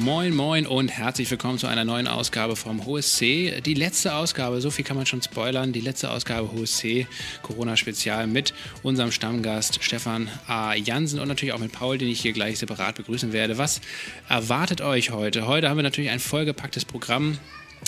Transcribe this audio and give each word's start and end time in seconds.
Moin, 0.00 0.34
moin 0.34 0.66
und 0.66 0.88
herzlich 0.88 1.30
willkommen 1.30 1.58
zu 1.58 1.66
einer 1.66 1.84
neuen 1.84 2.08
Ausgabe 2.08 2.56
vom 2.56 2.84
HSC. 2.84 3.60
Die 3.60 3.74
letzte 3.74 4.14
Ausgabe, 4.14 4.60
so 4.60 4.70
viel 4.70 4.84
kann 4.84 4.96
man 4.96 5.06
schon 5.06 5.22
spoilern, 5.22 5.72
die 5.72 5.80
letzte 5.80 6.10
Ausgabe 6.10 6.50
HSC 6.52 7.06
Corona-Spezial 7.42 8.26
mit 8.26 8.54
unserem 8.82 9.12
Stammgast 9.12 9.82
Stefan 9.82 10.28
A. 10.48 10.74
Jansen 10.74 11.20
und 11.20 11.28
natürlich 11.28 11.54
auch 11.54 11.58
mit 11.58 11.72
Paul, 11.72 11.96
den 11.96 12.08
ich 12.08 12.20
hier 12.20 12.32
gleich 12.32 12.58
separat 12.58 12.96
begrüßen 12.96 13.32
werde. 13.32 13.56
Was 13.56 13.80
erwartet 14.28 14.80
euch 14.80 15.10
heute? 15.10 15.46
Heute 15.46 15.68
haben 15.68 15.76
wir 15.76 15.84
natürlich 15.84 16.10
ein 16.10 16.20
vollgepacktes 16.20 16.84
Programm. 16.84 17.38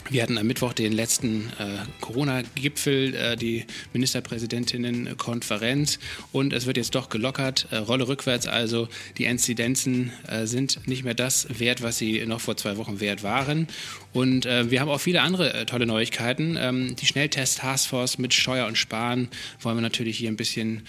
Wir 0.09 0.23
hatten 0.23 0.39
am 0.39 0.46
Mittwoch 0.46 0.73
den 0.73 0.93
letzten 0.93 1.50
äh, 1.59 1.79
Corona-Gipfel, 2.00 3.14
äh, 3.14 3.36
die 3.36 3.64
Ministerpräsidentinnen-Konferenz 3.93 5.98
und 6.30 6.53
es 6.53 6.66
wird 6.66 6.77
jetzt 6.77 6.95
doch 6.95 7.09
gelockert, 7.09 7.66
äh, 7.73 7.79
Rolle 7.79 8.07
rückwärts 8.07 8.46
also. 8.46 8.89
Die 9.18 9.25
Inzidenzen 9.25 10.13
äh, 10.29 10.46
sind 10.46 10.86
nicht 10.86 11.03
mehr 11.03 11.14
das 11.14 11.49
wert, 11.58 11.82
was 11.82 11.99
sie 11.99 12.25
noch 12.25 12.41
vor 12.41 12.57
zwei 12.57 12.77
Wochen 12.77 13.00
wert 13.00 13.25
waren. 13.25 13.67
Und 14.13 14.46
äh, 14.46 14.71
wir 14.71 14.80
haben 14.80 14.89
auch 14.89 15.00
viele 15.00 15.22
andere 15.22 15.53
äh, 15.53 15.67
tolle 15.67 15.86
Neuigkeiten. 15.86 16.57
Ähm, 16.58 16.94
die 16.94 17.07
Schnelltest-Taskforce 17.07 18.18
mit 18.18 18.32
Steuer 18.32 18.66
und 18.66 18.79
Sparen 18.79 19.29
wollen 19.61 19.77
wir 19.77 19.82
natürlich 19.82 20.18
hier 20.18 20.30
ein 20.30 20.36
bisschen 20.36 20.82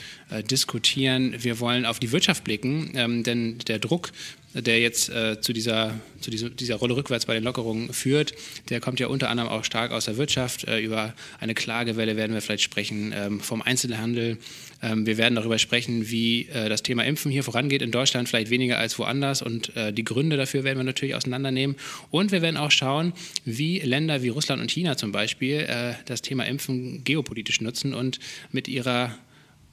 diskutieren. 0.52 1.36
Wir 1.40 1.62
wollen 1.62 1.86
auf 1.86 2.00
die 2.00 2.12
Wirtschaft 2.12 2.44
blicken, 2.44 2.91
ähm, 2.96 3.24
denn 3.24 3.60
der 3.60 3.80
Druck 3.80 4.12
der 4.54 4.80
jetzt 4.80 5.12
zu, 5.41 5.54
dieser, 5.54 5.94
zu 6.20 6.32
dieser, 6.32 6.50
dieser 6.50 6.77
Rolle 6.77 6.96
rückwärts 6.96 7.27
bei 7.27 7.36
den 7.36 7.44
Lockerungen 7.44 7.94
führt, 7.94 8.34
der 8.70 8.80
kommt 8.88 9.02
ja 9.02 9.08
unter 9.08 9.30
anderem 9.30 9.50
auch 9.50 9.66
stark 9.66 9.91
aus 9.91 10.05
der 10.05 10.16
Wirtschaft. 10.16 10.64
Äh, 10.64 10.80
über 10.80 11.14
eine 11.41 11.54
Klagewelle 11.54 12.16
werden 12.16 12.32
wir 12.34 12.41
vielleicht 12.41 12.64
sprechen, 12.64 13.13
ähm, 13.13 13.41
vom 13.41 13.62
Einzelhandel. 13.62 14.38
Ähm, 14.82 15.05
wir 15.05 15.18
werden 15.18 15.36
darüber 15.36 15.60
sprechen, 15.60 16.10
wie 16.10 16.48
äh, 16.48 16.70
das 16.70 16.84
Thema 16.84 17.04
Impfen 17.04 17.30
hier 17.30 17.44
vorangeht 17.44 17.82
in 17.82 17.91
Deutschland, 17.91 18.30
vielleicht 18.30 18.50
weniger 18.50 18.77
als 18.77 18.98
woanders. 18.98 19.41
Und 19.41 19.76
äh, 19.76 19.91
die 19.91 20.05
Gründe 20.05 20.38
dafür 20.38 20.63
werden 20.63 20.77
wir 20.77 20.85
natürlich 20.85 21.15
auseinandernehmen. 21.15 21.76
Und 22.12 22.32
wir 22.32 22.41
werden 22.41 22.55
auch 22.55 22.71
schauen, 22.71 23.12
wie 23.43 23.80
Länder 23.80 24.24
wie 24.24 24.30
Russland 24.30 24.62
und 24.62 24.71
China 24.71 24.96
zum 24.96 25.12
Beispiel 25.12 25.68
das 26.05 26.21
Thema 26.21 26.46
Impfen 26.46 27.04
geopolitisch 27.04 27.60
nutzen 27.60 27.93
und 27.93 28.20
mit 28.54 28.70
ihrer 28.70 29.18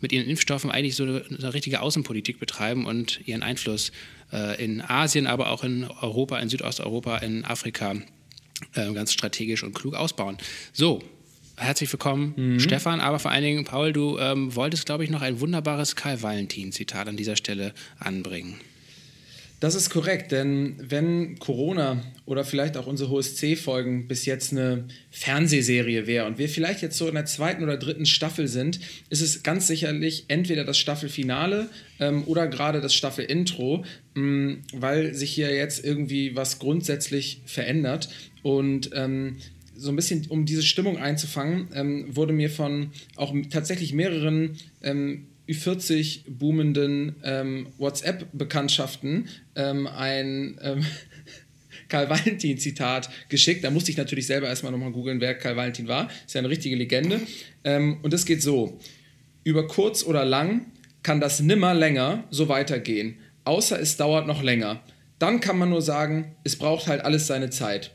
mit 0.01 0.11
ihren 0.11 0.29
Impfstoffen 0.29 0.73
eigentlich 0.73 0.97
so 0.97 1.05
eine, 1.05 1.55
richtige 1.55 1.81
Außenpolitik 1.81 2.41
betreiben 2.41 2.85
und 2.85 3.21
ihren 3.27 3.43
Einfluss 3.43 3.93
in 4.59 4.83
Asien, 4.83 5.27
aber 5.27 5.51
auch 5.51 5.63
in 5.63 5.85
Europa, 5.85 6.39
in 6.41 6.49
Südosteuropa, 6.49 7.19
in 7.19 7.45
Afrika 7.45 7.95
äh, 8.75 8.93
ganz 8.93 9.13
strategisch 9.13 9.63
und 9.63 9.75
klug 9.75 9.95
ausbauen. 9.95 10.39
So, 10.73 11.03
herzlich 11.57 11.93
willkommen, 11.93 12.35
mhm. 12.37 12.61
Stefan, 12.61 13.01
aber 13.01 13.19
vor 13.19 13.31
allen 13.31 13.45
Dingen, 13.45 13.65
Paul, 13.65 13.93
du 13.93 14.19
ähm, 14.19 14.55
wolltest, 14.55 14.87
glaube 14.87 15.05
ich, 15.05 15.11
noch 15.11 15.23
ein 15.23 15.41
wunderbares 15.41 15.97
Karl-Valentin-Zitat 15.97 17.09
an 17.09 17.17
dieser 17.17 17.37
Stelle 17.37 17.73
anbringen. 17.99 18.61
Das 19.65 19.75
ist 19.75 19.89
korrekt, 19.89 20.31
denn 20.31 20.75
wenn 20.79 21.39
Corona 21.39 22.03
oder 22.27 22.45
vielleicht 22.45 22.77
auch 22.77 22.87
unsere 22.87 23.17
HSC-Folgen 23.17 24.09
bis 24.09 24.27
jetzt 24.27 24.53
eine 24.53 24.85
Fernsehserie 25.11 26.07
wäre 26.07 26.27
und 26.27 26.37
wir 26.37 26.51
vielleicht 26.51 26.83
jetzt 26.83 26.99
so 26.99 27.09
in 27.09 27.15
der 27.15 27.25
zweiten 27.25 27.63
oder 27.63 27.79
dritten 27.79 28.05
Staffel 28.05 28.47
sind, 28.47 28.79
ist 29.09 29.23
es 29.23 29.43
ganz 29.43 29.67
sicherlich 29.67 30.27
entweder 30.29 30.65
das 30.65 30.77
Staffelfinale 30.77 31.71
ähm, 31.99 32.25
oder 32.27 32.47
gerade 32.47 32.83
das 32.83 32.95
Staffel-Intro, 32.95 33.87
ähm, 34.17 34.65
weil 34.75 35.15
sich 35.15 35.31
hier 35.31 35.55
jetzt 35.55 35.83
irgendwie 35.83 36.37
was 36.37 36.59
grundsätzlich 36.59 37.41
verändert 37.47 38.11
und 38.45 38.91
ähm, 38.93 39.39
so 39.75 39.89
ein 39.89 39.97
bisschen, 39.97 40.27
um 40.29 40.45
diese 40.45 40.63
Stimmung 40.63 40.99
einzufangen, 40.99 41.69
ähm, 41.75 42.15
wurde 42.15 42.35
mir 42.35 42.51
von 42.51 42.91
auch 43.17 43.35
tatsächlich 43.49 43.95
mehreren 43.95 44.59
ähm, 44.83 45.29
Ü40 45.49 46.25
boomenden 46.29 47.17
ähm, 47.25 47.69
WhatsApp-Bekanntschaften 47.79 49.29
ähm, 49.57 49.87
ein 49.87 50.59
ähm, 50.63 50.85
Karl 51.89 52.11
Valentin-Zitat 52.11 53.09
geschickt. 53.31 53.65
Da 53.65 53.71
musste 53.71 53.91
ich 53.91 53.97
natürlich 53.97 54.27
selber 54.27 54.47
erstmal 54.47 54.73
nochmal 54.73 54.93
googeln, 54.93 55.23
wer 55.23 55.35
Karl 55.35 55.57
Valentin 55.57 55.89
war. 55.89 56.11
Ist 56.27 56.35
ja 56.35 56.41
eine 56.41 56.51
richtige 56.51 56.77
Legende. 56.77 57.21
Und 57.63 58.13
das 58.13 58.25
geht 58.25 58.43
so: 58.43 58.79
Über 59.43 59.67
kurz 59.67 60.03
oder 60.05 60.25
lang 60.25 60.67
kann 61.03 61.21
das 61.21 61.41
nimmer 61.41 61.75
länger 61.75 62.25
so 62.31 62.49
weitergehen, 62.49 63.17
außer 63.45 63.79
es 63.79 63.97
dauert 63.97 64.27
noch 64.27 64.43
länger. 64.43 64.83
Dann 65.19 65.41
kann 65.41 65.59
man 65.59 65.71
nur 65.71 65.83
sagen, 65.83 66.37
es 66.45 66.57
braucht 66.57 66.87
halt 66.87 67.03
alles 67.03 67.27
seine 67.27 67.51
Zeit. 67.51 67.93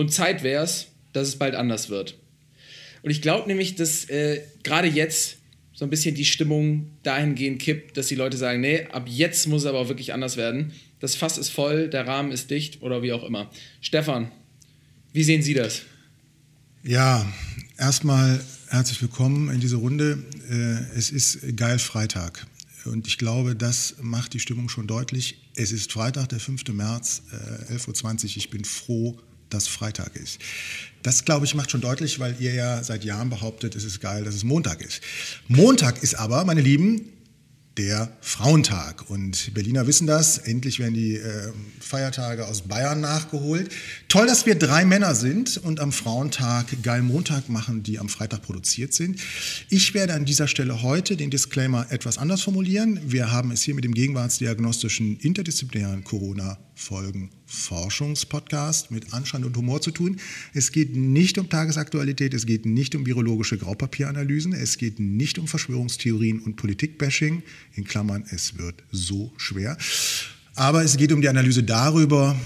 Und 0.00 0.14
Zeit 0.14 0.42
wäre 0.42 0.64
es, 0.64 0.86
dass 1.12 1.28
es 1.28 1.36
bald 1.36 1.54
anders 1.54 1.90
wird. 1.90 2.16
Und 3.02 3.10
ich 3.10 3.20
glaube 3.20 3.46
nämlich, 3.46 3.74
dass 3.74 4.08
äh, 4.08 4.40
gerade 4.62 4.88
jetzt 4.88 5.36
so 5.74 5.84
ein 5.84 5.90
bisschen 5.90 6.14
die 6.14 6.24
Stimmung 6.24 6.90
dahingehend 7.02 7.60
kippt, 7.60 7.98
dass 7.98 8.06
die 8.06 8.14
Leute 8.14 8.38
sagen, 8.38 8.62
nee, 8.62 8.86
ab 8.86 9.06
jetzt 9.10 9.46
muss 9.46 9.60
es 9.60 9.66
aber 9.66 9.78
auch 9.78 9.88
wirklich 9.88 10.14
anders 10.14 10.38
werden. 10.38 10.72
Das 11.00 11.16
Fass 11.16 11.36
ist 11.36 11.50
voll, 11.50 11.90
der 11.90 12.06
Rahmen 12.06 12.32
ist 12.32 12.50
dicht 12.50 12.80
oder 12.80 13.02
wie 13.02 13.12
auch 13.12 13.24
immer. 13.24 13.50
Stefan, 13.82 14.32
wie 15.12 15.22
sehen 15.22 15.42
Sie 15.42 15.52
das? 15.52 15.82
Ja, 16.82 17.30
erstmal 17.76 18.42
herzlich 18.68 19.02
willkommen 19.02 19.50
in 19.50 19.60
diese 19.60 19.76
Runde. 19.76 20.24
Äh, 20.50 20.96
es 20.96 21.10
ist 21.10 21.40
geil 21.58 21.78
Freitag. 21.78 22.46
Und 22.86 23.06
ich 23.06 23.18
glaube, 23.18 23.54
das 23.54 23.96
macht 24.00 24.32
die 24.32 24.40
Stimmung 24.40 24.70
schon 24.70 24.86
deutlich. 24.86 25.42
Es 25.56 25.72
ist 25.72 25.92
Freitag, 25.92 26.30
der 26.30 26.40
5. 26.40 26.68
März, 26.68 27.20
11.20 27.68 27.68
äh, 27.68 28.24
Uhr. 28.24 28.36
Ich 28.38 28.48
bin 28.48 28.64
froh, 28.64 29.18
dass 29.50 29.68
Freitag 29.68 30.16
ist. 30.16 30.38
Das, 31.02 31.24
glaube 31.24 31.46
ich, 31.46 31.54
macht 31.54 31.70
schon 31.70 31.80
deutlich, 31.80 32.18
weil 32.18 32.36
ihr 32.40 32.54
ja 32.54 32.82
seit 32.84 33.04
Jahren 33.04 33.30
behauptet, 33.30 33.74
es 33.74 33.84
ist 33.84 34.00
geil, 34.00 34.24
dass 34.24 34.34
es 34.34 34.44
Montag 34.44 34.82
ist. 34.82 35.00
Montag 35.48 36.02
ist 36.02 36.14
aber, 36.14 36.44
meine 36.44 36.60
Lieben, 36.60 37.10
der 37.80 38.12
Frauentag. 38.20 39.08
Und 39.08 39.54
Berliner 39.54 39.86
wissen 39.86 40.06
das. 40.06 40.36
Endlich 40.38 40.78
werden 40.78 40.94
die 40.94 41.14
äh, 41.14 41.52
Feiertage 41.78 42.46
aus 42.46 42.62
Bayern 42.62 43.00
nachgeholt. 43.00 43.70
Toll, 44.08 44.26
dass 44.26 44.44
wir 44.44 44.54
drei 44.56 44.84
Männer 44.84 45.14
sind 45.14 45.56
und 45.56 45.80
am 45.80 45.92
Frauentag 45.92 46.66
Geil 46.82 47.02
Montag 47.02 47.48
machen, 47.48 47.82
die 47.82 47.98
am 47.98 48.08
Freitag 48.08 48.42
produziert 48.42 48.92
sind. 48.92 49.20
Ich 49.68 49.94
werde 49.94 50.14
an 50.14 50.24
dieser 50.24 50.48
Stelle 50.48 50.82
heute 50.82 51.16
den 51.16 51.30
Disclaimer 51.30 51.86
etwas 51.90 52.18
anders 52.18 52.42
formulieren. 52.42 53.00
Wir 53.06 53.30
haben 53.32 53.50
es 53.50 53.62
hier 53.62 53.74
mit 53.74 53.84
dem 53.84 53.94
gegenwartsdiagnostischen 53.94 55.18
interdisziplinären 55.20 56.04
Corona 56.04 56.58
Folgen 56.74 57.30
Forschungspodcast 57.50 58.90
mit 58.90 59.12
Anstand 59.12 59.44
und 59.44 59.56
Humor 59.56 59.80
zu 59.80 59.90
tun. 59.90 60.20
Es 60.54 60.70
geht 60.70 60.94
nicht 60.94 61.36
um 61.36 61.48
Tagesaktualität, 61.48 62.32
es 62.32 62.46
geht 62.46 62.64
nicht 62.64 62.94
um 62.94 63.04
virologische 63.06 63.58
Graupapieranalysen, 63.58 64.52
es 64.52 64.78
geht 64.78 65.00
nicht 65.00 65.38
um 65.38 65.48
Verschwörungstheorien 65.48 66.40
und 66.40 66.56
Politikbashing. 66.56 67.42
In 67.74 67.84
Klammern, 67.84 68.24
es 68.30 68.56
wird 68.56 68.82
so 68.92 69.32
schwer. 69.36 69.76
Aber 70.54 70.84
es 70.84 70.96
geht 70.96 71.12
um 71.12 71.20
die 71.20 71.28
Analyse 71.28 71.64
darüber, 71.64 72.36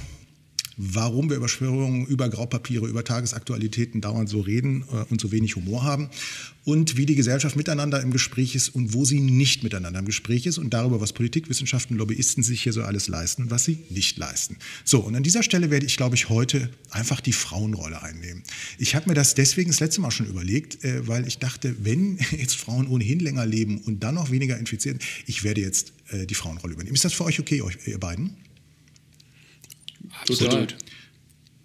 warum 0.77 1.29
wir 1.31 1.37
über 1.37 1.49
Verschwörungen, 1.49 2.07
über 2.07 2.29
Graupapiere, 2.29 2.87
über 2.87 3.05
Tagesaktualitäten 3.05 4.01
dauernd 4.01 4.29
so 4.29 4.41
reden 4.41 4.85
äh, 4.93 5.05
und 5.11 5.21
so 5.21 5.31
wenig 5.33 5.57
Humor 5.57 5.85
haben 5.85 6.09
und 6.65 6.97
wie 6.97 7.07
die 7.07 7.15
Gesellschaft 7.15 7.57
miteinander 7.57 8.01
im 8.01 8.11
Gespräch 8.11 8.55
ist 8.55 8.71
und 8.71 8.95
wo 8.95 9.05
sie 9.05 9.21
nicht 9.21 9.63
miteinander 9.63 10.01
im 10.01 10.07
Gespräch 10.07 10.47
ist 10.47 10.59
und 10.59 10.73
darüber, 10.73 11.01
was 11.01 11.13
Politik, 11.13 11.49
Wissenschaften, 11.49 11.97
Lobbyisten 11.97 12.43
sich 12.43 12.63
hier 12.63 12.73
so 12.73 12.83
alles 12.83 13.09
leisten 13.09 13.45
und 13.45 13.51
was 13.51 13.65
sie 13.65 13.79
nicht 13.91 14.17
leisten. 14.19 14.57
So, 14.85 15.01
und 15.01 15.15
an 15.15 15.23
dieser 15.23 15.43
Stelle 15.43 15.71
werde 15.71 15.87
ich, 15.87 15.97
glaube 15.97 16.17
ich, 16.17 16.29
heute 16.29 16.71
einfach 16.91 17.21
die 17.21 17.33
Frauenrolle 17.33 18.03
einnehmen. 18.03 18.43
Ich 18.79 18.95
habe 18.95 19.09
mir 19.09 19.15
das 19.15 19.35
deswegen 19.35 19.71
das 19.71 19.81
letzte 19.81 20.01
Mal 20.01 20.11
schon 20.11 20.27
überlegt, 20.27 20.83
äh, 20.85 21.07
weil 21.07 21.27
ich 21.27 21.39
dachte, 21.39 21.75
wenn 21.85 22.19
jetzt 22.31 22.57
Frauen 22.57 22.89
ohnehin 22.89 23.21
länger 23.21 23.47
leben 23.47 23.79
und 23.79 24.03
dann 24.03 24.15
noch 24.15 24.31
weniger 24.31 24.59
infiziert, 24.59 25.03
ich 25.27 25.45
werde 25.45 25.61
jetzt 25.61 25.93
äh, 26.09 26.27
die 26.27 26.35
Frauenrolle 26.35 26.75
übernehmen. 26.75 26.95
Ist 26.95 27.05
das 27.05 27.13
für 27.13 27.25
euch 27.25 27.41
okay, 27.41 27.63
ihr 27.87 27.99
beiden? 28.01 28.37
Absolut. 30.21 30.77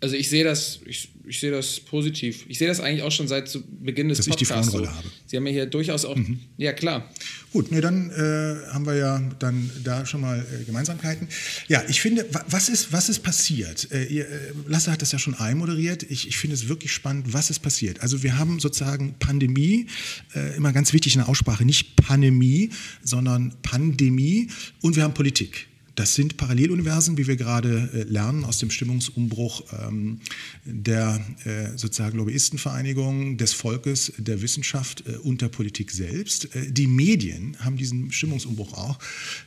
Also 0.01 0.15
ich 0.15 0.29
sehe 0.29 0.45
das, 0.45 0.79
ich, 0.85 1.09
ich 1.27 1.41
sehe 1.41 1.51
das 1.51 1.81
positiv. 1.81 2.45
Ich 2.47 2.57
sehe 2.57 2.69
das 2.69 2.79
eigentlich 2.79 3.03
auch 3.03 3.11
schon 3.11 3.27
seit 3.27 3.49
zu 3.49 3.61
Beginn 3.61 4.07
des 4.07 4.19
Dass 4.19 4.27
Podcasts. 4.27 4.49
Dass 4.49 4.65
ich 4.65 4.71
die 4.71 4.71
Frauenrolle 4.71 4.87
so. 4.87 4.97
habe. 4.97 5.07
Sie 5.25 5.35
haben 5.35 5.45
ja 5.45 5.51
hier 5.51 5.65
durchaus 5.65 6.05
auch, 6.05 6.15
mhm. 6.15 6.39
ja 6.57 6.71
klar. 6.71 7.09
Gut, 7.51 7.69
nee, 7.71 7.81
dann 7.81 8.09
äh, 8.11 8.71
haben 8.71 8.85
wir 8.85 8.95
ja 8.95 9.21
dann 9.39 9.69
da 9.83 10.05
schon 10.05 10.21
mal 10.21 10.39
äh, 10.39 10.63
Gemeinsamkeiten. 10.63 11.27
Ja, 11.67 11.83
ich 11.89 11.99
finde, 11.99 12.25
was 12.47 12.69
ist, 12.69 12.93
was 12.93 13.09
ist 13.09 13.23
passiert? 13.23 13.91
Äh, 13.91 14.05
ihr, 14.05 14.25
äh, 14.29 14.53
Lasse 14.67 14.89
hat 14.89 15.01
das 15.01 15.11
ja 15.11 15.19
schon 15.19 15.33
einmoderiert. 15.35 16.03
Ich, 16.03 16.29
ich 16.29 16.37
finde 16.37 16.55
es 16.55 16.69
wirklich 16.69 16.93
spannend, 16.93 17.33
was 17.33 17.49
ist 17.49 17.59
passiert. 17.59 18.01
Also 18.01 18.23
wir 18.23 18.37
haben 18.37 18.61
sozusagen 18.61 19.15
Pandemie, 19.19 19.87
äh, 20.33 20.55
immer 20.55 20.71
ganz 20.71 20.93
wichtig 20.93 21.15
in 21.15 21.19
der 21.19 21.27
Aussprache, 21.27 21.65
nicht 21.65 21.97
Pandemie, 21.97 22.69
sondern 23.03 23.53
Pandemie 23.63 24.47
und 24.81 24.95
wir 24.95 25.03
haben 25.03 25.13
Politik. 25.13 25.67
Das 25.99 26.15
sind 26.15 26.37
Paralleluniversen, 26.37 27.17
wie 27.17 27.27
wir 27.27 27.35
gerade 27.35 27.89
äh, 27.93 28.03
lernen 28.03 28.45
aus 28.45 28.57
dem 28.57 28.71
Stimmungsumbruch 28.71 29.65
ähm, 29.85 30.21
der 30.63 31.19
äh, 31.43 31.77
sozusagen 31.77 32.17
Lobbyistenvereinigung, 32.17 33.35
des 33.35 33.51
Volkes, 33.51 34.13
der 34.17 34.41
Wissenschaft 34.41 35.03
äh, 35.05 35.17
und 35.17 35.41
der 35.41 35.49
Politik 35.49 35.91
selbst. 35.91 36.47
Die 36.69 36.87
Medien 36.87 37.57
haben 37.59 37.75
diesen 37.75 38.13
Stimmungsumbruch 38.13 38.75
auch 38.75 38.97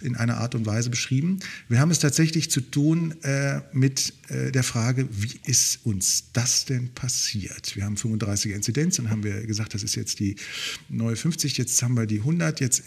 in 0.02 0.14
einer 0.14 0.36
Art 0.36 0.54
und 0.54 0.66
Weise 0.66 0.90
beschrieben. 0.90 1.40
Wir 1.70 1.80
haben 1.80 1.90
es 1.90 2.00
tatsächlich 2.00 2.50
zu 2.50 2.60
tun 2.60 3.14
mit 3.72 4.12
der 4.28 4.62
Frage, 4.62 5.08
wie 5.10 5.38
ist 5.46 5.80
uns 5.84 6.24
das 6.32 6.64
denn 6.64 6.88
passiert? 6.90 7.76
Wir 7.76 7.84
haben 7.84 7.96
35er 7.96 8.52
Inzidenz, 8.52 8.96
dann 8.96 9.10
haben 9.10 9.24
wir 9.24 9.46
gesagt, 9.46 9.74
das 9.74 9.82
ist 9.82 9.94
jetzt 9.94 10.20
die 10.20 10.36
neue 10.88 11.16
50, 11.16 11.56
jetzt 11.58 11.82
haben 11.82 11.96
wir 11.96 12.06
die 12.06 12.18
100, 12.18 12.60
jetzt 12.60 12.82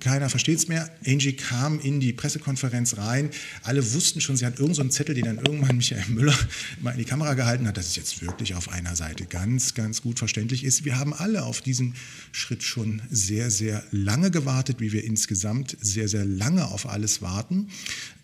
keiner 0.00 0.30
versteht 0.30 0.58
es 0.58 0.68
mehr. 0.68 0.90
Angie 1.06 1.34
kam 1.34 1.80
in 1.80 2.00
die 2.00 2.12
Pressekonferenz 2.12 2.96
rein 2.96 3.01
rein. 3.06 3.30
Alle 3.62 3.92
wussten 3.92 4.20
schon, 4.20 4.36
sie 4.36 4.46
hat 4.46 4.58
irgendeinen 4.58 4.90
so 4.90 4.96
Zettel, 4.96 5.14
den 5.14 5.24
dann 5.24 5.38
irgendwann 5.38 5.76
Michael 5.76 6.08
Müller 6.08 6.34
mal 6.80 6.92
in 6.92 6.98
die 6.98 7.04
Kamera 7.04 7.34
gehalten 7.34 7.66
hat, 7.66 7.76
dass 7.76 7.88
es 7.88 7.96
jetzt 7.96 8.22
wirklich 8.22 8.54
auf 8.54 8.68
einer 8.68 8.96
Seite 8.96 9.26
ganz, 9.26 9.74
ganz 9.74 10.02
gut 10.02 10.18
verständlich 10.18 10.64
ist. 10.64 10.84
Wir 10.84 10.98
haben 10.98 11.12
alle 11.14 11.44
auf 11.44 11.60
diesen 11.60 11.94
Schritt 12.32 12.62
schon 12.62 13.02
sehr, 13.10 13.50
sehr 13.50 13.82
lange 13.90 14.30
gewartet, 14.30 14.80
wie 14.80 14.92
wir 14.92 15.04
insgesamt 15.04 15.76
sehr, 15.80 16.08
sehr 16.08 16.24
lange 16.24 16.66
auf 16.68 16.88
alles 16.88 17.22
warten. 17.22 17.68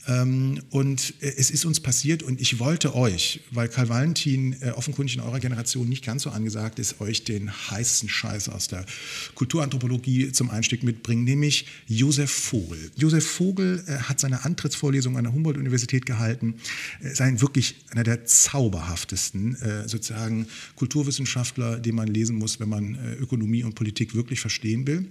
Ähm, 0.09 0.61
und 0.71 1.15
äh, 1.21 1.35
es 1.37 1.51
ist 1.51 1.67
uns 1.67 1.81
passiert 1.81 2.23
und 2.23 2.41
ich 2.41 2.59
wollte 2.59 2.95
euch, 2.95 3.41
weil 3.51 3.69
Karl 3.69 3.91
Valentin 3.91 4.57
äh, 4.63 4.71
offenkundig 4.71 5.17
in 5.17 5.21
eurer 5.21 5.39
Generation 5.39 5.89
nicht 5.89 6.05
ganz 6.05 6.23
so 6.23 6.31
angesagt 6.31 6.79
ist, 6.79 7.01
euch 7.01 7.25
den 7.25 7.53
heißen 7.53 8.09
Scheiß 8.09 8.49
aus 8.49 8.69
der 8.69 8.87
Kulturanthropologie 9.35 10.33
zum 10.33 10.51
Einstieg 10.51 10.83
mitbringen, 10.83 11.25
nämlich 11.25 11.67
Josef 11.87 12.31
Vogel. 12.31 12.91
Josef 12.97 13.27
Vogel 13.27 13.85
äh, 13.87 13.99
hat 13.99 14.19
seine 14.19 14.45
Antrittsvorlesung 14.45 15.19
an 15.19 15.25
der 15.25 15.33
Humboldt-Universität 15.35 16.07
gehalten, 16.07 16.55
ist 17.01 17.21
ein 17.21 17.43
wirklich 17.43 17.77
einer 17.91 18.05
der 18.05 18.25
zauberhaftesten 18.25 19.57
sozusagen 19.87 20.47
Kulturwissenschaftler, 20.77 21.79
den 21.79 21.95
man 21.95 22.09
lesen 22.09 22.37
muss, 22.37 22.61
wenn 22.61 22.69
man 22.69 22.99
Ökonomie 23.21 23.65
und 23.65 23.75
Politik 23.75 24.15
wirklich 24.15 24.41
verstehen 24.41 24.87
will. 24.87 25.09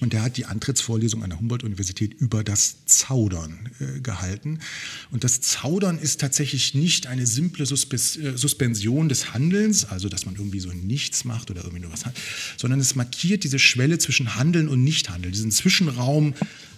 Und 0.00 0.14
er 0.14 0.22
hat 0.22 0.36
die 0.36 0.46
Antrittsvorlesung 0.46 1.22
an 1.22 1.30
der 1.30 1.38
Humboldt-Universität 1.38 2.14
über 2.14 2.42
das 2.42 2.86
Zaudern 2.86 3.68
äh, 3.80 4.00
gehalten. 4.00 4.60
Und 5.10 5.24
das 5.24 5.40
Zaudern 5.40 5.98
ist 5.98 6.20
tatsächlich 6.20 6.74
nicht 6.74 7.06
eine 7.06 7.26
simple 7.26 7.66
Suspes 7.66 8.16
äh, 8.16 8.36
Suspension 8.36 9.08
des 9.08 9.34
Handelns, 9.34 9.84
also 9.84 10.08
dass 10.08 10.24
man 10.24 10.36
irgendwie 10.36 10.60
so 10.60 10.70
nichts 10.70 11.24
macht 11.24 11.50
oder 11.50 11.62
irgendwie 11.62 11.82
nur 11.82 11.92
was 11.92 12.06
hat, 12.06 12.14
sondern 12.56 12.80
es 12.80 12.94
markiert 12.94 13.44
diese 13.44 13.58
Schwelle 13.58 13.98
zwischen 13.98 14.36
Handeln 14.36 14.68
und 14.68 14.82
Nichthandeln, 14.82 15.32
diesen 15.32 15.50
Zwischenraum 15.50 16.34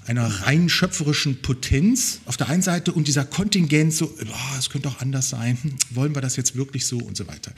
einer 0.06 0.26
rein 0.26 0.68
schöpferischen 0.68 1.42
Potenz 1.42 2.20
auf 2.26 2.36
der 2.36 2.48
einen 2.48 2.62
Seite 2.62 2.92
und 2.92 3.06
dieser 3.06 3.24
Kontingent, 3.24 3.94
so, 3.94 4.12
es 4.58 4.70
könnte 4.70 4.88
auch 4.88 5.00
anders 5.00 5.28
sein, 5.30 5.56
wollen 5.90 6.14
wir 6.14 6.22
das 6.22 6.36
jetzt 6.36 6.56
wirklich 6.56 6.86
so 6.86 6.98
und 6.98 7.16
so 7.16 7.26
weiter. 7.28 7.52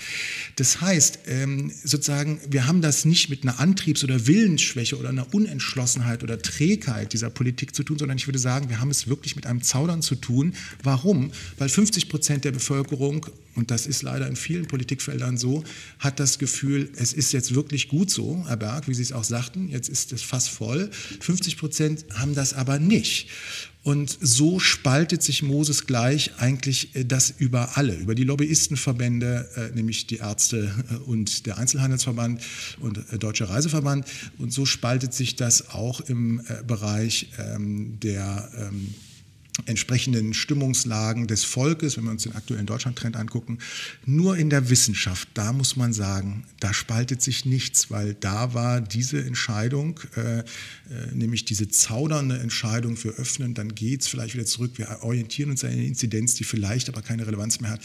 Das 0.57 0.81
heißt, 0.81 1.21
ähm, 1.27 1.73
sozusagen, 1.83 2.41
wir 2.49 2.67
haben 2.67 2.83
das 2.83 3.05
nicht 3.05 3.31
mit 3.31 3.43
einer 3.43 3.59
Antriebs- 3.61 4.05
oder 4.05 4.27
Willensschwäche 4.27 4.99
oder 4.99 5.09
einer 5.09 5.33
Unentschlossenheit 5.33 6.23
oder 6.23 6.41
Trägheit 6.41 7.13
dieser 7.13 7.31
Politik 7.31 7.75
zu 7.75 7.83
tun, 7.83 7.99
sondern 7.99 8.19
ich 8.19 8.27
würde 8.27 8.39
sagen, 8.39 8.69
wir 8.69 8.81
haben 8.81 8.91
es 8.91 9.09
wirklich 9.09 9.37
mit 9.37 9.47
einem 9.47 9.63
Zaudern 9.63 10.03
zu 10.03 10.15
tun. 10.15 10.55
Warum? 10.83 11.33
Weil 11.59 11.69
50 11.69 12.09
Prozent 12.09 12.45
der 12.45 12.53
Bevölkerung 12.53 13.27
und 13.55 13.71
das 13.71 13.87
ist 13.87 14.03
leider 14.03 14.27
in 14.27 14.37
vielen 14.37 14.67
Politikfeldern 14.67 15.39
so, 15.39 15.65
hat 15.99 16.19
das 16.21 16.39
Gefühl, 16.39 16.91
es 16.97 17.13
ist 17.13 17.33
jetzt 17.33 17.55
wirklich 17.55 17.89
gut 17.89 18.11
so, 18.11 18.45
Herr 18.49 18.57
Berg, 18.57 18.89
wie 18.89 18.95
Sie 18.95 19.03
es 19.03 19.13
auch 19.13 19.25
sagten, 19.25 19.69
jetzt 19.69 19.89
ist 19.89 20.13
es 20.13 20.23
fast 20.23 20.49
voll. 20.49 20.91
50 21.21 21.57
Prozent 21.57 22.05
haben 22.15 22.34
das 22.35 22.55
aber 22.55 22.79
nicht. 22.79 23.29
Und 23.85 24.17
so 24.19 24.59
spaltet 24.59 25.23
sich 25.23 25.43
Moses 25.43 25.87
gleich 25.87 26.39
eigentlich 26.39 26.97
äh, 26.97 27.05
das 27.05 27.35
über 27.37 27.77
alle, 27.77 27.95
über 27.95 28.15
die 28.15 28.25
Lobbyistenverbände, 28.25 29.49
äh, 29.57 29.75
nämlich 29.75 30.07
die 30.07 30.17
Ärzte 30.17 30.75
äh, 30.91 30.95
und 30.95 31.45
der 31.45 31.59
Einzelhandelsverband 31.59 32.41
und 32.81 33.05
Deutscher 33.23 33.51
Reiseverband. 33.51 34.07
Und 34.39 34.53
so 34.53 34.65
spaltet 34.65 35.13
sich 35.13 35.37
das 35.37 35.69
auch 35.69 36.01
im 36.01 36.43
Bereich 36.67 37.29
ähm, 37.39 38.01
der 38.01 38.51
ähm, 38.57 38.95
entsprechenden 39.67 40.35
Stimmungslagen 40.35 41.27
des 41.27 41.45
Volkes, 41.45 41.97
wenn 41.97 42.05
wir 42.05 42.11
uns 42.11 42.25
den 42.25 42.35
aktuellen 42.35 42.67
Deutschlandtrend 42.67 43.17
angucken. 43.17 43.59
Nur 44.05 44.37
in 44.37 44.51
der 44.51 44.69
Wissenschaft, 44.69 45.29
da 45.35 45.53
muss 45.53 45.77
man 45.77 45.93
sagen, 45.93 46.45
da 46.61 46.75
spaltet 46.75 47.23
sich 47.23 47.45
nichts, 47.45 47.91
weil 47.91 48.15
da 48.15 48.55
war 48.55 48.81
diese 48.81 49.25
Entscheidung, 49.25 50.01
äh, 50.17 50.41
äh, 50.41 50.45
nämlich 51.13 51.45
diese 51.45 51.69
zaudernde 51.69 52.39
Entscheidung, 52.39 53.03
wir 53.05 53.13
öffnen, 53.13 53.55
dann 53.55 53.75
geht 53.75 54.03
es 54.03 54.09
vielleicht 54.09 54.35
wieder 54.35 54.47
zurück, 54.47 54.73
wir 54.77 54.99
orientieren 55.03 55.51
uns 55.51 55.63
an 55.65 55.71
eine 55.71 55.85
Inzidenz, 55.85 56.35
die 56.35 56.45
vielleicht 56.45 56.89
aber 56.89 57.03
keine 57.03 57.27
Relevanz 57.27 57.61
mehr 57.61 57.71
hat. 57.71 57.81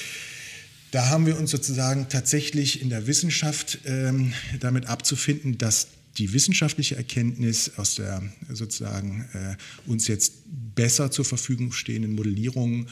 Da 0.91 1.09
haben 1.09 1.27
wir 1.27 1.37
uns 1.37 1.51
sozusagen 1.51 2.07
tatsächlich 2.09 2.81
in 2.81 2.89
der 2.89 3.05
Wissenschaft 3.05 3.79
ähm, 3.85 4.33
damit 4.59 4.87
abzufinden, 4.87 5.59
dass 5.59 5.87
die 6.17 6.33
wissenschaftliche 6.33 6.95
Erkenntnis 6.95 7.71
aus 7.77 7.95
der 7.95 8.21
sozusagen 8.49 9.27
äh, 9.33 9.55
uns 9.89 10.07
jetzt 10.07 10.43
besser 10.75 11.11
zur 11.11 11.25
Verfügung 11.25 11.71
stehenden 11.71 12.15
Modellierungen 12.15 12.87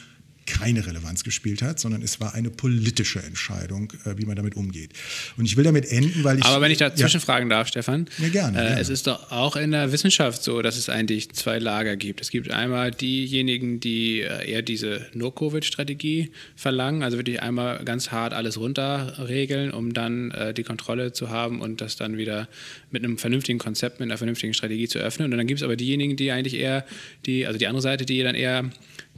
keine 0.48 0.88
Relevanz 0.88 1.24
gespielt 1.24 1.62
hat, 1.62 1.80
sondern 1.80 2.02
es 2.02 2.20
war 2.20 2.34
eine 2.34 2.50
politische 2.50 3.22
Entscheidung, 3.22 3.94
äh, 4.06 4.18
wie 4.18 4.26
man 4.26 4.36
damit 4.36 4.56
umgeht. 4.56 4.92
Und 5.38 5.46
ich 5.46 5.58
will 5.58 5.64
damit 5.64 5.86
enden, 5.92 6.24
weil 6.24 6.40
ich. 6.40 6.46
Aber 6.46 6.62
wenn 6.62 6.72
ich 6.72 6.80
da 6.80 6.96
zwischenfragen 6.96 7.50
ja, 7.50 7.58
darf, 7.58 7.68
Stefan. 7.68 8.08
Ja, 8.18 8.30
gerne, 8.30 8.58
äh, 8.58 8.62
gerne. 8.68 8.82
Es 8.82 8.90
ist 8.90 9.06
doch 9.06 9.32
auch 9.32 9.56
in 9.56 9.72
der 9.72 9.92
Wissenschaft 9.92 10.42
so, 10.44 10.62
dass 10.62 10.78
es 10.78 10.90
eigentlich 10.90 11.32
zwei 11.34 11.60
Lager 11.60 11.96
gibt. 11.96 12.22
Es 12.22 12.32
gibt 12.32 12.50
einmal 12.50 12.92
diejenigen, 12.92 13.80
die 13.80 14.22
äh, 14.22 14.50
eher 14.50 14.62
diese 14.62 15.06
No-Covid-Strategie 15.14 16.32
verlangen, 16.56 17.04
also 17.04 17.18
wirklich 17.18 17.42
einmal 17.42 17.84
ganz 17.84 18.12
hart 18.12 18.34
alles 18.34 18.58
runterregeln, 18.58 19.72
um 19.72 19.94
dann 19.94 20.32
äh, 20.32 20.54
die 20.54 20.64
Kontrolle 20.64 21.12
zu 21.12 21.30
haben 21.30 21.62
und 21.62 21.82
das 21.82 21.98
dann 21.98 22.18
wieder 22.18 22.48
mit 22.90 23.04
einem 23.04 23.18
vernünftigen 23.18 23.60
Konzept, 23.60 24.00
mit 24.00 24.08
einer 24.08 24.18
vernünftigen 24.18 24.54
Strategie 24.54 24.88
zu 24.88 25.00
öffnen. 25.00 25.32
Und 25.32 25.38
dann 25.38 25.48
gibt 25.48 25.60
es 25.60 25.64
aber 25.64 25.76
diejenigen, 25.76 26.16
die 26.16 26.32
eigentlich 26.32 26.56
eher, 26.56 26.86
die, 27.26 27.46
also 27.46 27.60
die 27.60 27.68
andere 27.68 27.82
Seite, 27.82 28.06
die 28.06 28.24
dann 28.24 28.36
eher 28.36 28.70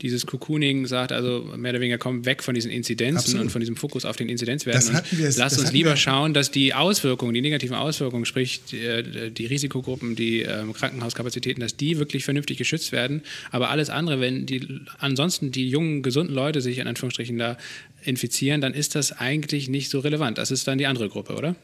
dieses 0.02 0.26
Cocooning 0.26 0.88
sagt, 0.88 1.12
also 1.12 1.44
mehr 1.56 1.72
oder 1.72 1.80
weniger 1.80 1.98
kommen 1.98 2.26
weg 2.26 2.44
von 2.44 2.56
diesen 2.56 2.72
Inzidenzen 2.72 3.18
Absolut. 3.18 3.44
und 3.44 3.50
von 3.52 3.60
diesem 3.60 3.76
Fokus 3.76 4.06
auf 4.06 4.16
den 4.16 4.30
Inzidenzwerten. 4.30 5.02
Lasst 5.38 5.60
uns 5.60 5.72
lieber 5.72 5.96
schauen, 5.96 6.34
dass 6.34 6.52
die 6.52 6.74
Auswirkungen, 6.74 7.34
die 7.34 7.42
negativen 7.42 7.76
Auswirkungen, 7.76 8.26
sprich 8.26 8.62
die, 8.72 8.80
äh, 8.80 9.32
die 9.32 9.46
Risikogruppen, 9.46 10.16
die 10.16 10.42
ähm, 10.42 10.74
Krankenhauskapazitäten, 10.74 11.62
dass 11.62 11.76
die 11.76 11.98
wirklich 12.00 12.26
vernünftig 12.26 12.58
geschützt 12.58 12.92
werden. 12.92 13.22
Aber 13.52 13.70
alles 13.70 13.90
andere, 13.90 14.20
wenn 14.20 14.46
die 14.46 14.82
ansonsten 14.98 15.52
die 15.52 15.70
jungen, 15.70 16.02
gesunden 16.02 16.36
Leute 16.36 16.62
sich 16.62 16.78
in 16.80 16.88
Anführungsstrichen 16.88 17.38
da 17.38 17.58
infizieren, 18.04 18.62
dann 18.62 18.74
ist 18.74 18.96
das 18.96 19.12
eigentlich 19.12 19.68
nicht 19.68 19.90
so 19.90 20.00
relevant. 20.00 20.38
Das 20.38 20.52
ist 20.52 20.68
dann 20.68 20.78
die 20.78 20.88
andere 20.88 21.10
Gruppe, 21.10 21.36
oder? 21.36 21.56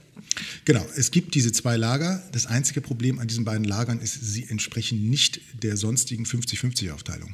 Genau, 0.65 0.85
es 0.95 1.11
gibt 1.11 1.35
diese 1.35 1.51
zwei 1.51 1.77
Lager. 1.77 2.23
Das 2.31 2.45
einzige 2.45 2.81
Problem 2.81 3.19
an 3.19 3.27
diesen 3.27 3.45
beiden 3.45 3.63
Lagern 3.65 3.99
ist, 3.99 4.13
sie 4.21 4.45
entsprechen 4.49 5.09
nicht 5.09 5.39
der 5.63 5.77
sonstigen 5.77 6.25
50-50-Aufteilung. 6.25 7.33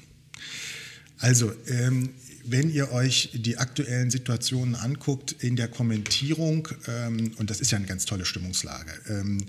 Also, 1.21 1.53
ähm, 1.67 2.09
wenn 2.43 2.71
ihr 2.71 2.91
euch 2.91 3.29
die 3.33 3.57
aktuellen 3.57 4.09
Situationen 4.09 4.75
anguckt 4.75 5.31
in 5.39 5.55
der 5.55 5.67
Kommentierung, 5.67 6.67
ähm, 6.87 7.33
und 7.37 7.49
das 7.49 7.61
ist 7.61 7.71
ja 7.71 7.77
eine 7.77 7.85
ganz 7.85 8.05
tolle 8.05 8.25
Stimmungslage, 8.25 8.91
ähm, 9.07 9.45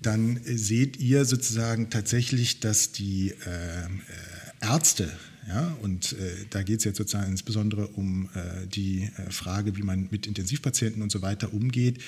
dann 0.00 0.40
seht 0.44 0.98
ihr 0.98 1.24
sozusagen 1.24 1.90
tatsächlich, 1.90 2.60
dass 2.60 2.92
die 2.92 3.30
äh, 3.30 4.64
Ärzte 4.64 5.10
ja, 5.48 5.74
und 5.80 6.12
äh, 6.12 6.16
da 6.50 6.62
geht 6.62 6.80
es 6.80 6.84
jetzt 6.84 6.98
sozusagen 6.98 7.30
insbesondere 7.30 7.86
um 7.88 8.28
äh, 8.34 8.66
die 8.66 9.08
äh, 9.16 9.30
Frage, 9.30 9.76
wie 9.78 9.82
man 9.82 10.06
mit 10.10 10.26
Intensivpatienten 10.26 11.00
und 11.00 11.10
so 11.10 11.22
weiter 11.22 11.54
umgeht. 11.54 12.02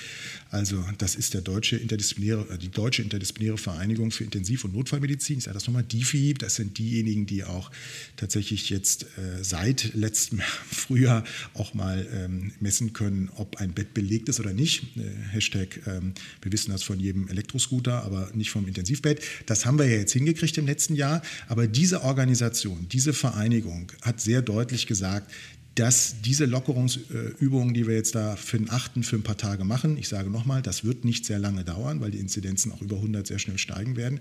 Also 0.51 0.85
das 0.99 1.15
ist 1.15 1.33
der 1.33 1.41
deutsche 1.41 1.75
interdisziplinäre, 1.75 2.47
äh, 2.51 2.57
die 2.59 2.69
deutsche 2.69 3.01
interdisziplinäre 3.01 3.57
Vereinigung 3.57 4.11
für 4.11 4.23
Intensiv- 4.23 4.63
und 4.63 4.75
Notfallmedizin. 4.75 5.39
Ich 5.39 5.45
sage 5.45 5.55
das 5.55 5.65
nochmal, 5.65 5.81
DIFI. 5.81 6.35
Das 6.35 6.55
sind 6.55 6.77
diejenigen, 6.77 7.25
die 7.25 7.43
auch 7.43 7.71
tatsächlich 8.15 8.69
jetzt 8.69 9.05
äh, 9.17 9.43
seit 9.43 9.95
letztem 9.95 10.39
Frühjahr 10.69 11.23
auch 11.55 11.73
mal 11.73 12.07
ähm, 12.13 12.51
messen 12.59 12.93
können, 12.93 13.31
ob 13.37 13.57
ein 13.57 13.73
Bett 13.73 13.95
belegt 13.95 14.29
ist 14.29 14.39
oder 14.39 14.53
nicht. 14.53 14.83
Äh, 14.97 15.01
Hashtag, 15.31 15.79
ähm, 15.87 16.13
wir 16.43 16.51
wissen 16.51 16.71
das 16.71 16.83
von 16.83 16.99
jedem 16.99 17.27
Elektroscooter, 17.27 18.03
aber 18.03 18.29
nicht 18.35 18.51
vom 18.51 18.67
Intensivbett. 18.67 19.19
Das 19.47 19.65
haben 19.65 19.79
wir 19.79 19.87
ja 19.87 19.97
jetzt 19.97 20.13
hingekriegt 20.13 20.59
im 20.59 20.67
letzten 20.67 20.93
Jahr. 20.93 21.23
Aber 21.47 21.65
diese 21.65 22.03
Organisation, 22.03 22.87
diese 22.91 23.13
Vereinigung, 23.13 23.30
Vereinigung 23.31 23.91
hat 24.01 24.19
sehr 24.19 24.41
deutlich 24.41 24.87
gesagt, 24.87 25.31
dass 25.75 26.15
diese 26.21 26.43
Lockerungsübungen, 26.45 27.73
die 27.73 27.87
wir 27.87 27.95
jetzt 27.95 28.13
da 28.13 28.35
für 28.35 28.57
den 28.57 28.69
8. 28.69 29.05
für 29.05 29.15
ein 29.15 29.23
paar 29.23 29.37
Tage 29.37 29.63
machen, 29.63 29.97
ich 29.97 30.09
sage 30.09 30.29
nochmal, 30.29 30.61
das 30.61 30.83
wird 30.83 31.05
nicht 31.05 31.25
sehr 31.25 31.39
lange 31.39 31.63
dauern, 31.63 32.01
weil 32.01 32.11
die 32.11 32.19
Inzidenzen 32.19 32.73
auch 32.73 32.81
über 32.81 32.97
100 32.97 33.25
sehr 33.25 33.39
schnell 33.39 33.57
steigen 33.57 33.95
werden, 33.95 34.19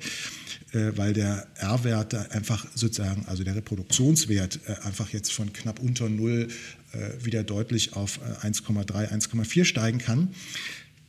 äh, 0.73 0.93
weil 0.95 1.13
der 1.13 1.49
R-Wert 1.57 2.15
einfach 2.33 2.67
sozusagen, 2.77 3.25
also 3.27 3.43
der 3.43 3.57
Reproduktionswert 3.57 4.61
äh, 4.67 4.87
einfach 4.87 5.11
jetzt 5.11 5.33
von 5.33 5.53
knapp 5.53 5.81
unter 5.81 6.09
Null 6.09 6.47
äh, 6.93 7.25
wieder 7.25 7.43
deutlich 7.43 7.95
auf 7.95 8.21
1,3, 8.43 9.11
1,4 9.11 9.65
steigen 9.65 9.99
kann 9.99 10.29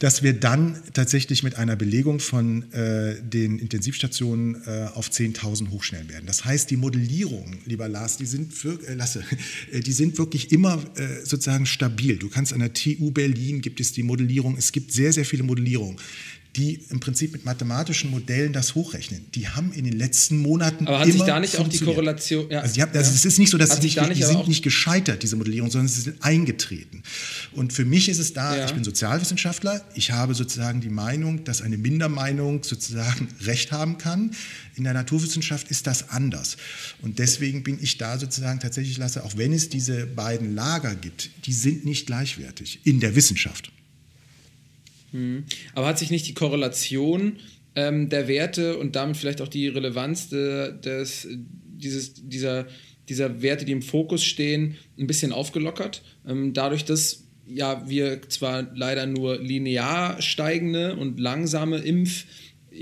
dass 0.02 0.24
wir 0.24 0.34
dann 0.34 0.82
tatsächlich 0.94 1.44
mit 1.44 1.58
einer 1.58 1.76
Belegung 1.76 2.20
von 2.20 2.74
äh, 2.74 3.22
den 3.22 3.60
Intensivstationen 3.60 4.56
äh, 4.66 4.88
auf 4.96 5.10
10.000 5.10 5.70
hochschnellen 5.70 6.10
werden. 6.10 6.26
Das 6.26 6.44
heißt, 6.44 6.72
die 6.72 6.76
Modellierungen, 6.76 7.60
lieber 7.68 7.88
Lars, 7.88 8.18
die 8.18 8.26
sind, 8.26 8.52
für, 8.52 8.80
äh, 8.88 8.96
Lasse, 8.96 9.24
äh, 9.72 9.80
die 9.80 9.92
sind 9.92 10.18
wirklich 10.18 10.52
immer 10.52 10.82
äh, 10.96 11.24
sozusagen 11.24 11.68
stabil. 11.68 12.18
Du 12.18 12.30
kannst 12.30 12.52
an 12.52 12.62
der 12.62 12.74
TU 12.74 13.12
Berlin 13.12 13.62
gibt 13.62 13.80
es 13.80 13.94
die 13.94 14.02
Modellierung, 14.02 14.58
es 14.58 14.72
gibt 14.72 14.92
sehr, 14.92 15.14
sehr 15.14 15.24
viele 15.24 15.44
Modellierungen 15.44 15.98
die 16.56 16.82
im 16.90 17.00
Prinzip 17.00 17.32
mit 17.32 17.46
mathematischen 17.46 18.12
Modellen 18.12 18.52
das 18.52 18.76
hochrechnen. 18.76 19.26
Die 19.36 19.48
haben 19.48 19.72
in 19.72 19.86
den 19.86 19.98
letzten 19.98 20.38
Monaten 20.38 20.86
Aber 20.86 21.00
hat 21.00 21.08
immer 21.08 21.14
sich 21.14 21.24
da 21.24 21.40
nicht 21.40 21.58
auch 21.58 21.68
die 21.68 21.80
Korrelation? 21.80 22.50
Ja, 22.50 22.60
also, 22.60 22.82
haben, 22.82 22.92
also 22.92 23.10
ja. 23.10 23.16
es 23.16 23.26
ist 23.26 23.40
nicht 23.40 23.50
so, 23.50 23.58
dass 23.58 23.78
sie 23.78 23.82
nicht, 23.82 23.98
die 23.98 24.24
sind 24.24 24.48
nicht 24.48 24.62
gescheitert, 24.62 25.24
diese 25.24 25.38
Modellierung, 25.38 25.72
sondern 25.72 25.88
sie 25.88 26.02
sind 26.02 26.22
eingetreten. 26.22 27.04
Und 27.54 27.74
für 27.74 27.84
mich 27.84 28.08
ist 28.08 28.20
es 28.20 28.34
da, 28.34 28.56
ja. 28.56 28.66
ich 28.66 28.74
bin 28.74 28.84
Sozialwissenschaftler, 28.84 29.84
ich 29.96 30.12
habe 30.12 30.34
sozusagen 30.34 30.80
die 30.80 30.90
Meinung, 30.90 31.44
dass 31.44 31.62
eine 31.62 31.78
Mindermeinung 31.78 32.64
sozusagen 32.64 33.28
Recht 33.42 33.72
haben 33.72 33.98
kann. 33.98 34.32
In 34.76 34.86
der 34.86 34.94
Naturwissenschaft 34.94 35.70
ist 35.70 35.88
das 35.88 36.10
anders. 36.10 36.58
Und 37.02 37.20
deswegen 37.20 37.64
bin 37.64 37.78
ich 37.82 37.98
da 37.98 38.18
sozusagen 38.18 38.60
tatsächlich 38.60 38.98
lasse, 38.98 39.24
auch 39.26 39.36
wenn 39.36 39.52
es 39.52 39.70
diese 39.70 40.06
beiden 40.06 40.56
Lager 40.56 40.96
gibt, 40.96 41.30
die 41.46 41.54
sind 41.54 41.84
nicht 41.84 42.06
gleichwertig 42.06 42.80
in 42.86 43.00
der 43.00 43.16
Wissenschaft. 43.16 43.72
Hm. 45.12 45.44
Aber 45.74 45.88
hat 45.88 46.00
sich 46.00 46.10
nicht 46.10 46.28
die 46.28 46.34
Korrelation 46.34 47.38
ähm, 47.76 48.10
der 48.10 48.28
Werte 48.28 48.78
und 48.78 48.96
damit 48.96 49.18
vielleicht 49.18 49.42
auch 49.42 49.48
die 49.48 49.68
Relevanz 49.68 50.30
de, 50.30 50.80
des, 50.80 51.28
dieses, 51.76 52.14
dieser, 52.16 52.68
dieser 53.10 53.42
Werte, 53.42 53.66
die 53.66 53.74
im 53.74 53.82
Fokus 53.82 54.24
stehen, 54.24 54.78
ein 54.98 55.08
bisschen 55.08 55.34
aufgelockert? 55.34 56.02
Ähm, 56.26 56.54
dadurch, 56.54 56.86
dass 56.86 57.21
ja, 57.54 57.88
wir 57.90 58.22
zwar 58.30 58.68
leider 58.74 59.06
nur 59.06 59.38
linear 59.38 60.22
steigende 60.22 60.96
und 60.96 61.20
langsame 61.20 61.78
Impf- 61.78 62.26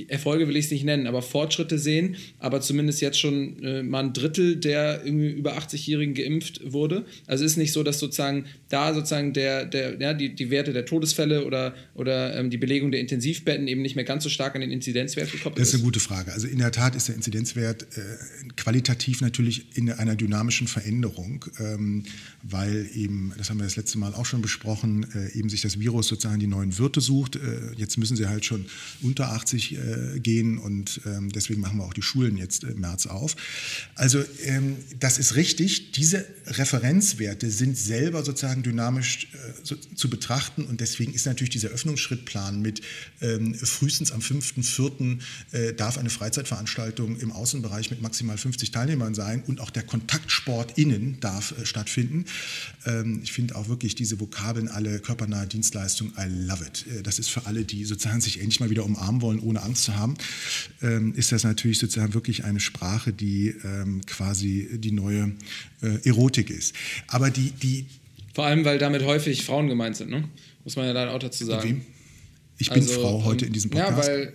Erfolge 0.08 0.48
will 0.48 0.56
ich 0.56 0.66
es 0.66 0.72
nicht 0.72 0.84
nennen, 0.84 1.08
aber 1.08 1.22
Fortschritte 1.22 1.80
sehen, 1.80 2.16
aber 2.38 2.62
zumindest 2.62 3.02
jetzt 3.02 3.20
schon 3.20 3.62
äh, 3.64 3.82
mal 3.82 4.04
ein 4.04 4.14
Drittel 4.14 4.56
der 4.56 5.04
über 5.04 5.58
80-Jährigen 5.58 6.14
geimpft 6.14 6.62
wurde. 6.64 7.06
Also 7.26 7.44
ist 7.44 7.58
nicht 7.58 7.74
so, 7.74 7.82
dass 7.82 8.00
sozusagen 8.00 8.46
da 8.70 8.94
sozusagen 8.94 9.34
der, 9.34 9.66
der, 9.66 10.00
ja, 10.00 10.14
die, 10.14 10.36
die 10.36 10.52
Werte 10.52 10.74
der 10.74 10.86
Todesfälle 10.86 11.46
oder, 11.46 11.74
oder 11.96 12.36
ähm, 12.36 12.52
die 12.52 12.58
Belegung 12.58 12.92
der 12.92 13.00
Intensivbetten 13.00 13.68
eben 13.68 13.82
nicht 13.82 13.96
mehr 13.96 14.06
ganz 14.06 14.24
so 14.24 14.30
stark 14.30 14.54
an 14.56 14.62
den 14.62 14.72
Inzidenzwert 14.72 15.32
gekoppelt 15.32 15.58
ist. 15.58 15.62
Das 15.62 15.70
ist 15.70 15.76
eine 15.76 15.84
gute 15.84 16.00
Frage. 16.00 16.34
Also 16.34 16.48
in 16.48 16.60
der 16.60 16.72
Tat 16.72 16.96
ist 16.96 17.08
der 17.08 17.16
Inzidenzwert 17.16 17.84
äh, 17.98 18.02
qualitativ 18.58 19.22
natürlich 19.22 19.76
in 19.76 19.92
einer 19.92 20.16
dynamischen 20.16 20.68
Veränderung, 20.68 21.46
ähm, 21.60 22.04
weil 22.44 22.88
eben, 22.94 23.34
das 23.38 23.50
haben 23.50 23.58
wir 23.58 23.64
das 23.64 23.76
letzte 23.76 23.98
Mal 23.98 24.14
auch 24.14 24.26
schon 24.26 24.44
besprochen, 24.44 25.08
äh, 25.16 25.38
eben 25.38 25.50
sich 25.50 25.62
das 25.62 25.80
Virus 25.80 26.08
sozusagen 26.08 26.40
die 26.40 26.48
neuen 26.48 26.78
Wirte 26.78 27.02
sucht. 27.02 27.38
Äh, 27.38 27.74
jetzt 27.76 27.98
müssen 27.98 28.16
sie 28.16 28.28
halt 28.28 28.46
schon 28.46 28.66
unter 29.02 29.32
80 29.32 29.79
äh, 29.80 30.20
gehen 30.20 30.58
und 30.58 31.02
ähm, 31.06 31.32
deswegen 31.32 31.62
machen 31.62 31.78
wir 31.78 31.86
auch 31.86 31.94
die 31.94 32.02
Schulen 32.02 32.38
jetzt 32.38 32.64
im 32.64 32.80
März 32.82 33.08
auf. 33.08 33.36
Also 33.96 34.24
ähm, 34.46 34.78
das 35.00 35.18
ist 35.18 35.36
richtig, 35.36 35.92
diese 35.94 36.26
Referenzwerte 36.46 37.50
sind 37.50 37.78
selber 37.78 38.24
sozusagen 38.24 38.64
dynamisch 38.64 39.28
äh, 39.34 39.38
so, 39.64 39.76
zu 39.76 40.10
betrachten 40.10 40.64
und 40.64 40.82
deswegen 40.82 41.14
ist 41.14 41.26
natürlich 41.26 41.52
dieser 41.52 41.70
Öffnungsschrittplan 41.70 42.62
mit 42.62 42.82
ähm, 43.22 43.56
frühestens 43.56 44.12
am 44.12 44.20
5.4. 44.20 45.20
Äh, 45.52 45.74
darf 45.74 45.98
eine 45.98 46.10
Freizeitveranstaltung 46.10 47.20
im 47.20 47.32
Außenbereich 47.32 47.92
mit 47.92 48.02
maximal 48.02 48.38
50 48.38 48.72
Teilnehmern 48.72 49.14
sein 49.14 49.44
und 49.48 49.62
auch 49.62 49.70
der 49.70 49.84
Kontaktsport 49.84 50.78
innen 50.78 51.20
darf 51.20 51.54
äh, 51.58 51.66
stattfinden. 51.66 52.26
Ähm, 52.86 53.22
ich 53.24 53.32
finde 53.32 53.56
auch 53.56 53.70
wirklich 53.70 53.96
diese 53.96 54.20
Vokabeln 54.20 54.68
alle 54.68 55.00
körpernahe 55.00 55.48
Dienstleistung, 55.48 56.14
I 56.18 56.28
love 56.28 56.66
it. 56.66 56.86
Äh, 56.88 57.04
das 57.04 57.20
ist 57.20 57.30
für 57.30 57.46
alle, 57.46 57.64
die 57.66 57.86
sozusagen 57.86 58.22
sich 58.22 58.40
endlich 58.40 58.60
mal 58.60 58.70
wieder 58.70 58.86
umarmen 58.86 59.22
wollen, 59.22 59.40
ohne 59.40 59.62
Angst 59.70 59.84
zu 59.84 59.96
haben, 59.96 60.16
ähm, 60.82 61.14
ist 61.16 61.32
das 61.32 61.44
natürlich 61.44 61.80
sozusagen 61.80 62.14
wirklich 62.14 62.44
eine 62.44 62.60
Sprache, 62.60 63.14
die 63.14 63.56
ähm, 63.64 64.02
quasi 64.06 64.68
die 64.74 64.92
neue 64.92 65.34
äh, 65.82 66.08
Erotik 66.08 66.50
ist. 66.50 66.76
Aber 67.08 67.30
die, 67.30 67.52
die 67.52 67.86
Vor 68.34 68.46
allem, 68.46 68.66
weil 68.66 68.78
damit 68.78 69.04
häufig 69.04 69.46
Frauen 69.46 69.68
gemeint 69.68 69.96
sind, 69.96 70.10
ne? 70.10 70.26
muss 70.64 70.76
man 70.76 70.86
ja 70.86 70.92
leider 70.92 71.14
auch 71.14 71.20
dazu 71.20 71.46
sagen. 71.46 71.86
Ich 72.58 72.70
bin 72.70 72.82
also, 72.82 73.00
Frau 73.00 73.24
heute 73.24 73.46
in 73.46 73.54
diesem 73.54 73.72
Podcast. 73.72 74.08
Ja, 74.08 74.14
weil 74.14 74.34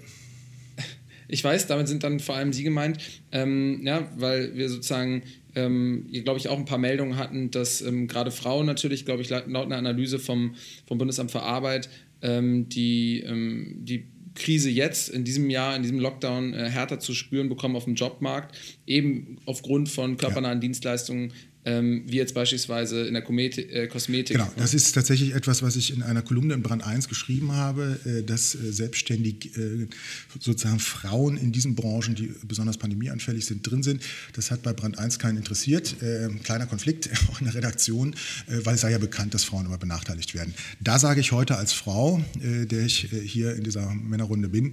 ich 1.29 1.45
weiß, 1.45 1.67
damit 1.67 1.89
sind 1.89 2.03
dann 2.03 2.21
vor 2.21 2.37
allem 2.37 2.53
Sie 2.53 2.63
gemeint, 2.63 2.99
ähm, 3.33 3.83
ja, 3.85 4.11
weil 4.17 4.57
wir 4.57 4.69
sozusagen 4.69 5.23
ähm, 5.57 6.09
glaube 6.11 6.39
ich, 6.39 6.49
auch 6.49 6.59
ein 6.59 6.65
paar 6.65 6.79
Meldungen 6.79 7.17
hatten, 7.17 7.51
dass 7.51 7.81
ähm, 7.81 8.09
gerade 8.09 8.31
Frauen 8.31 8.67
natürlich, 8.67 9.05
glaube 9.05 9.23
ich, 9.23 9.31
laut 9.31 9.47
einer 9.47 9.77
Analyse 9.77 10.19
vom, 10.19 10.57
vom 10.87 10.99
Bundesamt 10.99 11.31
für 11.31 11.43
Arbeit 11.43 11.89
ähm, 12.23 12.69
die, 12.69 13.21
ähm, 13.21 13.77
die 13.85 14.07
Krise 14.35 14.71
jetzt 14.71 15.09
in 15.09 15.25
diesem 15.25 15.49
Jahr, 15.51 15.77
in 15.77 15.83
diesem 15.83 15.99
Lockdown 15.99 16.55
äh, 16.55 16.69
härter 16.69 16.99
zu 16.99 17.15
spüren 17.15 17.49
bekommen 17.49 17.77
auf 17.77 17.85
dem 17.85 17.95
Jobmarkt, 17.95 18.57
eben 18.87 19.39
aufgrund 19.47 19.89
von 19.89 20.17
körpernahen 20.17 20.59
ja. 20.59 20.61
Dienstleistungen 20.61 21.33
ähm, 21.65 22.05
wie 22.07 22.17
jetzt 22.17 22.35
beispielsweise 22.35 23.07
in 23.07 23.15
der 23.15 23.23
Komete, 23.23 23.63
äh, 23.63 23.87
Kosmetik. 23.89 24.37
Genau, 24.37 24.51
das 24.57 24.75
ist 24.75 24.93
tatsächlich 24.93 25.35
etwas, 25.35 25.63
was 25.63 25.77
ich 25.77 25.95
in 25.95 26.03
einer 26.03 26.23
Kolumne 26.23 26.55
in 26.55 26.63
Brand 26.63 26.87
1 26.87 27.09
geschrieben 27.09 27.53
habe, 27.53 27.99
äh, 28.05 28.23
dass 28.23 28.55
äh, 28.55 28.73
selbstständig 28.73 29.57
äh, 29.57 29.89
sozusagen 30.39 30.79
Frauen 30.79 31.37
in 31.37 31.53
diesen 31.53 31.75
Branchen, 31.75 32.15
die 32.15 32.35
besonders 32.47 32.77
pandemieanfällig 32.77 33.47
sind, 33.47 33.69
drin 33.69 33.83
sind. 33.83 34.03
Das 34.35 34.51
hat 34.51 34.63
bei 34.63 34.73
Brand 34.73 34.99
1 34.99 35.19
keinen 35.19 35.39
interessiert. 35.39 36.03
Äh, 36.03 36.29
kleiner 36.43 36.67
Konflikt 36.67 37.09
auch 37.31 37.41
in 37.41 37.47
der 37.47 37.55
Redaktion, 37.55 38.15
äh, 38.47 38.59
weil 38.65 38.75
es 38.75 38.83
sei 38.83 38.91
ja 38.91 38.99
bekannt, 38.99 39.33
dass 39.33 39.45
Frauen 39.45 39.67
immer 39.67 39.79
benachteiligt 39.79 40.35
werden. 40.35 40.55
Da 40.81 40.99
sage 40.99 41.21
ich 41.21 41.33
heute 41.33 41.57
als 41.57 41.73
Frau, 41.73 42.23
der 42.35 42.85
ich 42.85 43.09
hier 43.25 43.55
in 43.55 43.65
dieser 43.65 43.95
Männerrunde 43.95 44.49
bin, 44.49 44.73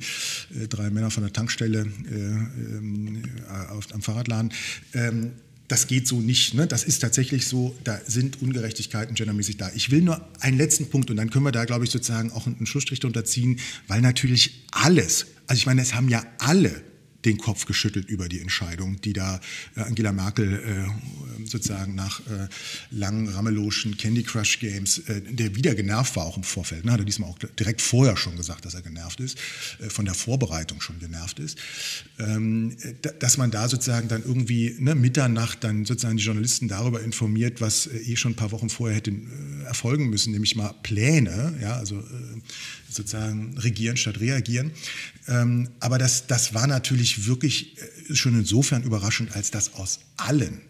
drei 0.70 0.90
Männer 0.90 1.12
von 1.12 1.24
der 1.24 1.32
Tankstelle 1.32 1.88
ähm, 2.12 3.24
auf, 3.70 3.94
am 3.94 4.02
Fahrradladen, 4.02 4.52
ähm, 4.94 5.32
das 5.72 5.88
geht 5.88 6.06
so 6.06 6.20
nicht. 6.20 6.54
Ne? 6.54 6.68
Das 6.68 6.84
ist 6.84 7.00
tatsächlich 7.00 7.48
so, 7.48 7.74
da 7.86 8.00
sind 8.06 8.42
Ungerechtigkeiten 8.42 9.16
gendermäßig 9.16 9.56
da. 9.58 9.72
Ich 9.74 9.90
will 9.90 10.02
nur 10.02 10.28
einen 10.40 10.58
letzten 10.58 10.90
Punkt 10.90 11.10
und 11.10 11.16
dann 11.16 11.30
können 11.30 11.46
wir 11.46 11.54
da, 11.54 11.64
glaube 11.64 11.86
ich, 11.86 11.92
sozusagen 11.92 12.32
auch 12.32 12.46
einen 12.46 12.66
Schlussstrich 12.66 13.04
unterziehen, 13.06 13.60
weil 13.88 14.02
natürlich 14.02 14.66
alles, 14.72 15.28
also 15.48 15.60
ich 15.60 15.66
meine, 15.66 15.82
es 15.82 15.96
haben 15.96 16.10
ja 16.10 16.26
alle 16.40 16.84
den 17.26 17.38
Kopf 17.38 17.66
geschüttelt 17.66 18.10
über 18.10 18.28
die 18.28 18.40
Entscheidung, 18.40 19.00
die 19.02 19.14
da 19.14 19.40
äh, 19.76 19.82
Angela 19.82 20.12
Merkel 20.12 20.54
äh, 20.54 21.46
sozusagen 21.46 21.96
nach 21.96 22.20
äh, 22.22 22.48
langen 22.92 23.28
Rameloschen 23.28 23.98
Candy 23.98 24.24
Crush 24.24 24.60
Games, 24.60 25.02
der 25.08 25.56
wieder 25.56 25.76
genervt 25.76 26.16
war 26.16 26.26
auch 26.26 26.38
im 26.38 26.44
Vorfeld, 26.44 26.86
ne, 26.86 26.92
hat 26.92 27.00
er 27.00 27.06
diesmal 27.06 27.30
auch 27.30 27.40
direkt 27.60 27.82
vorher 27.82 28.18
schon 28.18 28.36
gesagt, 28.38 28.66
dass 28.66 28.74
er 28.74 28.82
genervt 28.82 29.20
ist, 29.20 29.40
von 29.90 30.06
der 30.06 30.14
Vorbereitung 30.14 30.82
schon 30.82 31.00
genervt 31.00 31.40
ist, 31.40 31.58
ähm, 32.20 32.76
dass 33.20 33.38
man 33.38 33.52
da 33.52 33.68
sozusagen 33.68 34.08
dann 34.08 34.24
irgendwie 34.24 34.76
ne, 34.80 34.96
Mitternacht 34.96 35.64
dann 35.64 35.86
sozusagen 35.86 36.18
die 36.18 36.24
Journalisten 36.24 36.68
darüber 36.68 37.02
informiert, 37.02 37.62
was 37.62 37.88
eh 37.88 38.16
schon 38.16 38.34
ein 38.34 38.36
paar 38.36 38.52
Wochen 38.52 38.70
vorher 38.70 38.98
hätte 38.98 39.14
erfolgen 39.66 40.10
müssen, 40.10 40.32
nämlich 40.32 40.56
mal 40.56 40.74
Pläne, 40.84 41.58
ja, 41.62 41.76
also 41.76 42.04
sozusagen 42.90 43.58
regieren 43.58 43.98
statt 43.98 44.20
reagieren. 44.20 44.72
Ähm, 45.28 45.70
aber 45.80 45.98
das, 45.98 46.28
das 46.28 46.54
war 46.54 46.68
natürlich 46.68 47.28
wirklich 47.28 47.78
äh, 48.10 48.16
schon 48.16 48.38
insofern 48.38 48.84
überraschend, 48.84 49.36
als 49.36 49.52
das 49.52 49.76
aus 49.76 50.00
allen 50.18 50.62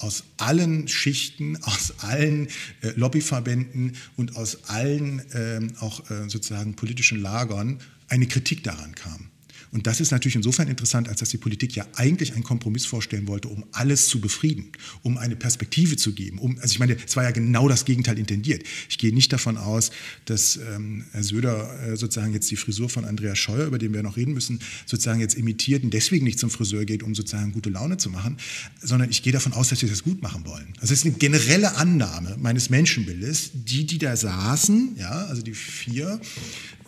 aus 0.00 0.24
allen 0.38 0.88
Schichten, 0.88 1.56
aus 1.62 1.94
allen 1.98 2.48
äh, 2.80 2.90
Lobbyverbänden 2.96 3.96
und 4.16 4.36
aus 4.36 4.64
allen 4.68 5.22
ähm, 5.34 5.72
auch 5.80 6.10
äh, 6.10 6.28
sozusagen 6.28 6.74
politischen 6.74 7.20
Lagern 7.20 7.78
eine 8.08 8.26
Kritik 8.26 8.64
daran 8.64 8.94
kam. 8.94 9.29
Und 9.72 9.86
das 9.86 10.00
ist 10.00 10.10
natürlich 10.10 10.34
insofern 10.34 10.68
interessant, 10.68 11.08
als 11.08 11.20
dass 11.20 11.28
die 11.28 11.38
Politik 11.38 11.76
ja 11.76 11.86
eigentlich 11.94 12.34
einen 12.34 12.42
Kompromiss 12.42 12.86
vorstellen 12.86 13.28
wollte, 13.28 13.48
um 13.48 13.64
alles 13.72 14.08
zu 14.08 14.20
befrieden, 14.20 14.72
um 15.02 15.16
eine 15.16 15.36
Perspektive 15.36 15.96
zu 15.96 16.12
geben. 16.12 16.38
Um, 16.38 16.58
also 16.60 16.72
ich 16.72 16.80
meine, 16.80 16.96
es 17.06 17.16
war 17.16 17.22
ja 17.22 17.30
genau 17.30 17.68
das 17.68 17.84
Gegenteil 17.84 18.18
intendiert. 18.18 18.64
Ich 18.88 18.98
gehe 18.98 19.14
nicht 19.14 19.32
davon 19.32 19.56
aus, 19.56 19.90
dass 20.24 20.56
ähm, 20.56 21.04
Herr 21.12 21.22
Söder 21.22 21.80
äh, 21.82 21.96
sozusagen 21.96 22.32
jetzt 22.32 22.50
die 22.50 22.56
Frisur 22.56 22.88
von 22.88 23.04
Andreas 23.04 23.38
Scheuer, 23.38 23.66
über 23.66 23.78
den 23.78 23.94
wir 23.94 24.02
noch 24.02 24.16
reden 24.16 24.34
müssen, 24.34 24.60
sozusagen 24.86 25.20
jetzt 25.20 25.34
imitiert 25.34 25.84
und 25.84 25.94
deswegen 25.94 26.24
nicht 26.24 26.38
zum 26.38 26.50
Friseur 26.50 26.84
geht, 26.84 27.02
um 27.02 27.14
sozusagen 27.14 27.52
gute 27.52 27.70
Laune 27.70 27.96
zu 27.96 28.10
machen, 28.10 28.38
sondern 28.82 29.10
ich 29.10 29.22
gehe 29.22 29.32
davon 29.32 29.52
aus, 29.52 29.68
dass 29.68 29.82
wir 29.82 29.88
das 29.88 30.02
gut 30.02 30.20
machen 30.20 30.44
wollen. 30.46 30.68
Also 30.80 30.92
es 30.92 31.00
ist 31.00 31.06
eine 31.06 31.14
generelle 31.14 31.76
Annahme 31.76 32.36
meines 32.40 32.70
Menschenbildes, 32.70 33.50
die, 33.54 33.86
die 33.86 33.98
da 33.98 34.16
saßen, 34.16 34.96
ja, 34.96 35.26
also 35.26 35.42
die 35.42 35.54
vier, 35.54 36.20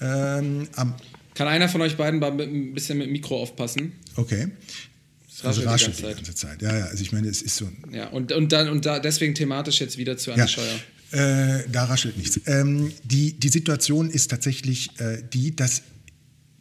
ähm, 0.01 0.67
am 0.75 0.95
kann 1.35 1.49
einer 1.49 1.69
von 1.69 1.81
euch 1.81 1.97
beiden 1.97 2.21
mal 2.21 2.33
ein 2.41 2.75
bisschen 2.75 2.99
mit 2.99 3.07
dem 3.07 3.13
Mikro 3.13 3.41
aufpassen? 3.41 3.93
Okay. 4.17 4.49
Das 5.29 5.45
also 5.59 5.63
raschelt 5.69 5.99
die, 5.99 6.03
ganze, 6.03 6.21
die 6.21 6.25
ganze 6.25 6.35
Zeit. 6.35 6.63
Ja, 6.63 6.79
ja, 6.79 6.85
also 6.87 7.03
ich 7.03 7.13
meine, 7.13 7.29
es 7.29 7.43
ist 7.43 7.57
so. 7.57 7.69
Ja, 7.91 8.09
und, 8.09 8.33
und, 8.33 8.53
dann, 8.53 8.69
und 8.69 8.85
da, 8.87 8.99
deswegen 8.99 9.35
thematisch 9.35 9.81
jetzt 9.81 9.99
wieder 9.99 10.17
zu 10.17 10.33
Anne 10.33 10.43
ja. 10.43 10.49
Scheuer. 10.49 10.79
Äh, 11.13 11.65
da 11.71 11.85
raschelt 11.85 12.17
nichts. 12.17 12.41
Ähm, 12.47 12.93
die, 13.05 13.33
die 13.35 13.49
Situation 13.49 14.11
ist 14.11 14.31
tatsächlich 14.31 14.99
äh, 14.99 15.23
die, 15.33 15.55
dass 15.55 15.83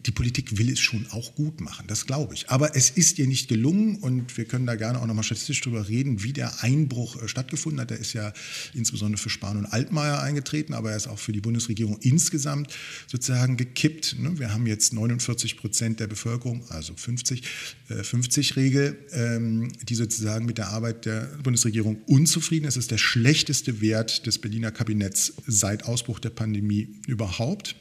die 0.06 0.12
Politik 0.12 0.58
will 0.58 0.72
es 0.72 0.80
schon 0.80 1.06
auch 1.12 1.36
gut 1.36 1.62
machen, 1.62 1.86
das 1.88 2.06
glaube 2.06 2.34
ich. 2.34 2.50
Aber 2.50 2.76
es 2.76 2.90
ist 2.90 3.20
ihr 3.20 3.28
nicht 3.28 3.48
gelungen 3.48 3.98
und 3.98 4.36
wir 4.38 4.46
können 4.46 4.66
da 4.66 4.76
gerne 4.76 5.00
auch 5.00 5.06
nochmal 5.06 5.24
statistisch 5.24 5.62
darüber 5.62 5.88
reden, 5.88 6.24
wie 6.24 6.34
der 6.34 6.64
Einbruch 6.64 7.22
äh, 7.22 7.28
stattgefunden 7.28 7.80
hat. 7.82 7.92
Der 7.92 8.00
ist 8.00 8.14
ja 8.14 8.34
insbesondere 8.74 9.22
für 9.22 9.30
Spahn 9.30 9.58
und 9.58 9.66
Altmaier 9.66 10.22
eingetreten, 10.22 10.74
aber 10.74 10.92
er 10.92 10.98
ist 10.98 11.08
auch 11.08 11.20
für 11.20 11.32
die 11.32 11.42
Bundesregierung 11.42 11.98
insgesamt 12.02 12.74
sozusagen 13.08 13.58
gekippt. 13.58 14.18
Ne? 14.20 14.40
Wir 14.40 14.54
haben 14.54 14.66
jetzt 14.66 14.94
49 14.94 15.58
Prozent 15.58 16.00
der 16.00 16.08
Bevölkerung, 16.08 16.64
also 16.70 16.96
50, 16.96 17.44
50 17.88 18.58
äh, 18.58 18.94
ähm, 19.14 19.72
die 19.88 19.96
sozusagen 19.96 20.46
mit 20.46 20.58
der 20.58 20.70
Arbeit 20.70 21.06
der 21.06 21.30
Bundesregierung 21.44 22.02
unzufrieden 22.08 22.66
ist. 22.66 22.78
Das 22.78 22.86
ist 22.86 22.92
der 22.92 22.98
schlechteste 22.98 23.82
Wert 23.82 24.26
des 24.26 24.40
Berliner 24.40 24.72
Kabinetts 24.72 25.34
seit 25.46 25.86
Ausbruch 25.86 26.20
der 26.20 26.30
Pandemie 26.30 26.90
überhaupt. 27.08 27.76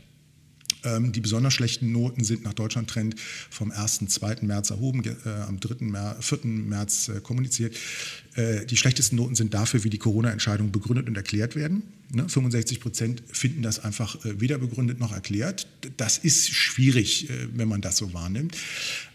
Ähm, 0.84 1.12
die 1.12 1.20
besonders 1.20 1.54
schlechten 1.54 1.92
Noten 1.92 2.25
sind 2.25 2.44
nach 2.44 2.54
Deutschland-Trend 2.54 3.16
vom 3.50 3.70
1. 3.70 4.06
2. 4.08 4.38
März 4.42 4.70
erhoben, 4.70 5.02
äh, 5.04 5.28
am 5.28 5.60
3. 5.60 5.84
März, 5.87 6.26
4. 6.26 6.38
März 6.44 7.08
äh, 7.08 7.20
kommuniziert. 7.20 7.76
Äh, 8.34 8.66
die 8.66 8.76
schlechtesten 8.76 9.16
Noten 9.16 9.34
sind 9.34 9.54
dafür, 9.54 9.84
wie 9.84 9.90
die 9.90 9.99
Corona-Entscheidungen 9.99 10.72
begründet 10.72 11.08
und 11.08 11.16
erklärt 11.16 11.56
werden. 11.56 11.82
Ne? 12.12 12.28
65 12.28 12.80
Prozent 12.80 13.22
finden 13.30 13.62
das 13.62 13.78
einfach 13.80 14.25
äh, 14.25 14.40
weder 14.40 14.58
begründet 14.58 15.00
noch 15.00 15.12
erklärt. 15.12 15.66
Das 15.96 16.18
ist 16.18 16.50
schwierig, 16.50 17.28
äh, 17.30 17.49
wenn 17.52 17.68
man 17.68 17.80
das 17.80 17.96
so 17.96 18.12
wahrnimmt. 18.12 18.56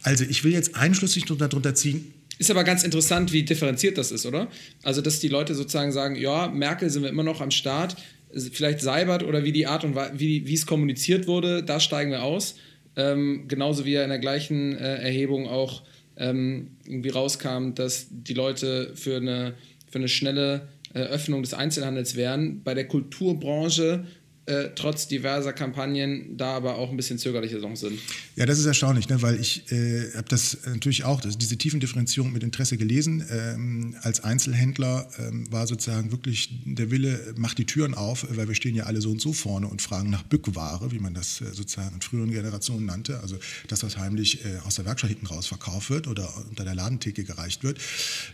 Also 0.04 0.24
ich 0.24 0.44
will 0.44 0.52
jetzt 0.52 0.76
einschlüssig 0.76 1.26
darunter 1.26 1.76
ziehen, 1.76 2.14
ist 2.38 2.52
aber 2.52 2.66
ganz 2.66 2.84
interessant, 2.84 3.32
wie 3.32 3.44
differenziert 3.44 3.98
das 3.98 4.12
ist, 4.12 4.26
oder? 4.26 4.50
Also, 4.84 5.02
dass 5.02 5.20
die 5.20 5.30
Leute 5.30 5.56
sozusagen 5.56 5.94
sagen, 5.94 6.16
ja, 6.16 6.50
Merkel 6.50 6.90
sind 6.90 7.04
wir 7.04 7.10
immer 7.10 7.24
noch 7.24 7.40
am 7.40 7.50
Start, 7.50 7.96
vielleicht 8.36 8.82
Seibert 8.82 9.24
oder 9.24 9.44
wie 9.44 9.52
die 9.52 9.68
Art 9.68 9.84
und 9.84 9.96
wie, 10.14 10.48
wie 10.48 10.54
es 10.54 10.66
kommuniziert 10.66 11.28
wurde, 11.28 11.64
da 11.64 11.80
steigen 11.80 12.12
wir 12.12 12.24
aus. 12.24 12.56
Ähm, 12.96 13.46
genauso 13.48 13.86
wie 13.86 13.94
er 13.94 14.04
in 14.04 14.10
der 14.10 14.20
gleichen 14.20 14.78
äh, 14.78 14.96
Erhebung 14.98 15.48
auch 15.48 15.84
ähm, 16.18 16.72
irgendwie 16.86 17.10
rauskam, 17.10 17.74
dass 17.74 18.08
die 18.10 18.34
Leute 18.34 18.92
für 18.96 19.18
eine, 19.18 19.54
für 19.90 20.00
eine 20.00 20.08
schnelle 20.08 20.70
äh, 20.94 21.00
Öffnung 21.00 21.42
des 21.42 21.54
Einzelhandels 21.54 22.16
wären. 22.16 22.64
Bei 22.64 22.74
der 22.74 22.88
Kulturbranche 22.88 24.06
äh, 24.48 24.70
trotz 24.76 25.08
diverser 25.08 25.54
Kampagnen 25.54 26.38
da 26.38 26.56
aber 26.56 26.78
auch 26.78 26.92
ein 26.92 26.98
bisschen 26.98 27.18
zögerliche 27.18 27.60
Songs 27.60 27.80
sind. 27.80 28.00
Ja, 28.36 28.46
das 28.46 28.60
ist 28.60 28.66
erstaunlich, 28.66 29.10
ne? 29.10 29.22
weil 29.24 29.40
ich 29.40 29.72
äh, 29.72 30.12
habe 30.16 30.28
das 30.30 30.60
natürlich 30.68 31.04
auch, 31.04 31.20
das, 31.20 31.38
diese 31.38 31.58
Tiefendifferenzierung 31.58 32.32
mit 32.32 32.44
Interesse 32.44 32.78
gelesen. 32.78 33.26
Ähm, 33.32 33.96
als 34.04 34.24
Einzelhändler 34.24 35.10
ähm, 35.18 35.52
war 35.52 35.66
sozusagen 35.66 36.12
wirklich 36.12 36.50
der 36.64 36.92
Wille, 36.92 37.34
macht 37.38 37.58
die 37.58 37.66
Türen 37.66 37.96
auf, 37.96 38.28
weil 38.30 38.48
wir 38.48 38.54
stehen 38.54 38.76
ja 38.76 38.84
alle 38.84 39.02
so 39.02 39.10
und 39.10 39.20
so 39.20 39.34
vorne 39.34 39.68
und 39.68 39.82
fragen 39.82 40.12
nach 40.12 40.22
Bückware, 40.22 40.92
wie 40.92 41.00
man 41.00 41.16
das 41.16 41.42
äh, 41.42 41.46
sozusagen 41.52 41.96
in 41.96 42.02
früheren 42.02 42.30
Generationen 42.30 42.86
nannte. 42.86 43.22
Also 43.22 43.40
das, 43.68 43.82
was 43.82 43.98
heimlich 43.98 44.46
äh, 44.46 44.60
aus 44.64 44.76
der 44.76 44.86
Werkstatt 44.86 45.10
hinten 45.10 45.26
raus 45.26 45.48
verkauft 45.48 45.90
wird 45.90 46.08
oder 46.08 46.32
unter 46.50 46.64
der 46.64 46.76
Ladentheke 46.76 47.24
gereicht 47.24 47.64
wird. 47.64 47.80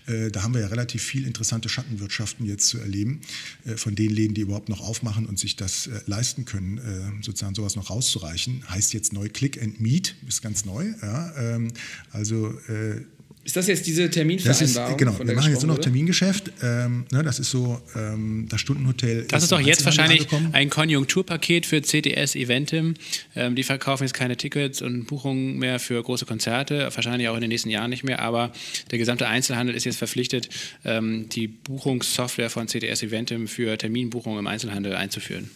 Äh, 0.07 0.29
da 0.29 0.43
haben 0.43 0.53
wir 0.53 0.61
ja 0.61 0.67
relativ 0.67 1.03
viel 1.03 1.25
interessante 1.25 1.69
Schattenwirtschaften 1.69 2.45
jetzt 2.45 2.67
zu 2.67 2.79
erleben, 2.79 3.21
äh, 3.65 3.77
von 3.77 3.95
den 3.95 4.09
Läden, 4.09 4.33
die 4.33 4.41
überhaupt 4.41 4.67
noch 4.67 4.81
aufmachen 4.81 5.25
und 5.25 5.39
sich 5.39 5.55
das 5.55 5.89
leisten 6.05 6.45
können, 6.45 6.77
äh, 6.77 7.23
sozusagen 7.23 7.55
sowas 7.55 7.75
noch 7.75 7.89
rauszureichen. 7.89 8.63
Heißt 8.69 8.93
jetzt 8.93 9.13
neu 9.13 9.29
Click 9.29 9.61
and 9.61 9.79
Meet, 9.79 10.15
ist 10.27 10.41
ganz 10.41 10.65
neu. 10.65 10.87
Ja, 11.01 11.33
ähm, 11.37 11.71
also 12.11 12.49
äh, 12.67 13.01
ist 13.43 13.55
das 13.55 13.65
jetzt 13.65 13.87
diese 13.87 14.07
Terminvereinbarung? 14.07 14.91
Ist, 14.91 14.97
genau, 14.99 15.17
wir 15.17 15.33
machen 15.33 15.51
jetzt 15.51 15.63
nur 15.63 15.75
noch 15.75 15.81
Termingeschäft. 15.81 16.51
Ähm, 16.61 17.05
ne, 17.11 17.23
das 17.23 17.39
ist 17.39 17.49
so 17.49 17.81
ähm, 17.95 18.45
das 18.47 18.61
Stundenhotel. 18.61 19.25
Das 19.27 19.39
ist, 19.39 19.45
ist 19.45 19.51
doch 19.51 19.59
jetzt 19.59 19.83
wahrscheinlich 19.83 20.27
ein 20.51 20.69
Konjunkturpaket 20.69 21.65
für 21.65 21.81
CTS 21.81 22.35
Eventim. 22.35 22.93
Ähm, 23.35 23.55
die 23.55 23.63
verkaufen 23.63 24.03
jetzt 24.03 24.13
keine 24.13 24.37
Tickets 24.37 24.83
und 24.83 25.05
Buchungen 25.05 25.57
mehr 25.57 25.79
für 25.79 26.01
große 26.01 26.27
Konzerte, 26.27 26.89
wahrscheinlich 26.93 27.29
auch 27.29 27.35
in 27.35 27.41
den 27.41 27.49
nächsten 27.49 27.71
Jahren 27.71 27.89
nicht 27.89 28.03
mehr. 28.03 28.19
Aber 28.19 28.51
der 28.91 28.99
gesamte 28.99 29.27
Einzelhandel 29.27 29.75
ist 29.75 29.85
jetzt 29.85 29.97
verpflichtet, 29.97 30.49
ähm, 30.85 31.27
die 31.29 31.47
Buchungssoftware 31.47 32.51
von 32.51 32.67
CTS 32.67 33.01
Eventim 33.01 33.47
für 33.47 33.75
Terminbuchungen 33.75 34.37
im 34.37 34.47
Einzelhandel 34.47 34.95
einzuführen. 34.95 35.49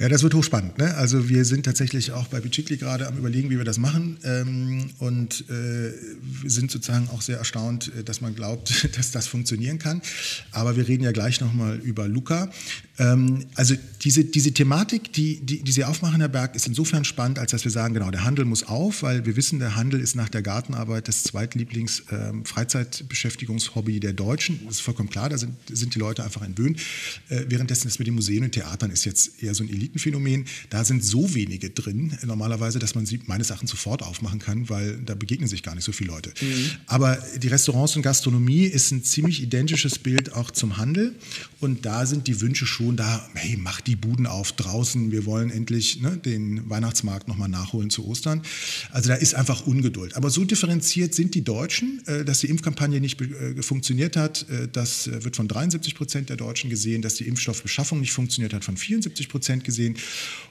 Ja, 0.00 0.08
das 0.08 0.22
wird 0.22 0.32
hochspannend. 0.32 0.78
Ne? 0.78 0.94
Also 0.94 1.28
wir 1.28 1.44
sind 1.44 1.64
tatsächlich 1.64 2.12
auch 2.12 2.28
bei 2.28 2.40
Bicicli 2.40 2.78
gerade 2.78 3.06
am 3.06 3.18
überlegen, 3.18 3.50
wie 3.50 3.58
wir 3.58 3.66
das 3.66 3.76
machen 3.76 4.16
ähm, 4.24 4.88
und 4.98 5.44
äh, 5.50 5.92
sind 6.48 6.70
sozusagen 6.70 7.10
auch 7.10 7.20
sehr 7.20 7.36
erstaunt, 7.36 7.92
äh, 7.94 8.02
dass 8.02 8.22
man 8.22 8.34
glaubt, 8.34 8.88
dass 8.96 9.10
das 9.10 9.26
funktionieren 9.26 9.78
kann. 9.78 10.00
Aber 10.52 10.78
wir 10.78 10.88
reden 10.88 11.04
ja 11.04 11.12
gleich 11.12 11.42
nochmal 11.42 11.76
über 11.80 12.08
Luca. 12.08 12.50
Ähm, 12.96 13.44
also 13.56 13.74
diese, 14.02 14.24
diese 14.24 14.52
Thematik, 14.52 15.12
die, 15.12 15.44
die, 15.44 15.62
die 15.62 15.72
Sie 15.72 15.84
aufmachen, 15.84 16.20
Herr 16.20 16.28
Berg, 16.28 16.54
ist 16.54 16.66
insofern 16.66 17.04
spannend, 17.04 17.38
als 17.38 17.50
dass 17.50 17.64
wir 17.64 17.70
sagen, 17.70 17.92
genau, 17.92 18.10
der 18.10 18.24
Handel 18.24 18.46
muss 18.46 18.62
auf, 18.62 19.02
weil 19.02 19.26
wir 19.26 19.36
wissen, 19.36 19.58
der 19.58 19.76
Handel 19.76 20.00
ist 20.00 20.16
nach 20.16 20.30
der 20.30 20.40
Gartenarbeit 20.40 21.08
das 21.08 21.24
Zweitlieblings-Freizeitbeschäftigungshobby 21.24 23.96
ähm, 23.96 24.00
der 24.00 24.14
Deutschen. 24.14 24.60
Das 24.64 24.76
ist 24.76 24.80
vollkommen 24.80 25.10
klar, 25.10 25.28
da 25.28 25.36
sind, 25.36 25.56
sind 25.70 25.94
die 25.94 25.98
Leute 25.98 26.24
einfach 26.24 26.40
entwöhnt. 26.40 26.80
Äh, 27.28 27.44
währenddessen 27.48 27.88
ist 27.88 27.98
mit 27.98 28.06
den 28.06 28.14
Museen 28.14 28.44
und 28.44 28.52
Theatern 28.52 28.90
ist 28.90 29.04
jetzt 29.04 29.42
eher 29.42 29.54
so 29.54 29.62
ein 29.62 29.68
Elitenphänomen. 29.90 30.46
Da 30.70 30.84
sind 30.84 31.04
so 31.04 31.34
wenige 31.34 31.70
drin, 31.70 32.16
normalerweise, 32.24 32.78
dass 32.78 32.94
man 32.94 33.06
sie 33.06 33.20
meines 33.26 33.50
Erachtens 33.50 33.70
sofort 33.70 34.02
aufmachen 34.02 34.38
kann, 34.38 34.68
weil 34.68 34.98
da 34.98 35.14
begegnen 35.14 35.48
sich 35.48 35.62
gar 35.62 35.74
nicht 35.74 35.84
so 35.84 35.92
viele 35.92 36.12
Leute. 36.12 36.32
Mhm. 36.40 36.70
Aber 36.86 37.18
die 37.36 37.48
Restaurants 37.48 37.96
und 37.96 38.02
Gastronomie 38.02 38.64
ist 38.64 38.90
ein 38.92 39.02
ziemlich 39.02 39.42
identisches 39.42 39.98
Bild 39.98 40.32
auch 40.32 40.50
zum 40.50 40.76
Handel. 40.76 41.14
Und 41.60 41.84
da 41.84 42.06
sind 42.06 42.26
die 42.26 42.40
Wünsche 42.40 42.66
schon 42.66 42.96
da, 42.96 43.28
hey, 43.34 43.56
mach 43.58 43.80
die 43.82 43.96
Buden 43.96 44.26
auf 44.26 44.52
draußen, 44.52 45.12
wir 45.12 45.26
wollen 45.26 45.50
endlich 45.50 46.00
ne, 46.00 46.16
den 46.16 46.68
Weihnachtsmarkt 46.68 47.28
nochmal 47.28 47.48
nachholen 47.48 47.90
zu 47.90 48.06
Ostern. 48.06 48.42
Also 48.90 49.10
da 49.10 49.14
ist 49.14 49.34
einfach 49.34 49.66
Ungeduld. 49.66 50.16
Aber 50.16 50.30
so 50.30 50.44
differenziert 50.44 51.14
sind 51.14 51.34
die 51.34 51.44
Deutschen, 51.44 52.02
äh, 52.06 52.24
dass 52.24 52.40
die 52.40 52.48
Impfkampagne 52.48 53.00
nicht 53.00 53.20
äh, 53.20 53.62
funktioniert 53.62 54.16
hat. 54.16 54.48
Äh, 54.48 54.68
das 54.72 55.10
wird 55.12 55.36
von 55.36 55.48
73 55.48 55.94
Prozent 55.94 56.30
der 56.30 56.36
Deutschen 56.36 56.70
gesehen, 56.70 57.02
dass 57.02 57.14
die 57.14 57.28
Impfstoffbeschaffung 57.28 58.00
nicht 58.00 58.12
funktioniert 58.12 58.54
hat, 58.54 58.64
von 58.64 58.76
74 58.76 59.28
Prozent 59.28 59.64
gesehen. 59.64 59.96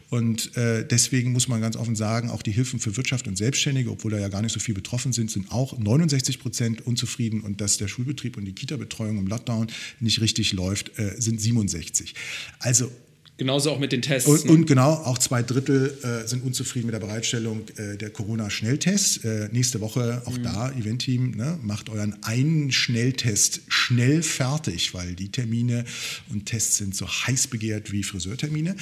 Und 0.09 0.55
äh, 0.57 0.85
deswegen 0.87 1.31
muss 1.31 1.47
man 1.47 1.61
ganz 1.61 1.75
offen 1.75 1.95
sagen, 1.95 2.31
auch 2.31 2.41
die 2.41 2.51
Hilfen 2.51 2.79
für 2.79 2.97
Wirtschaft 2.97 3.27
und 3.27 3.37
Selbstständige, 3.37 3.91
obwohl 3.91 4.11
da 4.11 4.17
ja 4.17 4.27
gar 4.27 4.41
nicht 4.41 4.53
so 4.53 4.59
viel 4.59 4.73
betroffen 4.73 5.13
sind, 5.13 5.29
sind 5.29 5.51
auch 5.51 5.77
69 5.77 6.39
Prozent 6.39 6.85
unzufrieden. 6.85 7.41
Und 7.41 7.61
dass 7.61 7.77
der 7.77 7.87
Schulbetrieb 7.87 8.35
und 8.37 8.45
die 8.45 8.53
Kita-Betreuung 8.53 9.19
im 9.19 9.27
Lockdown 9.27 9.67
nicht 9.99 10.21
richtig 10.21 10.53
läuft, 10.53 10.97
äh, 10.97 11.15
sind 11.19 11.39
67. 11.39 12.15
Also 12.59 12.91
Genauso 13.39 13.71
auch 13.71 13.79
mit 13.79 13.93
den 13.93 14.01
Tests. 14.01 14.27
Und, 14.27 14.43
ne? 14.43 14.51
und 14.51 14.65
genau, 14.65 14.91
auch 14.91 15.17
zwei 15.17 15.41
Drittel 15.43 15.97
äh, 16.03 16.27
sind 16.27 16.43
unzufrieden 16.43 16.87
mit 16.87 16.93
der 16.93 16.99
Bereitstellung 16.99 17.61
äh, 17.77 17.95
der 17.95 18.09
Corona-Schnelltests. 18.09 19.23
Äh, 19.23 19.47
nächste 19.53 19.79
Woche 19.79 20.23
auch 20.25 20.37
mhm. 20.37 20.43
da, 20.43 20.71
Event-Team, 20.71 21.37
ne, 21.37 21.57
macht 21.61 21.89
euren 21.89 22.21
einen 22.23 22.73
Schnelltest 22.73 23.61
schnell 23.69 24.23
fertig, 24.23 24.93
weil 24.93 25.15
die 25.15 25.29
Termine 25.29 25.85
und 26.29 26.47
Tests 26.47 26.79
sind 26.79 26.93
so 26.93 27.07
heiß 27.07 27.47
begehrt 27.47 27.93
wie 27.93 28.03
Friseurtermine. 28.03 28.75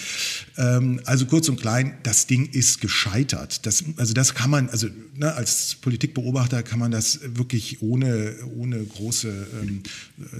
Ähm, 0.57 1.01
also 1.05 1.27
kurz 1.27 1.47
und 1.49 1.61
klein, 1.61 1.95
das 2.01 2.25
Ding 2.25 2.49
ist 2.51 2.81
gescheitert. 2.81 3.63
Das, 3.67 3.83
also 3.97 4.15
das 4.15 4.33
kann 4.33 4.49
man, 4.49 4.69
also 4.69 4.87
ne, 5.15 5.35
als 5.35 5.75
Politikbeobachter 5.81 6.63
kann 6.63 6.79
man 6.79 6.89
das 6.89 7.19
wirklich 7.23 7.83
ohne, 7.83 8.37
ohne 8.57 8.83
große 8.83 9.29
ähm, 9.61 9.83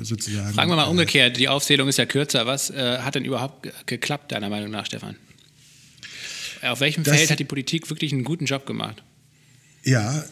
sozusagen. 0.01 0.56
Fragen 0.56 0.71
wir 0.71 0.75
mal 0.75 0.86
umgekehrt, 0.86 1.38
die 1.38 1.49
Aufzählung 1.49 1.88
ist 1.88 1.97
ja 1.97 2.08
kürzer. 2.08 2.47
Was 2.47 2.71
äh, 2.71 2.97
hat 2.97 3.13
denn 3.13 3.23
überhaupt 3.23 3.69
geklappt? 3.86 4.07
Geklappt, 4.08 4.32
deiner 4.32 4.50
Meinung 4.50 4.72
nach, 4.72 4.86
Stefan? 4.86 5.17
Auf 6.62 6.80
welchem 6.80 7.04
das 7.04 7.13
Feld 7.13 7.30
hat 7.30 7.39
die 7.39 7.43
Politik 7.43 7.89
wirklich 7.89 8.13
einen 8.13 8.24
guten 8.24 8.46
Job 8.46 8.65
gemacht? 8.65 9.04
Ja. 9.84 10.24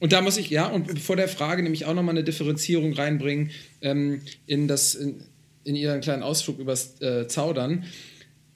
Und 0.00 0.12
da 0.12 0.20
muss 0.20 0.36
ich, 0.38 0.50
ja, 0.50 0.66
und 0.66 0.98
vor 0.98 1.14
der 1.14 1.28
Frage 1.28 1.62
nämlich 1.62 1.84
auch 1.84 1.94
nochmal 1.94 2.16
eine 2.16 2.24
Differenzierung 2.24 2.94
reinbringen 2.94 3.52
ähm, 3.80 4.22
in, 4.46 4.66
das, 4.66 4.96
in, 4.96 5.22
in 5.62 5.76
Ihren 5.76 6.00
kleinen 6.00 6.24
Ausflug 6.24 6.58
übers 6.58 7.00
äh, 7.00 7.28
Zaudern. 7.28 7.84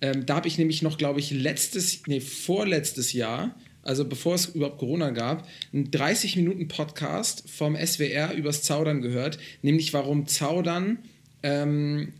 Ähm, 0.00 0.26
da 0.26 0.34
habe 0.34 0.48
ich 0.48 0.58
nämlich 0.58 0.82
noch, 0.82 0.98
glaube 0.98 1.20
ich, 1.20 1.30
letztes, 1.30 2.02
nee, 2.08 2.20
vorletztes 2.20 3.12
Jahr, 3.12 3.54
also 3.82 4.04
bevor 4.04 4.34
es 4.34 4.46
überhaupt 4.46 4.78
Corona 4.78 5.10
gab, 5.10 5.46
einen 5.72 5.92
30-Minuten-Podcast 5.92 7.48
vom 7.48 7.76
SWR 7.76 8.34
übers 8.34 8.62
Zaudern 8.62 9.00
gehört, 9.00 9.38
nämlich 9.62 9.94
warum 9.94 10.26
Zaudern 10.26 10.98
ähm, 11.44 12.14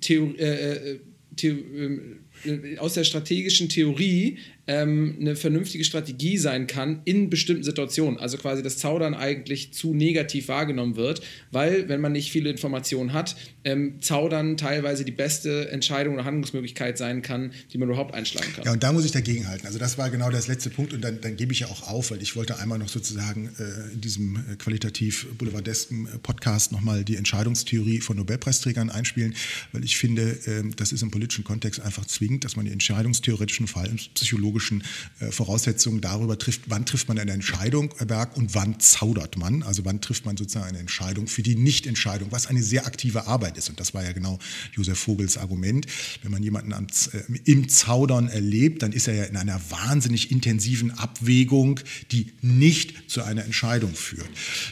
Theor 0.00 0.38
äh, 0.38 1.00
äh 1.44 1.48
ähm, 1.48 2.78
aus 2.78 2.94
der 2.94 3.04
strategischen 3.04 3.68
Theorie 3.68 4.38
ähm, 4.70 5.16
eine 5.20 5.34
vernünftige 5.34 5.82
Strategie 5.82 6.38
sein 6.38 6.68
kann 6.68 7.00
in 7.04 7.28
bestimmten 7.28 7.64
Situationen. 7.64 8.20
Also 8.20 8.38
quasi 8.38 8.62
das 8.62 8.78
Zaudern 8.78 9.14
eigentlich 9.14 9.72
zu 9.72 9.94
negativ 9.94 10.46
wahrgenommen 10.46 10.94
wird, 10.94 11.22
weil, 11.50 11.88
wenn 11.88 12.00
man 12.00 12.12
nicht 12.12 12.30
viele 12.30 12.50
Informationen 12.50 13.12
hat, 13.12 13.34
ähm, 13.64 14.00
Zaudern 14.00 14.56
teilweise 14.56 15.04
die 15.04 15.10
beste 15.10 15.70
Entscheidung 15.70 16.14
oder 16.14 16.24
Handlungsmöglichkeit 16.24 16.98
sein 16.98 17.20
kann, 17.20 17.50
die 17.72 17.78
man 17.78 17.88
überhaupt 17.88 18.14
einschlagen 18.14 18.52
kann. 18.54 18.64
Ja, 18.64 18.72
und 18.72 18.82
da 18.84 18.92
muss 18.92 19.04
ich 19.04 19.10
dagegen 19.10 19.48
halten. 19.48 19.66
Also 19.66 19.80
das 19.80 19.98
war 19.98 20.08
genau 20.08 20.30
das 20.30 20.46
letzte 20.46 20.70
Punkt 20.70 20.92
und 20.92 21.02
dann, 21.02 21.20
dann 21.20 21.34
gebe 21.34 21.52
ich 21.52 21.60
ja 21.60 21.66
auch 21.66 21.88
auf, 21.88 22.12
weil 22.12 22.22
ich 22.22 22.36
wollte 22.36 22.60
einmal 22.60 22.78
noch 22.78 22.88
sozusagen 22.88 23.50
äh, 23.58 23.92
in 23.92 24.00
diesem 24.00 24.36
äh, 24.36 24.54
qualitativ 24.54 25.26
boulevardesken 25.36 26.06
äh, 26.06 26.18
Podcast 26.18 26.70
nochmal 26.70 27.02
die 27.02 27.16
Entscheidungstheorie 27.16 28.00
von 28.00 28.16
Nobelpreisträgern 28.16 28.88
einspielen, 28.88 29.34
weil 29.72 29.82
ich 29.82 29.96
finde, 29.96 30.38
äh, 30.46 30.62
das 30.76 30.92
ist 30.92 31.02
im 31.02 31.10
politischen 31.10 31.42
Kontext 31.42 31.80
einfach 31.80 32.06
zwingend, 32.06 32.44
dass 32.44 32.54
man 32.54 32.66
die 32.66 32.72
entscheidungstheoretischen, 32.72 33.66
vor 33.66 33.82
allem 33.82 33.96
psychologischen 34.14 34.59
psychologischen 34.60 34.82
äh, 35.20 35.30
Voraussetzungen 35.30 36.00
darüber 36.00 36.38
trifft, 36.38 36.62
wann 36.66 36.86
trifft 36.86 37.08
man 37.08 37.18
eine 37.18 37.32
Entscheidung, 37.32 37.92
Herr 37.96 38.06
Berg, 38.06 38.36
und 38.36 38.54
wann 38.54 38.78
zaudert 38.78 39.36
man. 39.36 39.62
Also 39.62 39.84
wann 39.84 40.00
trifft 40.00 40.26
man 40.26 40.36
sozusagen 40.36 40.68
eine 40.68 40.78
Entscheidung 40.78 41.26
für 41.26 41.42
die 41.42 41.56
Nichtentscheidung, 41.56 42.30
was 42.30 42.46
eine 42.46 42.62
sehr 42.62 42.86
aktive 42.86 43.26
Arbeit 43.26 43.56
ist. 43.56 43.70
Und 43.70 43.80
das 43.80 43.94
war 43.94 44.04
ja 44.04 44.12
genau 44.12 44.38
Josef 44.74 44.98
Vogels 44.98 45.38
Argument. 45.38 45.86
Wenn 46.22 46.30
man 46.30 46.42
jemanden 46.42 46.72
am, 46.72 46.86
äh, 47.12 47.38
im 47.44 47.68
Zaudern 47.68 48.28
erlebt, 48.28 48.82
dann 48.82 48.92
ist 48.92 49.08
er 49.08 49.14
ja 49.14 49.24
in 49.24 49.36
einer 49.36 49.60
wahnsinnig 49.70 50.30
intensiven 50.30 50.90
Abwägung, 50.92 51.80
die 52.12 52.32
nicht 52.42 53.10
zu 53.10 53.22
einer 53.22 53.44
Entscheidung 53.44 53.94
führt. 53.94 54.28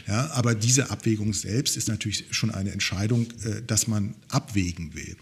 Ja, 0.07 0.31
aber 0.31 0.55
diese 0.55 0.91
Abwägung 0.91 1.33
selbst 1.33 1.77
ist 1.77 1.87
natürlich 1.87 2.25
schon 2.31 2.51
eine 2.51 2.71
Entscheidung, 2.71 3.27
äh, 3.43 3.61
dass 3.65 3.87
man 3.87 4.15
abwägen 4.29 4.93
will. 4.93 5.15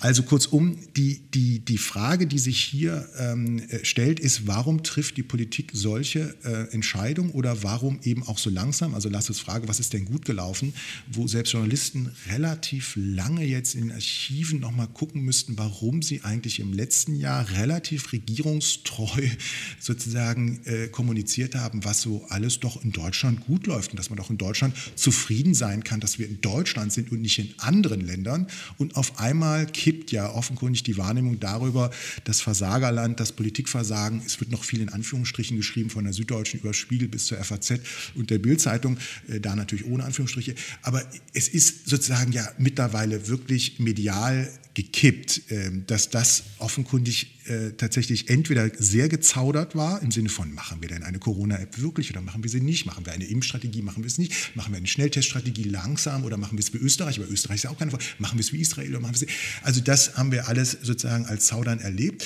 Also 0.00 0.22
kurzum, 0.22 0.78
die, 0.96 1.20
die, 1.34 1.60
die 1.60 1.78
Frage, 1.78 2.26
die 2.26 2.38
sich 2.38 2.60
hier 2.60 3.08
ähm, 3.18 3.62
stellt, 3.82 4.09
ist, 4.18 4.46
warum 4.46 4.82
trifft 4.82 5.16
die 5.16 5.22
Politik 5.22 5.70
solche 5.74 6.34
äh, 6.42 6.72
Entscheidungen 6.72 7.30
oder 7.30 7.62
warum 7.62 8.00
eben 8.02 8.22
auch 8.24 8.38
so 8.38 8.50
langsam? 8.50 8.94
Also 8.94 9.08
lass 9.08 9.28
uns 9.28 9.38
fragen, 9.38 9.68
was 9.68 9.78
ist 9.78 9.92
denn 9.92 10.06
gut 10.06 10.24
gelaufen, 10.24 10.72
wo 11.06 11.28
selbst 11.28 11.52
Journalisten 11.52 12.10
relativ 12.28 12.94
lange 12.96 13.44
jetzt 13.44 13.74
in 13.74 13.82
den 13.82 13.92
Archiven 13.92 14.58
nochmal 14.58 14.88
gucken 14.88 15.22
müssten, 15.22 15.58
warum 15.58 16.02
sie 16.02 16.22
eigentlich 16.22 16.58
im 16.58 16.72
letzten 16.72 17.14
Jahr 17.14 17.48
relativ 17.50 18.12
regierungstreu 18.12 19.28
sozusagen 19.78 20.64
äh, 20.64 20.88
kommuniziert 20.88 21.54
haben, 21.54 21.84
was 21.84 22.00
so 22.00 22.24
alles 22.30 22.60
doch 22.60 22.82
in 22.82 22.92
Deutschland 22.92 23.46
gut 23.46 23.66
läuft 23.66 23.90
und 23.92 23.98
dass 23.98 24.10
man 24.10 24.16
doch 24.16 24.30
in 24.30 24.38
Deutschland 24.38 24.74
zufrieden 24.96 25.54
sein 25.54 25.84
kann, 25.84 26.00
dass 26.00 26.18
wir 26.18 26.26
in 26.26 26.40
Deutschland 26.40 26.92
sind 26.92 27.12
und 27.12 27.20
nicht 27.20 27.38
in 27.38 27.54
anderen 27.58 28.00
Ländern. 28.00 28.46
Und 28.78 28.96
auf 28.96 29.20
einmal 29.20 29.66
kippt 29.66 30.10
ja 30.12 30.32
offenkundig 30.32 30.82
die 30.82 30.96
Wahrnehmung 30.96 31.38
darüber, 31.38 31.90
das 32.24 32.40
Versagerland, 32.40 33.20
das 33.20 33.32
Politikversagen, 33.32 33.89
es 34.24 34.40
wird 34.40 34.50
noch 34.50 34.64
viel 34.64 34.80
in 34.80 34.88
Anführungsstrichen 34.88 35.56
geschrieben 35.56 35.90
von 35.90 36.04
der 36.04 36.12
Süddeutschen 36.12 36.60
über 36.60 36.72
Spiegel 36.74 37.08
bis 37.08 37.26
zur 37.26 37.42
FAZ 37.42 37.80
und 38.14 38.30
der 38.30 38.38
Bildzeitung, 38.38 38.98
äh, 39.28 39.40
da 39.40 39.56
natürlich 39.56 39.86
ohne 39.86 40.04
Anführungsstriche. 40.04 40.54
Aber 40.82 41.02
es 41.32 41.48
ist 41.48 41.88
sozusagen 41.88 42.32
ja 42.32 42.48
mittlerweile 42.58 43.28
wirklich 43.28 43.78
medial 43.78 44.50
gekippt, 44.74 45.42
ähm, 45.50 45.84
dass 45.86 46.10
das 46.10 46.44
offenkundig 46.58 47.40
äh, 47.46 47.72
tatsächlich 47.72 48.30
entweder 48.30 48.70
sehr 48.78 49.08
gezaudert 49.08 49.74
war, 49.74 50.00
im 50.02 50.10
Sinne 50.10 50.28
von, 50.28 50.54
machen 50.54 50.80
wir 50.80 50.88
denn 50.88 51.02
eine 51.02 51.18
Corona-App 51.18 51.80
wirklich 51.80 52.10
oder 52.10 52.20
machen 52.20 52.44
wir 52.44 52.50
sie 52.50 52.60
nicht? 52.60 52.86
Machen 52.86 53.04
wir 53.04 53.12
eine 53.12 53.24
Impfstrategie, 53.24 53.82
machen 53.82 54.04
wir 54.04 54.06
es 54.08 54.18
nicht? 54.18 54.54
Machen 54.56 54.72
wir 54.72 54.78
eine 54.78 54.86
Schnellteststrategie 54.86 55.64
langsam 55.64 56.24
oder 56.24 56.36
machen 56.36 56.56
wir 56.56 56.62
es 56.62 56.72
wie 56.72 56.78
Österreich? 56.78 57.18
Aber 57.18 57.28
Österreich 57.28 57.56
ist 57.56 57.62
ja 57.64 57.70
auch 57.70 57.78
keine 57.78 57.90
Frage. 57.90 58.04
Machen 58.18 58.38
wir 58.38 58.42
es 58.42 58.52
wie 58.52 58.60
Israel 58.60 58.90
oder 58.90 59.00
machen 59.00 59.20
wir 59.20 59.26
es 59.26 59.34
Also 59.62 59.80
das 59.80 60.16
haben 60.16 60.30
wir 60.30 60.48
alles 60.48 60.78
sozusagen 60.82 61.26
als 61.26 61.46
Zaudern 61.46 61.80
erlebt. 61.80 62.24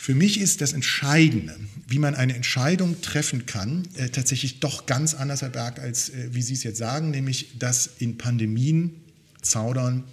Für 0.00 0.14
mich 0.14 0.40
ist 0.40 0.62
das 0.62 0.72
Entscheidende, 0.72 1.54
wie 1.86 1.98
man 1.98 2.14
eine 2.14 2.34
Entscheidung 2.34 3.02
treffen 3.02 3.44
kann, 3.44 3.86
äh, 3.96 4.08
tatsächlich 4.08 4.58
doch 4.58 4.86
ganz 4.86 5.12
anders, 5.12 5.42
Herr 5.42 5.50
Berg, 5.50 5.78
als 5.78 6.08
äh, 6.08 6.30
wie 6.32 6.40
Sie 6.40 6.54
es 6.54 6.62
jetzt 6.62 6.78
sagen, 6.78 7.10
nämlich, 7.10 7.58
dass 7.58 7.90
in 7.98 8.16
Pandemien 8.16 8.94
Zaudern 9.42 10.04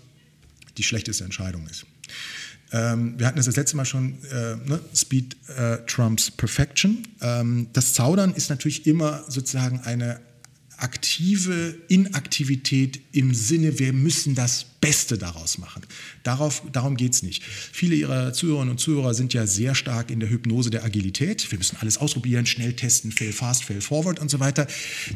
die 0.77 0.83
schlechteste 0.83 1.23
Entscheidung 1.23 1.65
ist. 1.69 1.85
Ähm, 2.73 3.17
wir 3.17 3.27
hatten 3.27 3.37
das 3.37 3.45
das 3.45 3.55
letzte 3.55 3.77
Mal 3.77 3.85
schon, 3.85 4.21
äh, 4.25 4.57
ne? 4.57 4.81
Speed 4.93 5.37
äh, 5.55 5.77
Trumps 5.87 6.31
Perfection. 6.31 7.07
Ähm, 7.21 7.67
das 7.71 7.93
Zaudern 7.93 8.33
ist 8.33 8.49
natürlich 8.49 8.87
immer 8.87 9.23
sozusagen 9.29 9.79
eine 9.79 10.19
aktive 10.75 11.77
Inaktivität 11.87 12.99
im 13.13 13.33
Sinne, 13.33 13.79
wir 13.79 13.93
müssen 13.93 14.35
das 14.35 14.65
Beste 14.87 15.17
daraus 15.17 15.57
machen. 15.57 15.83
Darauf, 16.23 16.63
darum 16.71 16.95
geht 16.95 17.11
es 17.11 17.21
nicht. 17.21 17.43
Viele 17.43 17.93
Ihrer 17.93 18.31
Zuhörerinnen 18.31 18.71
und 18.71 18.77
Zuhörer 18.77 19.13
sind 19.13 19.33
ja 19.33 19.45
sehr 19.45 19.75
stark 19.75 20.09
in 20.09 20.21
der 20.21 20.29
Hypnose 20.29 20.69
der 20.69 20.85
Agilität. 20.85 21.51
Wir 21.51 21.57
müssen 21.57 21.75
alles 21.81 21.97
ausprobieren, 21.97 22.45
schnell 22.45 22.71
testen, 22.71 23.11
fail 23.11 23.33
fast, 23.33 23.65
fail 23.65 23.81
forward 23.81 24.17
und 24.17 24.31
so 24.31 24.39
weiter. 24.39 24.65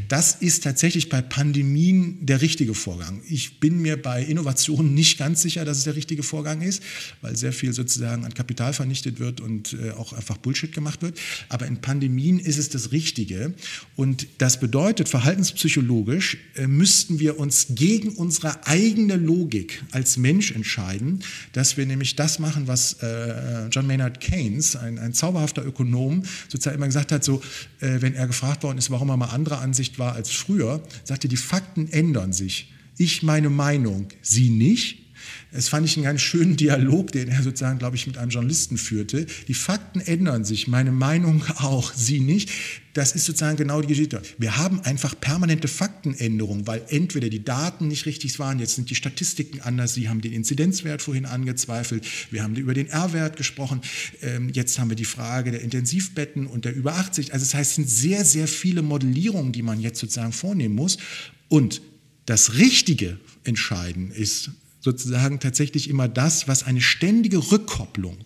Das 0.10 0.36
ist 0.36 0.65
tatsächlich 0.65 1.07
bei 1.07 1.21
Pandemien 1.21 2.17
der 2.25 2.41
richtige 2.41 2.73
Vorgang. 2.73 3.21
Ich 3.29 3.62
bin 3.62 3.81
mir 3.81 3.95
bei 3.95 4.21
Innovationen 4.21 4.93
nicht 4.93 5.17
ganz 5.17 5.41
sicher, 5.41 5.63
dass 5.63 5.77
es 5.77 5.84
der 5.86 5.95
richtige 5.95 6.21
Vorgang 6.21 6.62
ist, 6.62 6.84
weil 7.21 7.38
sehr 7.38 7.53
viel 7.53 7.71
sozusagen 7.71 8.25
an 8.25 8.34
Kapital 8.34 8.73
vernichtet 8.73 9.19
wird 9.21 9.39
und 9.39 9.71
äh, 9.71 9.91
auch 9.91 10.12
einfach 10.12 10.36
Bullshit 10.36 10.73
gemacht 10.73 11.01
wird. 11.01 11.17
Aber 11.47 11.65
in 11.65 11.79
Pandemien 11.79 12.39
ist 12.39 12.57
es 12.57 12.67
das 12.67 12.91
Richtige. 12.91 13.53
Und 13.95 14.27
das 14.39 14.60
bedeutet, 14.60 15.07
verhaltenspsychologisch 15.07 16.39
äh, 16.57 16.67
müssten 16.67 17.21
wir 17.21 17.39
uns 17.39 17.67
gegen 17.69 18.10
unsere 18.10 18.67
eigene 18.67 19.15
Logik 19.15 19.61
Logik 19.62 19.84
als 19.91 20.17
Mensch 20.17 20.52
entscheiden, 20.52 21.24
dass 21.54 21.78
wir 21.78 21.86
nämlich 21.86 22.15
das 22.15 22.39
machen, 22.39 22.67
was 22.67 22.93
äh, 23.02 23.67
John 23.69 23.88
Maynard 23.88 24.19
Keynes, 24.19 24.76
ein, 24.76 24.97
ein, 25.00 25.13
zauberhafter 25.13 25.65
Ökonom, 25.65 26.24
sozusagen 26.47 26.78
immer 26.78 26.88
gesagt 26.88 27.12
hat, 27.12 27.24
so, 27.24 27.41
äh, 27.80 28.02
wenn 28.02 28.13
er 28.15 28.28
gefragt 28.28 28.63
worden 28.63 28.78
ist, 28.78 28.89
warum 28.89 29.10
er 29.10 29.17
mal 29.17 29.28
anderer 29.28 29.60
Ansicht 29.60 30.00
war 30.00 30.13
als 30.13 30.30
früher, 30.30 30.84
sagte, 31.04 31.28
die 31.28 31.38
Fakten 31.38 31.91
ändern 31.91 32.34
sich. 32.34 32.71
Ich 32.97 33.24
meine 33.24 33.50
Meinung, 33.50 34.08
Sie 34.21 34.50
nicht. 34.50 35.00
Es 35.53 35.67
fand 35.67 35.85
ich 35.85 35.97
einen 35.97 36.05
ganz 36.05 36.21
schönen 36.21 36.55
Dialog, 36.55 37.11
den 37.11 37.27
er 37.27 37.43
sozusagen, 37.43 37.77
glaube 37.77 37.97
ich, 37.97 38.07
mit 38.07 38.17
einem 38.17 38.29
Journalisten 38.29 38.77
führte. 38.77 39.25
Die 39.49 39.53
Fakten 39.53 39.99
ändern 39.99 40.45
sich, 40.45 40.69
meine 40.69 40.93
Meinung 40.93 41.43
auch, 41.57 41.93
Sie 41.93 42.21
nicht. 42.21 42.49
Das 42.93 43.13
ist 43.13 43.25
sozusagen 43.25 43.57
genau 43.57 43.81
die 43.81 43.87
Geschichte. 43.87 44.21
Wir 44.37 44.57
haben 44.57 44.79
einfach 44.81 45.13
permanente 45.19 45.67
Faktenänderungen, 45.67 46.67
weil 46.67 46.83
entweder 46.87 47.29
die 47.29 47.43
Daten 47.43 47.89
nicht 47.89 48.05
richtig 48.05 48.39
waren, 48.39 48.59
jetzt 48.59 48.75
sind 48.75 48.89
die 48.89 48.95
Statistiken 48.95 49.59
anders, 49.61 49.93
Sie 49.93 50.07
haben 50.07 50.21
den 50.21 50.31
Inzidenzwert 50.31 51.01
vorhin 51.01 51.25
angezweifelt, 51.25 52.05
wir 52.31 52.43
haben 52.43 52.55
über 52.55 52.73
den 52.73 52.87
R-Wert 52.87 53.35
gesprochen, 53.35 53.81
ähm, 54.21 54.49
jetzt 54.53 54.79
haben 54.79 54.89
wir 54.89 54.95
die 54.95 55.05
Frage 55.05 55.51
der 55.51 55.61
Intensivbetten 55.61 56.47
und 56.47 56.63
der 56.63 56.75
über 56.75 56.95
80. 56.95 57.33
Also 57.33 57.45
das 57.45 57.53
heißt, 57.53 57.71
es 57.71 57.75
sind 57.75 57.89
sehr, 57.89 58.23
sehr 58.23 58.47
viele 58.47 58.81
Modellierungen, 58.81 59.51
die 59.51 59.63
man 59.63 59.81
jetzt 59.81 59.99
sozusagen 59.99 60.33
vornehmen 60.33 60.75
muss. 60.75 60.97
Und 61.49 61.81
das 62.25 62.55
richtige 62.55 63.19
Entscheiden 63.43 64.11
ist 64.11 64.51
sozusagen 64.82 65.39
tatsächlich 65.39 65.89
immer 65.89 66.10
das, 66.10 66.48
was 66.48 66.63
eine 66.63 66.82
ständige 66.82 67.52
Rückkopplung 67.52 68.17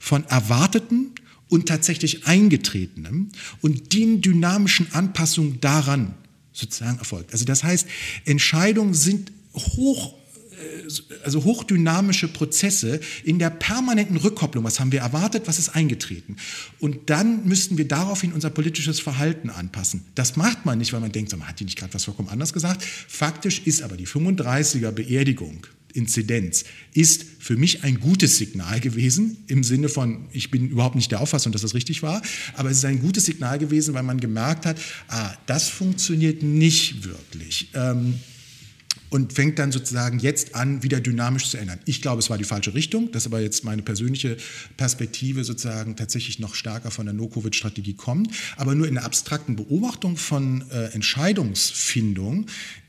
von 0.00 0.24
Erwarteten 0.24 1.12
und 1.48 1.66
tatsächlich 1.68 2.26
Eingetretenem 2.26 3.28
und 3.60 3.92
den 3.92 4.20
dynamischen 4.20 4.92
Anpassungen 4.92 5.60
daran 5.60 6.14
sozusagen 6.52 6.98
erfolgt. 6.98 7.32
Also 7.32 7.44
das 7.44 7.62
heißt, 7.62 7.86
Entscheidungen 8.24 8.94
sind 8.94 9.32
hoch 9.54 10.14
äh, 10.52 10.88
also 11.24 11.44
hochdynamische 11.44 12.28
Prozesse 12.28 13.00
in 13.24 13.38
der 13.38 13.50
permanenten 13.50 14.16
Rückkopplung. 14.16 14.64
Was 14.64 14.80
haben 14.80 14.92
wir 14.92 15.00
erwartet? 15.00 15.44
Was 15.46 15.58
ist 15.58 15.70
eingetreten? 15.70 16.36
Und 16.80 17.10
dann 17.10 17.46
müssten 17.46 17.78
wir 17.78 17.86
daraufhin 17.86 18.32
unser 18.32 18.50
politisches 18.50 18.98
Verhalten 19.00 19.50
anpassen. 19.50 20.04
Das 20.14 20.36
macht 20.36 20.66
man 20.66 20.78
nicht, 20.78 20.92
weil 20.92 21.00
man 21.00 21.12
denkt, 21.12 21.30
man 21.36 21.46
hat 21.46 21.60
die 21.60 21.64
nicht 21.64 21.78
gerade 21.78 21.94
was 21.94 22.04
vollkommen 22.04 22.28
anders 22.28 22.52
gesagt. 22.52 22.82
Faktisch 22.82 23.62
ist 23.64 23.82
aber 23.82 23.96
die 23.96 24.06
35er 24.06 24.90
Beerdigung 24.90 25.66
Inzidenz 25.94 26.64
ist 26.94 27.24
für 27.38 27.56
mich 27.56 27.84
ein 27.84 28.00
gutes 28.00 28.36
Signal 28.36 28.80
gewesen, 28.80 29.38
im 29.46 29.64
Sinne 29.64 29.88
von, 29.88 30.28
ich 30.32 30.50
bin 30.50 30.68
überhaupt 30.68 30.96
nicht 30.96 31.10
der 31.10 31.20
Auffassung, 31.20 31.52
dass 31.52 31.62
das 31.62 31.74
richtig 31.74 32.02
war, 32.02 32.22
aber 32.54 32.70
es 32.70 32.78
ist 32.78 32.84
ein 32.84 33.00
gutes 33.00 33.26
Signal 33.26 33.58
gewesen, 33.58 33.94
weil 33.94 34.02
man 34.02 34.20
gemerkt 34.20 34.66
hat, 34.66 34.78
ah, 35.08 35.34
das 35.46 35.68
funktioniert 35.68 36.42
nicht 36.42 37.04
wirklich. 37.04 37.70
Ähm, 37.74 38.14
und 39.10 39.32
fängt 39.32 39.58
dann 39.58 39.72
sozusagen 39.72 40.18
jetzt 40.18 40.54
an, 40.54 40.82
wieder 40.82 41.00
dynamisch 41.00 41.48
zu 41.48 41.56
ändern. 41.56 41.78
Ich 41.86 42.02
glaube, 42.02 42.18
es 42.18 42.28
war 42.30 42.38
die 42.38 42.44
falsche 42.44 42.74
Richtung. 42.74 43.10
Das 43.12 43.22
ist 43.22 43.26
aber 43.28 43.40
jetzt 43.40 43.64
meine 43.64 43.82
persönliche 43.82 44.36
Perspektive 44.76 45.44
sozusagen 45.44 45.96
tatsächlich 45.96 46.38
noch 46.38 46.54
stärker 46.54 46.90
von 46.90 47.06
der 47.06 47.14
No-Covid-Strategie 47.14 47.94
kommt. 47.94 48.30
Aber 48.56 48.74
nur 48.74 48.86
in 48.86 48.94
der 48.94 49.04
abstrakten 49.04 49.56
Beobachtung 49.56 50.16
von 50.16 50.64
äh, 50.70 50.92
Entscheidungsfindung 50.92 52.46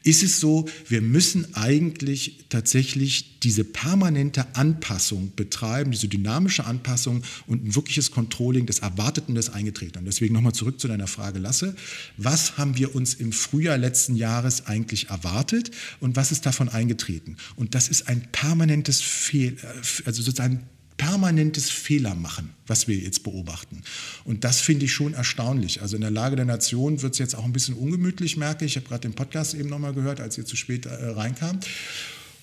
ist 0.09 0.23
es 0.23 0.39
so, 0.39 0.65
wir 0.87 1.01
müssen 1.01 1.53
eigentlich 1.55 2.45
tatsächlich 2.49 3.39
diese 3.39 3.63
permanente 3.63 4.55
Anpassung 4.55 5.31
betreiben, 5.35 5.91
diese 5.91 6.07
dynamische 6.07 6.65
Anpassung 6.65 7.23
und 7.47 7.63
ein 7.63 7.75
wirkliches 7.75 8.11
Controlling 8.11 8.65
des 8.65 8.79
Erwarteten 8.79 9.35
des 9.35 9.49
Eingetretenen. 9.49 10.05
Deswegen 10.05 10.33
nochmal 10.33 10.53
zurück 10.53 10.79
zu 10.79 10.87
deiner 10.87 11.07
Frage, 11.07 11.39
Lasse. 11.39 11.75
Was 12.17 12.57
haben 12.57 12.77
wir 12.77 12.95
uns 12.95 13.13
im 13.13 13.31
Frühjahr 13.31 13.77
letzten 13.77 14.15
Jahres 14.15 14.65
eigentlich 14.65 15.09
erwartet 15.09 15.71
und 15.99 16.15
was 16.15 16.31
ist 16.31 16.45
davon 16.45 16.69
eingetreten? 16.69 17.37
Und 17.55 17.75
das 17.75 17.87
ist 17.87 18.07
ein 18.07 18.27
permanentes 18.31 19.01
Fehl, 19.01 19.57
äh, 19.61 20.05
also 20.05 20.21
sozusagen 20.21 20.67
permanentes 20.99 21.69
Fehler 21.69 22.13
machen, 22.13 22.51
was 22.67 22.87
wir 22.87 22.97
jetzt 22.97 23.23
beobachten. 23.23 23.81
Und 24.25 24.43
das 24.43 24.59
finde 24.59 24.85
ich 24.85 24.93
schon 24.93 25.13
erstaunlich. 25.13 25.81
Also 25.81 25.95
in 25.95 26.01
der 26.01 26.11
Lage 26.11 26.35
der 26.35 26.45
Nation 26.45 27.01
wird 27.01 27.13
es 27.13 27.19
jetzt 27.19 27.35
auch 27.35 27.45
ein 27.45 27.53
bisschen 27.53 27.75
ungemütlich, 27.75 28.35
merke 28.35 28.65
ich. 28.65 28.73
Ich 28.73 28.75
habe 28.75 28.87
gerade 28.87 29.01
den 29.07 29.13
Podcast 29.13 29.53
eben 29.53 29.69
nochmal 29.69 29.93
gehört, 29.93 30.19
als 30.19 30.37
ihr 30.37 30.45
zu 30.45 30.57
spät 30.57 30.85
äh, 30.85 30.89
reinkam. 30.89 31.59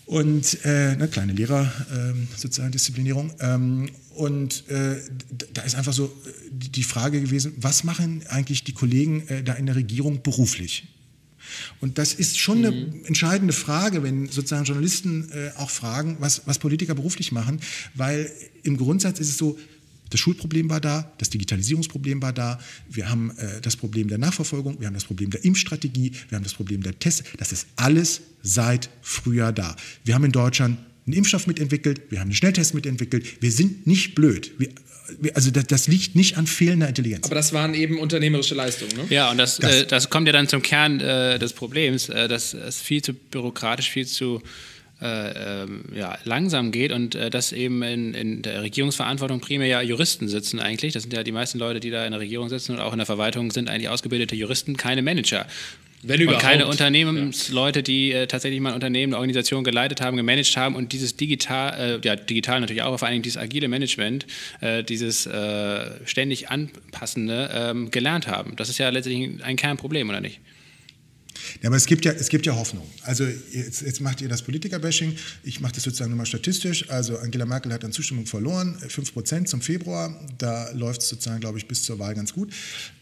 Und 0.06 0.64
äh, 0.64 0.92
eine 0.92 1.08
kleine 1.08 1.32
Lehrer, 1.32 1.70
äh, 1.92 2.38
soziale 2.38 2.70
Disziplinierung. 2.70 3.34
Ähm, 3.40 3.90
und 4.14 4.66
äh, 4.70 5.02
da 5.52 5.62
ist 5.62 5.74
einfach 5.74 5.92
so 5.92 6.06
äh, 6.06 6.30
die 6.50 6.84
Frage 6.84 7.20
gewesen, 7.20 7.52
was 7.58 7.84
machen 7.84 8.22
eigentlich 8.28 8.64
die 8.64 8.72
Kollegen 8.72 9.28
äh, 9.28 9.42
da 9.42 9.52
in 9.52 9.66
der 9.66 9.76
Regierung 9.76 10.22
beruflich? 10.22 10.88
Und 11.80 11.98
das 11.98 12.14
ist 12.14 12.38
schon 12.38 12.58
eine 12.58 12.72
mhm. 12.72 13.04
entscheidende 13.04 13.52
Frage, 13.52 14.02
wenn 14.02 14.26
sozusagen 14.26 14.64
Journalisten 14.64 15.30
äh, 15.32 15.50
auch 15.56 15.70
fragen, 15.70 16.16
was, 16.20 16.42
was 16.46 16.58
Politiker 16.58 16.94
beruflich 16.94 17.32
machen, 17.32 17.60
weil 17.94 18.30
im 18.62 18.76
Grundsatz 18.76 19.20
ist 19.20 19.28
es 19.28 19.38
so, 19.38 19.58
das 20.10 20.20
Schulproblem 20.20 20.70
war 20.70 20.80
da, 20.80 21.12
das 21.18 21.30
Digitalisierungsproblem 21.30 22.22
war 22.22 22.32
da, 22.32 22.60
wir 22.88 23.08
haben 23.08 23.30
äh, 23.38 23.60
das 23.60 23.76
Problem 23.76 24.08
der 24.08 24.18
Nachverfolgung, 24.18 24.78
wir 24.80 24.86
haben 24.86 24.94
das 24.94 25.04
Problem 25.04 25.30
der 25.30 25.44
Impfstrategie, 25.44 26.12
wir 26.28 26.36
haben 26.36 26.44
das 26.44 26.54
Problem 26.54 26.82
der 26.82 26.98
Tests. 26.98 27.24
Das 27.38 27.52
ist 27.52 27.66
alles 27.76 28.20
seit 28.42 28.88
Frühjahr 29.02 29.52
da. 29.52 29.74
Wir 30.04 30.14
haben 30.14 30.24
in 30.24 30.32
Deutschland 30.32 30.78
einen 31.06 31.16
Impfstoff 31.16 31.46
mitentwickelt, 31.46 32.02
wir 32.10 32.18
haben 32.18 32.28
einen 32.28 32.34
Schnelltest 32.34 32.74
mitentwickelt. 32.74 33.40
Wir 33.40 33.52
sind 33.52 33.86
nicht 33.86 34.14
blöd. 34.14 34.52
Wir, 34.58 34.70
also 35.34 35.50
das, 35.50 35.66
das, 35.66 35.86
liegt 35.86 36.16
nicht 36.16 36.36
an 36.36 36.48
fehlender 36.48 36.88
Intelligenz. 36.88 37.26
Aber 37.26 37.36
das 37.36 37.52
waren 37.52 37.74
eben 37.74 37.98
unternehmerische 37.98 38.56
Leistungen, 38.56 38.96
ne? 38.96 39.04
Ja, 39.08 39.30
und 39.30 39.38
das, 39.38 39.58
das, 39.58 39.82
äh, 39.82 39.86
das 39.86 40.10
kommt 40.10 40.26
ja 40.26 40.32
dann 40.32 40.48
zum 40.48 40.62
Kern 40.62 41.00
äh, 41.00 41.38
des 41.38 41.52
Problems. 41.52 42.08
Äh, 42.08 42.26
das 42.26 42.54
ist 42.54 42.82
viel 42.82 43.02
zu 43.02 43.14
bürokratisch, 43.14 43.88
viel 43.88 44.06
zu 44.06 44.42
äh, 45.00 45.62
ähm, 45.62 45.84
ja, 45.94 46.18
langsam 46.24 46.72
geht 46.72 46.90
und 46.90 47.14
äh, 47.14 47.28
dass 47.28 47.52
eben 47.52 47.82
in, 47.82 48.14
in, 48.14 48.42
der 48.42 48.62
Regierungsverantwortung 48.62 49.40
primär 49.40 49.68
ja 49.68 49.82
Juristen 49.82 50.26
sitzen 50.26 50.58
eigentlich. 50.58 50.94
Das 50.94 51.02
sind 51.02 51.12
ja 51.12 51.22
die 51.22 51.32
meisten 51.32 51.58
Leute, 51.58 51.80
die 51.80 51.90
da 51.90 52.06
in 52.06 52.12
der 52.12 52.20
Regierung 52.20 52.48
sitzen 52.48 52.72
und 52.72 52.80
auch 52.80 52.92
in 52.92 52.98
der 52.98 53.06
Verwaltung 53.06 53.50
sind 53.50 53.68
eigentlich 53.68 53.90
ausgebildete 53.90 54.34
Juristen, 54.34 54.76
keine 54.76 55.02
Manager. 55.02 55.46
Wenn 56.02 56.20
überhaupt. 56.20 56.42
Und 56.42 56.50
keine 56.50 56.66
Unternehmensleute, 56.66 57.82
die 57.82 58.12
äh, 58.12 58.26
tatsächlich 58.26 58.60
mal 58.60 58.70
ein 58.70 58.74
Unternehmen, 58.74 59.12
eine 59.12 59.20
Organisation 59.20 59.64
geleitet 59.64 60.00
haben, 60.00 60.16
gemanagt 60.16 60.56
haben 60.56 60.74
und 60.74 60.92
dieses 60.92 61.16
digital, 61.16 62.00
äh, 62.02 62.06
ja, 62.06 62.16
digital 62.16 62.60
natürlich 62.60 62.82
auch, 62.82 62.88
aber 62.88 62.98
vor 62.98 63.08
allem 63.08 63.22
dieses 63.22 63.38
agile 63.38 63.68
Management, 63.68 64.26
äh, 64.60 64.84
dieses 64.84 65.26
äh, 65.26 65.90
ständig 66.04 66.50
anpassende 66.50 67.50
ähm, 67.52 67.90
gelernt 67.90 68.26
haben. 68.28 68.56
Das 68.56 68.68
ist 68.68 68.78
ja 68.78 68.88
letztlich 68.90 69.42
ein 69.42 69.56
Kernproblem, 69.56 70.08
oder 70.08 70.20
nicht? 70.20 70.40
Ja, 71.62 71.68
aber 71.68 71.76
es 71.76 71.86
gibt 71.86 72.04
ja, 72.04 72.12
es 72.12 72.28
gibt 72.28 72.46
ja 72.46 72.54
Hoffnung. 72.54 72.86
Also 73.02 73.24
jetzt, 73.24 73.82
jetzt 73.82 74.00
macht 74.00 74.20
ihr 74.20 74.28
das 74.28 74.42
Politiker-Bashing. 74.42 75.16
Ich 75.42 75.60
mache 75.60 75.74
das 75.74 75.84
sozusagen 75.84 76.10
nochmal 76.10 76.26
statistisch. 76.26 76.88
Also 76.90 77.18
Angela 77.18 77.46
Merkel 77.46 77.72
hat 77.72 77.84
an 77.84 77.92
Zustimmung 77.92 78.26
verloren, 78.26 78.78
5 78.88 79.12
Prozent 79.12 79.48
zum 79.48 79.60
Februar. 79.60 80.14
Da 80.38 80.70
läuft 80.72 81.02
es 81.02 81.08
sozusagen, 81.08 81.40
glaube 81.40 81.58
ich, 81.58 81.66
bis 81.66 81.82
zur 81.82 81.98
Wahl 81.98 82.14
ganz 82.14 82.32
gut. 82.32 82.52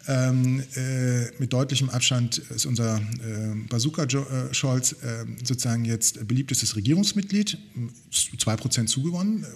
Ähm, 0.07 0.63
äh, 0.77 1.31
mit 1.39 1.53
deutlichem 1.53 1.89
Abstand 1.91 2.39
ist 2.39 2.67
unser 2.67 2.97
äh, 2.97 3.55
Bazooka 3.69 4.05
äh, 4.05 4.53
Scholz 4.53 4.93
äh, 4.93 5.25
sozusagen 5.43 5.85
jetzt 5.85 6.27
beliebtestes 6.29 6.77
Regierungsmitglied, 6.77 7.59
2 8.11 8.57
Prozent 8.57 8.91
zugewonnen 8.91 9.47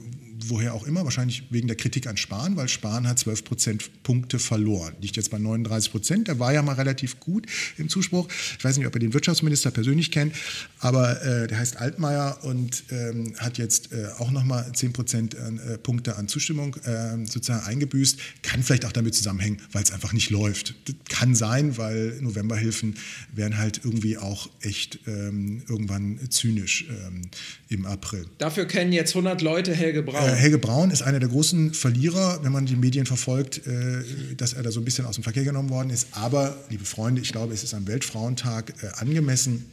woher 0.46 0.74
auch 0.74 0.87
immer, 0.87 1.05
wahrscheinlich 1.05 1.44
wegen 1.51 1.66
der 1.66 1.77
Kritik 1.77 2.07
an 2.07 2.16
Spahn, 2.16 2.57
weil 2.57 2.68
Spahn 2.68 3.09
hat 3.09 3.18
12 3.18 3.44
Prozentpunkte 3.44 4.38
verloren. 4.38 4.94
Liegt 5.01 5.16
jetzt 5.16 5.31
bei 5.31 5.38
39 5.38 5.90
Prozent. 5.90 6.29
Der 6.29 6.38
war 6.38 6.53
ja 6.53 6.62
mal 6.62 6.74
relativ 6.74 7.20
gut 7.20 7.46
im 7.77 7.88
Zuspruch. 7.88 8.29
Ich 8.59 8.64
weiß 8.64 8.77
nicht, 8.77 8.87
ob 8.87 8.94
er 8.94 9.01
den 9.01 9.14
Wirtschaftsminister 9.14 9.70
persönlich 9.70 10.11
kennt, 10.11 10.35
aber 10.81 11.22
äh, 11.22 11.46
der 11.46 11.59
heißt 11.59 11.79
Altmaier 11.79 12.38
und 12.42 12.85
ähm, 12.90 13.35
hat 13.38 13.59
jetzt 13.59 13.92
äh, 13.92 14.09
auch 14.18 14.31
nochmal 14.31 14.70
10 14.72 14.92
Prozentpunkte 14.92 16.11
äh, 16.11 16.14
an 16.14 16.29
Zustimmung 16.29 16.77
ähm, 16.87 17.27
sozusagen 17.27 17.66
eingebüßt. 17.66 18.18
Kann 18.42 18.62
vielleicht 18.62 18.85
auch 18.85 18.92
damit 18.92 19.14
zusammenhängen, 19.14 19.59
weil 19.72 19.83
es 19.83 19.92
einfach 19.92 20.12
nicht 20.12 20.31
läuft. 20.31 20.74
Das 20.87 20.94
kann 21.09 21.35
sein, 21.35 21.77
weil 21.79 22.18
Novemberhilfen 22.20 22.96
wären 23.33 23.59
halt 23.59 23.81
irgendwie 23.85 24.18
auch 24.18 24.48
echt 24.61 25.01
ähm, 25.07 25.62
irgendwann 25.68 26.18
zynisch 26.31 26.87
ähm, 26.88 27.22
im 27.68 27.87
April. 27.87 28.27
Dafür 28.38 28.66
kennen 28.66 28.92
jetzt 28.92 29.11
100 29.11 29.42
Leute 29.42 29.74
Helge 29.74 30.03
Braun. 30.03 30.28
Äh, 30.29 30.35
Helge 30.35 30.59
Braun 30.59 30.91
ist 30.91 31.03
einer 31.03 31.21
der 31.21 31.29
großen 31.29 31.75
Verlierer, 31.75 32.41
wenn 32.43 32.53
man 32.53 32.67
die 32.67 32.77
Medien 32.77 33.07
verfolgt, 33.07 33.67
äh, 33.67 34.03
dass 34.37 34.53
er 34.53 34.62
da 34.62 34.71
so 34.71 34.81
ein 34.81 34.85
bisschen 34.85 35.07
aus 35.07 35.14
dem 35.14 35.25
Verkehr 35.25 35.45
genommen 35.45 35.71
worden 35.71 35.91
ist. 35.91 36.09
Aber, 36.12 36.57
liebe 36.71 36.85
Freunde, 36.85 37.21
ich 37.21 37.33
glaube, 37.33 37.55
es 37.55 37.64
ist 37.64 37.75
am 37.75 37.87
Weltfrauentag 37.87 38.75
äh, 38.83 38.88
angemessen, 38.99 39.67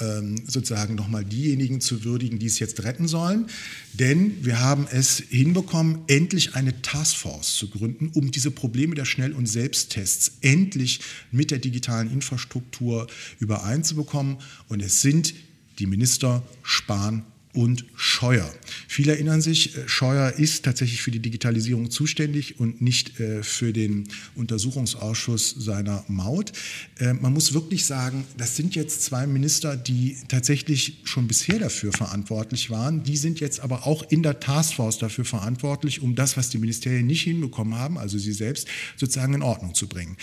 ähm, 0.00 0.42
sozusagen 0.46 0.94
nochmal 0.94 1.24
diejenigen 1.24 1.80
zu 1.80 2.04
würdigen, 2.04 2.38
die 2.38 2.46
es 2.46 2.58
jetzt 2.58 2.82
retten 2.82 3.08
sollen. 3.08 3.46
Denn 3.92 4.44
wir 4.44 4.60
haben 4.60 4.86
es 4.90 5.22
hinbekommen, 5.28 6.00
endlich 6.06 6.54
eine 6.54 6.80
Taskforce 6.82 7.56
zu 7.56 7.68
gründen, 7.68 8.10
um 8.14 8.30
diese 8.30 8.50
Probleme 8.50 8.94
der 8.94 9.04
Schnell- 9.04 9.32
und 9.32 9.46
Selbsttests 9.46 10.32
endlich 10.40 11.00
mit 11.30 11.50
der 11.50 11.58
digitalen 11.58 12.10
Infrastruktur 12.10 13.06
übereinzubekommen. 13.38 14.38
Und 14.68 14.80
es 14.80 15.02
sind 15.02 15.34
die 15.78 15.86
Minister 15.86 16.42
Spahn 16.62 17.24
und 17.52 17.84
Scheuer. 17.96 18.50
Viele 18.88 19.12
erinnern 19.12 19.42
sich, 19.42 19.76
äh, 19.76 19.88
Scheuer 19.88 20.30
ist 20.30 20.64
tatsächlich 20.64 21.02
für 21.02 21.10
die 21.10 21.18
Digitalisierung 21.18 21.90
zuständig 21.90 22.58
und 22.58 22.80
nicht 22.80 23.20
äh, 23.20 23.42
für 23.42 23.72
den 23.72 24.08
Untersuchungsausschuss 24.34 25.50
seiner 25.58 26.04
Maut. 26.08 26.52
Äh, 26.98 27.12
man 27.12 27.32
muss 27.32 27.52
wirklich 27.52 27.84
sagen, 27.84 28.24
das 28.38 28.56
sind 28.56 28.74
jetzt 28.74 29.02
zwei 29.02 29.26
Minister, 29.26 29.76
die 29.76 30.16
tatsächlich 30.28 31.00
schon 31.04 31.28
bisher 31.28 31.58
dafür 31.58 31.92
verantwortlich 31.92 32.70
waren. 32.70 33.02
Die 33.02 33.16
sind 33.16 33.40
jetzt 33.40 33.60
aber 33.60 33.86
auch 33.86 34.02
in 34.10 34.22
der 34.22 34.40
Taskforce 34.40 34.98
dafür 34.98 35.24
verantwortlich, 35.24 36.00
um 36.00 36.14
das, 36.14 36.36
was 36.36 36.48
die 36.48 36.58
Ministerien 36.58 37.06
nicht 37.06 37.22
hinbekommen 37.22 37.74
haben, 37.74 37.98
also 37.98 38.16
sie 38.18 38.32
selbst, 38.32 38.66
sozusagen 38.96 39.34
in 39.34 39.42
Ordnung 39.42 39.74
zu 39.74 39.88
bringen 39.88 40.16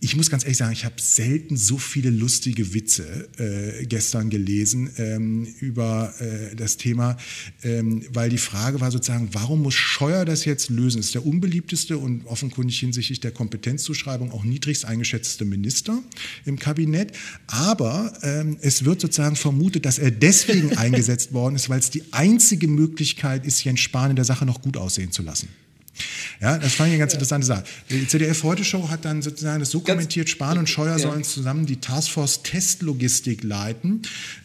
ich 0.00 0.14
muss 0.14 0.30
ganz 0.30 0.44
ehrlich 0.44 0.58
sagen, 0.58 0.72
ich 0.72 0.84
habe 0.84 0.96
selten 0.98 1.56
so 1.56 1.78
viele 1.78 2.10
lustige 2.10 2.74
Witze 2.74 3.28
äh, 3.38 3.86
gestern 3.86 4.28
gelesen 4.28 4.90
ähm, 4.98 5.46
über 5.60 6.12
äh, 6.20 6.54
das 6.54 6.76
Thema, 6.76 7.16
ähm, 7.62 8.02
weil 8.12 8.28
die 8.28 8.38
Frage 8.38 8.80
war 8.80 8.90
sozusagen, 8.90 9.30
warum 9.32 9.62
muss 9.62 9.74
Scheuer 9.74 10.26
das 10.26 10.44
jetzt 10.44 10.68
lösen? 10.68 10.98
Das 10.98 11.06
ist 11.06 11.14
der 11.14 11.24
unbeliebteste 11.24 11.96
und 11.96 12.26
offenkundig 12.26 12.78
hinsichtlich 12.78 13.20
der 13.20 13.30
Kompetenzzuschreibung 13.30 14.32
auch 14.32 14.44
niedrigst 14.44 14.84
eingeschätzte 14.84 15.46
Minister 15.46 16.02
im 16.44 16.58
Kabinett. 16.58 17.12
Aber 17.46 18.12
ähm, 18.22 18.58
es 18.60 18.84
wird 18.84 19.00
sozusagen 19.00 19.36
vermutet, 19.36 19.86
dass 19.86 19.98
er 19.98 20.10
deswegen 20.10 20.76
eingesetzt 20.76 21.32
worden 21.32 21.56
ist, 21.56 21.70
weil 21.70 21.80
es 21.80 21.90
die 21.90 22.04
einzige 22.12 22.68
Möglichkeit 22.68 23.46
ist, 23.46 23.64
Jens 23.64 23.80
Spahn 23.80 24.10
in 24.10 24.16
der 24.16 24.26
Sache 24.26 24.44
noch 24.44 24.60
gut 24.60 24.76
aussehen 24.76 25.10
zu 25.10 25.22
lassen. 25.22 25.48
Ja, 26.40 26.58
das 26.58 26.74
fand 26.74 26.88
ich 26.88 26.94
eine 26.94 26.98
ganz 26.98 27.12
interessante 27.12 27.46
Sache. 27.46 27.64
Die 27.90 28.06
ZDF 28.06 28.42
Heute 28.42 28.64
Show 28.64 28.88
hat 28.88 29.04
dann 29.04 29.22
sozusagen 29.22 29.60
das 29.60 29.70
so 29.70 29.80
kommentiert, 29.80 30.28
Spahn 30.28 30.58
und 30.58 30.68
Scheuer 30.68 30.96
ja. 30.96 30.98
sollen 30.98 31.24
zusammen 31.24 31.66
die 31.66 31.80
Taskforce 31.80 32.42
Testlogistik 32.42 33.42
leiten. 33.42 34.02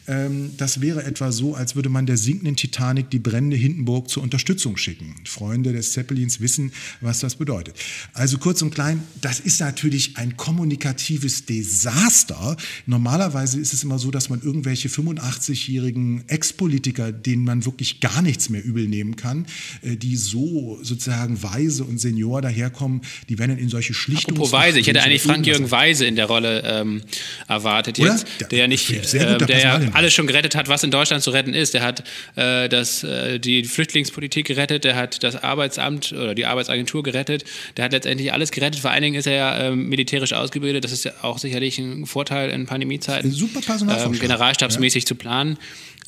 Ähm, 0.08 0.52
das 0.58 0.82
wäre 0.82 1.04
etwa 1.04 1.32
so, 1.32 1.56
als 1.56 1.76
würde 1.76 1.90
man 1.90 2.06
der 2.06 2.18
sinkenden 2.18 2.56
Titanic 2.56 3.10
die 3.12 3.20
brennende 3.20 3.58
Hindenburg 3.58 4.10
zur 4.10 4.24
Unterstützung 4.24 4.78
schicken. 4.78 5.16
Freunde 5.26 5.74
des 5.74 5.94
Zeppelins 5.94 6.40
wissen, 6.42 6.72
was 7.02 7.20
das 7.20 7.36
bedeutet. 7.36 7.76
Also 8.14 8.40
kurz 8.40 8.62
und 8.62 8.74
klein, 8.74 9.04
das 9.22 9.40
ist 9.40 9.60
natürlich 9.60 10.18
ein 10.18 10.38
kommunikatives 10.38 11.46
Desaster. 11.46 12.58
Normalerweise 12.88 13.60
ist 13.60 13.74
es 13.74 13.84
immer 13.84 14.00
so, 14.00 14.10
dass 14.10 14.30
man 14.30 14.42
irgendwelche 14.42 14.90
85-jährigen 14.90 16.24
Ex-Politiker, 16.28 17.12
denen 17.12 17.44
man 17.44 17.66
wirklich 17.66 18.00
gar 18.00 18.22
nichts 18.22 18.50
mehr 18.50 18.64
übel 18.64 18.88
nehmen 18.88 19.16
kann, 19.16 19.46
äh, 19.84 19.96
die 19.96 20.16
so 20.16 20.80
sozusagen 20.82 21.44
weise 21.44 21.84
und 21.84 22.00
Senior 22.00 22.42
daherkommen, 22.42 23.02
die 23.30 23.38
werden 23.38 23.52
dann 23.52 23.60
in 23.60 23.70
solche 23.70 23.94
Schlichtungen. 23.94 24.38
Apropos 24.38 24.52
Weise, 24.52 24.80
ich 24.80 24.88
hätte 24.88 25.04
eigentlich 25.04 25.22
Frank-Jürgen 25.22 25.70
Weise 25.70 26.06
in 26.06 26.16
der 26.16 26.26
Rolle 26.26 26.64
ähm, 26.66 27.02
erwartet 27.48 27.98
jetzt, 27.98 28.26
Oder? 28.40 28.48
der 28.48 28.60
ja 28.60 28.68
nicht, 28.68 28.90
äh, 29.14 29.38
der 29.38 29.60
ja 29.60 29.91
alles 29.94 30.14
schon 30.14 30.28
gerettet 30.28 30.56
hat, 30.56 30.68
was 30.68 30.84
in 30.84 30.92
Deutschland 30.92 31.24
zu 31.24 31.32
retten 31.32 31.54
ist. 31.54 31.74
Der 31.74 31.84
hat 31.84 32.04
äh, 32.36 32.70
das, 32.70 33.04
äh, 33.04 33.40
die 33.40 33.64
Flüchtlingspolitik 33.64 34.48
gerettet, 34.48 34.84
der 34.84 34.96
hat 34.96 35.24
das 35.24 35.42
Arbeitsamt 35.42 36.12
oder 36.12 36.36
die 36.36 36.46
Arbeitsagentur 36.46 37.04
gerettet, 37.04 37.44
der 37.78 37.86
hat 37.86 37.92
letztendlich 37.92 38.34
alles 38.34 38.52
gerettet. 38.52 38.80
Vor 38.82 38.92
allen 38.92 39.04
Dingen 39.04 39.16
ist 39.16 39.28
er 39.28 39.34
ja 39.34 39.58
äh, 39.58 39.76
militärisch 39.76 40.34
ausgebildet. 40.34 40.84
Das 40.84 40.92
ist 40.92 41.06
ja 41.06 41.12
auch 41.22 41.38
sicherlich 41.38 41.78
ein 41.80 42.06
Vorteil 42.06 42.50
in 42.50 42.66
Pandemiezeiten. 42.66 43.32
Super 43.32 43.62
Personalvorschlag. 43.62 44.14
Ähm, 44.14 44.20
generalstabsmäßig 44.20 45.04
ja. 45.04 45.08
zu 45.08 45.16
planen. 45.16 45.58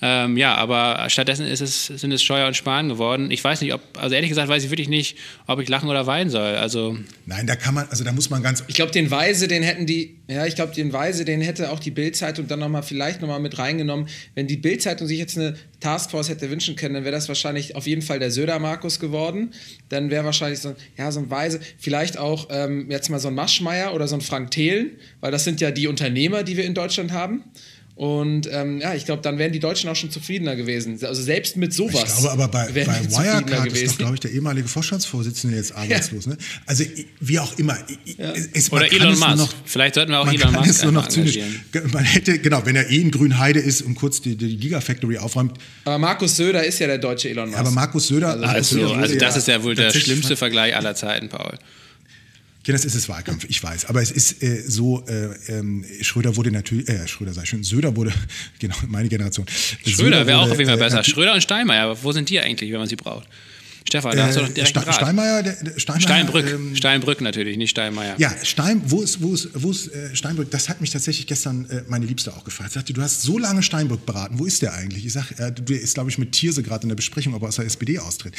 Ähm, 0.06 0.36
ja, 0.36 0.56
aber 0.56 1.10
stattdessen 1.10 1.48
ist 1.48 1.62
es, 1.62 1.86
sind 1.86 2.12
es 2.12 2.22
Steuer 2.22 2.46
und 2.46 2.58
Sparen 2.58 2.90
geworden. 2.90 3.32
Ich 3.32 3.42
weiß 3.42 3.62
nicht, 3.62 3.74
ob, 3.74 3.80
also 3.98 4.14
ehrlich 4.14 4.28
gesagt 4.28 4.50
weiß 4.50 4.62
ich 4.66 4.70
wirklich 4.70 4.90
nicht, 4.90 5.18
ob 5.48 5.62
ich 5.62 5.70
lachen 5.70 5.88
oder 5.88 6.06
weinen 6.06 6.30
soll. 6.30 6.56
Also 6.56 6.98
Nein, 7.26 7.48
da 7.48 7.56
kann 7.56 7.74
man, 7.74 7.88
also 7.88 8.04
da 8.04 8.12
muss 8.12 8.30
man 8.30 8.44
ganz. 8.44 8.66
Ich 8.68 8.76
glaube, 8.76 8.92
den 8.92 9.10
Weise, 9.12 9.48
den 9.48 9.64
hätten 9.64 9.86
die, 9.86 10.18
ja, 10.28 10.46
ich 10.46 10.56
glaube, 10.56 10.76
den 10.76 10.92
Weise, 10.92 11.24
den 11.24 11.40
hätte 11.40 11.72
auch 11.72 11.80
die 11.80 11.92
Bildzeitung 11.92 12.50
dann 12.50 12.60
nochmal 12.60 12.84
vielleicht 12.84 13.22
nochmal 13.22 13.40
mit 13.40 13.58
reingenommen. 13.58 14.10
Wenn 14.36 14.46
die 14.46 14.58
Bildzeitung 14.58 15.08
sich 15.08 15.20
jetzt 15.20 15.38
eine 15.38 15.56
Taskforce 15.80 16.28
hätte 16.28 16.50
wünschen 16.50 16.76
können, 16.76 16.96
dann 16.96 17.06
wäre 17.06 17.16
das 17.16 17.30
wahrscheinlich 17.30 17.78
auf 17.78 17.88
jeden 17.88 18.02
Fall 18.02 18.20
der 18.20 18.30
Söder-Markus 18.30 19.00
geworden. 19.00 19.52
Dann 19.88 20.10
wäre 20.10 20.26
wahrscheinlich 20.26 20.60
so, 20.60 20.76
ja, 20.98 21.14
so 21.14 21.22
ein 21.22 21.30
Weise, 21.30 21.62
vielleicht 21.78 22.18
auch 22.18 22.48
ähm, 22.50 22.92
jetzt 22.92 23.10
mal 23.10 23.20
so 23.20 23.30
ein 23.30 23.36
Maschmeier 23.36 23.94
oder 23.94 24.10
so 24.10 24.16
ein 24.16 24.22
Frank 24.22 24.52
Thelen, 24.52 24.98
weil 25.22 25.32
das 25.32 25.46
sind 25.46 25.62
ja 25.62 25.72
die 25.72 25.88
Unternehmer, 25.88 26.44
die 26.44 26.58
wir 26.58 26.66
in 26.66 26.74
Deutschland 26.74 27.14
haben. 27.14 27.46
Und 27.96 28.50
ähm, 28.52 28.82
ja, 28.82 28.96
ich 28.96 29.06
glaube, 29.06 29.22
dann 29.22 29.38
wären 29.38 29.52
die 29.52 29.60
Deutschen 29.60 29.88
auch 29.88 29.96
schon 29.96 30.10
zufriedener 30.10 30.56
gewesen. 30.56 30.98
Also 31.04 31.22
selbst 31.22 31.58
mit 31.58 31.74
sowas. 31.74 32.04
Ich 32.08 32.18
glaube 32.18 32.32
aber 32.32 32.48
bei, 32.48 32.72
bei 32.72 32.86
Wirecard 32.86 33.72
ist 33.72 33.92
doch, 33.92 33.98
glaube 34.00 34.14
ich, 34.16 34.20
der 34.20 34.32
ehemalige 34.32 34.68
Vorstandsvorsitzende 34.68 35.58
jetzt 35.58 35.76
arbeitslos. 35.76 36.26
Ja. 36.26 36.32
Ne? 36.32 36.38
Also 36.66 36.86
wie 37.20 37.38
auch 37.38 37.56
immer. 37.60 37.78
Ja. 38.18 38.34
Es, 38.54 38.72
Oder 38.72 38.92
Elon 38.92 39.20
Musk. 39.20 39.36
Noch, 39.38 39.54
Vielleicht 39.66 39.94
sollten 39.94 40.12
wir 40.12 40.22
auch 40.22 40.32
Elon 40.32 40.54
Musk 40.54 40.70
es 40.70 40.84
nur 40.84 40.92
noch 40.92 41.08
zynisch. 41.08 41.38
Man 41.92 42.04
hätte, 42.04 42.40
genau, 42.40 42.66
wenn 42.66 42.76
er 42.76 42.90
eh 42.90 43.00
in 43.00 43.12
Grünheide 43.12 43.60
ist 43.60 43.84
und 43.84 43.94
kurz 43.94 44.22
die, 44.22 44.36
die 44.38 44.58
Gigafactory 44.58 45.20
aufräumt. 45.20 45.60
Aber 45.86 46.00
Markus 46.00 46.36
Söder 46.36 46.66
ist 46.66 46.80
ja 46.80 46.88
der 46.88 46.98
deutsche 46.98 47.30
Elon 47.30 47.50
Musk. 47.50 47.58
Ja, 47.58 47.62
aber 47.62 47.72
Markus 47.72 48.08
Söder. 48.08 48.40
Also, 48.42 48.82
also, 48.82 48.94
also 48.96 49.16
das 49.20 49.38
ist 49.38 49.48
ja 49.48 49.62
wohl 49.62 49.76
der 49.76 49.92
schlimmste 49.92 50.36
Vergleich 50.36 50.76
aller 50.76 50.96
Zeiten, 50.96 51.30
Paul. 51.30 51.60
Ja, 52.66 52.72
das 52.72 52.86
ist 52.86 52.96
es 52.96 53.10
Wahlkampf, 53.10 53.46
ich 53.50 53.62
weiß. 53.62 53.86
Aber 53.86 54.02
es 54.02 54.10
ist 54.10 54.42
äh, 54.42 54.62
so, 54.66 55.06
äh, 55.08 55.30
ähm, 55.50 55.84
Schröder 56.02 56.36
wurde 56.38 56.50
natürlich, 56.50 56.88
äh, 56.88 57.08
Schröder 57.08 57.34
sei 57.34 57.46
schon, 57.46 57.64
Söder 57.64 57.96
wurde, 57.96 58.14
genau, 58.60 58.76
meine 58.88 59.10
Generation. 59.10 59.46
Schröder 59.86 60.26
wäre 60.26 60.40
auch 60.40 60.50
auf 60.50 60.58
jeden 60.58 60.70
Fall 60.70 60.78
äh, 60.78 60.84
besser. 60.84 61.04
Schröder 61.04 61.34
und 61.34 61.42
Steinmeier, 61.42 62.02
wo 62.02 62.12
sind 62.14 62.30
die 62.30 62.40
eigentlich, 62.40 62.72
wenn 62.72 62.80
man 62.80 62.88
sie 62.88 62.96
braucht? 62.96 63.28
Stefan, 63.86 64.16
da 64.16 64.28
hast 64.28 64.38
du 64.38 64.42
doch 64.42 64.50
direkt 64.50 64.70
Ste 64.70 64.94
Steinmeier, 64.94 65.44
der, 65.44 65.54
der 65.54 65.80
Steinmeier, 65.80 66.02
Steinbrück, 66.02 66.50
ähm, 66.50 66.76
Steinbrück 66.76 67.22
natürlich, 67.22 67.58
nicht 67.58 67.72
Steinmeier. 67.72 68.16
Ja, 68.18 68.34
Stein, 68.44 68.82
wo 68.86 69.02
ist, 69.02 69.22
wo 69.22 69.34
ist, 69.34 69.50
wo 69.54 69.72
ist 69.72 69.94
äh, 69.94 70.16
Steinbrück? 70.16 70.50
Das 70.52 70.70
hat 70.70 70.82
mich 70.82 70.90
tatsächlich 70.92 71.28
gestern 71.28 71.70
äh, 71.70 71.84
meine 71.88 72.06
Liebste 72.06 72.34
auch 72.34 72.44
gefragt. 72.44 72.72
Sie 72.72 72.80
sagte, 72.80 72.94
du 72.94 73.02
hast 73.02 73.22
so 73.22 73.38
lange 73.38 73.62
Steinbrück 73.62 74.06
beraten, 74.06 74.40
wo 74.40 74.46
ist 74.46 74.62
der 74.62 74.74
eigentlich? 74.74 75.06
Ich 75.06 75.14
sage, 75.14 75.36
äh, 75.38 75.52
du 75.52 75.74
ist, 75.74 75.94
glaube 75.96 76.10
ich, 76.10 76.18
mit 76.18 76.32
Thierse 76.32 76.64
gerade 76.64 76.84
in 76.84 76.90
der 76.90 76.96
Besprechung, 76.96 77.34
ob 77.34 77.44
er 77.44 77.50
aus 77.50 77.58
der 77.58 77.66
SPD 77.66 78.00
austritt. 78.00 78.34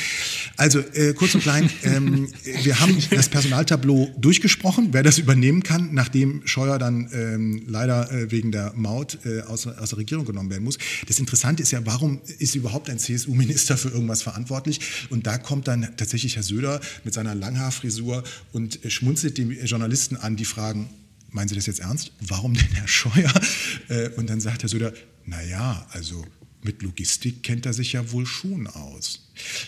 Also, 0.56 0.80
äh, 0.80 1.12
kurz 1.14 1.34
und 1.34 1.42
klein, 1.42 1.70
ähm, 1.82 2.32
wir 2.62 2.80
haben 2.80 2.96
das 3.10 3.28
Personaltableau 3.28 4.10
durchgesprochen, 4.18 4.88
wer 4.92 5.02
das 5.02 5.18
übernehmen 5.18 5.62
kann, 5.62 5.92
nachdem 5.92 6.46
Scheuer 6.46 6.78
dann 6.78 7.10
ähm, 7.12 7.62
leider 7.66 8.10
äh, 8.10 8.30
wegen 8.30 8.50
der 8.50 8.72
Maut 8.74 9.18
äh, 9.24 9.42
aus, 9.42 9.66
aus 9.66 9.90
der 9.90 9.98
Regierung 9.98 10.24
genommen 10.24 10.50
werden 10.50 10.64
muss. 10.64 10.78
Das 11.06 11.18
Interessante 11.18 11.62
ist 11.62 11.70
ja, 11.70 11.80
warum 11.84 12.20
ist 12.38 12.54
überhaupt 12.54 12.90
ein 12.90 12.98
CSU-Minister 12.98 13.76
für 13.76 13.90
irgendwas 13.90 14.22
verantwortlich? 14.22 14.80
Und 15.10 15.26
da 15.26 15.33
kommt 15.38 15.68
dann 15.68 15.96
tatsächlich 15.96 16.36
Herr 16.36 16.42
Söder 16.42 16.80
mit 17.04 17.14
seiner 17.14 17.34
Langhaarfrisur 17.34 18.24
und 18.52 18.78
schmunzelt 18.88 19.38
die 19.38 19.42
Journalisten 19.64 20.16
an, 20.16 20.36
die 20.36 20.44
fragen, 20.44 20.90
meinen 21.30 21.48
Sie 21.48 21.54
das 21.54 21.66
jetzt 21.66 21.80
ernst? 21.80 22.12
Warum 22.20 22.54
denn 22.54 22.72
Herr 22.72 22.88
Scheuer? 22.88 23.32
Äh, 23.88 24.08
und 24.10 24.30
dann 24.30 24.40
sagt 24.40 24.62
Herr 24.62 24.68
Söder, 24.68 24.92
naja, 25.26 25.86
also 25.90 26.24
mit 26.64 26.82
Logistik 26.82 27.42
kennt 27.42 27.66
er 27.66 27.72
sich 27.72 27.92
ja 27.92 28.10
wohl 28.10 28.26
schon 28.26 28.66
aus. 28.66 29.20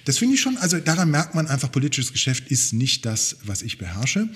Das 0.04 0.18
finde 0.18 0.34
ich 0.34 0.40
schon, 0.40 0.56
also 0.58 0.78
daran 0.78 1.10
merkt 1.10 1.34
man 1.34 1.46
einfach, 1.48 1.70
politisches 1.70 2.12
Geschäft 2.12 2.48
ist 2.48 2.72
nicht 2.72 3.04
das, 3.04 3.36
was 3.44 3.62
ich 3.62 3.78
beherrsche. 3.78 4.28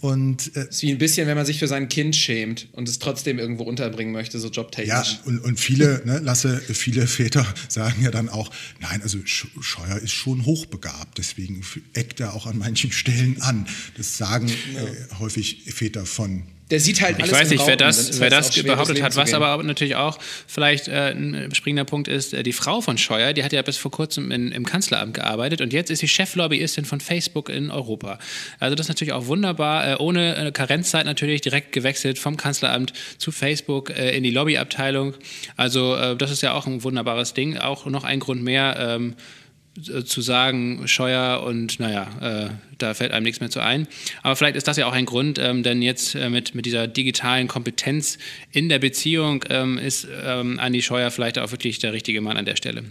Und, 0.00 0.54
äh, 0.56 0.68
ist 0.68 0.82
wie 0.82 0.90
ein 0.90 0.98
bisschen, 0.98 1.26
wenn 1.26 1.36
man 1.36 1.46
sich 1.46 1.58
für 1.58 1.68
sein 1.68 1.88
Kind 1.88 2.14
schämt 2.14 2.68
und 2.72 2.88
es 2.88 2.98
trotzdem 2.98 3.38
irgendwo 3.38 3.64
unterbringen 3.64 4.12
möchte, 4.12 4.38
so 4.38 4.48
jobtechnisch. 4.48 4.88
Ja, 4.88 5.20
und, 5.24 5.38
und 5.40 5.58
viele, 5.58 6.02
ne, 6.06 6.18
Lasse, 6.18 6.60
viele 6.60 7.06
Väter 7.06 7.46
sagen 7.68 8.02
ja 8.02 8.10
dann 8.10 8.28
auch, 8.28 8.50
nein, 8.80 9.02
also 9.02 9.18
Scheuer 9.24 9.98
ist 9.98 10.12
schon 10.12 10.44
hochbegabt, 10.44 11.18
deswegen 11.18 11.62
eckt 11.94 12.20
er 12.20 12.34
auch 12.34 12.46
an 12.46 12.58
manchen 12.58 12.92
Stellen 13.04 13.40
an. 13.40 13.66
Das 13.96 14.18
sagen 14.18 14.48
ja. 14.48 14.82
äh, 14.82 14.96
häufig 15.18 15.62
Väter 15.72 16.06
von 16.06 16.42
der 16.70 16.80
sieht 16.80 17.02
halt 17.02 17.16
alles 17.16 17.30
Ich 17.30 17.36
weiß 17.36 17.50
nicht, 17.50 17.66
wer 17.66 17.76
das, 17.76 18.20
wer 18.20 18.30
das 18.30 18.50
behauptet 18.62 19.02
hat. 19.02 19.16
Was 19.16 19.34
aber 19.34 19.62
natürlich 19.62 19.96
auch 19.96 20.18
vielleicht 20.46 20.88
äh, 20.88 21.10
ein 21.10 21.54
springender 21.54 21.84
Punkt 21.84 22.08
ist, 22.08 22.32
äh, 22.32 22.42
die 22.42 22.52
Frau 22.52 22.80
von 22.80 22.96
Scheuer, 22.96 23.32
die 23.32 23.44
hat 23.44 23.52
ja 23.52 23.60
bis 23.62 23.76
vor 23.76 23.90
kurzem 23.90 24.30
in, 24.30 24.50
im 24.50 24.64
Kanzleramt 24.64 25.14
gearbeitet 25.14 25.60
und 25.60 25.72
jetzt 25.72 25.90
ist 25.90 25.98
sie 25.98 26.08
Cheflobbyistin 26.08 26.84
von 26.84 27.00
Facebook 27.00 27.50
in 27.50 27.70
Europa. 27.70 28.18
Also 28.60 28.74
das 28.74 28.86
ist 28.86 28.88
natürlich 28.88 29.12
auch 29.12 29.26
wunderbar, 29.26 29.92
äh, 29.92 29.96
ohne 29.96 30.36
äh, 30.36 30.52
Karenzzeit 30.52 31.04
natürlich 31.04 31.42
direkt 31.42 31.72
gewechselt 31.72 32.18
vom 32.18 32.36
Kanzleramt 32.36 32.92
zu 33.18 33.30
Facebook 33.30 33.90
äh, 33.90 34.16
in 34.16 34.22
die 34.22 34.30
Lobbyabteilung. 34.30 35.14
Also 35.56 35.94
äh, 35.96 36.16
das 36.16 36.30
ist 36.30 36.42
ja 36.42 36.54
auch 36.54 36.66
ein 36.66 36.82
wunderbares 36.82 37.34
Ding. 37.34 37.58
Auch 37.58 37.84
noch 37.86 38.04
ein 38.04 38.20
Grund 38.20 38.42
mehr. 38.42 38.76
Ähm, 38.78 39.12
äh, 39.12 39.43
zu 39.82 40.20
sagen, 40.20 40.86
Scheuer 40.86 41.42
und 41.44 41.80
naja, 41.80 42.08
äh, 42.20 42.50
da 42.78 42.94
fällt 42.94 43.12
einem 43.12 43.24
nichts 43.24 43.40
mehr 43.40 43.50
zu 43.50 43.60
ein. 43.60 43.88
Aber 44.22 44.36
vielleicht 44.36 44.56
ist 44.56 44.68
das 44.68 44.76
ja 44.76 44.86
auch 44.86 44.92
ein 44.92 45.04
Grund, 45.04 45.38
ähm, 45.38 45.62
denn 45.62 45.82
jetzt 45.82 46.14
äh, 46.14 46.30
mit, 46.30 46.54
mit 46.54 46.66
dieser 46.66 46.86
digitalen 46.86 47.48
Kompetenz 47.48 48.18
in 48.52 48.68
der 48.68 48.78
Beziehung 48.78 49.44
ähm, 49.48 49.78
ist 49.78 50.06
ähm, 50.24 50.58
Andi 50.60 50.82
Scheuer 50.82 51.10
vielleicht 51.10 51.38
auch 51.38 51.50
wirklich 51.50 51.78
der 51.80 51.92
richtige 51.92 52.20
Mann 52.20 52.36
an 52.36 52.44
der 52.44 52.56
Stelle. 52.56 52.84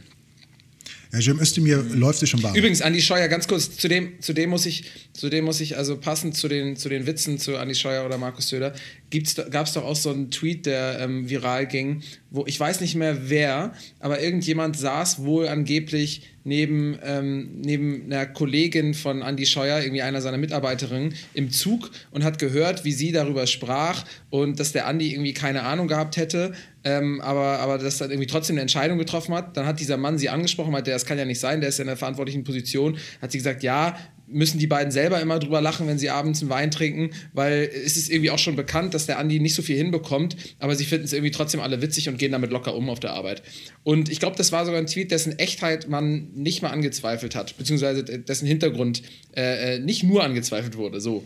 Ja, 1.13 1.22
Cem 1.22 1.39
Özdemir 1.39 1.86
läuft 1.93 2.24
es 2.24 2.30
schon 2.30 2.41
warm. 2.41 2.56
Übrigens, 2.56 2.82
Andi 2.82 3.00
Scheuer, 3.00 3.28
ganz 3.28 3.48
kurz, 3.48 3.78
zu 3.78 3.88
dem, 3.88 4.19
zu 4.19 4.34
dem 4.34 4.50
muss 4.50 4.65
ich, 4.65 4.86
zu 5.13 5.30
dem 5.30 5.46
muss 5.46 5.62
ich, 5.62 5.78
also 5.78 5.96
passend 5.96 6.36
zu 6.36 6.48
den, 6.48 6.76
zu 6.76 6.89
den 6.89 7.06
Witzen 7.06 7.38
zu 7.38 7.58
Andi 7.58 7.76
Scheuer 7.76 8.04
oder 8.04 8.17
Markus 8.17 8.50
Söder, 8.50 8.74
gab 9.52 9.67
es 9.67 9.73
doch 9.73 9.84
auch 9.84 9.95
so 9.95 10.10
einen 10.10 10.32
Tweet, 10.32 10.65
der 10.65 10.99
ähm, 10.99 11.30
viral 11.30 11.67
ging, 11.67 12.02
wo 12.32 12.45
ich 12.45 12.60
weiß 12.60 12.82
nicht 12.82 12.95
mehr 12.95 13.30
wer, 13.30 13.73
aber 13.99 14.21
irgendjemand 14.21 14.78
saß 14.78 15.23
wohl 15.23 15.47
angeblich 15.47 16.23
neben, 16.43 16.97
ähm, 17.04 17.62
neben 17.62 18.06
einer 18.06 18.26
Kollegin 18.26 18.93
von 18.93 19.21
Andy 19.21 19.45
Scheuer, 19.45 19.82
irgendwie 19.82 20.02
einer 20.02 20.21
seiner 20.21 20.38
Mitarbeiterinnen, 20.38 21.13
im 21.34 21.52
Zug 21.52 21.91
und 22.12 22.23
hat 22.23 22.39
gehört, 22.39 22.84
wie 22.86 22.91
sie 22.91 23.12
darüber 23.12 23.47
sprach 23.47 24.04
und 24.30 24.60
dass 24.60 24.71
der 24.71 24.88
Andy 24.88 25.12
irgendwie 25.12 25.34
keine 25.34 25.63
Ahnung 25.63 25.88
gehabt 25.88 26.17
hätte, 26.17 26.54
ähm, 26.84 27.21
aber, 27.21 27.60
aber 27.60 27.78
dass 27.78 28.02
er 28.02 28.10
irgendwie 28.10 28.28
trotzdem 28.28 28.56
eine 28.56 28.62
Entscheidung 28.62 28.97
getroffen 28.97 29.34
hat. 29.34 29.56
Dann 29.56 29.65
hat 29.65 29.80
dieser 29.80 29.97
Mann 29.97 30.17
sie 30.17 30.30
angesprochen, 30.30 30.71
meinte, 30.71 30.91
das 30.91 31.06
kann 31.06 31.17
ja 31.17 31.26
nicht 31.26 31.39
sein, 31.39 31.62
der 31.62 31.69
ist 31.69 31.78
ja 31.78 31.84
in 31.84 31.88
der 31.88 31.97
verantwortlichen 31.97 32.43
Position. 32.43 32.97
Hat 33.21 33.32
sie 33.32 33.38
gesagt, 33.38 33.63
ja, 33.63 33.97
müssen 34.34 34.60
die 34.60 34.67
beiden 34.67 34.91
selber 34.91 35.22
immer 35.22 35.39
drüber 35.39 35.62
lachen, 35.62 35.88
wenn 35.88 35.98
sie 35.98 36.10
abends 36.10 36.41
einen 36.41 36.50
Wein 36.50 36.72
trinken, 36.72 37.12
weil 37.34 37.69
es 37.74 37.96
ist 37.98 38.10
irgendwie 38.10 38.32
auch 38.32 38.39
schon 38.39 38.56
bekannt, 38.56 38.93
dass 38.93 39.06
der 39.06 39.19
Andi 39.19 39.39
nicht 39.39 39.56
so 39.56 39.62
viel 39.62 39.78
hinbekommt, 39.78 40.36
aber 40.60 40.76
sie 40.76 40.86
finden 40.86 41.06
es 41.06 41.13
irgendwie 41.13 41.32
trotzdem 41.32 41.62
alle 41.62 41.82
witzig 41.82 42.10
und 42.10 42.17
gehen 42.17 42.32
damit 42.32 42.52
locker 42.52 42.76
um 42.76 42.89
auf 42.89 43.00
der 43.00 43.13
Arbeit. 43.13 43.43
Und 43.84 44.10
ich 44.10 44.19
glaube, 44.19 44.36
das 44.36 44.52
war 44.52 44.65
sogar 44.65 44.80
ein 44.80 44.88
Tweet, 44.88 45.12
dessen 45.12 45.38
Echtheit 45.39 45.88
man 45.88 46.32
nicht 46.34 46.62
mal 46.62 46.69
angezweifelt 46.69 47.36
hat, 47.36 47.58
beziehungsweise 47.58 48.04
dessen 48.04 48.48
Hintergrund 48.48 49.04
äh, 49.36 49.76
äh 49.76 49.80
nicht 49.80 50.04
nur 50.04 50.24
angezweifelt 50.24 50.78
wurde. 50.78 51.00
So. 51.00 51.24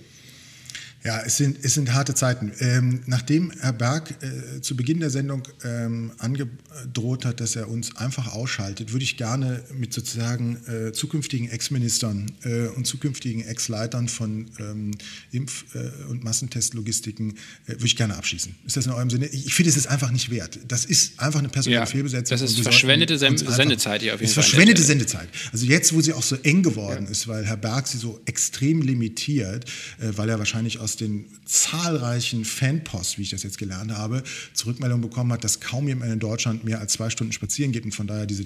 Ja, 1.08 1.22
es 1.26 1.38
sind, 1.38 1.60
es 1.64 1.74
sind 1.74 1.94
harte 1.94 2.16
Zeiten. 2.16 2.52
Ähm, 2.60 3.00
nachdem 3.06 3.54
Herr 3.62 3.72
Berg 3.72 4.14
äh, 4.22 4.60
zu 4.60 4.76
Beginn 4.76 5.00
der 5.00 5.10
Sendung 5.10 5.44
ähm, 5.64 6.12
angedroht 6.18 7.24
hat, 7.24 7.40
dass 7.40 7.56
er 7.56 7.70
uns 7.70 7.96
einfach 7.96 8.34
ausschaltet, 8.34 8.92
würde 8.92 9.06
ich 9.06 9.16
gerne 9.16 9.64
mit 9.74 9.94
sozusagen 9.94 10.58
äh, 10.68 10.92
zukünftigen 10.92 11.50
Ex-Ministern 11.50 12.30
äh, 12.44 12.68
und 12.68 12.88
zukünftigen 12.88 13.42
Ex-Leitern 13.46 14.10
von 14.10 14.48
ähm, 14.60 14.92
Impf- 15.32 15.74
äh, 15.76 16.10
und 16.10 16.26
Massentestlogistiken, 16.26 17.38
äh, 17.68 17.70
würde 17.70 17.86
ich 17.86 17.96
gerne 17.96 18.18
abschließen. 18.18 18.54
Ist 18.66 18.76
das 18.76 18.86
in 18.86 18.92
eurem 18.92 19.10
Sinne? 19.10 19.28
Ich, 19.28 19.46
ich 19.46 19.54
finde, 19.54 19.70
es 19.70 19.78
ist 19.78 19.88
einfach 19.88 20.12
nicht 20.12 20.30
wert. 20.30 20.60
Das 20.68 20.84
ist 20.84 21.22
einfach 21.22 21.40
eine 21.40 21.48
personelle 21.48 21.84
ja, 21.84 21.86
Fehlbesetzung. 21.86 22.38
Das 22.38 22.52
ist 22.52 22.60
verschwendete 22.60 23.18
Sendezeit 23.18 24.02
hier 24.02 24.14
auf 24.14 24.20
jeden 24.20 24.34
Fall. 24.34 24.44
ist 24.44 24.50
verschwendete 24.50 24.84
Sendezeit. 24.84 25.30
Also 25.54 25.68
jetzt, 25.68 25.94
wo 25.94 26.02
sie 26.02 26.12
auch 26.12 26.24
so 26.24 26.36
eng 26.44 26.64
geworden 26.64 27.06
ja. 27.06 27.12
ist, 27.12 27.30
weil 27.30 27.46
Herr 27.46 27.56
Berg 27.56 27.88
sie 27.88 27.98
so 27.98 28.20
extrem 28.26 28.82
limitiert, 28.82 29.64
äh, 30.02 30.10
weil 30.18 30.28
er 30.28 30.38
wahrscheinlich 30.38 30.80
aus 30.80 30.97
den 31.00 31.26
zahlreichen 31.46 32.46
Fanposts, 32.46 33.18
wie 33.18 33.24
ich 33.24 33.30
das 33.30 33.44
jetzt 33.44 33.58
gelernt 33.58 33.92
habe, 33.92 34.24
Zurückmeldung 34.54 35.02
bekommen 35.02 35.32
hat, 35.32 35.44
dass 35.44 35.60
kaum 35.60 35.88
jemand 35.88 36.12
in 36.12 36.20
Deutschland 36.20 36.64
mehr 36.64 36.80
als 36.80 36.94
zwei 36.94 37.10
Stunden 37.10 37.34
spazieren 37.34 37.72
geht 37.72 37.86
und 37.86 37.92
von 37.92 38.08
daher 38.08 38.26
diese 38.26 38.46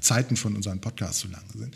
Zeiten 0.00 0.36
von 0.36 0.56
unseren 0.56 0.80
Podcasts 0.80 1.20
zu 1.20 1.28
lang 1.28 1.44
sind. 1.54 1.74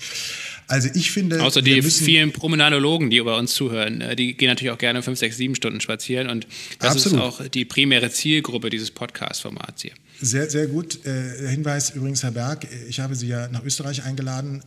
Also 0.66 0.88
ich 0.94 1.10
finde. 1.10 1.42
Außer 1.42 1.62
die 1.62 1.82
vielen 1.82 2.32
Promenadologen, 2.32 3.10
die 3.10 3.16
über 3.16 3.36
uns 3.36 3.54
zuhören, 3.54 4.00
äh, 4.00 4.16
die 4.16 4.36
gehen 4.36 4.48
natürlich 4.48 4.72
auch 4.72 4.78
gerne 4.78 5.02
fünf, 5.02 5.18
sechs, 5.18 5.36
sieben 5.36 5.54
Stunden 5.54 5.80
spazieren 5.80 6.28
und 6.28 6.46
das 6.78 6.92
Absolut. 6.92 7.18
ist 7.18 7.24
auch 7.24 7.48
die 7.48 7.64
primäre 7.64 8.10
Zielgruppe 8.10 8.70
dieses 8.70 8.90
Podcast-Formats 8.90 9.82
hier. 9.82 9.92
Sehr, 10.20 10.50
sehr 10.50 10.66
gut. 10.66 11.04
Äh, 11.06 11.48
Hinweis 11.48 11.90
übrigens, 11.90 12.22
Herr 12.22 12.32
Berg, 12.32 12.66
ich 12.88 13.00
habe 13.00 13.14
Sie 13.14 13.28
ja 13.28 13.48
nach 13.48 13.64
Österreich 13.64 14.04
eingeladen. 14.04 14.62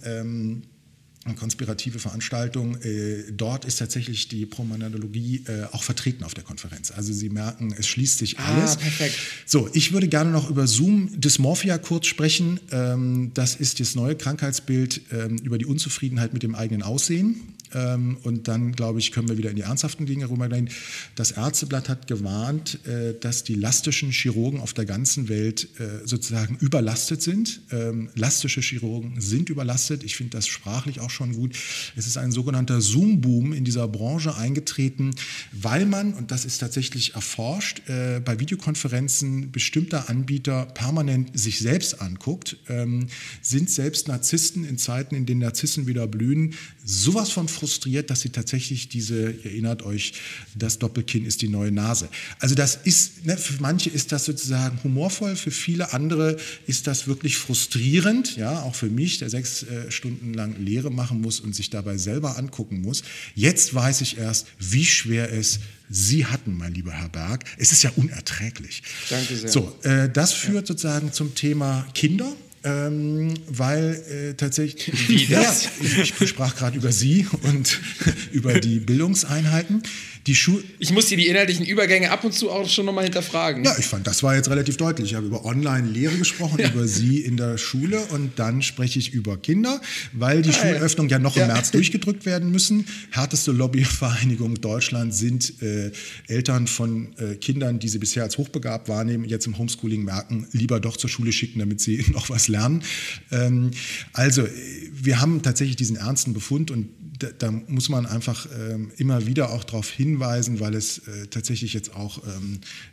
Eine 1.26 1.36
konspirative 1.36 2.00
Veranstaltung. 2.00 2.76
Äh, 2.82 3.32
dort 3.32 3.64
ist 3.64 3.78
tatsächlich 3.78 4.28
die 4.28 4.46
Promenadologie 4.46 5.46
äh, 5.48 5.64
auch 5.72 5.82
vertreten 5.82 6.26
auf 6.26 6.34
der 6.34 6.44
Konferenz. 6.44 6.92
Also 6.92 7.14
Sie 7.14 7.30
merken, 7.30 7.74
es 7.78 7.88
schließt 7.88 8.18
sich 8.18 8.40
ah, 8.40 8.54
alles. 8.54 8.76
Ah, 8.76 8.80
perfekt. 8.82 9.18
So, 9.46 9.70
ich 9.72 9.94
würde 9.94 10.10
gerne 10.10 10.32
noch 10.32 10.50
über 10.50 10.68
Zoom 10.68 11.10
Dysmorphia 11.20 11.78
kurz 11.78 12.08
sprechen. 12.08 12.60
Ähm, 12.72 13.32
das 13.34 13.56
ist 13.56 13.80
das 13.80 13.96
neue 13.96 14.16
Krankheitsbild 14.16 15.02
ähm, 15.12 15.38
über 15.38 15.58
die 15.58 15.66
Unzufriedenheit 15.66 16.34
mit 16.34 16.44
dem 16.44 16.56
eigenen 16.56 16.84
Aussehen. 16.84 17.54
Ähm, 17.74 18.18
und 18.24 18.48
dann, 18.48 18.72
glaube 18.74 19.00
ich, 19.00 19.12
können 19.12 19.30
wir 19.30 19.38
wieder 19.38 19.50
in 19.50 19.56
die 19.56 19.64
ernsthaften 19.64 20.06
Dinge 20.06 20.30
rübergehen. 20.30 20.70
Das 21.16 21.32
Ärzteblatt 21.32 21.90
hat 21.90 22.08
gewarnt, 22.08 22.80
äh, 22.88 23.14
dass 23.20 23.44
die 23.44 23.56
lastischen 23.56 24.12
Chirurgen 24.12 24.60
auf 24.60 24.74
der 24.74 24.86
ganzen 24.86 25.30
Welt 25.30 25.68
äh, 25.80 26.06
sozusagen 26.06 26.58
überlastet 26.60 27.22
sind. 27.22 27.62
Ähm, 27.72 28.10
lastische 28.16 28.62
Chirurgen 28.62 29.20
sind 29.20 29.50
überlastet. 29.50 30.04
Ich 30.04 30.16
finde 30.16 30.38
das 30.38 30.48
sprachlich 30.48 31.00
auch 31.00 31.10
schon 31.10 31.34
gut. 31.34 31.56
Es 31.96 32.08
ist 32.08 32.18
ein 32.18 32.32
sogenannter 32.32 32.82
Zoom-Boom 32.82 33.54
in 33.54 33.64
dieser 33.64 33.88
Branche 33.88 34.36
eingetreten, 34.36 35.12
weil 35.52 35.86
man, 35.86 36.14
und 36.14 36.32
das 36.32 36.46
ist 36.46 36.60
tatsächlich 36.60 37.16
erforscht, 37.16 37.88
äh, 37.90 38.20
bei 38.20 38.40
Videokonferenzen 38.40 39.52
bestimmter 39.52 40.10
Anbieter 40.10 40.66
permanent 40.66 41.38
sich 41.38 41.60
selbst 41.60 42.02
anguckt, 42.02 42.58
ähm, 42.68 43.08
sind 43.42 43.70
selbst 43.70 44.08
Narzissten 44.08 44.64
in 44.64 44.78
Zeiten, 44.78 45.16
in 45.16 45.26
denen 45.26 45.42
Narzissen 45.42 45.88
wieder 45.88 46.08
blühen, 46.08 46.54
sowas 46.86 47.30
von 47.32 47.48
frustriert, 47.64 48.10
dass 48.10 48.20
sie 48.20 48.30
tatsächlich 48.30 48.90
diese, 48.90 49.32
ihr 49.32 49.46
erinnert 49.46 49.84
euch, 49.84 50.14
das 50.54 50.80
Doppelkinn 50.80 51.26
ist 51.26 51.42
die 51.42 51.48
neue 51.48 51.72
Nase. 51.72 52.10
Also 52.40 52.56
das 52.56 52.76
ist, 52.84 53.26
ne, 53.26 53.38
für 53.38 53.62
manche 53.62 53.90
ist 53.90 54.12
das 54.12 54.26
sozusagen 54.26 54.78
humorvoll, 54.84 55.38
für 55.38 55.50
viele 55.52 55.94
andere 55.94 56.36
ist 56.68 56.88
das 56.88 57.08
wirklich 57.08 57.38
frustrierend, 57.38 58.36
ja, 58.36 58.64
auch 58.64 58.76
für 58.76 58.90
mich, 58.90 59.20
der 59.20 59.30
sechs 59.30 59.64
äh, 59.64 59.90
Stunden 59.90 60.34
lang 60.34 60.62
Lehre 60.62 60.92
machen 60.92 61.22
muss 61.22 61.40
und 61.40 61.56
sich 61.56 61.70
dabei 61.70 61.98
selber 61.98 62.38
angucken 62.38 62.82
muss. 62.82 63.04
Jetzt 63.34 63.74
weiß 63.74 64.02
ich 64.02 64.18
erst, 64.18 64.48
wie 64.60 64.84
schwer 64.84 65.32
es 65.32 65.60
Sie 65.90 66.26
hatten, 66.26 66.58
mein 66.58 66.74
lieber 66.74 66.92
Herr 66.92 67.10
Berg. 67.10 67.46
Es 67.58 67.72
ist 67.72 67.84
ja 67.84 67.92
unerträglich. 67.96 68.82
Danke 69.10 69.38
sehr. 69.38 69.50
So, 69.50 69.78
äh, 69.84 70.10
das 70.10 70.34
führt 70.34 70.68
ja. 70.68 70.74
sozusagen 70.74 71.14
zum 71.14 71.36
Thema 71.36 71.88
Kinder 71.94 72.34
ähm, 72.64 73.34
weil 73.48 74.02
äh, 74.10 74.34
tatsächlich. 74.36 75.10
Wie 75.10 75.26
das? 75.28 75.66
Ja, 75.66 75.72
ich, 75.82 76.22
ich 76.22 76.30
sprach 76.30 76.56
gerade 76.56 76.78
über 76.78 76.92
Sie 76.92 77.28
und 77.42 77.80
über 78.32 78.60
die 78.60 78.80
Bildungseinheiten. 78.80 79.84
Die 80.26 80.36
Schu 80.36 80.60
ich 80.80 80.92
muss 80.92 81.10
hier 81.10 81.18
die 81.18 81.28
inhaltlichen 81.28 81.66
Übergänge 81.66 82.12
ab 82.12 82.24
und 82.24 82.34
zu 82.34 82.50
auch 82.50 82.68
schon 82.70 82.86
nochmal 82.86 83.04
hinterfragen. 83.04 83.64
Ja, 83.64 83.76
ich 83.78 83.86
fand, 83.86 84.08
das 84.08 84.24
war 84.24 84.36
jetzt 84.36 84.50
relativ 84.50 84.78
deutlich. 84.78 85.12
Ich 85.12 85.16
habe 85.16 85.28
über 85.28 85.46
Online-Lehre 85.46 86.18
gesprochen, 86.18 86.60
ja. 86.60 86.70
über 86.70 86.88
Sie 86.88 87.20
in 87.20 87.36
der 87.38 87.58
Schule 87.58 88.00
und 88.12 88.40
dann 88.40 88.62
spreche 88.62 89.00
ich 89.00 89.14
über 89.14 89.38
Kinder, 89.38 89.82
weil 90.14 90.42
die 90.42 90.50
ah, 90.50 90.54
Schulöffnung 90.54 91.10
ja 91.10 91.20
noch 91.20 91.36
ja. 91.36 91.44
im 91.44 91.48
März 91.50 91.72
durchgedrückt 91.72 92.26
werden 92.26 92.52
müssen. 92.52 92.86
Härteste 93.12 93.52
Lobbyvereinigung 93.52 94.62
Deutschland 94.62 95.14
sind 95.14 95.62
äh, 95.62 95.92
Eltern 96.28 96.68
von 96.68 97.14
äh, 97.18 97.36
Kindern, 97.36 97.80
die 97.80 97.90
sie 97.90 98.00
bisher 98.00 98.24
als 98.24 98.38
hochbegabt 98.38 98.88
wahrnehmen, 98.88 99.26
jetzt 99.26 99.46
im 99.46 99.58
Homeschooling 99.58 100.04
merken, 100.04 100.48
lieber 100.52 100.80
doch 100.80 100.96
zur 100.96 101.10
Schule 101.10 101.32
schicken, 101.32 101.60
damit 101.60 101.82
sie 101.82 102.06
noch 102.12 102.30
was 102.30 102.48
lernen. 102.48 102.84
Ähm, 103.32 103.72
also, 104.14 104.48
wir 104.94 105.20
haben 105.20 105.42
tatsächlich 105.42 105.76
diesen 105.76 105.98
ernsten 105.98 106.34
Befund 106.34 106.72
und 106.72 106.90
da, 107.24 107.30
da 107.38 107.52
muss 107.52 107.90
man 107.90 108.06
einfach 108.06 108.48
ähm, 108.58 108.92
immer 108.98 109.26
wieder 109.26 109.52
auch 109.52 109.64
darauf 109.64 109.90
hinweisen, 109.90 110.60
weil 110.60 110.76
es 110.76 111.00
äh, 111.00 111.28
tatsächlich 111.28 111.74
jetzt 111.74 111.96
auch 111.96 112.22
ähm, 112.28 112.60
äh, 112.62 112.93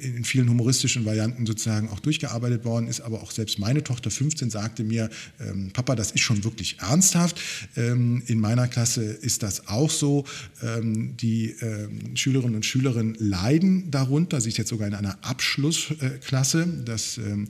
in 0.00 0.24
vielen 0.24 0.48
humoristischen 0.48 1.04
Varianten 1.04 1.46
sozusagen 1.46 1.88
auch 1.88 2.00
durchgearbeitet 2.00 2.64
worden 2.64 2.86
ist. 2.88 3.00
Aber 3.00 3.22
auch 3.22 3.30
selbst 3.30 3.58
meine 3.58 3.82
Tochter 3.82 4.10
15 4.10 4.50
sagte 4.50 4.84
mir, 4.84 5.08
ähm, 5.40 5.70
Papa, 5.72 5.94
das 5.94 6.12
ist 6.12 6.20
schon 6.20 6.44
wirklich 6.44 6.78
ernsthaft. 6.80 7.40
Ähm, 7.76 8.22
in 8.26 8.38
meiner 8.38 8.68
Klasse 8.68 9.02
ist 9.02 9.42
das 9.42 9.68
auch 9.68 9.90
so. 9.90 10.24
Ähm, 10.62 11.16
die 11.16 11.54
ähm, 11.60 12.16
Schülerinnen 12.16 12.56
und 12.56 12.66
Schüler 12.66 12.94
leiden 13.18 13.90
darunter. 13.90 14.38
Ist 14.38 14.58
jetzt 14.58 14.68
sogar 14.68 14.88
in 14.88 14.94
einer 14.94 15.18
Abschlussklasse. 15.22 16.66
Das 16.84 17.18
ähm, 17.18 17.48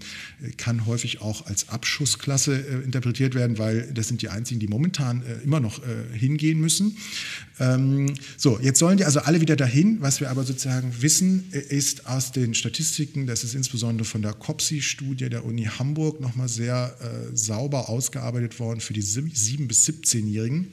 kann 0.56 0.86
häufig 0.86 1.20
auch 1.20 1.46
als 1.46 1.68
Abschussklasse 1.68 2.56
äh, 2.56 2.84
interpretiert 2.84 3.34
werden, 3.34 3.58
weil 3.58 3.92
das 3.92 4.08
sind 4.08 4.22
die 4.22 4.28
einzigen, 4.28 4.60
die 4.60 4.68
momentan 4.68 5.22
äh, 5.22 5.42
immer 5.42 5.60
noch 5.60 5.80
äh, 5.80 6.16
hingehen 6.16 6.60
müssen. 6.60 6.96
Ähm, 7.60 8.14
so, 8.36 8.58
jetzt 8.60 8.78
sollen 8.78 8.96
die 8.96 9.04
also 9.04 9.20
alle 9.20 9.40
wieder 9.40 9.56
dahin. 9.56 10.00
Was 10.00 10.20
wir 10.20 10.30
aber 10.30 10.44
sozusagen 10.44 10.92
wissen, 11.00 11.52
äh, 11.52 11.58
ist 11.58 12.06
aus 12.06 12.32
den 12.32 12.54
Statistiken, 12.54 13.26
das 13.26 13.44
ist 13.44 13.54
insbesondere 13.54 14.04
von 14.04 14.22
der 14.22 14.32
COPSI-Studie 14.32 15.28
der 15.28 15.44
Uni 15.44 15.64
Hamburg 15.64 16.20
nochmal 16.20 16.48
sehr 16.48 16.96
äh, 17.00 17.36
sauber 17.36 17.88
ausgearbeitet 17.88 18.58
worden 18.58 18.80
für 18.80 18.92
die 18.92 19.02
7- 19.02 19.68
bis 19.68 19.86
17-Jährigen. 19.86 20.68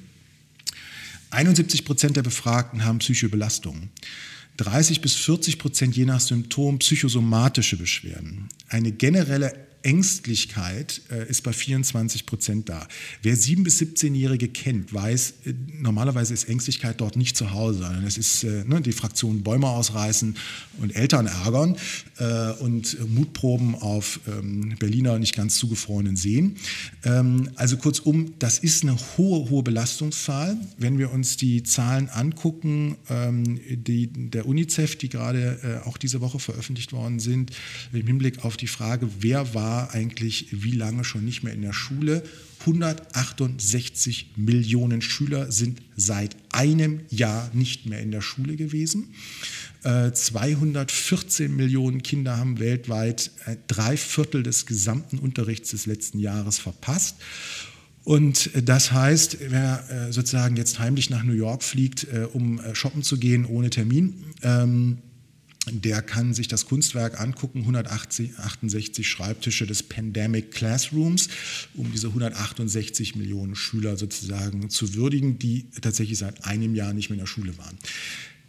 71 1.30 1.86
Prozent 1.86 2.18
der 2.18 2.24
Befragten 2.24 2.84
haben 2.84 3.00
psychische 3.00 3.30
Belastungen. 3.30 3.90
30 4.58 5.02
bis 5.02 5.16
40 5.16 5.60
Prozent 5.60 5.96
je 5.96 6.06
nach 6.06 6.20
Symptom 6.20 6.80
psychosomatische 6.80 7.78
Beschwerden. 7.78 8.50
Eine 8.68 8.92
generelle 8.92 9.54
Ängstlichkeit 9.84 11.02
äh, 11.12 11.28
ist 11.30 11.44
bei 11.44 11.54
24 11.54 12.26
Prozent 12.26 12.70
da. 12.70 12.88
Wer 13.22 13.36
7- 13.36 13.64
bis 13.64 13.82
17-Jährige 13.82 14.48
kennt, 14.48 14.94
weiß, 14.94 15.34
äh, 15.46 15.54
normalerweise 15.80 16.34
ist 16.34 16.50
Ängstlichkeit 16.50 17.02
dort 17.02 17.16
nicht 17.16 17.36
zu 17.36 17.52
Hause, 17.52 17.80
sondern 17.80 18.04
es 18.06 18.18
ist 18.18 18.44
äh, 18.44 18.64
ne, 18.66 18.82
die 18.82 18.92
Fraktion 18.92 19.44
Bäume 19.44 19.68
ausreißen 19.68 20.36
und 20.80 20.96
Eltern 20.96 21.28
ärgern 21.28 21.78
äh, 22.18 22.52
und 22.60 22.98
Mutproben 23.10 23.76
auf 23.76 24.20
ähm, 24.28 24.76
Berliner 24.80 25.18
nicht 25.18 25.36
ganz 25.36 25.58
zugefrorenen 25.58 26.16
Seen. 26.16 26.58
Ähm, 27.04 27.50
also 27.56 27.78
kurzum, 27.78 28.34
das 28.40 28.60
ist 28.60 28.84
eine 28.84 28.98
hohe, 29.18 29.50
hohe 29.50 29.64
Belastungszahl. 29.64 30.58
Wenn 30.78 31.00
wir 31.00 31.12
uns 31.12 31.38
die 31.38 31.64
Zahlen 31.64 32.10
angucken, 32.10 32.98
ähm, 33.10 33.60
die, 33.70 34.08
der 34.08 34.46
UNICEF, 34.46 34.98
die 34.98 35.10
gerade 35.10 35.82
äh, 35.84 35.88
auch 35.88 35.98
diese 35.98 36.22
Woche 36.22 36.40
veröffentlicht 36.40 36.94
worden 36.94 37.20
sind, 37.20 37.52
im 37.94 38.06
Hinblick 38.06 38.46
auf 38.46 38.58
die 38.58 38.68
Frage, 38.68 39.10
wer 39.20 39.54
war 39.54 39.71
war 39.72 39.94
eigentlich 39.94 40.48
wie 40.52 40.76
lange 40.76 41.06
schon 41.06 41.24
nicht 41.24 41.44
mehr 41.44 41.54
in 41.54 41.62
der 41.62 41.72
Schule. 41.72 42.24
168 42.60 44.34
Millionen 44.36 45.02
Schüler 45.02 45.50
sind 45.50 45.82
seit 45.96 46.36
einem 46.52 47.00
Jahr 47.10 47.50
nicht 47.54 47.86
mehr 47.86 48.02
in 48.02 48.12
der 48.12 48.20
Schule 48.20 48.58
gewesen. 48.58 49.14
214 49.84 51.46
äh, 51.46 51.50
Millionen 51.50 52.04
Kinder 52.04 52.38
haben 52.38 52.60
weltweit 52.60 53.32
äh, 53.46 53.56
drei 53.68 53.96
Viertel 53.96 54.44
des 54.44 54.66
gesamten 54.66 55.18
Unterrichts 55.20 55.72
des 55.72 55.86
letzten 55.86 56.20
Jahres 56.20 56.60
verpasst. 56.60 57.16
Und 58.04 58.52
das 58.68 58.92
heißt, 58.92 59.38
wer 59.48 59.90
äh, 59.90 60.12
sozusagen 60.12 60.58
jetzt 60.58 60.80
heimlich 60.80 61.10
nach 61.10 61.24
New 61.24 61.34
York 61.34 61.64
fliegt, 61.64 62.08
um 62.34 62.60
shoppen 62.74 63.04
zu 63.04 63.18
gehen 63.18 63.46
ohne 63.46 63.70
Termin, 63.70 64.26
ähm, 64.44 64.98
der 65.70 66.02
kann 66.02 66.34
sich 66.34 66.48
das 66.48 66.66
Kunstwerk 66.66 67.22
angucken, 67.22 67.60
168 67.60 69.08
Schreibtische 69.08 69.68
des 69.68 69.84
Pandemic 69.84 70.52
Classrooms, 70.52 71.30
um 71.76 71.92
diese 71.92 72.08
168 72.08 73.16
Millionen 73.16 73.56
Schüler 73.56 73.96
sozusagen 73.96 74.72
zu 74.72 74.96
würdigen, 74.96 75.38
die 75.38 75.68
tatsächlich 75.82 76.18
seit 76.18 76.46
einem 76.46 76.74
Jahr 76.74 76.94
nicht 76.94 77.10
mehr 77.10 77.16
in 77.16 77.22
der 77.22 77.28
Schule 77.28 77.58
waren. 77.60 77.78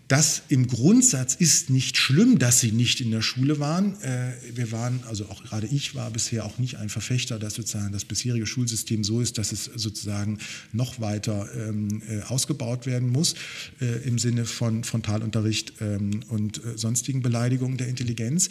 Das 0.08 0.42
im 0.48 0.66
Grundsatz 0.66 1.34
ist 1.34 1.70
nicht 1.70 1.96
schlimm, 1.96 2.38
dass 2.38 2.60
sie 2.60 2.72
nicht 2.72 3.00
in 3.00 3.10
der 3.10 3.22
Schule 3.22 3.60
waren. 3.60 4.00
Äh, 4.02 4.32
wir 4.54 4.70
waren, 4.70 5.00
also 5.08 5.26
auch 5.26 5.42
gerade 5.42 5.66
ich 5.66 5.94
war 5.94 6.10
bisher 6.10 6.44
auch 6.44 6.58
nicht 6.58 6.76
ein 6.76 6.90
Verfechter, 6.90 7.38
dass 7.38 7.54
sozusagen 7.54 7.92
das 7.92 8.04
bisherige 8.04 8.46
Schulsystem 8.46 9.04
so 9.04 9.20
ist, 9.20 9.38
dass 9.38 9.52
es 9.52 9.64
sozusagen 9.64 10.38
noch 10.72 11.00
weiter 11.00 11.48
ähm, 11.56 12.02
äh, 12.08 12.20
ausgebaut 12.22 12.84
werden 12.84 13.10
muss 13.10 13.36
äh, 13.80 14.06
im 14.06 14.18
Sinne 14.18 14.44
von 14.44 14.84
Frontalunterricht 14.84 15.74
ähm, 15.80 16.20
und 16.28 16.60
sonstigen 16.76 17.22
Beleidigungen 17.22 17.78
der 17.78 17.88
Intelligenz. 17.88 18.50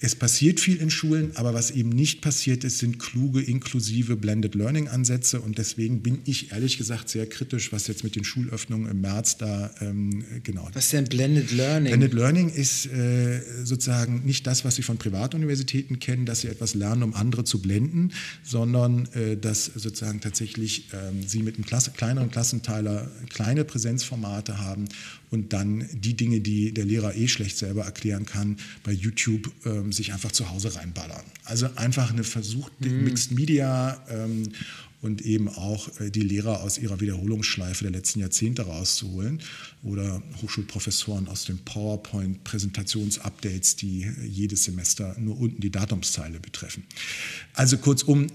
Es 0.00 0.14
passiert 0.14 0.60
viel 0.60 0.76
in 0.76 0.90
Schulen, 0.90 1.36
aber 1.36 1.52
was 1.52 1.72
eben 1.72 1.90
nicht 1.90 2.22
passiert 2.22 2.64
ist, 2.64 2.78
sind 2.78 2.98
kluge, 2.98 3.42
inklusive 3.42 4.16
Blended 4.16 4.54
Learning 4.54 4.88
Ansätze 4.88 5.40
und 5.40 5.58
deswegen 5.58 6.02
bin 6.02 6.20
ich 6.24 6.52
ehrlich 6.52 6.78
gesagt 6.78 7.08
sehr 7.08 7.26
kritisch, 7.26 7.72
was 7.72 7.86
jetzt 7.86 8.04
mit 8.04 8.16
den 8.16 8.24
Schulöffnungen 8.24 8.90
im 8.90 9.00
März 9.00 9.36
da 9.36 9.70
ähm, 9.80 10.24
genau. 10.42 10.70
Was 10.92 10.98
denn 10.98 11.08
Blended 11.08 11.52
Learning? 11.52 11.90
Blended 11.90 12.12
Learning 12.12 12.48
ist 12.50 12.84
äh, 12.84 13.40
sozusagen 13.64 14.26
nicht 14.26 14.46
das, 14.46 14.62
was 14.66 14.74
Sie 14.74 14.82
von 14.82 14.98
Privatuniversitäten 14.98 16.00
kennen, 16.00 16.26
dass 16.26 16.42
Sie 16.42 16.48
etwas 16.48 16.74
lernen, 16.74 17.02
um 17.02 17.14
andere 17.14 17.44
zu 17.44 17.62
blenden, 17.62 18.12
sondern 18.42 19.06
äh, 19.14 19.38
dass 19.38 19.64
sozusagen 19.64 20.20
tatsächlich 20.20 20.88
ähm, 20.92 21.26
Sie 21.26 21.42
mit 21.42 21.54
einem 21.54 21.64
Klasse, 21.64 21.92
kleineren 21.92 22.30
Klassenteiler 22.30 23.10
kleine 23.30 23.64
Präsenzformate 23.64 24.58
haben 24.58 24.84
und 25.30 25.54
dann 25.54 25.88
die 25.94 26.14
Dinge, 26.14 26.40
die 26.40 26.72
der 26.72 26.84
Lehrer 26.84 27.16
eh 27.16 27.26
schlecht 27.26 27.56
selber 27.56 27.84
erklären 27.84 28.26
kann, 28.26 28.58
bei 28.84 28.92
YouTube 28.92 29.50
ähm, 29.64 29.92
sich 29.92 30.12
einfach 30.12 30.32
zu 30.32 30.50
Hause 30.50 30.76
reinballern. 30.76 31.24
Also 31.44 31.68
einfach 31.76 32.12
eine 32.12 32.22
versuchte 32.22 32.90
mm. 32.90 33.04
Mixed 33.04 33.32
Media 33.32 33.98
ähm, 34.10 34.50
und 35.02 35.20
eben 35.20 35.48
auch 35.48 35.88
äh, 36.00 36.10
die 36.10 36.22
Lehrer 36.22 36.62
aus 36.62 36.78
ihrer 36.78 37.00
Wiederholungsschleife 37.00 37.84
der 37.84 37.92
letzten 37.92 38.20
Jahrzehnte 38.20 38.62
rauszuholen 38.62 39.42
oder 39.82 40.22
Hochschulprofessoren 40.40 41.28
aus 41.28 41.44
den 41.44 41.58
PowerPoint-Präsentationsupdates, 41.58 43.76
die 43.76 44.10
jedes 44.24 44.64
Semester 44.64 45.14
nur 45.18 45.38
unten 45.38 45.60
die 45.60 45.70
Datumszeile 45.70 46.40
betreffen. 46.40 46.84
Also 47.52 47.76
kurzum, 47.76 48.28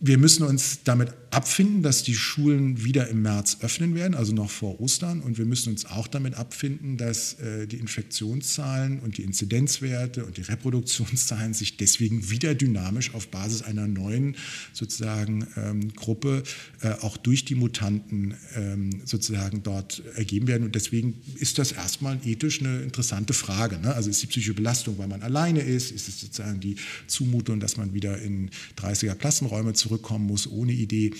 wir 0.00 0.16
müssen 0.16 0.44
uns 0.44 0.78
damit 0.84 1.12
abfinden, 1.32 1.82
dass 1.82 2.02
die 2.02 2.14
Schulen 2.14 2.84
wieder 2.84 3.08
im 3.08 3.22
März 3.22 3.58
öffnen 3.62 3.94
werden, 3.94 4.14
also 4.14 4.34
noch 4.34 4.50
vor 4.50 4.80
Ostern. 4.80 5.20
Und 5.20 5.38
wir 5.38 5.46
müssen 5.46 5.70
uns 5.70 5.86
auch 5.86 6.06
damit 6.06 6.34
abfinden, 6.34 6.98
dass 6.98 7.34
äh, 7.34 7.66
die 7.66 7.78
Infektionszahlen 7.78 9.00
und 9.00 9.16
die 9.16 9.22
Inzidenzwerte 9.22 10.26
und 10.26 10.36
die 10.36 10.42
Reproduktionszahlen 10.42 11.54
sich 11.54 11.78
deswegen 11.78 12.30
wieder 12.30 12.54
dynamisch 12.54 13.14
auf 13.14 13.28
Basis 13.28 13.62
einer 13.62 13.88
neuen 13.88 14.36
sozusagen 14.74 15.46
ähm, 15.56 15.94
Gruppe 15.94 16.42
äh, 16.82 16.90
auch 17.00 17.16
durch 17.16 17.46
die 17.46 17.54
Mutanten 17.54 18.34
ähm, 18.54 18.90
sozusagen 19.06 19.62
dort 19.62 20.02
ergeben 20.14 20.48
werden. 20.48 20.64
Und 20.64 20.74
deswegen 20.74 21.14
ist 21.36 21.58
das 21.58 21.72
erstmal 21.72 22.18
ethisch 22.26 22.60
eine 22.60 22.82
interessante 22.82 23.32
Frage. 23.32 23.78
Ne? 23.78 23.94
Also 23.94 24.10
ist 24.10 24.22
die 24.22 24.26
psychische 24.26 24.54
Belastung, 24.54 24.98
weil 24.98 25.08
man 25.08 25.22
alleine 25.22 25.60
ist? 25.60 25.92
Ist 25.92 26.08
es 26.08 26.20
sozusagen 26.20 26.60
die 26.60 26.76
Zumutung, 27.06 27.58
dass 27.58 27.78
man 27.78 27.94
wieder 27.94 28.20
in 28.20 28.50
30er 28.78 29.14
Klassenräume 29.14 29.72
zurückkommen 29.72 30.26
muss 30.26 30.46
ohne 30.46 30.72
Idee? 30.72 31.12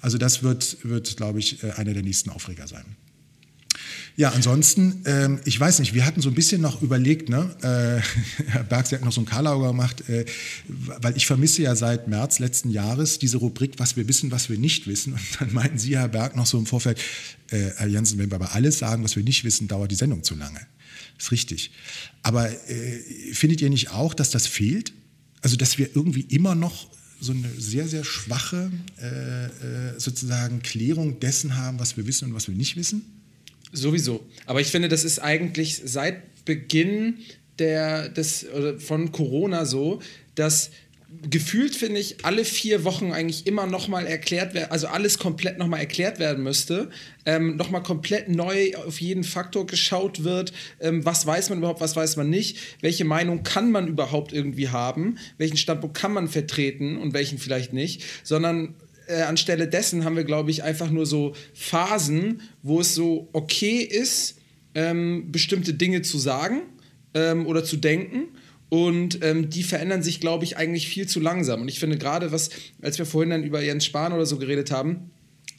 Also 0.00 0.18
das 0.18 0.42
wird, 0.42 0.78
wird 0.82 1.16
glaube 1.16 1.38
ich, 1.38 1.62
äh, 1.62 1.72
einer 1.72 1.94
der 1.94 2.02
nächsten 2.02 2.30
Aufreger 2.30 2.66
sein. 2.68 2.84
Ja, 4.16 4.30
ansonsten, 4.30 5.02
ähm, 5.06 5.40
ich 5.44 5.58
weiß 5.58 5.80
nicht, 5.80 5.92
wir 5.92 6.06
hatten 6.06 6.20
so 6.20 6.28
ein 6.28 6.36
bisschen 6.36 6.60
noch 6.60 6.82
überlegt, 6.82 7.28
ne? 7.28 7.50
äh, 7.62 8.42
Herr 8.46 8.62
Berg, 8.62 8.86
Sie 8.86 8.94
hatten 8.94 9.04
noch 9.04 9.12
so 9.12 9.20
ein 9.20 9.26
Karlauer 9.26 9.68
gemacht, 9.68 10.08
äh, 10.08 10.24
weil 10.68 11.16
ich 11.16 11.26
vermisse 11.26 11.62
ja 11.62 11.74
seit 11.74 12.06
März 12.06 12.38
letzten 12.38 12.70
Jahres 12.70 13.18
diese 13.18 13.38
Rubrik, 13.38 13.72
was 13.78 13.96
wir 13.96 14.06
wissen, 14.06 14.30
was 14.30 14.48
wir 14.48 14.56
nicht 14.56 14.86
wissen. 14.86 15.14
Und 15.14 15.40
dann 15.40 15.52
meinten 15.52 15.78
Sie, 15.78 15.96
Herr 15.96 16.08
Berg, 16.08 16.36
noch 16.36 16.46
so 16.46 16.58
im 16.58 16.66
Vorfeld, 16.66 17.00
äh, 17.50 17.70
Herr 17.76 17.88
Jansen, 17.88 18.18
wenn 18.18 18.30
wir 18.30 18.36
aber 18.36 18.54
alles 18.54 18.78
sagen, 18.78 19.02
was 19.02 19.16
wir 19.16 19.24
nicht 19.24 19.42
wissen, 19.42 19.66
dauert 19.66 19.90
die 19.90 19.96
Sendung 19.96 20.22
zu 20.22 20.36
lange. 20.36 20.60
Ist 21.18 21.32
richtig. 21.32 21.72
Aber 22.22 22.50
äh, 22.50 23.00
findet 23.32 23.62
ihr 23.62 23.70
nicht 23.70 23.90
auch, 23.90 24.14
dass 24.14 24.30
das 24.30 24.46
fehlt? 24.46 24.92
Also, 25.42 25.56
dass 25.56 25.76
wir 25.76 25.94
irgendwie 25.94 26.22
immer 26.22 26.54
noch 26.54 26.88
so 27.24 27.32
eine 27.32 27.48
sehr, 27.58 27.88
sehr 27.88 28.04
schwache 28.04 28.70
äh, 29.00 29.46
äh, 29.46 29.50
sozusagen 29.98 30.62
Klärung 30.62 31.18
dessen 31.20 31.56
haben, 31.56 31.78
was 31.78 31.96
wir 31.96 32.06
wissen 32.06 32.28
und 32.28 32.34
was 32.34 32.48
wir 32.48 32.54
nicht 32.54 32.76
wissen? 32.76 33.02
Sowieso. 33.72 34.24
Aber 34.46 34.60
ich 34.60 34.68
finde, 34.68 34.88
das 34.88 35.04
ist 35.04 35.18
eigentlich 35.18 35.82
seit 35.84 36.44
Beginn 36.44 37.18
der, 37.58 38.08
des, 38.08 38.46
von 38.78 39.10
Corona 39.10 39.64
so, 39.64 40.00
dass 40.34 40.70
gefühlt 41.30 41.74
finde 41.74 42.00
ich, 42.00 42.24
alle 42.24 42.44
vier 42.44 42.84
Wochen 42.84 43.12
eigentlich 43.12 43.46
immer 43.46 43.66
nochmal 43.66 44.06
erklärt 44.06 44.54
werden, 44.54 44.70
also 44.70 44.86
alles 44.86 45.18
komplett 45.18 45.58
nochmal 45.58 45.80
erklärt 45.80 46.18
werden 46.18 46.42
müsste, 46.44 46.90
ähm, 47.26 47.56
nochmal 47.56 47.82
komplett 47.82 48.28
neu 48.28 48.74
auf 48.76 49.00
jeden 49.00 49.24
Faktor 49.24 49.66
geschaut 49.66 50.24
wird, 50.24 50.52
ähm, 50.80 51.04
was 51.04 51.26
weiß 51.26 51.50
man 51.50 51.58
überhaupt, 51.58 51.80
was 51.80 51.96
weiß 51.96 52.16
man 52.16 52.30
nicht, 52.30 52.58
welche 52.80 53.04
Meinung 53.04 53.42
kann 53.42 53.70
man 53.70 53.88
überhaupt 53.88 54.32
irgendwie 54.32 54.68
haben, 54.68 55.18
welchen 55.38 55.56
Standpunkt 55.56 55.96
kann 55.96 56.12
man 56.12 56.28
vertreten 56.28 56.96
und 56.96 57.14
welchen 57.14 57.38
vielleicht 57.38 57.72
nicht, 57.72 58.02
sondern 58.22 58.74
äh, 59.06 59.22
anstelle 59.22 59.68
dessen 59.68 60.04
haben 60.04 60.16
wir, 60.16 60.24
glaube 60.24 60.50
ich, 60.50 60.62
einfach 60.62 60.90
nur 60.90 61.06
so 61.06 61.34
Phasen, 61.52 62.42
wo 62.62 62.80
es 62.80 62.94
so 62.94 63.28
okay 63.32 63.80
ist, 63.80 64.38
ähm, 64.74 65.30
bestimmte 65.30 65.74
Dinge 65.74 66.02
zu 66.02 66.18
sagen 66.18 66.62
ähm, 67.14 67.46
oder 67.46 67.64
zu 67.64 67.76
denken 67.76 68.28
und 68.68 69.22
ähm, 69.22 69.50
die 69.50 69.62
verändern 69.62 70.02
sich, 70.02 70.20
glaube 70.20 70.44
ich, 70.44 70.56
eigentlich 70.56 70.88
viel 70.88 71.06
zu 71.06 71.20
langsam. 71.20 71.62
Und 71.62 71.68
ich 71.68 71.78
finde 71.78 71.98
gerade, 71.98 72.32
was, 72.32 72.50
als 72.82 72.98
wir 72.98 73.06
vorhin 73.06 73.30
dann 73.30 73.44
über 73.44 73.62
Jens 73.62 73.84
Spahn 73.84 74.12
oder 74.12 74.26
so 74.26 74.38
geredet 74.38 74.70
haben, 74.70 75.10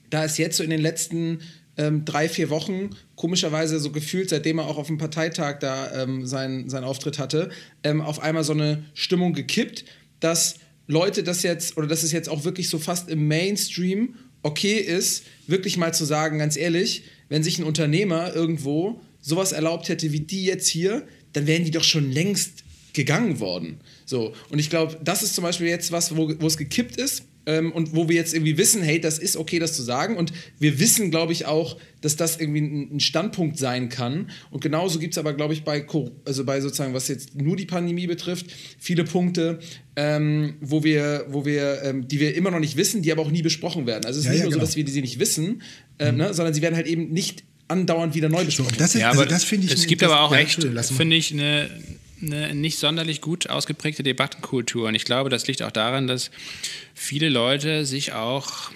da 0.10 0.24
ist 0.24 0.38
jetzt 0.38 0.58
so 0.58 0.64
in 0.64 0.70
den 0.70 0.82
letzten 0.82 1.40
ähm, 1.78 2.06
drei, 2.06 2.30
vier 2.30 2.50
Wochen, 2.50 2.92
komischerweise 3.16 3.80
so 3.80 3.92
gefühlt, 3.92 4.30
seitdem 4.30 4.60
er 4.60 4.68
auch 4.68 4.78
auf 4.78 4.88
dem 4.88 4.98
Parteitag 4.98 5.60
da 5.60 6.04
ähm, 6.04 6.26
seinen, 6.26 6.70
seinen 6.70 6.84
Auftritt 6.84 7.20
hatte, 7.20 7.50
ähm, 7.84 8.02
auf 8.02 8.20
einmal 8.20 8.44
so 8.44 8.54
eine 8.54 8.86
Stimmung 8.94 9.34
gekippt, 9.34 9.86
dass 10.20 10.56
Leute 10.88 11.24
das 11.24 11.44
jetzt, 11.44 11.78
oder 11.78 11.88
dass 11.88 12.04
es 12.04 12.12
jetzt 12.12 12.30
auch 12.30 12.44
wirklich 12.44 12.70
so 12.70 12.80
fast 12.80 13.10
im 13.10 13.28
Mainstream 13.28 14.16
okay 14.44 14.76
ist, 14.76 15.24
wirklich 15.48 15.78
mal 15.78 15.94
zu 15.94 16.06
sagen, 16.06 16.38
ganz 16.38 16.56
ehrlich, 16.56 17.04
wenn 17.30 17.44
sich 17.44 17.58
ein 17.58 17.64
Unternehmer 17.64 18.36
irgendwo 18.36 19.02
sowas 19.20 19.52
erlaubt 19.52 19.90
hätte 19.90 20.12
wie 20.12 20.20
die 20.20 20.46
jetzt 20.46 20.68
hier, 20.68 21.08
dann 21.34 21.48
wären 21.48 21.66
die 21.66 21.72
doch 21.72 21.84
schon 21.84 22.12
längst 22.12 22.65
gegangen 22.96 23.40
worden. 23.40 23.80
So, 24.06 24.34
und 24.50 24.60
ich 24.60 24.70
glaube, 24.70 24.98
das 25.04 25.22
ist 25.22 25.36
zum 25.36 25.44
Beispiel 25.44 25.68
jetzt 25.68 25.92
was, 25.92 26.16
wo, 26.16 26.32
wo 26.40 26.48
es 26.48 26.58
gekippt 26.58 26.98
ist 26.98 27.24
ähm, 27.46 27.72
und 27.72 27.96
wo 27.96 28.10
wir 28.10 28.16
jetzt 28.16 28.34
irgendwie 28.34 28.58
wissen, 28.58 28.82
hey, 28.82 29.00
das 29.00 29.20
ist 29.20 29.38
okay, 29.38 29.60
das 29.60 29.74
zu 29.74 29.84
sagen. 29.84 30.18
Und 30.18 30.32
wir 30.60 30.80
wissen, 30.80 31.12
glaube 31.12 31.34
ich, 31.34 31.46
auch, 31.46 31.78
dass 32.02 32.16
das 32.16 32.38
irgendwie 32.38 32.62
ein, 32.62 33.00
Standpunkt 33.00 33.58
sein 33.58 33.90
kann. 33.90 34.30
Und 34.50 34.62
genauso 34.62 35.00
gibt 35.00 35.14
es 35.14 35.18
aber, 35.18 35.34
glaube 35.34 35.54
ich, 35.54 35.64
bei, 35.64 35.86
also 36.26 36.46
bei 36.46 36.62
sozusagen, 36.62 36.94
was 36.94 37.08
jetzt 37.08 37.36
nur 37.36 37.56
die 37.56 37.66
Pandemie 37.66 38.08
betrifft, 38.08 38.48
viele 38.80 39.04
Punkte, 39.04 39.60
ähm, 39.96 40.56
wo 40.62 40.84
wir, 40.84 41.26
wo 41.30 41.46
wir, 41.46 41.84
ähm, 41.84 42.08
die 42.08 42.20
wir 42.20 42.36
immer 42.36 42.52
noch 42.52 42.60
nicht 42.60 42.78
wissen, 42.78 43.02
die 43.02 43.12
aber 43.12 43.22
auch 43.22 43.32
nie 43.32 43.42
besprochen 43.42 43.86
werden. 43.86 44.06
Also 44.06 44.20
es 44.20 44.26
ist 44.26 44.28
ja, 44.28 44.32
nicht 44.32 44.40
ja, 44.40 44.46
nur 44.46 44.54
genau. 44.54 44.66
so, 44.66 44.68
dass 44.68 44.76
wir 44.76 44.88
sie 44.88 45.02
nicht 45.02 45.20
wissen, 45.20 45.62
äh, 46.00 46.12
mhm. 46.12 46.18
ne, 46.18 46.34
sondern 46.34 46.54
sie 46.54 46.62
werden 46.62 46.76
halt 46.76 46.88
eben 46.88 47.12
nicht 47.12 47.44
andauernd 47.68 48.16
wieder 48.16 48.30
neu 48.30 48.46
besprochen. 48.46 48.74
So, 48.74 48.80
das 48.80 48.96
ist, 48.96 49.02
ja, 49.02 49.10
also 49.10 49.26
das 49.26 49.44
finde 49.44 49.68
ich. 49.68 49.74
Es 49.74 49.88
gibt 49.88 50.04
aber 50.04 50.22
auch 50.22 50.36
echt, 50.36 50.64
finde 50.64 51.16
ich, 51.16 51.34
eine 51.34 51.70
eine 52.22 52.56
nicht 52.56 52.78
sonderlich 52.80 53.22
gut 53.22 53.50
ausgeprägte 53.50 54.04
Debattenkultur. 54.04 54.88
Und 54.88 54.96
ich 54.96 55.06
glaube, 55.06 55.30
das 55.30 55.48
liegt 55.48 55.62
auch 55.62 55.72
daran, 55.72 56.08
dass 56.08 56.32
viele 56.94 57.30
Leute 57.30 57.86
sich 57.86 58.14
auch 58.14 58.72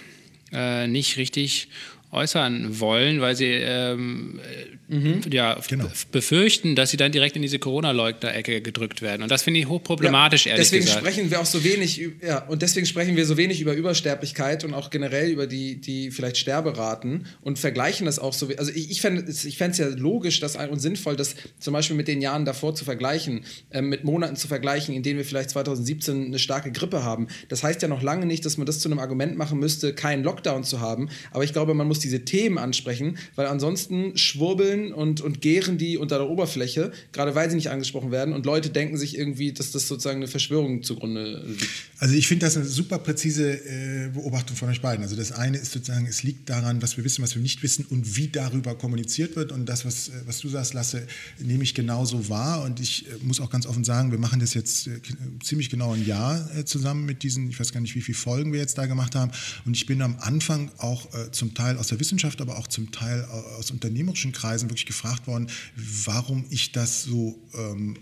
äh, 0.52 0.86
nicht 0.86 1.16
richtig 1.16 1.68
äußern 2.12 2.80
wollen, 2.80 3.20
weil 3.20 3.36
sie 3.36 3.46
ähm, 3.46 4.40
mhm. 4.88 5.20
ja, 5.30 5.58
genau. 5.68 5.86
befürchten, 6.10 6.74
dass 6.74 6.90
sie 6.90 6.96
dann 6.96 7.12
direkt 7.12 7.36
in 7.36 7.42
diese 7.42 7.58
Corona-Leugner-Ecke 7.58 8.60
gedrückt 8.62 9.00
werden. 9.00 9.22
Und 9.22 9.30
das 9.30 9.42
finde 9.42 9.60
ich 9.60 9.68
hochproblematisch, 9.68 10.46
ja, 10.46 10.52
ehrlich 10.52 10.66
deswegen 10.66 10.86
gesagt. 10.86 11.06
Sprechen 11.06 11.30
wir 11.30 11.40
auch 11.40 11.46
so 11.46 11.62
wenig, 11.62 12.00
ja, 12.20 12.44
und 12.46 12.62
deswegen 12.62 12.86
sprechen 12.86 13.16
wir 13.16 13.24
so 13.26 13.36
wenig 13.36 13.60
über 13.60 13.74
Übersterblichkeit 13.74 14.64
und 14.64 14.74
auch 14.74 14.90
generell 14.90 15.30
über 15.30 15.46
die, 15.46 15.80
die 15.80 16.10
vielleicht 16.10 16.36
Sterberaten 16.36 17.26
und 17.42 17.58
vergleichen 17.58 18.06
das 18.06 18.18
auch 18.18 18.32
so. 18.32 18.48
Also 18.56 18.72
ich, 18.74 18.90
ich 18.90 19.00
fände 19.00 19.24
es 19.28 19.78
ja 19.78 19.86
logisch 19.86 20.40
dass, 20.40 20.56
und 20.56 20.80
sinnvoll, 20.80 21.14
das 21.14 21.36
zum 21.60 21.72
Beispiel 21.74 21.96
mit 21.96 22.08
den 22.08 22.20
Jahren 22.20 22.44
davor 22.44 22.74
zu 22.74 22.84
vergleichen, 22.84 23.42
äh, 23.70 23.82
mit 23.82 24.02
Monaten 24.02 24.34
zu 24.34 24.48
vergleichen, 24.48 24.94
in 24.94 25.04
denen 25.04 25.18
wir 25.18 25.24
vielleicht 25.24 25.50
2017 25.50 26.26
eine 26.26 26.38
starke 26.40 26.72
Grippe 26.72 27.04
haben. 27.04 27.28
Das 27.48 27.62
heißt 27.62 27.82
ja 27.82 27.88
noch 27.88 28.02
lange 28.02 28.26
nicht, 28.26 28.44
dass 28.44 28.56
man 28.56 28.66
das 28.66 28.80
zu 28.80 28.88
einem 28.88 28.98
Argument 28.98 29.38
machen 29.38 29.60
müsste, 29.60 29.94
keinen 29.94 30.24
Lockdown 30.24 30.64
zu 30.64 30.80
haben. 30.80 31.08
Aber 31.30 31.44
ich 31.44 31.52
glaube, 31.52 31.74
man 31.74 31.86
muss 31.86 31.99
diese 32.04 32.24
Themen 32.24 32.58
ansprechen, 32.58 33.18
weil 33.36 33.46
ansonsten 33.46 34.16
schwurbeln 34.16 34.92
und, 34.92 35.20
und 35.20 35.40
gären 35.40 35.78
die 35.78 35.96
unter 35.96 36.18
der 36.18 36.28
Oberfläche, 36.28 36.92
gerade 37.12 37.34
weil 37.34 37.48
sie 37.50 37.56
nicht 37.56 37.70
angesprochen 37.70 38.10
werden 38.10 38.34
und 38.34 38.46
Leute 38.46 38.70
denken 38.70 38.96
sich 38.96 39.16
irgendwie, 39.16 39.52
dass 39.52 39.72
das 39.72 39.88
sozusagen 39.88 40.18
eine 40.18 40.28
Verschwörung 40.28 40.82
zugrunde 40.82 41.44
liegt. 41.46 41.68
Also 41.98 42.14
ich 42.14 42.26
finde 42.26 42.46
das 42.46 42.56
eine 42.56 42.66
super 42.66 42.98
präzise 42.98 43.52
äh, 43.52 44.08
Beobachtung 44.12 44.56
von 44.56 44.68
euch 44.68 44.80
beiden. 44.80 45.02
Also 45.02 45.16
das 45.16 45.32
eine 45.32 45.58
ist 45.58 45.72
sozusagen, 45.72 46.06
es 46.06 46.22
liegt 46.22 46.48
daran, 46.48 46.80
was 46.82 46.96
wir 46.96 47.04
wissen, 47.04 47.22
was 47.22 47.34
wir 47.34 47.42
nicht 47.42 47.62
wissen 47.62 47.84
und 47.84 48.16
wie 48.16 48.28
darüber 48.28 48.74
kommuniziert 48.74 49.36
wird 49.36 49.52
und 49.52 49.66
das, 49.66 49.84
was, 49.84 50.08
äh, 50.08 50.12
was 50.26 50.38
du 50.38 50.48
sagst, 50.48 50.74
Lasse, 50.74 51.06
nehme 51.38 51.62
ich 51.62 51.74
genauso 51.74 52.28
wahr 52.28 52.62
und 52.64 52.80
ich 52.80 53.06
äh, 53.06 53.10
muss 53.22 53.40
auch 53.40 53.50
ganz 53.50 53.66
offen 53.66 53.84
sagen, 53.84 54.10
wir 54.10 54.18
machen 54.18 54.40
das 54.40 54.54
jetzt 54.54 54.86
äh, 54.86 55.00
ziemlich 55.42 55.68
genau 55.68 55.92
ein 55.92 56.06
Jahr 56.06 56.50
äh, 56.56 56.64
zusammen 56.64 57.04
mit 57.04 57.22
diesen, 57.22 57.50
ich 57.50 57.60
weiß 57.60 57.72
gar 57.72 57.80
nicht, 57.80 57.94
wie 57.94 58.00
viele 58.00 58.16
Folgen 58.16 58.52
wir 58.52 58.60
jetzt 58.60 58.78
da 58.78 58.86
gemacht 58.86 59.14
haben 59.14 59.30
und 59.64 59.76
ich 59.76 59.86
bin 59.86 60.00
am 60.02 60.16
Anfang 60.20 60.70
auch 60.78 61.12
äh, 61.14 61.30
zum 61.32 61.54
Teil 61.54 61.76
aus 61.76 61.88
der 61.90 62.00
Wissenschaft 62.00 62.40
aber 62.40 62.58
auch 62.58 62.66
zum 62.66 62.92
Teil 62.92 63.24
aus 63.24 63.70
unternehmerischen 63.70 64.32
Kreisen 64.32 64.70
wirklich 64.70 64.86
gefragt 64.86 65.26
worden, 65.26 65.48
warum 65.76 66.44
ich 66.50 66.72
das 66.72 67.04
so 67.04 67.38
ähm, 67.54 67.96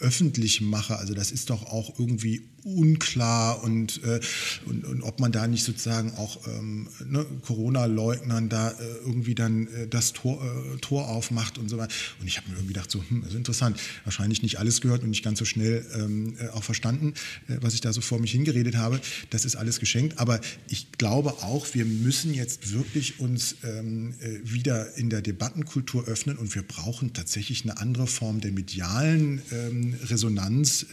öffentlich 0.00 0.60
mache. 0.60 0.96
Also 0.96 1.14
das 1.14 1.30
ist 1.30 1.50
doch 1.50 1.64
auch 1.64 1.98
irgendwie 1.98 2.48
unklar 2.64 3.62
und, 3.62 4.02
äh, 4.04 4.20
und, 4.66 4.84
und, 4.84 5.02
ob 5.02 5.20
man 5.20 5.32
da 5.32 5.46
nicht 5.46 5.64
sozusagen 5.64 6.12
auch 6.12 6.46
ähm, 6.46 6.88
ne, 7.04 7.26
Corona-Leugnern 7.42 8.48
da 8.48 8.70
äh, 8.70 8.74
irgendwie 9.04 9.34
dann 9.34 9.66
äh, 9.68 9.88
das 9.88 10.12
Tor, 10.12 10.42
äh, 10.42 10.78
Tor 10.78 11.08
aufmacht 11.08 11.58
und 11.58 11.68
so 11.68 11.78
weiter. 11.78 11.92
Und 12.20 12.26
ich 12.26 12.36
habe 12.36 12.48
mir 12.48 12.56
irgendwie 12.56 12.74
gedacht, 12.74 12.90
so, 12.90 13.02
hm, 13.08 13.24
ist 13.26 13.34
interessant. 13.34 13.80
Wahrscheinlich 14.04 14.42
nicht 14.42 14.58
alles 14.58 14.80
gehört 14.80 15.02
und 15.02 15.10
nicht 15.10 15.24
ganz 15.24 15.38
so 15.38 15.44
schnell 15.44 15.84
ähm, 15.94 16.34
äh, 16.38 16.48
auch 16.48 16.62
verstanden, 16.62 17.14
äh, 17.48 17.56
was 17.60 17.74
ich 17.74 17.80
da 17.80 17.92
so 17.92 18.00
vor 18.00 18.20
mich 18.20 18.32
hingeredet 18.32 18.76
habe. 18.76 19.00
Das 19.30 19.44
ist 19.44 19.56
alles 19.56 19.80
geschenkt. 19.80 20.18
Aber 20.18 20.40
ich 20.68 20.92
glaube 20.92 21.30
auch, 21.42 21.66
wir 21.74 21.84
müssen 21.84 22.32
jetzt 22.32 22.72
wirklich 22.72 23.18
uns 23.18 23.56
ähm, 23.64 24.14
wieder 24.44 24.96
in 24.96 25.10
der 25.10 25.20
Debattenkultur 25.20 26.04
öffnen 26.06 26.36
und 26.36 26.54
wir 26.54 26.62
brauchen 26.62 27.12
tatsächlich 27.12 27.64
eine 27.64 27.78
andere 27.78 28.06
Form 28.06 28.40
der 28.40 28.52
medialen 28.52 29.42
ähm, 29.50 29.94
Resonanz, 30.04 30.86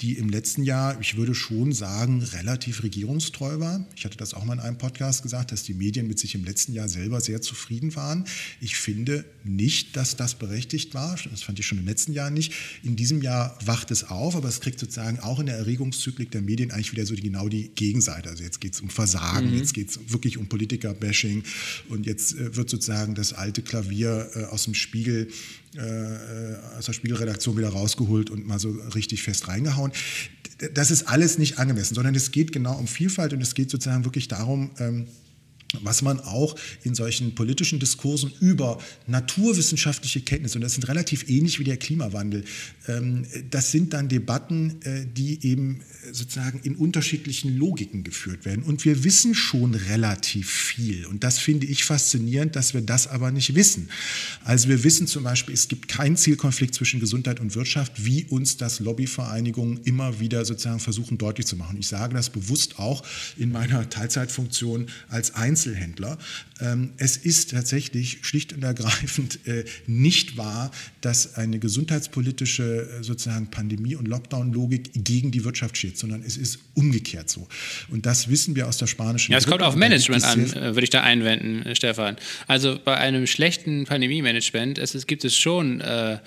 die 0.00 0.14
im 0.14 0.28
letzten 0.28 0.62
Jahr 0.62 0.95
ich 1.00 1.16
würde 1.16 1.34
schon 1.34 1.72
sagen, 1.72 2.22
relativ 2.22 2.82
regierungstreu 2.82 3.58
war. 3.58 3.84
Ich 3.96 4.04
hatte 4.04 4.16
das 4.16 4.34
auch 4.34 4.44
mal 4.44 4.54
in 4.54 4.60
einem 4.60 4.78
Podcast 4.78 5.22
gesagt, 5.22 5.52
dass 5.52 5.62
die 5.62 5.74
Medien 5.74 6.06
mit 6.06 6.18
sich 6.18 6.34
im 6.34 6.44
letzten 6.44 6.72
Jahr 6.72 6.88
selber 6.88 7.20
sehr 7.20 7.42
zufrieden 7.42 7.94
waren. 7.96 8.24
Ich 8.60 8.76
finde 8.76 9.24
nicht, 9.44 9.96
dass 9.96 10.16
das 10.16 10.34
berechtigt 10.34 10.94
war. 10.94 11.16
Das 11.30 11.42
fand 11.42 11.58
ich 11.58 11.66
schon 11.66 11.78
im 11.78 11.86
letzten 11.86 12.12
Jahr 12.12 12.30
nicht. 12.30 12.52
In 12.82 12.96
diesem 12.96 13.22
Jahr 13.22 13.58
wacht 13.64 13.90
es 13.90 14.04
auf, 14.04 14.36
aber 14.36 14.48
es 14.48 14.60
kriegt 14.60 14.78
sozusagen 14.78 15.20
auch 15.20 15.40
in 15.40 15.46
der 15.46 15.56
Erregungszyklik 15.56 16.30
der 16.30 16.42
Medien 16.42 16.70
eigentlich 16.70 16.92
wieder 16.92 17.06
so 17.06 17.14
die, 17.14 17.22
genau 17.22 17.48
die 17.48 17.70
Gegenseite. 17.74 18.28
Also 18.28 18.42
jetzt 18.42 18.60
geht 18.60 18.74
es 18.74 18.80
um 18.80 18.90
Versagen, 18.90 19.50
mhm. 19.50 19.58
jetzt 19.58 19.74
geht 19.74 19.90
es 19.90 19.98
wirklich 20.08 20.38
um 20.38 20.48
Politiker-Bashing 20.48 21.42
und 21.88 22.06
jetzt 22.06 22.34
äh, 22.34 22.56
wird 22.56 22.70
sozusagen 22.70 23.14
das 23.14 23.32
alte 23.32 23.62
Klavier 23.62 24.30
äh, 24.34 24.44
aus 24.44 24.64
dem 24.64 24.74
Spiegel 24.74 25.28
aus 26.78 26.86
der 26.86 26.92
Spiegelredaktion 26.92 27.56
wieder 27.56 27.68
rausgeholt 27.68 28.30
und 28.30 28.46
mal 28.46 28.58
so 28.58 28.70
richtig 28.94 29.22
fest 29.22 29.48
reingehauen. 29.48 29.92
Das 30.74 30.90
ist 30.90 31.08
alles 31.08 31.38
nicht 31.38 31.58
angemessen, 31.58 31.94
sondern 31.94 32.14
es 32.14 32.30
geht 32.30 32.52
genau 32.52 32.76
um 32.76 32.86
Vielfalt 32.86 33.32
und 33.32 33.42
es 33.42 33.54
geht 33.54 33.70
sozusagen 33.70 34.04
wirklich 34.04 34.28
darum, 34.28 34.70
ähm, 34.78 35.06
was 35.82 36.02
man 36.02 36.20
auch 36.20 36.56
in 36.84 36.94
solchen 36.94 37.34
politischen 37.34 37.78
Diskursen 37.78 38.32
über 38.40 38.78
naturwissenschaftliche 39.06 40.20
Kenntnisse, 40.20 40.58
und 40.58 40.62
das 40.62 40.74
sind 40.74 40.88
relativ 40.88 41.28
ähnlich 41.28 41.58
wie 41.58 41.64
der 41.64 41.76
Klimawandel, 41.76 42.44
ähm, 42.88 43.26
das 43.50 43.72
sind 43.72 43.92
dann 43.92 44.08
Debatten, 44.08 44.80
äh, 44.82 45.06
die 45.06 45.44
eben 45.46 45.80
sozusagen 46.12 46.60
in 46.62 46.76
unterschiedlichen 46.76 47.56
Logiken 47.56 48.04
geführt 48.04 48.44
werden. 48.44 48.62
Und 48.62 48.84
wir 48.84 49.02
wissen 49.04 49.34
schon 49.34 49.74
relativ 49.74 50.50
viel. 50.50 51.04
Und 51.06 51.24
das 51.24 51.38
finde 51.38 51.66
ich 51.66 51.84
faszinierend, 51.84 52.54
dass 52.54 52.74
wir 52.74 52.80
das 52.80 53.08
aber 53.08 53.32
nicht 53.32 53.54
wissen. 53.54 53.88
Also 54.44 54.68
wir 54.68 54.84
wissen 54.84 55.06
zum 55.06 55.24
Beispiel, 55.24 55.54
es 55.54 55.68
gibt 55.68 55.88
keinen 55.88 56.16
Zielkonflikt 56.16 56.74
zwischen 56.74 57.00
Gesundheit 57.00 57.40
und 57.40 57.54
Wirtschaft, 57.56 58.04
wie 58.04 58.24
uns 58.24 58.56
das 58.56 58.78
Lobbyvereinigungen 58.78 59.80
immer 59.84 60.20
wieder 60.20 60.44
sozusagen 60.44 60.80
versuchen 60.80 61.18
deutlich 61.18 61.46
zu 61.46 61.56
machen. 61.56 61.76
Ich 61.78 61.88
sage 61.88 62.14
das 62.14 62.30
bewusst 62.30 62.78
auch 62.78 63.02
in 63.36 63.50
meiner 63.50 63.88
Teilzeitfunktion 63.88 64.86
als 65.08 65.34
Einzelner 65.34 65.65
Einzelhändler. 65.66 66.18
Ähm, 66.60 66.92
es 66.96 67.16
ist 67.16 67.50
tatsächlich 67.50 68.18
schlicht 68.22 68.52
und 68.52 68.62
ergreifend 68.62 69.46
äh, 69.46 69.64
nicht 69.86 70.36
wahr, 70.36 70.70
dass 71.00 71.34
eine 71.34 71.58
gesundheitspolitische 71.58 72.88
äh, 73.00 73.02
sozusagen 73.02 73.50
Pandemie- 73.50 73.96
und 73.96 74.06
Lockdown-Logik 74.06 74.90
gegen 74.94 75.30
die 75.30 75.44
Wirtschaft 75.44 75.76
steht, 75.76 75.98
sondern 75.98 76.22
es 76.22 76.36
ist 76.36 76.58
umgekehrt 76.74 77.28
so. 77.28 77.48
Und 77.88 78.06
das 78.06 78.28
wissen 78.28 78.56
wir 78.56 78.68
aus 78.68 78.78
der 78.78 78.86
spanischen. 78.86 79.32
Ja, 79.32 79.38
es 79.38 79.46
kommt 79.46 79.62
auf 79.62 79.76
Management 79.76 80.24
an, 80.24 80.44
äh, 80.52 80.74
würde 80.74 80.84
ich 80.84 80.90
da 80.90 81.02
einwenden, 81.02 81.74
Stefan. 81.74 82.16
Also 82.46 82.78
bei 82.82 82.96
einem 82.96 83.26
schlechten 83.26 83.84
Pandemie-Management 83.84 84.80
gibt 85.06 85.24
es 85.24 85.36
schon 85.36 85.80
äh, 85.80 86.18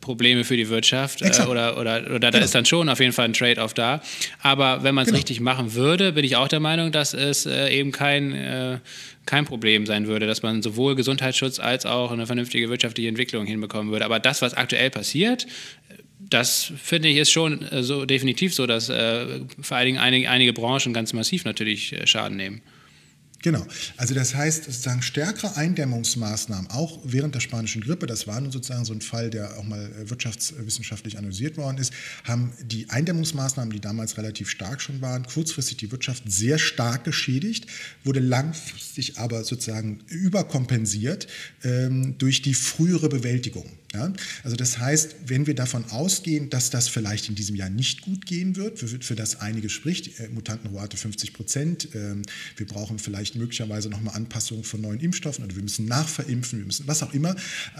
Probleme 0.00 0.44
für 0.44 0.56
die 0.56 0.68
Wirtschaft 0.68 1.22
äh, 1.22 1.30
oder, 1.48 1.78
oder, 1.78 2.02
oder 2.06 2.18
da 2.18 2.30
genau. 2.30 2.44
ist 2.44 2.54
dann 2.54 2.64
schon 2.64 2.88
auf 2.88 3.00
jeden 3.00 3.12
Fall 3.12 3.26
ein 3.26 3.32
Trade-off 3.32 3.74
da. 3.74 4.02
Aber 4.40 4.82
wenn 4.82 4.94
man 4.94 5.02
es 5.02 5.08
genau. 5.08 5.18
richtig 5.18 5.40
machen 5.40 5.74
würde, 5.74 6.12
bin 6.12 6.24
ich 6.24 6.36
auch 6.36 6.48
der 6.48 6.60
Meinung, 6.60 6.92
dass 6.92 7.14
es 7.14 7.46
äh, 7.46 7.68
eben 7.70 7.92
kein, 7.92 8.32
äh, 8.32 8.78
kein 9.26 9.44
Problem 9.44 9.86
sein 9.86 10.06
würde, 10.06 10.26
dass 10.26 10.42
man 10.42 10.62
sowohl 10.62 10.94
Gesundheitsschutz 10.94 11.58
als 11.58 11.86
auch 11.86 12.12
eine 12.12 12.26
vernünftige 12.26 12.68
wirtschaftliche 12.68 13.08
Entwicklung 13.08 13.46
hinbekommen 13.46 13.92
würde. 13.92 14.04
Aber 14.04 14.20
das, 14.20 14.42
was 14.42 14.54
aktuell 14.54 14.90
passiert, 14.90 15.46
das 16.18 16.72
finde 16.76 17.08
ich 17.08 17.16
ist 17.16 17.30
schon 17.30 17.62
äh, 17.70 17.82
so 17.82 18.04
definitiv 18.04 18.54
so, 18.54 18.66
dass 18.66 18.88
äh, 18.88 19.40
vor 19.60 19.76
allen 19.76 19.86
Dingen 19.86 19.98
einige, 19.98 20.30
einige 20.30 20.52
Branchen 20.52 20.92
ganz 20.92 21.12
massiv 21.12 21.44
natürlich 21.44 21.92
äh, 21.92 22.06
Schaden 22.06 22.36
nehmen. 22.36 22.62
Genau. 23.42 23.64
Also 23.96 24.14
das 24.14 24.34
heißt 24.34 24.64
sozusagen 24.64 25.02
stärkere 25.02 25.56
Eindämmungsmaßnahmen, 25.56 26.70
auch 26.70 26.98
während 27.04 27.34
der 27.34 27.40
spanischen 27.40 27.82
Grippe, 27.82 28.06
das 28.06 28.26
war 28.26 28.40
nun 28.40 28.50
sozusagen 28.50 28.84
so 28.84 28.92
ein 28.92 29.00
Fall, 29.00 29.30
der 29.30 29.58
auch 29.58 29.62
mal 29.62 29.90
äh, 29.92 30.10
wirtschaftswissenschaftlich 30.10 31.18
analysiert 31.18 31.56
worden 31.56 31.78
ist, 31.78 31.92
haben 32.24 32.52
die 32.62 32.88
Eindämmungsmaßnahmen, 32.90 33.72
die 33.72 33.80
damals 33.80 34.16
relativ 34.16 34.48
stark 34.48 34.80
schon 34.80 35.00
waren, 35.00 35.24
kurzfristig 35.24 35.76
die 35.76 35.92
Wirtschaft 35.92 36.24
sehr 36.26 36.58
stark 36.58 37.04
geschädigt, 37.04 37.66
wurde 38.04 38.20
langfristig 38.20 39.18
aber 39.18 39.44
sozusagen 39.44 40.00
überkompensiert 40.08 41.26
ähm, 41.62 42.16
durch 42.18 42.42
die 42.42 42.54
frühere 42.54 43.08
Bewältigung. 43.08 43.70
Ja? 43.96 44.12
Also 44.44 44.56
das 44.56 44.78
heißt, 44.78 45.16
wenn 45.26 45.46
wir 45.46 45.54
davon 45.54 45.84
ausgehen, 45.90 46.50
dass 46.50 46.70
das 46.70 46.88
vielleicht 46.88 47.28
in 47.28 47.34
diesem 47.34 47.56
Jahr 47.56 47.70
nicht 47.70 48.02
gut 48.02 48.26
gehen 48.26 48.56
wird, 48.56 48.78
für, 48.78 48.88
für 48.88 49.16
das 49.16 49.40
einige 49.40 49.68
spricht, 49.68 50.20
äh, 50.20 50.28
Mutantenrate 50.28 50.96
50 50.96 51.32
Prozent, 51.32 51.94
äh, 51.94 52.14
wir 52.56 52.66
brauchen 52.66 52.98
vielleicht 52.98 53.36
möglicherweise 53.36 53.88
nochmal 53.88 54.14
Anpassungen 54.14 54.64
von 54.64 54.80
neuen 54.80 55.00
Impfstoffen 55.00 55.44
oder 55.44 55.56
wir 55.56 55.62
müssen 55.62 55.86
nachverimpfen, 55.86 56.58
wir 56.58 56.66
müssen 56.66 56.86
was 56.86 57.02
auch 57.02 57.14
immer 57.14 57.34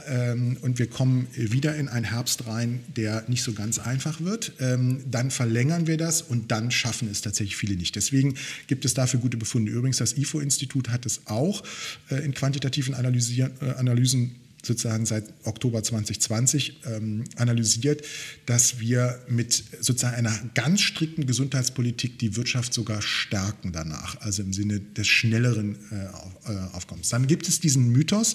ähm, 0.09 0.57
und 0.63 0.79
wir 0.79 0.87
kommen 0.87 1.29
wieder 1.35 1.77
in 1.77 1.89
einen 1.89 2.07
Herbst 2.07 2.47
rein, 2.47 2.81
der 2.97 3.25
nicht 3.29 3.43
so 3.43 3.53
ganz 3.53 3.79
einfach 3.79 4.21
wird, 4.21 4.53
ähm, 4.61 5.05
dann 5.11 5.31
verlängern 5.31 5.87
wir 5.87 5.99
das 5.99 6.23
und 6.23 6.51
dann 6.51 6.71
schaffen 6.71 7.09
es 7.11 7.21
tatsächlich 7.21 7.57
viele 7.57 7.77
nicht. 7.77 7.95
Deswegen 7.95 8.35
gibt 8.67 8.85
es 8.85 8.95
dafür 8.95 9.21
gute 9.21 9.37
Befunde. 9.37 9.71
Übrigens, 9.71 9.99
das 9.99 10.17
IFO-Institut 10.17 10.89
hat 10.89 11.05
es 11.05 11.27
auch 11.27 11.63
äh, 12.11 12.25
in 12.25 12.33
quantitativen 12.33 12.95
Analysieren, 12.95 13.53
äh, 13.61 13.71
Analysen 13.73 14.37
sozusagen 14.67 15.07
seit 15.07 15.25
Oktober 15.45 15.83
2020 15.83 16.81
ähm, 16.85 17.25
analysiert, 17.37 18.05
dass 18.47 18.81
wir 18.81 19.19
mit 19.29 19.65
sozusagen 19.81 20.17
einer 20.17 20.37
ganz 20.55 20.81
strikten 20.81 21.27
Gesundheitspolitik 21.27 22.19
die 22.19 22.37
Wirtschaft 22.37 22.75
sogar 22.75 23.03
stärken 23.03 23.73
danach, 23.73 24.21
also 24.21 24.43
im 24.43 24.53
Sinne 24.53 24.81
des 24.81 25.07
schnelleren 25.07 25.77
äh, 25.91 26.53
äh, 26.53 26.59
Aufkommens. 26.73 27.09
Dann 27.09 27.27
gibt 27.27 27.49
es 27.49 27.61
diesen 27.61 27.91
Mythos, 27.91 28.35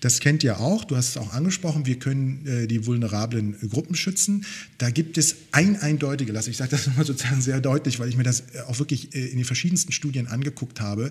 das 0.00 0.20
kennt 0.20 0.42
ihr 0.44 0.60
auch, 0.60 0.84
du 0.84 0.96
hast 0.96 1.10
es 1.10 1.16
auch 1.16 1.32
angesprochen, 1.32 1.86
wir 1.86 1.98
können 1.98 2.46
äh, 2.46 2.66
die 2.66 2.86
vulnerablen 2.86 3.56
Gruppen 3.68 3.94
schützen. 3.94 4.44
Da 4.78 4.90
gibt 4.90 5.18
es 5.18 5.36
ein 5.52 5.80
eindeutige, 5.80 6.32
ich 6.38 6.56
sage 6.56 6.70
das 6.70 6.86
nochmal 6.86 7.04
sozusagen 7.04 7.40
sehr 7.40 7.60
deutlich, 7.60 7.98
weil 7.98 8.08
ich 8.08 8.16
mir 8.16 8.22
das 8.22 8.40
äh, 8.40 8.60
auch 8.66 8.78
wirklich 8.78 9.14
äh, 9.14 9.26
in 9.26 9.36
den 9.36 9.44
verschiedensten 9.44 9.92
Studien 9.92 10.26
angeguckt 10.26 10.80
habe, 10.80 11.10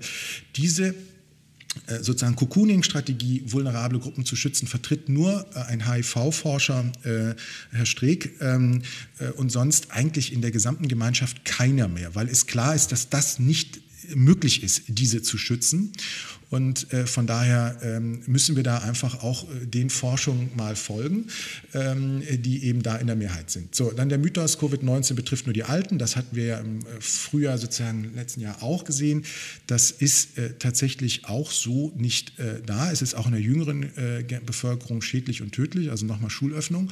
diese 0.55 0.95
sozusagen 2.01 2.35
Cocooning-Strategie, 2.35 3.43
vulnerable 3.45 3.99
Gruppen 3.99 4.25
zu 4.25 4.35
schützen, 4.35 4.67
vertritt 4.67 5.09
nur 5.09 5.45
äh, 5.53 5.59
ein 5.59 5.91
HIV-Forscher, 5.91 6.91
äh, 7.03 7.35
Herr 7.71 7.85
Streeck, 7.85 8.33
ähm, 8.41 8.81
und 9.35 9.51
sonst 9.51 9.91
eigentlich 9.91 10.31
in 10.33 10.41
der 10.41 10.51
gesamten 10.51 10.87
Gemeinschaft 10.87 11.43
keiner 11.45 11.87
mehr, 11.87 12.15
weil 12.15 12.27
es 12.27 12.45
klar 12.45 12.75
ist, 12.75 12.91
dass 12.91 13.09
das 13.09 13.39
nicht 13.39 13.81
möglich 14.15 14.63
ist, 14.63 14.83
diese 14.87 15.21
zu 15.21 15.37
schützen. 15.37 15.91
Und 16.49 16.93
äh, 16.93 17.05
von 17.05 17.27
daher 17.27 17.77
ähm, 17.81 18.21
müssen 18.25 18.55
wir 18.55 18.63
da 18.63 18.79
einfach 18.79 19.21
auch 19.23 19.43
äh, 19.43 19.65
den 19.65 19.89
Forschungen 19.89 20.49
mal 20.55 20.75
folgen, 20.75 21.27
ähm, 21.73 22.21
die 22.29 22.63
eben 22.63 22.83
da 22.83 22.95
in 22.95 23.07
der 23.07 23.17
Mehrheit 23.17 23.51
sind. 23.51 23.75
So, 23.75 23.91
dann 23.91 24.07
der 24.07 24.17
Mythos, 24.17 24.57
Covid-19 24.57 25.13
betrifft 25.15 25.45
nur 25.45 25.53
die 25.53 25.63
Alten. 25.63 25.97
Das 25.97 26.15
hatten 26.15 26.35
wir 26.35 26.45
ja 26.45 26.59
im 26.59 26.79
äh, 26.79 26.83
Frühjahr 26.99 27.57
sozusagen 27.57 28.13
letzten 28.15 28.41
Jahr 28.41 28.63
auch 28.63 28.85
gesehen. 28.85 29.25
Das 29.67 29.91
ist 29.91 30.37
äh, 30.37 30.53
tatsächlich 30.57 31.25
auch 31.25 31.51
so 31.51 31.91
nicht 31.97 32.39
äh, 32.39 32.61
da. 32.65 32.91
Es 32.91 33.01
ist 33.01 33.15
auch 33.15 33.25
in 33.25 33.33
der 33.33 33.41
jüngeren 33.41 33.83
äh, 33.97 34.23
Bevölkerung 34.45 35.01
schädlich 35.01 35.41
und 35.41 35.51
tödlich, 35.51 35.91
also 35.91 36.05
nochmal 36.05 36.29
Schulöffnung. 36.29 36.89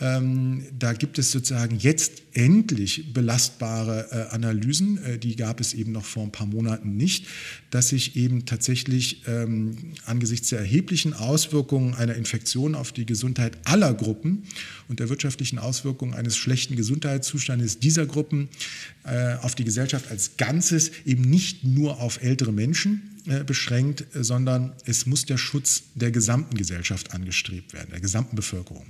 Ähm, 0.00 0.64
da 0.76 0.92
gibt 0.94 1.18
es 1.18 1.30
sozusagen 1.30 1.78
jetzt 1.78 2.22
endlich 2.32 3.12
belastbare 3.14 4.30
Analysen. 4.30 4.98
die 5.22 5.36
gab 5.36 5.58
es 5.60 5.72
eben 5.72 5.92
noch 5.92 6.04
vor 6.04 6.22
ein 6.22 6.32
paar 6.32 6.46
Monaten 6.46 6.96
nicht, 6.96 7.26
dass 7.70 7.88
sich 7.88 8.16
eben 8.16 8.44
tatsächlich 8.44 8.95
natürlich 8.96 9.26
ähm, 9.26 9.92
angesichts 10.06 10.48
der 10.48 10.60
erheblichen 10.60 11.12
Auswirkungen 11.12 11.94
einer 11.94 12.14
Infektion 12.14 12.74
auf 12.74 12.92
die 12.92 13.04
Gesundheit 13.04 13.58
aller 13.64 13.92
Gruppen 13.92 14.44
und 14.88 15.00
der 15.00 15.08
wirtschaftlichen 15.08 15.58
Auswirkungen 15.58 16.14
eines 16.14 16.36
schlechten 16.36 16.76
Gesundheitszustandes 16.76 17.78
dieser 17.78 18.06
Gruppen 18.06 18.48
äh, 19.04 19.34
auf 19.34 19.54
die 19.54 19.64
Gesellschaft 19.64 20.10
als 20.10 20.36
Ganzes 20.36 20.90
eben 21.04 21.22
nicht 21.22 21.64
nur 21.64 22.00
auf 22.00 22.22
ältere 22.22 22.52
Menschen 22.52 23.20
äh, 23.26 23.44
beschränkt, 23.44 24.06
sondern 24.14 24.72
es 24.86 25.04
muss 25.06 25.26
der 25.26 25.38
Schutz 25.38 25.82
der 25.94 26.10
gesamten 26.10 26.56
Gesellschaft 26.56 27.12
angestrebt 27.12 27.74
werden, 27.74 27.88
der 27.90 28.00
gesamten 28.00 28.36
Bevölkerung. 28.36 28.86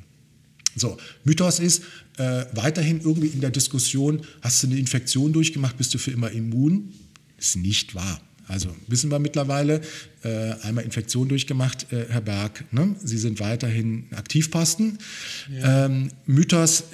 So, 0.77 0.99
Mythos 1.25 1.59
ist 1.59 1.83
äh, 2.19 2.45
weiterhin 2.53 3.01
irgendwie 3.01 3.29
in 3.29 3.41
der 3.41 3.51
Diskussion, 3.51 4.21
hast 4.43 4.63
du 4.63 4.67
eine 4.69 4.79
Infektion 4.79 5.33
durchgemacht, 5.33 5.77
bist 5.79 5.95
du 5.95 5.99
für 5.99 6.11
immer 6.11 6.31
immun? 6.31 6.93
Ist 7.39 7.57
nicht 7.57 7.95
wahr. 7.95 8.21
Also 8.49 8.75
wissen 8.87 9.11
wir 9.11 9.19
mittlerweile, 9.19 9.81
äh, 10.23 10.53
einmal 10.63 10.85
Infektion 10.85 11.29
durchgemacht, 11.29 11.93
äh, 11.93 12.07
Herr 12.09 12.21
Berg. 12.21 12.65
Ne? 12.73 12.95
Sie 13.03 13.19
sind 13.19 13.41
weiterhin 13.41 14.07
Aktivposten. 14.15 14.99
Ja. 15.53 15.87
Ähm, 15.87 16.11
Mythos, 16.27 16.81
äh, 16.81 16.85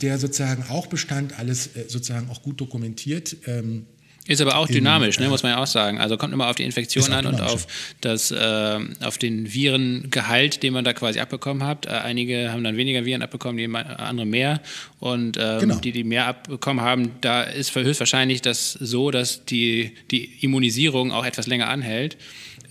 der 0.00 0.18
sozusagen 0.18 0.64
auch 0.68 0.86
bestand, 0.86 1.38
alles 1.38 1.68
äh, 1.76 1.84
sozusagen 1.88 2.30
auch 2.30 2.42
gut 2.42 2.60
dokumentiert. 2.60 3.36
Ähm, 3.46 3.86
ist 4.28 4.40
aber 4.40 4.56
auch 4.56 4.68
dynamisch, 4.68 5.16
in, 5.16 5.24
ne, 5.24 5.30
muss 5.30 5.42
man 5.42 5.52
ja 5.52 5.58
auch 5.58 5.66
sagen. 5.66 5.98
Also 5.98 6.16
kommt 6.16 6.32
immer 6.32 6.48
auf 6.48 6.54
die 6.54 6.62
Infektion 6.62 7.12
an 7.12 7.26
und 7.26 7.40
auf, 7.40 7.66
das, 8.00 8.30
äh, 8.30 8.78
auf 9.00 9.18
den 9.18 9.52
Virengehalt, 9.52 10.62
den 10.62 10.72
man 10.74 10.84
da 10.84 10.92
quasi 10.92 11.18
abbekommen 11.18 11.64
hat. 11.64 11.86
Äh, 11.86 11.90
einige 11.90 12.52
haben 12.52 12.62
dann 12.62 12.76
weniger 12.76 13.04
Viren 13.04 13.22
abbekommen, 13.22 13.56
die 13.56 13.68
andere 13.74 14.26
mehr. 14.26 14.60
Und 15.00 15.36
ähm, 15.40 15.58
genau. 15.60 15.76
die, 15.80 15.90
die 15.90 16.04
mehr 16.04 16.26
abbekommen 16.26 16.84
haben, 16.84 17.10
da 17.20 17.42
ist 17.42 17.74
höchstwahrscheinlich 17.74 18.42
das 18.42 18.72
so, 18.72 19.10
dass 19.10 19.44
die, 19.44 19.92
die 20.12 20.30
Immunisierung 20.40 21.10
auch 21.10 21.24
etwas 21.24 21.48
länger 21.48 21.68
anhält. 21.68 22.16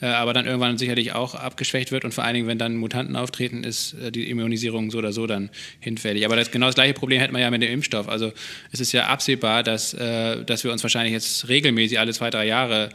Äh, 0.02 0.08
aber 0.08 0.34
dann 0.34 0.46
irgendwann 0.46 0.78
sicherlich 0.78 1.14
auch 1.14 1.36
abgeschwächt 1.36 1.92
wird 1.92 2.04
und 2.04 2.14
vor 2.14 2.24
allen 2.24 2.34
Dingen, 2.34 2.48
wenn 2.48 2.58
dann 2.58 2.76
Mutanten 2.76 3.16
auftreten, 3.16 3.64
ist 3.64 3.94
äh, 3.94 4.12
die 4.12 4.30
Immunisierung 4.30 4.92
so 4.92 4.98
oder 4.98 5.14
so 5.14 5.28
dann 5.28 5.50
hinfällig. 5.80 6.26
Aber 6.26 6.36
das, 6.36 6.52
genau 6.52 6.66
das 6.66 6.76
gleiche 6.76 6.94
Problem 6.94 7.20
hätten 7.20 7.34
wir 7.34 7.42
ja 7.42 7.52
mit 7.52 7.62
dem 7.62 7.72
Impfstoff. 7.72 8.10
Also 8.10 8.34
es 8.72 8.80
ist 8.80 8.92
ja 8.92 9.08
absehbar, 9.08 9.64
dass, 9.64 9.94
äh, 9.94 10.44
dass 10.44 10.64
wir 10.64 10.72
uns 10.72 10.82
wahrscheinlich 10.84 11.14
jetzt 11.14 11.48
regelmäßig 11.48 12.00
alle 12.00 12.14
zwei, 12.14 12.30
drei 12.30 12.48
Jahre 12.48 12.90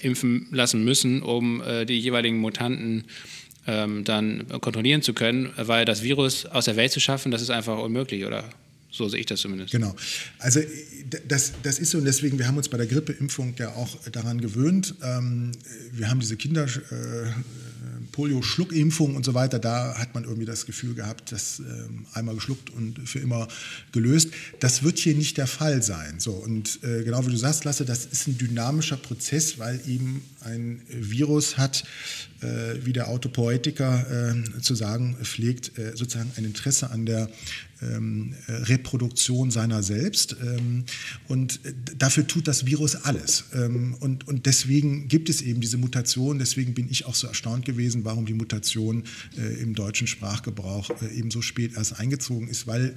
impfen 0.00 0.46
lassen 0.50 0.82
müssen, 0.82 1.20
um 1.20 1.62
die 1.86 1.98
jeweiligen 1.98 2.38
Mutanten 2.38 3.04
ähm, 3.66 4.02
dann 4.02 4.46
kontrollieren 4.62 5.02
zu 5.02 5.12
können, 5.12 5.52
weil 5.58 5.84
das 5.84 6.02
Virus 6.02 6.46
aus 6.46 6.64
der 6.64 6.76
Welt 6.76 6.90
zu 6.90 7.00
schaffen, 7.00 7.30
das 7.30 7.42
ist 7.42 7.50
einfach 7.50 7.78
unmöglich, 7.78 8.24
oder? 8.24 8.44
So 8.90 9.08
sehe 9.08 9.20
ich 9.20 9.26
das 9.26 9.40
zumindest. 9.40 9.72
Genau. 9.72 9.94
Also 10.38 10.60
das, 11.26 11.52
das 11.62 11.78
ist 11.78 11.90
so 11.90 11.98
und 11.98 12.04
deswegen, 12.04 12.38
wir 12.38 12.46
haben 12.46 12.56
uns 12.56 12.68
bei 12.68 12.78
der 12.78 12.86
Grippeimpfung 12.86 13.54
ja 13.58 13.74
auch 13.74 13.96
daran 14.12 14.40
gewöhnt. 14.40 14.94
Ähm, 15.02 15.52
wir 15.92 16.10
haben 16.10 16.20
diese 16.20 16.36
Kinder... 16.36 16.64
Äh, 16.64 17.30
Polio-Schluckimpfung 18.12 19.14
und 19.14 19.24
so 19.24 19.34
weiter, 19.34 19.58
da 19.58 19.96
hat 19.96 20.14
man 20.14 20.24
irgendwie 20.24 20.44
das 20.44 20.66
Gefühl 20.66 20.94
gehabt, 20.94 21.30
das 21.32 21.60
ähm, 21.60 22.06
einmal 22.14 22.34
geschluckt 22.34 22.70
und 22.70 23.08
für 23.08 23.18
immer 23.20 23.48
gelöst. 23.92 24.30
Das 24.60 24.82
wird 24.82 24.98
hier 24.98 25.14
nicht 25.14 25.36
der 25.36 25.46
Fall 25.46 25.82
sein. 25.82 26.18
So, 26.18 26.32
und 26.32 26.80
äh, 26.82 27.04
genau 27.04 27.24
wie 27.26 27.30
du 27.30 27.36
sagst, 27.36 27.64
Lasse, 27.64 27.84
das 27.84 28.06
ist 28.06 28.26
ein 28.26 28.38
dynamischer 28.38 28.96
Prozess, 28.96 29.58
weil 29.58 29.80
eben 29.86 30.22
ein 30.40 30.82
Virus 30.88 31.58
hat, 31.58 31.84
äh, 32.40 32.84
wie 32.84 32.92
der 32.92 33.08
Autopoetiker 33.08 34.34
äh, 34.34 34.60
zu 34.60 34.74
sagen 34.74 35.16
pflegt, 35.22 35.78
äh, 35.78 35.96
sozusagen 35.96 36.32
ein 36.36 36.44
Interesse 36.44 36.90
an 36.90 37.06
der 37.06 37.30
ähm, 37.82 38.34
Reproduktion 38.48 39.50
seiner 39.50 39.82
selbst. 39.82 40.36
Ähm, 40.42 40.84
und 41.28 41.60
dafür 41.98 42.26
tut 42.26 42.48
das 42.48 42.66
Virus 42.66 42.96
alles. 42.96 43.44
Ähm, 43.54 43.96
und, 44.00 44.26
und 44.26 44.46
deswegen 44.46 45.08
gibt 45.08 45.28
es 45.28 45.42
eben 45.42 45.60
diese 45.60 45.78
Mutation. 45.78 46.38
Deswegen 46.38 46.74
bin 46.74 46.88
ich 46.90 47.06
auch 47.06 47.14
so 47.14 47.26
erstaunt 47.26 47.64
gewesen, 47.64 48.04
warum 48.04 48.26
die 48.26 48.34
Mutation 48.34 49.04
äh, 49.36 49.62
im 49.62 49.74
deutschen 49.74 50.06
Sprachgebrauch 50.06 50.90
äh, 51.02 51.16
eben 51.16 51.30
so 51.30 51.42
spät 51.42 51.76
erst 51.76 51.98
eingezogen 51.98 52.48
ist, 52.48 52.66
weil 52.66 52.94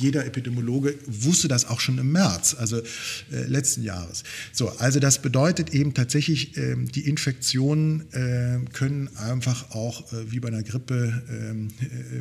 jeder 0.00 0.26
Epidemiologe 0.26 0.94
wusste 1.06 1.48
das 1.48 1.66
auch 1.66 1.80
schon 1.80 1.98
im 1.98 2.12
März, 2.12 2.54
also 2.58 2.78
äh, 2.78 3.44
letzten 3.46 3.82
Jahres. 3.82 4.24
So, 4.52 4.68
also 4.70 5.00
das 5.00 5.22
bedeutet 5.22 5.74
eben 5.74 5.94
tatsächlich, 5.94 6.52
die 6.52 7.06
Infektionen 7.06 8.08
können 8.72 9.08
einfach 9.16 9.70
auch 9.70 10.04
wie 10.26 10.40
bei 10.40 10.48
einer 10.48 10.62
Grippe 10.62 11.22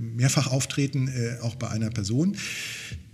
mehrfach 0.01 0.47
auftreten, 0.47 1.11
auch 1.41 1.55
bei 1.55 1.69
einer 1.69 1.80
einer 1.81 1.91
Person. 1.91 2.35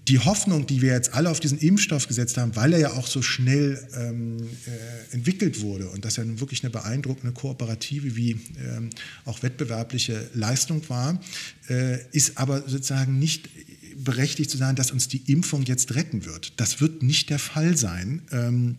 Die 0.07 0.19
Hoffnung, 0.19 0.65
die 0.65 0.81
wir 0.81 0.93
jetzt 0.93 1.13
alle 1.13 1.29
auf 1.29 1.41
diesen 1.41 1.57
Impfstoff 1.57 2.07
gesetzt 2.07 2.37
haben, 2.37 2.55
weil 2.55 2.71
er 2.71 2.79
ja 2.79 2.91
auch 2.93 3.07
so 3.07 3.21
schnell 3.21 3.85
ähm, 3.93 4.37
äh, 4.65 5.13
entwickelt 5.13 5.59
wurde 5.61 5.89
und 5.89 6.05
das 6.05 6.15
ja 6.15 6.23
wirklich 6.39 6.63
eine 6.63 6.69
beeindruckende 6.69 7.33
kooperative 7.33 8.15
wie 8.15 8.31
ähm, 8.31 8.89
auch 9.25 9.43
wettbewerbliche 9.43 10.29
Leistung 10.33 10.81
war, 10.87 11.19
äh, 11.69 11.99
ist 12.13 12.37
aber 12.37 12.69
sozusagen 12.69 13.19
nicht 13.19 13.49
berechtigt 13.97 14.49
zu 14.49 14.57
sagen, 14.57 14.77
dass 14.77 14.91
uns 14.91 15.09
die 15.09 15.29
Impfung 15.29 15.63
jetzt 15.63 15.95
retten 15.95 16.23
wird. 16.23 16.53
Das 16.55 16.79
wird 16.79 17.03
nicht 17.03 17.29
der 17.29 17.39
Fall 17.39 17.75
sein. 17.75 18.21
Ähm, 18.31 18.77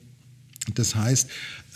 Das 0.74 0.94
heißt, 0.94 1.28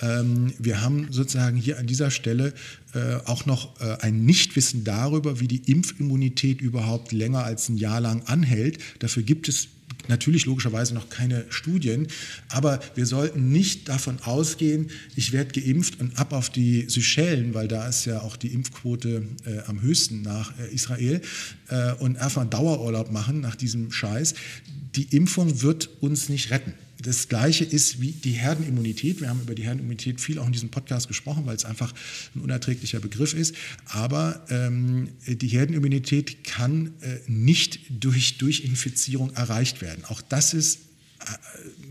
ähm, 0.03 0.53
wir 0.59 0.83
haben 0.83 1.09
sozusagen 1.11 1.57
hier 1.57 1.79
an 1.79 1.87
dieser 1.87 2.11
Stelle 2.11 2.53
äh, 2.95 3.15
auch 3.25 3.47
noch 3.47 3.81
äh, 3.81 3.97
ein 4.01 4.25
Nichtwissen 4.25 4.85
darüber, 4.85 5.41
wie 5.41 5.49
die 5.49 5.71
Impfimmunität 5.71 6.61
überhaupt 6.61 7.13
länger 7.13 7.45
als 7.45 7.69
ein 7.69 7.79
Jahr 7.79 8.01
lang 8.01 8.23
anhält. 8.27 8.79
Dafür 8.99 9.23
gibt 9.23 9.49
es 9.49 9.69
natürlich 10.09 10.47
logischerweise 10.47 10.95
noch 10.95 11.09
keine 11.09 11.45
Studien, 11.51 12.09
aber 12.49 12.81
wir 12.95 13.07
sollten 13.07 13.51
nicht 13.51 13.89
davon 13.89 14.19
ausgehen, 14.23 14.91
ich 15.15 15.33
werde 15.33 15.61
geimpft 15.61 16.01
und 16.01 16.19
ab 16.19 16.33
auf 16.33 16.51
die 16.51 16.87
Seychellen, 16.89 17.55
weil 17.55 17.69
da 17.69 17.87
ist 17.89 18.05
ja 18.05 18.21
auch 18.23 18.37
die 18.37 18.49
Impfquote 18.49 19.23
äh, 19.45 19.61
am 19.67 19.81
höchsten 19.81 20.23
nach 20.23 20.53
äh, 20.59 20.75
Israel 20.75 21.21
äh, 21.69 21.93
und 21.95 22.19
einfach 22.19 22.41
einen 22.41 22.51
Dauerurlaub 22.51 23.13
machen 23.13 23.41
nach 23.41 23.55
diesem 23.55 23.93
Scheiß. 23.93 24.35
Die 24.97 25.15
Impfung 25.17 25.63
wird 25.63 25.89
uns 26.01 26.29
nicht 26.29 26.51
retten. 26.51 26.75
Das 27.03 27.29
Gleiche 27.29 27.65
ist 27.65 28.01
wie 28.01 28.13
die 28.13 28.33
Herdenimmunität. 28.33 29.21
Wir 29.21 29.29
haben 29.29 29.41
über 29.41 29.55
die 29.55 29.65
Herdenimmunität 29.65 30.21
viel 30.21 30.39
auch 30.39 30.47
in 30.47 30.53
diesem 30.53 30.71
Podcast 30.71 31.09
gesprochen, 31.09 31.47
weil 31.47 31.57
es 31.57 31.65
einfach 31.65 31.93
ein 32.35 32.41
unerträglicher 32.41 33.01
Begriff 33.01 33.35
ist. 33.35 33.55
Aber 33.87 34.47
ähm, 34.51 35.09
die 35.27 35.49
Herdenimmunität 35.49 36.45
kann 36.45 36.93
äh, 37.01 37.19
nicht 37.27 37.81
durch, 37.91 38.39
durch 38.39 38.61
Infizierung 38.61 39.33
erreicht 39.35 39.83
werden. 39.83 40.05
Auch 40.05 40.21
das 40.21 40.55
ist 40.55 40.79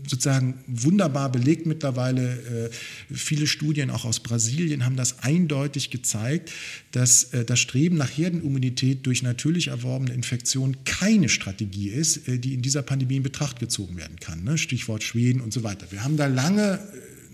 sozusagen 0.06 0.54
wunderbar 0.66 1.30
belegt 1.30 1.66
mittlerweile. 1.66 2.70
Äh, 2.70 3.14
viele 3.14 3.46
Studien 3.46 3.90
auch 3.90 4.04
aus 4.04 4.20
Brasilien 4.20 4.84
haben 4.84 4.96
das 4.96 5.20
eindeutig 5.20 5.90
gezeigt, 5.90 6.52
dass 6.90 7.32
äh, 7.32 7.44
das 7.44 7.60
Streben 7.60 7.96
nach 7.96 8.10
Herdenimmunität 8.10 9.06
durch 9.06 9.22
natürlich 9.22 9.68
erworbene 9.68 10.12
Infektion 10.12 10.76
keine 10.84 11.28
Strategie 11.28 11.88
ist, 11.88 12.28
äh, 12.28 12.38
die 12.38 12.54
in 12.54 12.62
dieser 12.62 12.82
Pandemie 12.82 13.16
in 13.16 13.22
Betracht 13.22 13.60
gezogen 13.60 13.96
werden 13.96 14.18
kann. 14.20 14.44
Ne? 14.44 14.58
Stichwort 14.58 15.02
Schweden 15.02 15.40
und 15.40 15.52
so 15.52 15.62
weiter. 15.62 15.86
Wir 15.90 16.04
haben 16.04 16.16
da 16.16 16.26
lange 16.26 16.80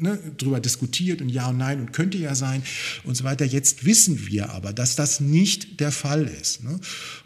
ne, 0.01 0.19
drüber 0.37 0.61
diskutiert 0.61 1.21
und 1.21 1.29
ja 1.29 1.49
und 1.49 1.59
nein 1.59 1.81
und 1.81 1.93
könnte 1.93 2.19
ja 2.19 2.35
sein 2.35 2.63
und 3.05 3.17
so 3.17 3.25
weiter. 3.25 3.45
Jetzt 3.45 3.85
wissen 3.85 4.27
wir 4.27 4.51
aber, 4.51 4.73
dass 4.73 4.97
das 4.97 5.21
nicht 5.21 5.81
der 5.81 5.93
Fall 5.93 6.27
ist. 6.41 6.65
Ne? 6.65 6.79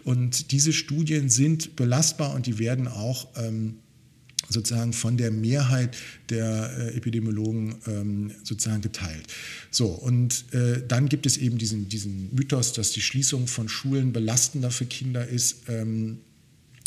Und 0.04 0.52
diese 0.52 0.72
Studien 0.72 1.28
sind 1.28 1.76
belastbar 1.76 2.34
und 2.34 2.46
die 2.46 2.58
werden 2.58 2.88
auch 2.88 3.28
ähm, 3.36 3.74
sozusagen 4.52 4.92
von 4.92 5.16
der 5.16 5.30
Mehrheit 5.30 5.96
der 6.30 6.70
äh, 6.78 6.96
Epidemiologen 6.96 7.74
ähm, 7.86 8.30
sozusagen 8.44 8.82
geteilt. 8.82 9.26
So, 9.70 9.86
und 9.86 10.44
äh, 10.52 10.82
dann 10.86 11.08
gibt 11.08 11.26
es 11.26 11.36
eben 11.36 11.58
diesen, 11.58 11.88
diesen 11.88 12.34
Mythos, 12.34 12.72
dass 12.72 12.92
die 12.92 13.00
Schließung 13.00 13.46
von 13.46 13.68
Schulen 13.68 14.12
belastender 14.12 14.70
für 14.70 14.86
Kinder 14.86 15.26
ist. 15.26 15.68
Ähm, 15.68 16.18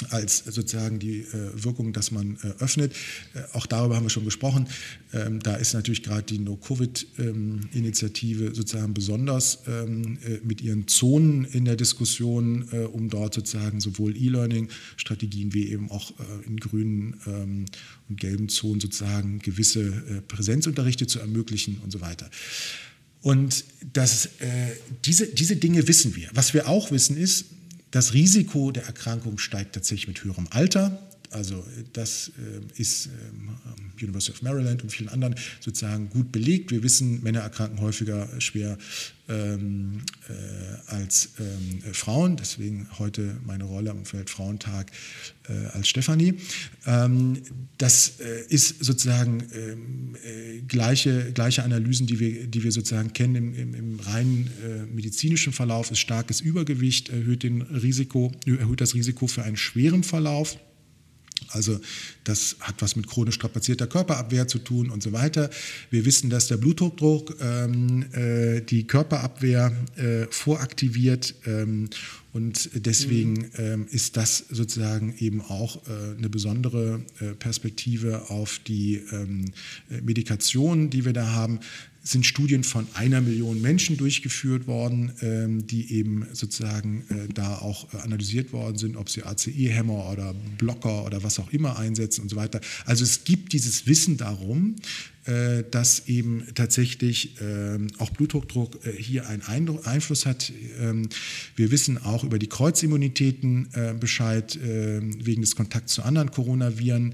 als 0.10 0.40
sozusagen 0.40 1.00
die 1.00 1.22
äh, 1.22 1.64
Wirkung, 1.64 1.94
dass 1.94 2.12
man 2.12 2.38
äh, 2.44 2.48
öffnet. 2.62 2.92
Äh, 3.34 3.44
auch 3.54 3.66
darüber 3.66 3.96
haben 3.96 4.04
wir 4.04 4.10
schon 4.10 4.26
gesprochen. 4.26 4.68
Ähm, 5.14 5.40
da 5.40 5.56
ist 5.56 5.74
natürlich 5.74 6.04
gerade 6.04 6.24
die 6.24 6.40
No-Covid-Initiative 6.40 8.54
sozusagen 8.54 8.94
besonders 8.94 9.60
ähm, 9.68 10.18
äh, 10.26 10.40
mit 10.44 10.60
ihren 10.62 10.88
Zonen 10.88 11.46
in 11.46 11.64
der 11.66 11.78
Diskussion, 11.78 12.68
äh, 12.72 12.80
um 12.80 13.10
dort 13.10 13.36
sozusagen 13.36 13.80
sowohl 13.80 14.18
E-Learning-Strategien 14.18 15.54
wie 15.54 15.70
eben 15.70 15.92
auch 15.92 16.12
äh, 16.12 16.16
in 16.46 16.58
grünen 16.58 17.22
ähm, 17.26 17.66
und 18.10 18.20
gelben 18.20 18.50
Zonen 18.50 18.82
sozusagen 18.82 19.40
gewisse 19.40 20.24
Präsenzunterrichte 20.28 21.08
zu 21.08 21.20
ermöglichen 21.20 21.80
und 21.84 21.92
so 21.92 22.02
weiter. 22.02 22.30
Und 23.22 23.64
das, 23.94 24.30
diese, 25.04 25.26
diese 25.26 25.56
Dinge 25.56 25.88
wissen 25.88 26.16
wir. 26.16 26.30
Was 26.34 26.54
wir 26.54 26.70
auch 26.70 26.92
wissen 26.92 27.18
ist, 27.18 27.46
das 27.96 28.14
Risiko 28.14 28.72
der 28.72 28.84
Erkrankung 28.84 29.38
steigt 29.38 29.74
tatsächlich 29.74 30.10
mit 30.10 30.22
höherem 30.22 30.48
Alter. 30.50 31.05
Also 31.36 31.66
das 31.92 32.32
äh, 32.40 32.82
ist 32.82 33.08
ähm, 33.08 33.50
University 34.02 34.32
of 34.32 34.42
Maryland 34.42 34.84
und 34.84 34.90
vielen 34.90 35.10
anderen 35.10 35.36
sozusagen 35.60 36.10
gut 36.10 36.32
belegt. 36.32 36.72
Wir 36.72 36.82
wissen, 36.82 37.22
Männer 37.24 37.42
erkranken 37.42 37.82
häufiger 37.82 38.30
schwer 38.40 38.78
ähm, 39.28 40.02
äh, 40.30 40.92
als 40.92 41.32
ähm, 41.40 41.94
Frauen. 41.94 42.38
Deswegen 42.38 42.88
heute 43.00 43.36
meine 43.46 43.66
Rolle 43.66 43.92
am 43.92 44.10
Weltfrauentag 44.10 44.92
äh, 45.50 45.66
als 45.74 45.90
Stefanie. 45.90 46.36
Ähm, 46.86 47.42
das 47.78 48.22
äh, 48.22 48.46
ist 48.48 48.86
sozusagen 48.86 49.44
ähm, 49.54 50.16
äh, 50.24 50.62
gleiche, 50.62 51.34
gleiche 51.34 51.64
Analysen, 51.64 52.08
die 52.08 52.22
wir, 52.22 52.48
die 52.48 52.64
wir 52.64 52.72
sozusagen 52.72 53.12
kennen 53.12 53.36
im, 53.36 53.56
im, 53.56 53.76
im 53.76 54.00
rein 54.00 54.50
äh, 54.64 54.86
medizinischen 54.86 55.52
Verlauf. 55.52 55.92
Ist 55.92 56.00
starkes 56.00 56.40
Übergewicht 56.40 57.10
erhöht, 57.10 57.44
den 57.44 57.62
Risiko, 57.62 58.32
erhöht 58.46 58.80
das 58.80 58.94
Risiko 58.94 59.28
für 59.28 59.44
einen 59.44 59.58
schweren 59.58 60.04
Verlauf. 60.04 60.58
Also 61.56 61.80
das 62.26 62.58
hat 62.60 62.76
was 62.82 62.96
mit 62.96 63.08
chronisch 63.08 63.36
strapazierter 63.36 63.88
Körperabwehr 63.88 64.48
zu 64.48 64.60
tun 64.60 64.90
und 64.90 65.02
so 65.02 65.14
weiter. 65.14 65.50
Wir 65.90 66.06
wissen, 66.06 66.30
dass 66.30 66.48
der 66.48 66.58
Bluthochdruck 66.58 67.38
ähm, 67.42 68.06
äh, 68.12 68.62
die 68.62 68.86
Körperabwehr 68.86 69.72
äh, 69.96 70.26
voraktiviert 70.30 71.36
ähm, 71.46 71.90
und 72.34 72.70
deswegen 72.74 73.34
mhm. 73.34 73.50
ähm, 73.58 73.88
ist 73.90 74.18
das 74.18 74.40
sozusagen 74.50 75.16
eben 75.20 75.40
auch 75.40 75.78
äh, 75.88 76.18
eine 76.18 76.30
besondere 76.30 77.02
äh, 77.22 77.28
Perspektive 77.28 78.30
auf 78.30 78.60
die 78.68 79.02
ähm, 79.14 79.46
Medikation, 80.04 80.90
die 80.90 81.06
wir 81.06 81.14
da 81.14 81.32
haben 81.32 81.62
sind 82.06 82.24
Studien 82.24 82.64
von 82.64 82.88
einer 82.94 83.20
Million 83.20 83.62
Menschen 83.62 83.98
durchgeführt 83.98 84.68
worden, 84.68 85.12
ähm, 85.22 85.66
die 85.66 85.92
eben 85.92 86.28
sozusagen 86.34 87.04
äh, 87.10 87.34
da 87.34 87.58
auch 87.58 87.92
äh, 87.94 87.98
analysiert 87.98 88.54
worden 88.54 88.78
sind, 88.78 88.96
ob 88.96 89.10
sie 89.10 89.24
ACE-Hämmer 89.24 90.12
oder 90.12 90.36
Blocker 90.60 91.04
oder 91.04 91.24
was 91.24 91.40
auch 91.40 91.52
immer 91.52 91.80
einsetzen 91.80 92.22
und 92.22 92.30
so 92.30 92.36
weiter. 92.36 92.62
Also 92.86 93.04
es 93.04 93.24
gibt 93.24 93.54
dieses 93.54 93.88
Wissen 93.88 94.18
darum, 94.18 94.76
äh, 95.26 95.64
dass 95.72 96.08
eben 96.08 96.46
tatsächlich 96.54 97.42
ähm, 97.42 97.88
auch 97.98 98.12
Bluthochdruck 98.12 98.78
hier 98.96 99.28
einen 99.28 99.42
Einfluss 99.42 100.28
hat. 100.28 100.54
Ähm, 100.80 101.10
wir 101.56 101.72
wissen 101.72 101.98
auch 101.98 102.24
über 102.24 102.38
die 102.38 102.48
Kreuzimmunitäten 102.48 103.70
Bescheid 104.00 104.58
wegen 104.62 105.42
des 105.42 105.56
Kontakts 105.56 105.94
zu 105.94 106.04
anderen 106.04 106.32
Coronaviren. 106.32 107.14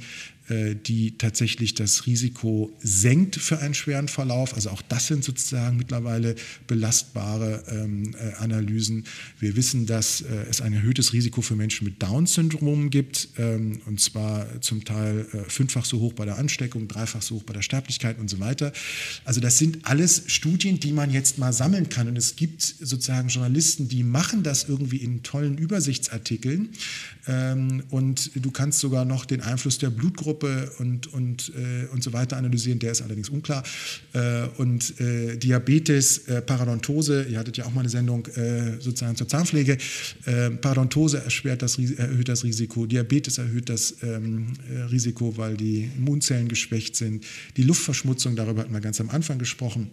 Äh, 0.52 0.76
die 0.76 1.18
tatsächlich 1.18 1.76
das 1.76 2.06
Risiko 2.08 2.72
senkt 2.82 3.36
für 3.36 3.60
einen 3.60 3.74
schweren 3.74 4.08
Verlauf. 4.08 4.54
Also 4.54 4.70
auch 4.70 4.82
das 4.82 5.08
sind 5.08 5.24
sozusagen 5.24 5.78
mittlerweile 5.78 6.36
belastbare 6.68 7.64
ähm, 7.70 8.14
äh, 8.16 8.34
Analysen. 8.36 9.06
Wir 9.39 9.56
wissen, 9.56 9.86
dass 9.86 10.22
äh, 10.22 10.26
es 10.49 10.60
ein 10.62 10.74
erhöhtes 10.74 11.14
Risiko 11.14 11.41
für 11.41 11.56
Menschen 11.56 11.86
mit 11.86 12.02
Down-Syndrom 12.02 12.89
gibt, 12.89 13.30
ähm, 13.38 13.82
und 13.86 14.02
zwar 14.02 14.62
zum 14.62 14.84
Teil 14.84 15.26
äh, 15.32 15.49
fünffach 15.49 15.86
so 15.86 15.99
hoch 15.99 16.14
bei 16.14 16.26
der 16.26 16.38
Ansteckung, 16.38 16.88
dreifach 16.88 17.22
so 17.22 17.36
hoch 17.36 17.43
bei 17.43 17.54
der 17.54 17.62
Sterblichkeit 17.62 18.20
und 18.20 18.30
so 18.30 18.39
weiter. 18.39 18.74
Also 19.24 19.39
das 19.39 19.58
sind 19.58 19.86
alles 19.86 20.24
Studien, 20.28 20.80
die 20.80 20.91
man 20.91 21.12
jetzt 21.12 21.38
mal 21.38 21.54
sammeln 21.54 21.88
kann. 21.88 22.08
Und 22.08 22.18
es 22.18 22.36
gibt 22.36 22.62
sozusagen 22.62 23.30
Journalisten, 23.30 23.88
die 23.88 24.04
machen 24.04 24.43
das 24.43 24.68
irgendwie 24.68 24.97
in 24.97 25.24
tollen 25.24 25.58
Übersichtsartikeln. 25.58 26.70
Ähm, 27.28 27.84
und 27.89 28.32
du 28.36 28.51
kannst 28.51 28.80
sogar 28.80 29.05
noch 29.05 29.26
den 29.26 29.41
Einfluss 29.41 29.78
der 29.78 29.89
Blutgruppe 29.89 30.72
und, 30.80 31.07
und, 31.13 31.51
äh, 31.55 31.88
und 31.91 32.03
so 32.03 32.13
weiter 32.13 32.38
analysieren, 32.38 32.80
der 32.80 32.91
ist 32.91 33.01
allerdings 33.01 33.30
unklar. 33.30 33.63
Äh, 34.13 34.47
und 34.57 34.99
äh, 34.99 35.38
Diabetes, 35.38 36.22
Parodontose, 36.45 37.24
ihr 37.30 37.39
hattet 37.39 37.57
ja 37.57 37.65
auch 37.65 37.74
mal 37.74 37.82
eine 37.82 37.89
Sendung 37.89 38.28
sozusagen 38.80 39.15
zur 39.15 39.28
Zahnpflege, 39.28 39.78
Parodontose 40.61 41.24
erschwert 41.24 41.61
das, 41.61 41.78
erhöht 41.78 42.30
das 42.30 42.43
Risiko, 42.43 42.86
Diabetes 42.86 43.38
erhöht 43.38 43.69
das 43.69 43.95
ähm, 44.03 44.53
Risiko, 44.91 45.38
weil 45.38 45.57
die 45.57 45.89
Immunzellen 45.97 46.47
geschwächt 46.47 46.95
sind, 46.95 47.26
die 47.57 47.63
Luftverschmutzung, 47.63 48.36
darüber 48.36 48.61
hatten 48.61 48.74
wir 48.74 48.82
ganz 48.82 48.99
am 49.01 49.09
Anfang 49.09 49.39
gesprochen 49.39 49.91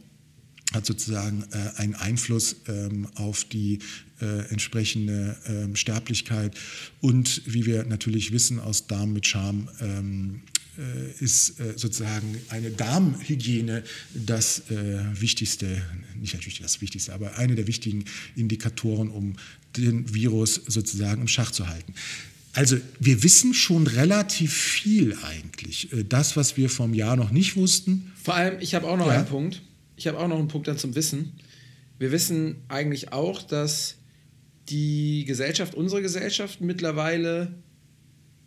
hat 0.75 0.85
sozusagen 0.85 1.45
äh, 1.53 1.81
einen 1.81 1.95
Einfluss 1.95 2.57
ähm, 2.69 3.09
auf 3.15 3.45
die 3.45 3.79
äh, 4.21 4.51
entsprechende 4.51 5.37
ähm, 5.47 5.77
Sterblichkeit. 5.77 6.55
Und 7.01 7.43
wie 7.47 7.67
wir 7.67 7.85
natürlich 7.85 8.33
wissen 8.33 8.61
aus 8.61 8.87
Darm 8.87 9.13
mit 9.13 9.27
Scham, 9.27 9.69
ähm, 9.81 10.41
äh, 10.79 11.25
ist 11.25 11.61
äh, 11.61 11.75
sozusagen 11.77 12.39
eine 12.49 12.71
Darmhygiene 12.71 13.83
das 14.15 14.71
äh, 14.71 14.99
wichtigste, 15.21 15.83
nicht 16.21 16.35
natürlich 16.35 16.61
das 16.61 16.81
wichtigste, 16.81 17.13
aber 17.13 17.37
eine 17.37 17.55
der 17.55 17.67
wichtigen 17.67 18.05
Indikatoren, 18.37 19.09
um 19.09 19.35
den 19.77 20.15
Virus 20.15 20.61
sozusagen 20.67 21.23
im 21.23 21.29
Schach 21.29 21.51
zu 21.51 21.69
halten. 21.69 21.95
Also 22.55 22.79
wir 22.99 23.23
wissen 23.23 23.55
schon 23.55 23.87
relativ 23.87 24.53
viel 24.53 25.17
eigentlich. 25.23 25.93
Äh, 25.93 26.05
das, 26.05 26.37
was 26.37 26.57
wir 26.57 26.71
vom 26.71 26.95
Jahr 26.95 27.17
noch 27.17 27.31
nicht 27.31 27.57
wussten. 27.57 28.13
Vor 28.23 28.35
allem, 28.35 28.61
ich 28.61 28.75
habe 28.75 28.87
auch 28.87 28.97
noch 28.97 29.09
ja. 29.09 29.19
einen 29.19 29.27
Punkt 29.27 29.63
ich 29.99 30.07
habe 30.07 30.19
auch 30.19 30.29
noch 30.29 30.39
einen 30.39 30.49
Punkt 30.49 30.69
dann 30.69 30.79
zum 30.79 30.95
Wissen. 30.95 31.33
Wir 31.99 32.13
wissen 32.13 32.57
eigentlich 32.69 33.13
auch, 33.13 33.43
dass 33.43 33.97
die 34.71 35.25
Gesellschaft, 35.27 35.75
unsere 35.75 36.03
Gesellschaft 36.03 36.61
mittlerweile 36.61 37.55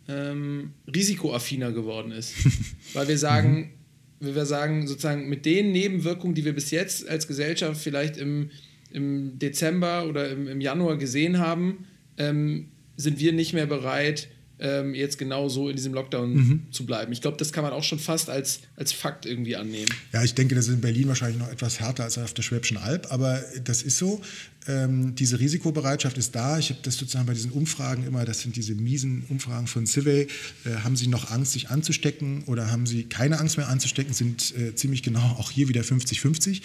ähm, 0.08 0.72
risikoaffiner 0.92 1.72
geworden 1.72 2.12
ist. 2.12 2.34
Weil 2.94 3.08
wir 3.08 3.18
sagen, 3.18 3.72
mhm. 4.20 4.34
wir 4.34 4.46
sagen, 4.46 4.86
sozusagen 4.86 5.28
mit 5.28 5.46
den 5.46 5.72
Nebenwirkungen, 5.72 6.34
die 6.34 6.44
wir 6.44 6.54
bis 6.54 6.70
jetzt 6.70 7.08
als 7.08 7.26
Gesellschaft 7.26 7.80
vielleicht 7.80 8.16
im, 8.16 8.50
im 8.92 9.38
Dezember 9.38 10.06
oder 10.08 10.30
im, 10.30 10.48
im 10.48 10.60
Januar 10.60 10.96
gesehen 10.96 11.38
haben, 11.38 11.86
ähm, 12.18 12.68
sind 12.96 13.20
wir 13.20 13.32
nicht 13.32 13.52
mehr 13.52 13.66
bereit, 13.66 14.28
ähm, 14.58 14.94
jetzt 14.94 15.18
genau 15.18 15.48
so 15.48 15.68
in 15.68 15.76
diesem 15.76 15.92
Lockdown 15.92 16.34
mhm. 16.34 16.62
zu 16.70 16.86
bleiben. 16.86 17.12
Ich 17.12 17.20
glaube, 17.20 17.36
das 17.36 17.52
kann 17.52 17.64
man 17.64 17.72
auch 17.72 17.82
schon 17.82 17.98
fast 17.98 18.30
als, 18.30 18.60
als 18.76 18.92
Fakt 18.92 19.26
irgendwie 19.26 19.56
annehmen. 19.56 19.92
Ja, 20.12 20.22
ich 20.22 20.34
denke, 20.34 20.54
das 20.54 20.68
ist 20.68 20.74
in 20.74 20.80
Berlin 20.80 21.08
wahrscheinlich 21.08 21.38
noch 21.38 21.50
etwas 21.50 21.80
härter 21.80 22.04
als 22.04 22.18
auf 22.18 22.34
der 22.34 22.42
Schwäbischen 22.42 22.76
Alb, 22.76 23.08
aber 23.10 23.42
das 23.64 23.82
ist 23.82 23.98
so. 23.98 24.20
Ähm, 24.68 25.16
diese 25.16 25.40
Risikobereitschaft 25.40 26.16
ist 26.18 26.34
da. 26.36 26.58
Ich 26.58 26.70
habe 26.70 26.78
das 26.82 26.96
sozusagen 26.96 27.26
bei 27.26 27.34
diesen 27.34 27.50
Umfragen 27.50 28.06
immer, 28.06 28.24
das 28.24 28.40
sind 28.40 28.54
diese 28.54 28.74
miesen 28.74 29.24
Umfragen 29.28 29.66
von 29.66 29.86
Civey, 29.86 30.28
äh, 30.64 30.74
haben 30.84 30.94
Sie 30.94 31.08
noch 31.08 31.30
Angst, 31.32 31.52
sich 31.52 31.70
anzustecken 31.70 32.44
oder 32.44 32.70
haben 32.70 32.86
Sie 32.86 33.04
keine 33.04 33.40
Angst 33.40 33.56
mehr 33.56 33.68
anzustecken, 33.68 34.14
sind 34.14 34.54
äh, 34.56 34.74
ziemlich 34.76 35.02
genau 35.02 35.36
auch 35.38 35.50
hier 35.50 35.68
wieder 35.68 35.82
50-50. 35.82 36.62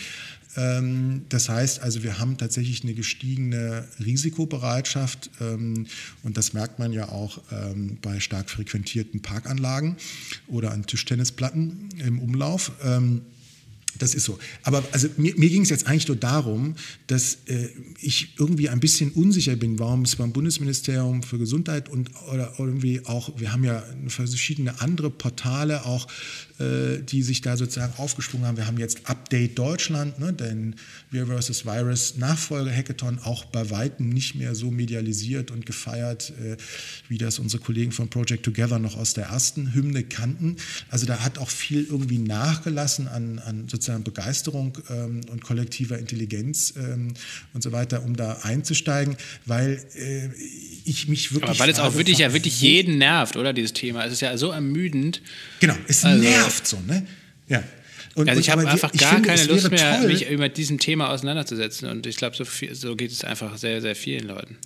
Ähm, 0.57 1.25
das 1.29 1.49
heißt 1.49 1.81
also, 1.81 2.03
wir 2.03 2.19
haben 2.19 2.37
tatsächlich 2.37 2.83
eine 2.83 2.93
gestiegene 2.93 3.87
Risikobereitschaft 4.03 5.29
ähm, 5.39 5.85
und 6.23 6.37
das 6.37 6.53
merkt 6.53 6.79
man 6.79 6.91
ja 6.91 7.09
auch 7.09 7.39
ähm, 7.51 7.97
bei 8.01 8.19
stark 8.19 8.49
frequentierten 8.49 9.21
Parkanlagen 9.21 9.95
oder 10.47 10.71
an 10.71 10.85
Tischtennisplatten 10.85 11.89
im 11.99 12.19
Umlauf. 12.19 12.71
Das 13.99 14.13
ist 14.15 14.25
so. 14.25 14.37
Aber 14.63 14.83
also 14.91 15.07
mir, 15.17 15.33
mir 15.37 15.49
ging 15.49 15.63
es 15.63 15.69
jetzt 15.69 15.87
eigentlich 15.87 16.07
nur 16.07 16.17
darum, 16.17 16.75
dass 17.07 17.39
äh, 17.45 17.69
ich 17.99 18.35
irgendwie 18.37 18.69
ein 18.69 18.79
bisschen 18.79 19.11
unsicher 19.11 19.55
bin, 19.55 19.79
warum 19.79 20.03
es 20.03 20.15
beim 20.15 20.31
Bundesministerium 20.31 21.23
für 21.23 21.37
Gesundheit 21.37 21.89
und 21.89 22.11
oder 22.31 22.53
irgendwie 22.57 23.05
auch, 23.05 23.39
wir 23.39 23.51
haben 23.51 23.63
ja 23.63 23.83
verschiedene 24.07 24.81
andere 24.81 25.09
Portale 25.09 25.85
auch 25.85 26.07
äh, 26.59 27.03
die 27.03 27.21
sich 27.21 27.41
da 27.41 27.55
sozusagen 27.55 27.93
aufgesprungen 27.97 28.47
haben. 28.47 28.57
Wir 28.57 28.65
haben 28.65 28.79
jetzt 28.79 29.01
Update 29.03 29.59
Deutschland, 29.59 30.17
ne, 30.19 30.33
denn 30.33 30.75
Wir 31.11 31.27
vs. 31.27 31.65
Virus 31.65 32.17
Nachfolge-Hackathon 32.17 33.19
auch 33.19 33.45
bei 33.45 33.69
Weitem 33.69 34.09
nicht 34.09 34.33
mehr 34.33 34.55
so 34.55 34.71
medialisiert 34.71 35.51
und 35.51 35.67
gefeiert, 35.67 36.33
äh, 36.41 36.57
wie 37.07 37.19
das 37.19 37.37
unsere 37.37 37.61
Kollegen 37.61 37.91
von 37.91 38.09
Project 38.09 38.43
Together 38.43 38.79
noch 38.79 38.97
aus 38.97 39.13
der 39.13 39.25
ersten 39.25 39.75
Hymne 39.75 40.03
kannten. 40.03 40.55
Also 40.89 41.05
da 41.05 41.19
hat 41.19 41.37
auch 41.37 41.49
viel 41.49 41.85
irgendwie 41.87 42.17
nachgelassen 42.17 43.07
an, 43.07 43.37
an 43.39 43.67
sozusagen 43.67 44.03
Begeisterung 44.03 44.77
ähm, 44.89 45.21
und 45.29 45.43
kollektiver 45.43 45.99
Intelligenz 45.99 46.73
ähm, 46.75 47.13
und 47.53 47.61
so 47.61 47.71
weiter, 47.71 48.03
um 48.03 48.15
da 48.15 48.39
einzusteigen, 48.41 49.15
weil 49.45 49.79
äh, 49.95 50.29
ich 50.85 51.07
mich 51.07 51.33
wirklich. 51.33 51.51
Aber 51.51 51.59
weil 51.59 51.69
es 51.69 51.79
auch 51.79 51.95
wirklich 51.95 52.17
ja 52.17 52.33
wirklich 52.33 52.61
jeden 52.61 52.97
nervt, 52.97 53.37
oder 53.37 53.53
dieses 53.53 53.73
Thema. 53.73 54.05
Es 54.05 54.13
ist 54.13 54.21
ja 54.21 54.35
so 54.37 54.49
ermüdend. 54.49 55.21
Genau, 55.59 55.75
es 55.87 56.03
also, 56.03 56.21
nervt 56.21 56.46
so, 56.49 56.79
ne? 56.87 57.05
Ja. 57.47 57.63
Und, 58.15 58.29
also 58.29 58.41
ich 58.41 58.49
habe 58.49 58.67
einfach 58.67 58.91
gar 58.93 59.13
finde, 59.13 59.29
keine 59.29 59.43
Lust 59.45 59.69
mehr, 59.69 59.99
toll. 59.99 60.07
mich 60.07 60.29
mit 60.29 60.57
diesem 60.57 60.79
Thema 60.79 61.09
auseinanderzusetzen. 61.09 61.87
Und 61.87 62.07
ich 62.07 62.17
glaube, 62.17 62.35
so, 62.35 62.45
so 62.73 62.95
geht 62.95 63.11
es 63.11 63.23
einfach 63.23 63.57
sehr, 63.57 63.79
sehr 63.81 63.95
vielen 63.95 64.27
Leuten. 64.27 64.57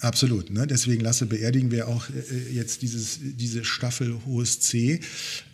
Absolut. 0.00 0.50
Ne? 0.50 0.66
Deswegen 0.66 1.02
lasse 1.02 1.26
beerdigen 1.26 1.70
wir 1.70 1.88
auch 1.88 2.08
äh, 2.10 2.52
jetzt 2.52 2.82
dieses, 2.82 3.18
diese 3.20 3.64
Staffel 3.64 4.14
Hohes 4.26 4.60
C, 4.60 5.00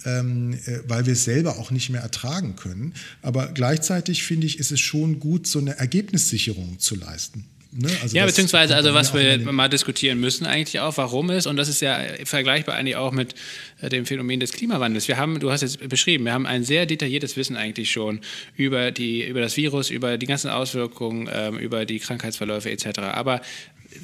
ähm, 0.04 0.54
äh, 0.66 0.80
weil 0.86 1.06
wir 1.06 1.12
es 1.12 1.24
selber 1.24 1.58
auch 1.58 1.70
nicht 1.70 1.90
mehr 1.90 2.00
ertragen 2.02 2.56
können. 2.56 2.92
Aber 3.22 3.48
gleichzeitig 3.48 4.24
finde 4.24 4.46
ich, 4.46 4.58
ist 4.58 4.72
es 4.72 4.80
schon 4.80 5.20
gut, 5.20 5.46
so 5.46 5.58
eine 5.58 5.78
Ergebnissicherung 5.78 6.80
zu 6.80 6.96
leisten. 6.96 7.44
Ne? 7.74 7.88
Also 8.02 8.14
ja, 8.14 8.26
beziehungsweise, 8.26 8.76
also 8.76 8.92
was 8.92 9.14
wir 9.14 9.38
mal 9.50 9.68
diskutieren 9.68 10.20
müssen 10.20 10.44
eigentlich 10.44 10.80
auch, 10.80 10.96
warum 10.98 11.30
ist, 11.30 11.46
und 11.46 11.56
das 11.56 11.68
ist 11.68 11.80
ja 11.80 11.98
vergleichbar 12.24 12.74
eigentlich 12.74 12.96
auch 12.96 13.12
mit 13.12 13.34
äh, 13.80 13.88
dem 13.88 14.04
Phänomen 14.04 14.40
des 14.40 14.52
Klimawandels. 14.52 15.08
Wir 15.08 15.16
haben, 15.16 15.40
du 15.40 15.50
hast 15.50 15.62
jetzt 15.62 15.88
beschrieben, 15.88 16.24
wir 16.24 16.34
haben 16.34 16.46
ein 16.46 16.64
sehr 16.64 16.84
detailliertes 16.84 17.36
Wissen 17.38 17.56
eigentlich 17.56 17.90
schon 17.90 18.20
über, 18.56 18.90
die, 18.90 19.24
über 19.24 19.40
das 19.40 19.56
Virus, 19.56 19.88
über 19.88 20.18
die 20.18 20.26
ganzen 20.26 20.50
Auswirkungen, 20.50 21.30
ähm, 21.32 21.56
über 21.56 21.86
die 21.86 21.98
Krankheitsverläufe 21.98 22.70
etc. 22.70 22.98
Aber 22.98 23.40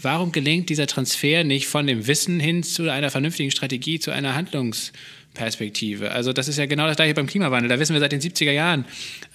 warum 0.00 0.32
gelingt 0.32 0.70
dieser 0.70 0.86
Transfer 0.86 1.44
nicht 1.44 1.66
von 1.66 1.86
dem 1.86 2.06
Wissen 2.06 2.40
hin 2.40 2.62
zu 2.62 2.90
einer 2.90 3.10
vernünftigen 3.10 3.50
Strategie, 3.50 3.98
zu 4.00 4.10
einer 4.10 4.34
Handlungs- 4.34 4.92
Perspektive. 5.38 6.10
Also 6.10 6.32
das 6.32 6.48
ist 6.48 6.58
ja 6.58 6.66
genau 6.66 6.86
das 6.88 6.96
gleiche 6.96 7.14
beim 7.14 7.28
Klimawandel. 7.28 7.68
Da 7.68 7.78
wissen 7.78 7.94
wir 7.94 8.00
seit 8.00 8.10
den 8.10 8.20
70er 8.20 8.50
Jahren, 8.50 8.84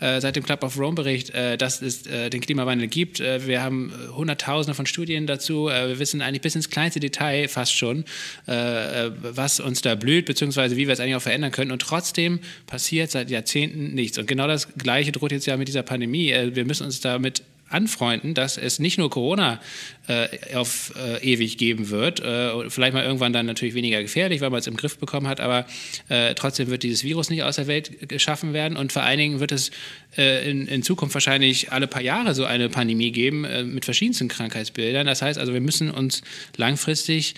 äh, 0.02 0.20
seit 0.20 0.36
dem 0.36 0.44
Club 0.44 0.62
of 0.64 0.78
Rome 0.78 0.96
Bericht, 0.96 1.30
äh, 1.30 1.58
dass 1.58 1.82
es 1.82 2.06
äh, 2.06 2.30
den 2.30 2.42
Klimawandel 2.42 2.88
gibt. 2.88 3.22
Äh, 3.22 3.48
wir 3.48 3.64
haben 3.64 3.92
äh, 3.92 4.10
Hunderttausende 4.10 4.76
von 4.76 4.86
Studien 4.86 5.28
dazu. 5.28 5.70
Äh, 5.70 5.88
wir 5.88 6.00
wissen 6.00 6.22
eigentlich 6.22 6.42
bis 6.42 6.56
ins 6.56 6.70
kleinste 6.70 7.00
Detail 7.00 7.48
fast 7.48 7.74
schon, 7.76 8.04
was 8.46 9.62
uns 9.62 9.82
da 9.82 9.96
blüht, 9.96 10.26
beziehungsweise 10.26 10.76
wie 10.76 10.88
wir 10.88 10.94
es 10.94 11.00
eigentlich 11.00 11.16
auch 11.16 11.22
verändern 11.22 11.52
können. 11.52 11.72
Und 11.72 11.82
trotzdem 11.82 12.40
passiert 12.68 13.12
seit 13.12 13.30
Jahrzehnten 13.30 13.94
nichts. 13.94 14.18
Und 14.18 14.28
genau 14.28 14.48
das 14.48 14.68
Gleiche 14.78 15.14
droht 15.14 15.32
jetzt 15.32 15.46
ja 15.46 15.56
mit 15.56 15.70
dieser 15.70 15.84
Pandemie. 15.84 16.34
wir 16.54 16.66
müssen 16.66 16.84
uns 16.84 17.00
damit 17.00 17.44
anfreunden, 17.70 18.34
dass 18.34 18.58
es 18.58 18.80
nicht 18.80 18.98
nur 18.98 19.10
Corona 19.10 19.60
äh, 20.08 20.56
auf 20.56 20.94
äh, 20.96 21.24
ewig 21.24 21.58
geben 21.58 21.90
wird, 21.90 22.20
äh, 22.20 22.70
vielleicht 22.70 22.94
mal 22.94 23.04
irgendwann 23.04 23.34
dann 23.34 23.46
natürlich 23.46 23.74
weniger 23.74 24.02
gefährlich, 24.02 24.42
weil 24.42 24.50
man 24.50 24.60
es 24.60 24.68
im 24.68 24.78
Griff 24.78 24.98
bekommen 24.98 25.28
hat, 25.28 25.40
aber 25.40 25.66
äh, 26.10 26.36
trotzdem 26.36 26.70
wird 26.70 26.84
dieses 26.84 27.04
Virus 27.04 27.30
nicht 27.30 27.44
aus 27.44 27.56
der 27.56 27.68
Welt 27.68 28.08
geschaffen 28.10 28.54
werden 28.54 28.78
und 28.78 28.92
vor 28.92 29.04
allen 29.04 29.18
Dingen 29.18 29.40
wird 29.40 29.52
es 29.52 29.72
äh, 30.18 30.50
in, 30.50 30.68
in, 30.68 30.84
Zukunft 30.84 31.16
wahrscheinlich 31.16 31.72
alle 31.72 31.88
paar 31.88 32.02
Jahre 32.02 32.36
so 32.36 32.46
eine 32.46 32.70
Pandemie 32.70 33.12
geben 33.12 33.44
äh, 33.46 33.64
mit 33.64 33.86
verschiedensten 33.86 34.28
Krankheitsbildern. 34.28 35.08
Das 35.08 35.22
heißt 35.22 35.40
also, 35.40 35.54
wir 35.54 35.62
müssen 35.62 35.90
uns 35.90 36.22
langfristig 36.58 37.36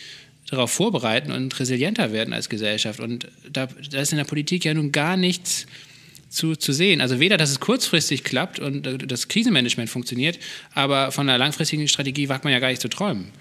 darauf 0.49 0.71
vorbereiten 0.71 1.31
und 1.31 1.57
resilienter 1.59 2.11
werden 2.11 2.33
als 2.33 2.49
Gesellschaft. 2.49 2.99
Und 2.99 3.27
da, 3.51 3.67
da 3.89 3.99
ist 3.99 4.11
in 4.11 4.17
der 4.17 4.25
Politik 4.25 4.65
ja 4.65 4.73
nun 4.73 4.91
gar 4.91 5.17
nichts 5.17 5.65
zu, 6.35 6.55
zu 6.55 6.73
sehen. 6.73 7.01
Also 7.01 7.19
weder, 7.19 7.37
dass 7.37 7.49
es 7.49 7.59
kurzfristig 7.59 8.23
klappt 8.23 8.59
und 8.59 8.85
äh, 8.85 8.97
das 8.97 9.27
Krisenmanagement 9.27 9.89
funktioniert, 9.89 10.39
aber 10.73 11.11
von 11.11 11.27
einer 11.27 11.37
langfristigen 11.37 11.87
Strategie 11.87 12.29
wagt 12.29 12.43
man 12.43 12.53
ja 12.53 12.59
gar 12.59 12.69
nicht 12.69 12.81
zu 12.81 12.89
träumen. 12.89 13.31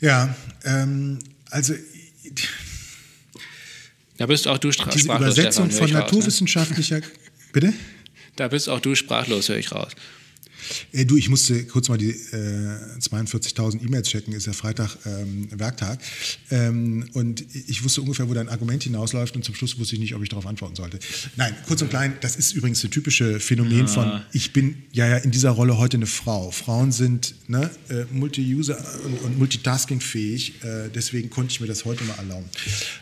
Ja, 0.00 0.34
ähm, 0.64 1.18
also 1.50 1.74
da 4.16 4.26
bist 4.26 4.46
auch 4.46 4.58
du 4.58 4.70
sprachlos. 4.70 4.94
Diese 4.94 5.12
Übersetzung 5.12 5.70
Stefan, 5.70 5.88
von 5.88 5.98
naturwissenschaftlicher, 5.98 6.96
raus, 6.96 7.04
ne? 7.04 7.50
bitte? 7.52 7.72
Da 8.36 8.48
bist 8.48 8.68
auch 8.68 8.80
du 8.80 8.94
sprachlos, 8.94 9.48
höre 9.48 9.56
ich 9.56 9.72
raus. 9.72 9.92
Äh, 10.92 11.04
du, 11.04 11.16
ich 11.16 11.28
musste 11.28 11.64
kurz 11.64 11.88
mal 11.88 11.98
die 11.98 12.10
äh, 12.10 12.98
42.000 13.00 13.82
E-Mails 13.82 14.08
checken, 14.08 14.32
ist 14.32 14.46
ja 14.46 14.52
Freitag 14.52 14.96
ähm, 15.06 15.48
Werktag. 15.50 16.00
Ähm, 16.50 17.08
und 17.12 17.44
ich 17.68 17.84
wusste 17.84 18.02
ungefähr, 18.02 18.28
wo 18.28 18.34
dein 18.34 18.48
Argument 18.48 18.82
hinausläuft 18.82 19.36
und 19.36 19.44
zum 19.44 19.54
Schluss 19.54 19.78
wusste 19.78 19.96
ich 19.96 20.00
nicht, 20.00 20.14
ob 20.14 20.22
ich 20.22 20.28
darauf 20.28 20.46
antworten 20.46 20.76
sollte. 20.76 20.98
Nein, 21.36 21.54
kurz 21.66 21.82
und 21.82 21.90
klein, 21.90 22.14
das 22.20 22.36
ist 22.36 22.52
übrigens 22.52 22.82
ein 22.84 22.90
typische 22.90 23.40
Phänomen 23.40 23.80
ja. 23.80 23.86
von, 23.86 24.22
ich 24.32 24.52
bin 24.52 24.82
ja, 24.92 25.06
ja 25.06 25.16
in 25.18 25.30
dieser 25.30 25.50
Rolle 25.50 25.78
heute 25.78 25.96
eine 25.96 26.06
Frau. 26.06 26.50
Frauen 26.50 26.92
sind 26.92 27.34
ne, 27.48 27.70
äh, 27.88 28.04
Multi-User 28.12 28.78
und, 29.04 29.22
und 29.22 29.38
Multitasking-fähig, 29.38 30.62
äh, 30.62 30.88
deswegen 30.94 31.30
konnte 31.30 31.52
ich 31.52 31.60
mir 31.60 31.66
das 31.66 31.84
heute 31.84 32.04
mal 32.04 32.14
erlauben. 32.14 32.46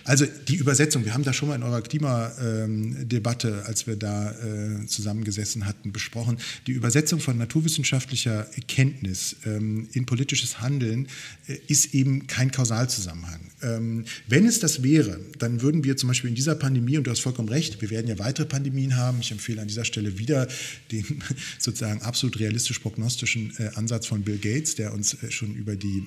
Also 0.05 0.27
die 0.49 0.57
Übersetzung, 0.57 1.05
wir 1.05 1.15
haben 1.15 1.25
da 1.25 1.33
schon 1.33 1.49
mal 1.49 1.57
in 1.57 1.63
eurer 1.63 1.83
Klimadebatte, 1.83 3.49
ähm, 3.49 3.63
als 3.67 3.87
wir 3.87 3.97
da 3.97 4.31
äh, 4.33 4.87
zusammengesessen 4.87 5.67
hatten, 5.67 5.93
besprochen, 5.93 6.39
die 6.67 6.73
Übersetzung 6.73 7.21
von 7.21 7.37
Natur 7.37 7.52
naturwissenschaftlicher 7.53 8.47
Kenntnis 8.67 9.37
ähm, 9.45 9.89
in 9.93 10.07
politisches 10.07 10.61
Handeln 10.61 11.07
äh, 11.47 11.59
ist 11.69 11.95
eben 11.95 12.27
kein 12.27 12.51
Kausalzusammenhang. 12.51 13.41
Ähm, 13.63 14.05
wenn 14.27 14.47
es 14.47 14.59
das 14.59 14.83
wäre, 14.83 15.21
dann 15.39 15.61
würden 15.61 15.85
wir 15.85 15.99
zum 15.99 16.09
Beispiel 16.09 16.31
in 16.31 16.37
dieser 16.37 16.55
Pandemie, 16.55 16.97
und 16.97 17.07
du 17.07 17.11
hast 17.11 17.21
vollkommen 17.21 17.51
recht, 17.51 17.83
wir 17.83 17.91
werden 17.91 18.09
ja 18.09 18.19
weitere 18.19 18.47
Pandemien 18.47 18.97
haben. 18.97 19.19
Ich 19.21 19.31
empfehle 19.33 19.61
an 19.61 19.69
dieser 19.69 19.85
Stelle 19.85 20.19
wieder 20.19 20.49
den 20.91 21.05
sozusagen 21.59 22.01
absolut 22.01 22.41
realistisch-prognostischen 22.41 23.53
äh, 23.59 23.69
Ansatz 23.75 24.07
von 24.07 24.23
Bill 24.23 24.39
Gates, 24.39 24.75
der 24.77 24.95
uns 24.95 25.15
äh, 25.23 25.31
schon 25.31 25.55
über 25.55 25.77
die 25.77 26.07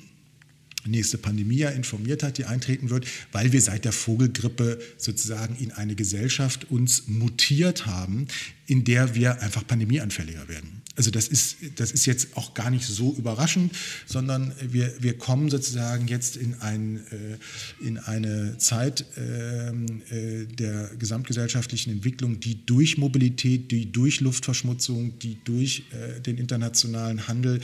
nächste 0.88 1.18
Pandemie 1.18 1.58
ja 1.58 1.70
informiert 1.70 2.24
hat, 2.24 2.38
die 2.38 2.46
eintreten 2.46 2.90
wird, 2.90 3.08
weil 3.32 3.52
wir 3.52 3.62
seit 3.62 3.86
der 3.86 3.92
Vogelgrippe 3.92 4.80
sozusagen 4.98 5.56
in 5.56 5.72
eine 5.72 5.96
Gesellschaft 5.96 6.70
uns 6.70 7.08
mutiert 7.08 7.86
haben, 7.86 8.28
in 8.68 8.84
der 8.84 9.16
wir 9.16 9.42
einfach 9.42 9.66
pandemieanfälliger 9.66 10.48
werden. 10.48 10.85
Also 10.96 11.12
das 11.12 11.28
ist, 11.28 11.58
das 11.76 11.92
ist 11.92 12.06
jetzt 12.06 12.38
auch 12.38 12.54
gar 12.54 12.70
nicht 12.70 12.86
so 12.86 13.14
überraschend, 13.18 13.74
sondern 14.06 14.54
wir, 14.62 14.94
wir 15.00 15.18
kommen 15.18 15.50
sozusagen 15.50 16.08
jetzt 16.08 16.38
in, 16.38 16.56
ein, 16.62 16.98
äh, 17.12 17.86
in 17.86 17.98
eine 17.98 18.58
Zeit 18.60 19.06
ähm, 19.18 20.02
äh, 20.10 20.46
der 20.46 20.92
gesamtgesellschaftlichen 20.98 21.92
Entwicklung, 21.92 22.40
die 22.40 22.66
durch 22.66 22.98
Mobilität, 22.98 23.72
die 23.72 23.92
durch 23.92 24.22
Luftverschmutzung, 24.22 25.20
die 25.20 25.38
durch 25.44 25.84
äh, 25.92 26.22
den 26.22 26.38
internationalen 26.38 27.28
Handel 27.28 27.60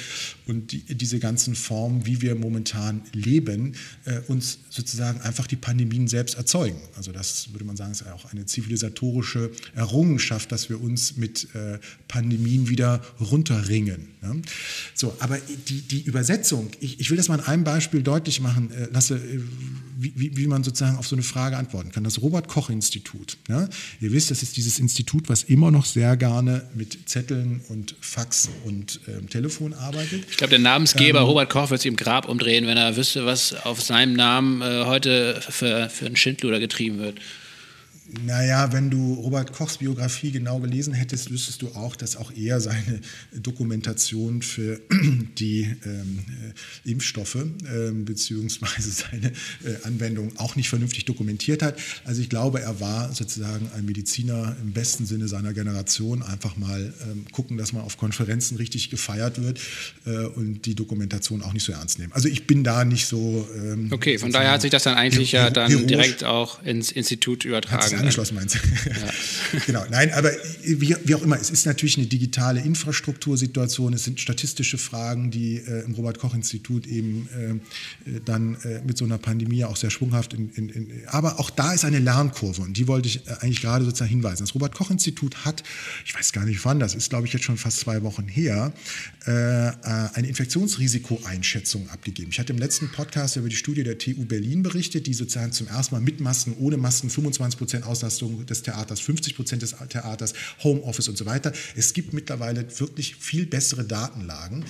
und 0.45 0.73
die, 0.73 0.81
diese 0.81 1.19
ganzen 1.19 1.55
Formen, 1.55 2.05
wie 2.05 2.21
wir 2.21 2.35
momentan 2.35 3.01
leben, 3.13 3.73
uns 4.27 4.59
sozusagen 4.69 5.21
einfach 5.21 5.47
die 5.47 5.55
Pandemien 5.55 6.07
selbst 6.07 6.35
erzeugen. 6.35 6.79
Also 6.95 7.11
das 7.11 7.51
würde 7.53 7.65
man 7.65 7.77
sagen, 7.77 7.91
ist 7.91 8.05
auch 8.07 8.25
eine 8.31 8.45
zivilisatorische 8.45 9.51
Errungenschaft, 9.75 10.51
dass 10.51 10.69
wir 10.69 10.81
uns 10.81 11.17
mit 11.17 11.47
Pandemien 12.07 12.67
wieder 12.69 13.01
runterringen. 13.21 14.09
Ne? 14.21 14.41
So, 14.93 15.15
aber 15.19 15.37
die, 15.67 15.81
die 15.81 16.01
Übersetzung, 16.01 16.69
ich, 16.79 16.99
ich 16.99 17.09
will 17.09 17.17
das 17.17 17.27
mal 17.27 17.39
an 17.39 17.45
einem 17.45 17.63
Beispiel 17.63 18.03
deutlich 18.03 18.39
machen 18.39 18.71
äh, 18.71 18.87
lasse, 18.91 19.15
äh, 19.15 19.39
wie, 19.97 20.35
wie, 20.35 20.47
man 20.47 20.63
sozusagen 20.63 20.97
auf 20.97 21.07
so 21.07 21.15
eine 21.15 21.23
Frage 21.23 21.57
antworten 21.57 21.91
kann. 21.91 22.03
Das 22.03 22.21
Robert-Koch-Institut. 22.21 23.37
Ja? 23.47 23.67
Ihr 23.99 24.11
wisst, 24.11 24.31
das 24.31 24.41
ist 24.41 24.57
dieses 24.57 24.79
Institut, 24.79 25.29
was 25.29 25.43
immer 25.43 25.69
noch 25.69 25.85
sehr 25.85 26.17
gerne 26.17 26.67
mit 26.73 26.97
Zetteln 27.07 27.61
und 27.69 27.95
Fax 27.99 28.49
und 28.65 28.99
ähm, 29.07 29.29
Telefon 29.29 29.73
arbeitet. 29.73 30.23
Ich 30.29 30.37
glaube, 30.37 30.51
der 30.51 30.59
Namensgeber 30.59 31.19
ähm, 31.19 31.25
Robert 31.25 31.49
Koch 31.49 31.69
wird 31.69 31.81
sich 31.81 31.89
im 31.89 31.97
Grab 31.97 32.27
umdrehen, 32.27 32.65
wenn 32.65 32.77
er 32.77 32.95
wüsste, 32.97 33.25
was 33.25 33.53
auf 33.65 33.81
seinem 33.81 34.13
Namen 34.13 34.61
äh, 34.61 34.85
heute 34.85 35.41
für, 35.47 35.89
für 35.89 36.05
einen 36.07 36.15
Schindluder 36.15 36.59
getrieben 36.59 36.99
wird. 36.99 37.19
Naja, 38.25 38.73
wenn 38.73 38.89
du 38.89 39.13
Robert 39.13 39.53
Kochs 39.53 39.77
Biografie 39.77 40.31
genau 40.31 40.59
gelesen 40.59 40.93
hättest, 40.93 41.31
wüsstest 41.31 41.61
du 41.61 41.69
auch, 41.69 41.95
dass 41.95 42.17
auch 42.17 42.31
er 42.35 42.59
seine 42.59 42.99
Dokumentation 43.31 44.41
für 44.41 44.81
die 45.37 45.61
ähm, 45.85 46.19
äh, 46.85 46.91
Impfstoffe 46.91 47.35
äh, 47.35 47.91
beziehungsweise 47.91 48.91
seine 48.91 49.27
äh, 49.27 49.83
Anwendung 49.83 50.37
auch 50.37 50.57
nicht 50.57 50.67
vernünftig 50.67 51.05
dokumentiert 51.05 51.61
hat. 51.61 51.79
Also 52.03 52.21
ich 52.21 52.29
glaube, 52.29 52.59
er 52.59 52.81
war 52.81 53.13
sozusagen 53.13 53.69
ein 53.77 53.85
Mediziner 53.85 54.57
im 54.61 54.73
besten 54.73 55.05
Sinne 55.05 55.29
seiner 55.29 55.53
Generation. 55.53 56.21
Einfach 56.21 56.57
mal 56.57 56.93
ähm, 57.09 57.25
gucken, 57.31 57.57
dass 57.57 57.71
man 57.71 57.83
auf 57.83 57.97
Konferenzen 57.97 58.57
richtig 58.57 58.89
gefeiert 58.89 59.41
wird 59.41 59.59
äh, 60.05 60.25
und 60.25 60.65
die 60.65 60.75
Dokumentation 60.75 61.41
auch 61.43 61.53
nicht 61.53 61.63
so 61.63 61.71
ernst 61.71 61.99
nehmen. 61.99 62.11
Also 62.11 62.27
ich 62.27 62.45
bin 62.45 62.65
da 62.65 62.83
nicht 62.83 63.05
so. 63.05 63.47
Ähm, 63.55 63.87
okay, 63.91 64.17
von 64.17 64.33
daher 64.33 64.51
hat 64.51 64.61
sich 64.61 64.71
das 64.71 64.83
dann 64.83 64.95
eigentlich 64.95 65.31
ja 65.31 65.49
dann 65.49 65.87
direkt 65.87 66.25
auch 66.25 66.61
ins 66.63 66.91
Institut 66.91 67.45
übertragen 67.45 68.00
angeschlossen 68.01 68.35
meinst. 68.35 68.55
Ja. 68.55 69.59
genau, 69.65 69.83
nein, 69.89 70.11
aber 70.13 70.31
wie, 70.63 70.95
wie, 71.03 71.15
auch 71.15 71.21
immer, 71.21 71.39
es 71.39 71.49
ist 71.49 71.65
natürlich 71.65 71.97
eine 71.97 72.07
digitale 72.07 72.61
Infrastruktursituation, 72.61 73.93
es 73.93 74.03
sind 74.03 74.19
statistische 74.19 74.77
Fragen, 74.77 75.31
die 75.31 75.57
äh, 75.57 75.85
im 75.85 75.93
Robert-Koch-Institut 75.93 76.87
eben 76.87 77.61
äh, 78.05 78.19
dann 78.25 78.55
äh, 78.63 78.81
mit 78.85 78.97
so 78.97 79.05
einer 79.05 79.17
Pandemie 79.17 79.63
auch 79.63 79.77
sehr 79.77 79.89
schwunghaft, 79.89 80.33
in, 80.33 80.49
in, 80.51 80.69
in, 80.69 80.91
aber 81.07 81.39
auch 81.39 81.49
da 81.49 81.73
ist 81.73 81.85
eine 81.85 81.99
Lernkurve 81.99 82.61
und 82.61 82.77
die 82.77 82.87
wollte 82.87 83.07
ich 83.07 83.27
äh, 83.27 83.33
eigentlich 83.41 83.61
gerade 83.61 83.85
sozusagen 83.85 84.09
hinweisen. 84.09 84.43
Das 84.43 84.55
Robert-Koch-Institut 84.55 85.45
hat, 85.45 85.63
ich 86.05 86.15
weiß 86.15 86.31
gar 86.33 86.45
nicht 86.45 86.63
wann, 86.65 86.79
das 86.79 86.95
ist 86.95 87.09
glaube 87.09 87.27
ich 87.27 87.33
jetzt 87.33 87.45
schon 87.45 87.57
fast 87.57 87.79
zwei 87.79 88.03
Wochen 88.03 88.27
her, 88.27 88.73
eine 89.23 90.27
Infektionsrisikoeinschätzung 90.27 91.89
abgegeben. 91.89 92.31
Ich 92.31 92.39
hatte 92.39 92.53
im 92.53 92.59
letzten 92.59 92.91
Podcast 92.91 93.35
über 93.35 93.49
die 93.49 93.55
Studie 93.55 93.83
der 93.83 93.99
TU 93.99 94.25
Berlin 94.25 94.63
berichtet, 94.63 95.05
die 95.05 95.13
sozusagen 95.13 95.51
zum 95.51 95.67
ersten 95.67 95.93
Mal 95.93 96.01
mit 96.01 96.19
Masken, 96.19 96.55
ohne 96.59 96.77
Masken 96.77 97.09
25 97.09 97.57
Prozent 97.57 97.85
Auslastung 97.85 98.45
des 98.47 98.63
Theaters, 98.63 98.99
50 98.99 99.35
Prozent 99.35 99.61
des 99.61 99.75
Theaters, 99.89 100.33
Homeoffice 100.63 101.07
und 101.07 101.17
so 101.17 101.25
weiter. 101.27 101.53
Es 101.75 101.93
gibt 101.93 102.13
mittlerweile 102.13 102.65
wirklich 102.79 103.15
viel 103.15 103.45
bessere 103.45 103.83
Datenlagen, 103.83 104.65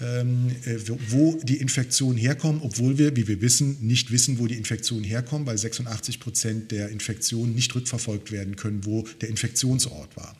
ähm, 0.00 0.50
äh, 0.64 0.78
wo 1.08 1.40
die 1.42 1.58
Infektionen 1.58 2.18
herkommen, 2.18 2.60
obwohl 2.62 2.98
wir, 2.98 3.14
wie 3.16 3.28
wir 3.28 3.40
wissen, 3.40 3.76
nicht 3.80 4.10
wissen, 4.10 4.38
wo 4.38 4.46
die 4.46 4.56
Infektionen 4.56 5.04
herkommen, 5.04 5.46
weil 5.46 5.58
86 5.58 6.18
Prozent 6.18 6.72
der 6.72 6.88
Infektionen 6.88 7.54
nicht 7.54 7.74
rückverfolgt 7.74 8.32
werden 8.32 8.56
können, 8.56 8.84
wo 8.84 9.04
der 9.20 9.28
Infektionsort 9.28 10.16
war. 10.16 10.36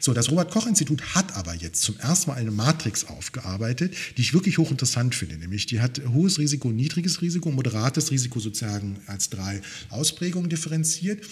So, 0.00 0.14
das 0.14 0.30
Robert-Koch-Institut 0.30 1.14
hat 1.14 1.36
aber 1.36 1.54
jetzt 1.54 1.82
zum 1.82 1.98
ersten 1.98 2.30
Mal 2.30 2.36
eine 2.36 2.50
Matrix 2.50 3.01
aufgearbeitet, 3.08 3.94
die 4.16 4.22
ich 4.22 4.34
wirklich 4.34 4.58
hochinteressant 4.58 5.14
finde. 5.14 5.36
Nämlich, 5.36 5.66
die 5.66 5.80
hat 5.80 6.00
hohes 6.12 6.38
Risiko, 6.38 6.70
niedriges 6.70 7.22
Risiko, 7.22 7.50
moderates 7.50 8.10
Risiko 8.10 8.40
sozusagen 8.40 8.98
als 9.06 9.30
drei 9.30 9.60
Ausprägungen 9.90 10.48
differenziert 10.50 11.26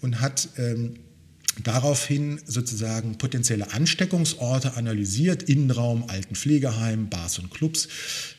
und 0.00 0.20
hat 0.20 0.48
ähm, 0.56 0.94
daraufhin 1.62 2.40
sozusagen 2.46 3.18
potenzielle 3.18 3.72
Ansteckungsorte 3.72 4.74
analysiert, 4.74 5.44
Innenraum, 5.44 6.04
Altenpflegeheim, 6.08 7.08
Bars 7.08 7.38
und 7.38 7.50
Clubs, 7.50 7.88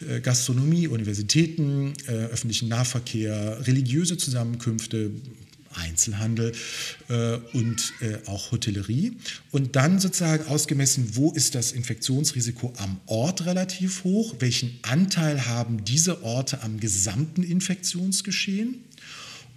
äh, 0.08 0.22
Gastronomie, 0.22 0.88
Universitäten, 0.88 1.94
äh, 2.08 2.12
öffentlichen 2.12 2.70
Nahverkehr, 2.70 3.66
religiöse 3.66 4.18
Zusammenkünfte, 4.18 5.12
Einzelhandel 5.76 6.54
äh, 7.10 7.38
und 7.54 7.94
äh, 8.02 8.18
auch 8.28 8.52
Hotellerie. 8.52 9.18
Und 9.52 9.76
dann 9.76 10.00
sozusagen 10.00 10.48
ausgemessen, 10.48 11.12
wo 11.16 11.32
ist 11.32 11.56
das 11.56 11.72
Infektionsrisiko 11.72 12.74
am 12.78 13.00
Ort 13.06 13.46
relativ 13.46 14.04
hoch, 14.04 14.36
welchen 14.40 14.80
Anteil 14.82 15.46
haben 15.46 15.84
diese 15.84 16.24
Orte 16.24 16.62
am 16.64 16.80
gesamten 16.80 17.44
Infektionsgeschehen 17.44 18.84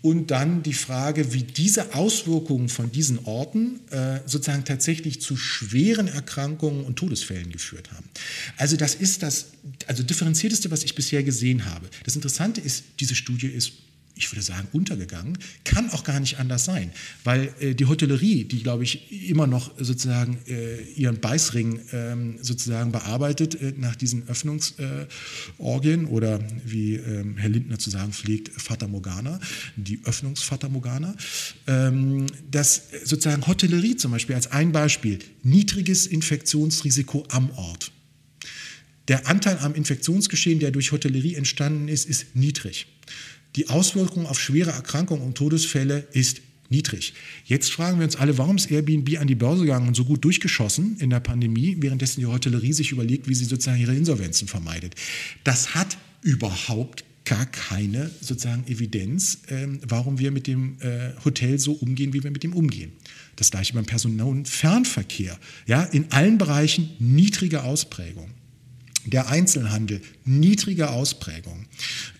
und 0.03 0.31
dann 0.31 0.63
die 0.63 0.73
Frage, 0.73 1.35
wie 1.35 1.43
diese 1.43 1.95
Auswirkungen 1.95 2.69
von 2.69 2.91
diesen 2.91 3.25
Orten 3.27 3.81
äh, 3.91 4.21
sozusagen 4.25 4.65
tatsächlich 4.65 5.21
zu 5.21 5.37
schweren 5.37 6.09
Erkrankungen 6.09 6.85
und 6.85 6.97
Todesfällen 6.97 7.53
geführt 7.53 7.93
haben. 7.93 8.09
Also 8.57 8.77
das 8.77 8.95
ist 8.95 9.23
das 9.23 9.49
also 9.87 10.03
differenzierteste, 10.03 10.71
was 10.71 10.85
ich 10.85 10.95
bisher 10.95 11.23
gesehen 11.23 11.67
habe. 11.67 11.89
Das 12.05 12.17
Interessante 12.17 12.61
ist, 12.61 12.85
diese 12.99 13.15
Studie 13.15 13.49
ist 13.49 13.73
ich 14.15 14.31
würde 14.31 14.43
sagen, 14.43 14.69
untergegangen. 14.73 15.39
Kann 15.65 15.91
auch 15.91 16.05
gar 16.05 16.21
nicht 16.21 16.39
anders 16.39 16.65
sein, 16.65 16.93
weil 17.25 17.53
äh, 17.61 17.75
die 17.75 17.87
Hotellerie, 17.87 18.45
die, 18.45 18.63
glaube 18.63 18.85
ich, 18.85 19.31
immer 19.31 19.47
noch 19.47 19.73
sozusagen 19.79 20.39
äh, 20.47 20.83
ihren 20.95 21.21
Beißring 21.21 21.81
ähm, 21.93 22.39
sozusagen 22.43 22.93
bearbeitet 22.93 23.55
äh, 23.61 23.73
nach 23.77 23.97
diesen 23.97 24.29
Öffnungsorgien 24.29 26.07
oder 26.07 26.41
wie 26.65 26.97
ähm, 26.97 27.37
Herr 27.39 27.49
Lindner 27.49 27.79
zu 27.79 27.91
sagen 27.91 28.13
pflegt, 28.13 28.51
Fata 28.61 28.87
Morgana, 28.87 29.41
die 29.77 30.01
Öffnungsfata 30.05 30.69
Morgana, 30.69 31.15
ähm, 31.67 32.27
dass 32.51 32.83
sozusagen 33.05 33.47
Hotellerie 33.47 33.97
zum 33.97 34.13
Beispiel 34.13 34.35
als 34.35 34.51
ein 34.53 34.73
Beispiel 34.73 35.19
niedriges 35.43 36.07
Infektionsrisiko 36.07 37.25
am 37.31 37.51
Ort. 37.53 37.93
Der 39.09 39.27
Anteil 39.27 39.59
am 39.59 39.75
Infektionsgeschehen, 39.75 40.61
der 40.61 40.71
durch 40.71 40.93
Hotellerie 40.93 41.35
entstanden 41.35 41.89
ist, 41.89 42.09
ist 42.09 42.37
niedrig 42.37 42.87
die 43.57 43.69
Auswirkung 43.69 44.27
auf 44.27 44.41
schwere 44.41 44.71
Erkrankungen 44.71 45.23
und 45.23 45.37
Todesfälle 45.37 46.07
ist 46.13 46.41
niedrig. 46.69 47.15
Jetzt 47.45 47.73
fragen 47.73 47.99
wir 47.99 48.05
uns 48.05 48.17
alle, 48.17 48.39
warum 48.39 48.57
ist 48.57 48.71
Airbnb 48.71 49.19
an 49.19 49.27
die 49.27 49.35
Börse 49.35 49.63
gegangen 49.63 49.89
und 49.89 49.97
so 49.97 50.05
gut 50.05 50.25
durchgeschossen 50.25 50.97
in 51.01 51.11
der 51.11 51.21
Pandemie, 51.21 51.77
währenddessen 51.81 52.21
die 52.21 52.27
Hotellerie 52.27 52.73
sich 52.73 52.93
überlegt, 52.93 53.29
wie 53.29 53.35
sie 53.35 53.45
sozusagen 53.45 53.81
ihre 53.81 53.95
Insolvenzen 53.95 54.47
vermeidet. 54.49 54.95
Das 55.45 55.75
hat 55.75 55.99
überhaupt 56.23 57.05
gar 57.25 57.47
keine 57.47 58.11
sozusagen 58.21 58.67
Evidenz, 58.67 59.39
ähm, 59.49 59.81
warum 59.87 60.19
wir 60.19 60.31
mit 60.31 60.47
dem 60.47 60.77
äh, 60.81 61.13
Hotel 61.25 61.59
so 61.59 61.73
umgehen, 61.73 62.13
wie 62.13 62.25
wir 62.25 62.31
mit 62.31 62.43
dem 62.43 62.53
umgehen. 62.53 62.93
Das 63.37 63.51
gleiche 63.51 63.75
beim 63.75 63.85
Personenfernverkehr. 63.85 65.39
Ja, 65.67 65.83
in 65.85 66.11
allen 66.13 66.39
Bereichen 66.39 66.91
niedrige 66.99 67.63
Ausprägung 67.63 68.31
der 69.07 69.29
Einzelhandel, 69.29 70.01
niedrige 70.25 70.91
Ausprägung, 70.91 71.67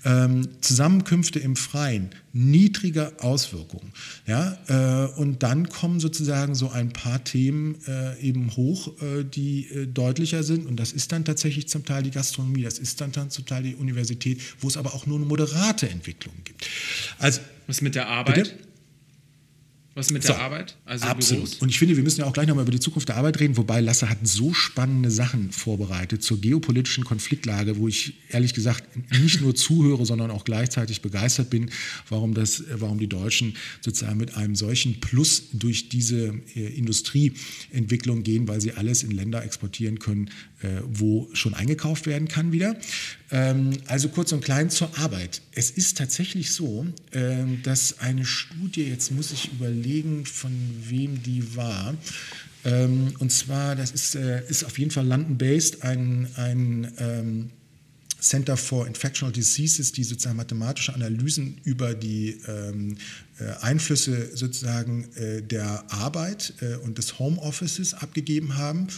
ähm, 0.05 0.49
Zusammenkünfte 0.61 1.39
im 1.39 1.57
Freien, 1.57 2.11
niedrige 2.33 3.13
Auswirkungen. 3.21 3.93
Ja, 4.27 4.59
äh, 4.69 5.13
und 5.19 5.43
dann 5.43 5.69
kommen 5.69 6.01
sozusagen 6.01 6.55
so 6.55 6.71
ein 6.71 6.93
paar 6.93 7.23
Themen 7.25 7.77
äh, 7.87 8.19
eben 8.21 8.57
hoch, 8.57 9.01
äh, 9.03 9.25
die 9.25 9.69
äh, 9.69 9.87
deutlicher 9.87 10.43
sind. 10.43 10.67
Und 10.67 10.77
das 10.77 10.93
ist 10.93 11.13
dann 11.13 11.25
tatsächlich 11.25 11.69
zum 11.69 11.85
Teil 11.85 12.03
die 12.03 12.11
Gastronomie, 12.11 12.63
das 12.63 12.79
ist 12.79 13.01
dann, 13.01 13.13
dann 13.13 13.31
zum 13.31 13.47
Teil 13.47 13.63
die 13.63 13.75
Universität, 13.75 14.41
wo 14.61 14.69
es 14.69 14.77
aber 14.77 14.95
auch 14.95 15.07
nur 15.07 15.19
eine 15.19 15.27
moderate 15.27 15.89
Entwicklung 15.89 16.35
gibt. 16.45 16.67
Also, 17.19 17.41
Was 17.67 17.81
mit 17.81 17.95
der 17.95 18.09
Arbeit? 18.09 18.35
Bitte? 18.35 18.70
Was 19.95 20.13
mit 20.13 20.23
der 20.23 20.37
so, 20.37 20.41
Arbeit? 20.41 20.77
Also 20.85 21.07
absolut. 21.07 21.45
Büros? 21.45 21.63
Und 21.63 21.69
ich 21.69 21.79
finde, 21.79 21.97
wir 21.97 22.05
müssen 22.05 22.21
ja 22.21 22.27
auch 22.27 22.33
gleich 22.33 22.47
nochmal 22.47 22.63
über 22.63 22.71
die 22.71 22.79
Zukunft 22.79 23.09
der 23.09 23.17
Arbeit 23.17 23.41
reden, 23.41 23.57
wobei 23.57 23.81
Lasse 23.81 24.09
hat 24.09 24.19
so 24.23 24.55
spannende 24.55 25.11
Sachen 25.11 25.51
vorbereitet 25.51 26.23
zur 26.23 26.41
geopolitischen 26.41 27.05
Konfliktlage, 27.05 27.77
wo 27.77 27.89
ich 27.89 28.15
ehrlich 28.29 28.55
gesagt 28.55 28.85
nicht 29.21 29.41
nur 29.41 29.55
zuhöre, 29.57 30.07
sondern 30.07 30.31
auch 30.31 30.45
gleichzeitig 30.45 31.03
begeistert 31.03 31.51
bin, 31.51 31.71
warum, 32.09 32.35
das, 32.35 32.63
warum 32.73 33.01
die 33.01 33.09
Deutschen 33.09 33.57
sozusagen 33.81 34.19
mit 34.19 34.37
einem 34.37 34.55
solchen 34.55 35.01
Plus 35.01 35.51
durch 35.53 35.89
diese 35.89 36.35
äh, 36.55 36.67
Industrieentwicklung 36.67 38.23
gehen, 38.23 38.47
weil 38.47 38.61
sie 38.61 38.73
alles 38.73 39.03
in 39.03 39.11
Länder 39.11 39.45
exportieren 39.45 39.99
können, 39.99 40.31
äh, 40.63 40.83
wo 40.87 41.29
schon 41.33 41.55
eingekauft 41.55 42.07
werden 42.07 42.29
kann 42.29 42.53
wieder. 42.53 42.77
Ähm, 43.33 43.73
also 43.87 44.09
kurz 44.09 44.31
und 44.33 44.45
klein 44.45 44.71
zur 44.71 44.97
Arbeit. 44.99 45.43
Es 45.53 45.71
ist 45.71 45.99
tatsächlich 45.99 46.53
so, 46.53 46.87
ähm, 47.13 47.63
dass 47.63 47.99
eine 47.99 48.25
Studie, 48.25 48.85
jetzt 48.85 49.11
muss 49.11 49.33
ich 49.33 49.53
überlegen, 49.53 50.25
von 50.27 50.53
wem 50.89 51.23
die 51.23 51.57
war, 51.57 51.95
ähm, 52.65 53.15
und 53.19 53.33
zwar, 53.33 53.75
das 53.75 53.91
ist, 53.91 54.15
äh, 54.15 54.47
ist 54.49 54.65
auf 54.65 54.79
jeden 54.79 54.91
Fall 54.91 55.07
London-based, 55.07 55.83
ein, 55.83 56.29
ein 56.37 57.51
Center 58.21 58.57
for 58.57 58.87
Infectional 58.87 59.33
Diseases, 59.33 59.93
die 59.93 60.05
sozusagen 60.05 60.37
mathematische 60.37 60.95
Analysen 60.95 61.59
über 61.65 61.95
die 61.95 62.41
ähm, 62.47 62.97
äh, 63.39 63.45
Einflüsse 63.63 64.37
sozusagen 64.37 65.09
äh, 65.15 65.43
der 65.43 65.85
Arbeit 65.91 66.55
äh, 66.61 66.77
und 66.77 66.99
des 66.99 67.19
Homeoffices 67.19 67.95
abgegeben 67.95 68.57
haben. 68.57 68.89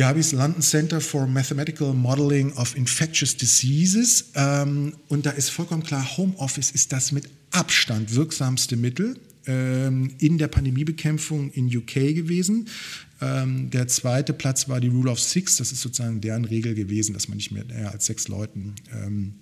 Habe 0.00 0.20
ich 0.20 0.30
das 0.30 0.32
London 0.32 0.62
Center 0.62 1.00
for 1.00 1.26
Mathematical 1.26 1.92
Modeling 1.92 2.52
of 2.54 2.76
Infectious 2.76 3.36
Diseases. 3.36 4.30
Ähm, 4.34 4.94
und 5.08 5.26
da 5.26 5.30
ist 5.30 5.50
vollkommen 5.50 5.82
klar, 5.82 6.16
Homeoffice 6.16 6.70
ist 6.70 6.92
das 6.92 7.12
mit 7.12 7.28
Abstand 7.50 8.14
wirksamste 8.14 8.76
Mittel 8.76 9.18
ähm, 9.46 10.14
in 10.18 10.38
der 10.38 10.48
Pandemiebekämpfung 10.48 11.50
in 11.50 11.74
UK 11.74 11.94
gewesen. 12.14 12.68
Ähm, 13.20 13.70
der 13.70 13.86
zweite 13.88 14.32
Platz 14.32 14.68
war 14.68 14.80
die 14.80 14.88
Rule 14.88 15.10
of 15.10 15.20
Six. 15.20 15.56
Das 15.56 15.72
ist 15.72 15.82
sozusagen 15.82 16.20
deren 16.20 16.44
Regel 16.44 16.74
gewesen, 16.74 17.12
dass 17.12 17.28
man 17.28 17.36
nicht 17.36 17.52
mehr 17.52 17.64
als 17.92 18.06
sechs 18.06 18.28
Leuten 18.28 18.74
ähm, 18.92 19.34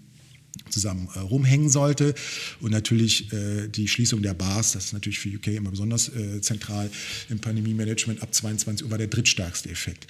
zusammen 0.68 1.08
äh, 1.14 1.18
rumhängen 1.18 1.68
sollte. 1.68 2.14
Und 2.60 2.70
natürlich 2.70 3.32
äh, 3.32 3.68
die 3.68 3.88
Schließung 3.88 4.22
der 4.22 4.34
Bars, 4.34 4.72
das 4.72 4.86
ist 4.86 4.92
natürlich 4.92 5.18
für 5.18 5.28
UK 5.28 5.48
immer 5.48 5.70
besonders 5.70 6.08
äh, 6.08 6.40
zentral 6.40 6.90
im 7.28 7.38
Pandemie-Management 7.38 8.22
ab 8.22 8.34
22 8.34 8.84
Uhr 8.84 8.90
war 8.90 8.98
der 8.98 9.08
drittstärkste 9.08 9.70
Effekt. 9.70 10.06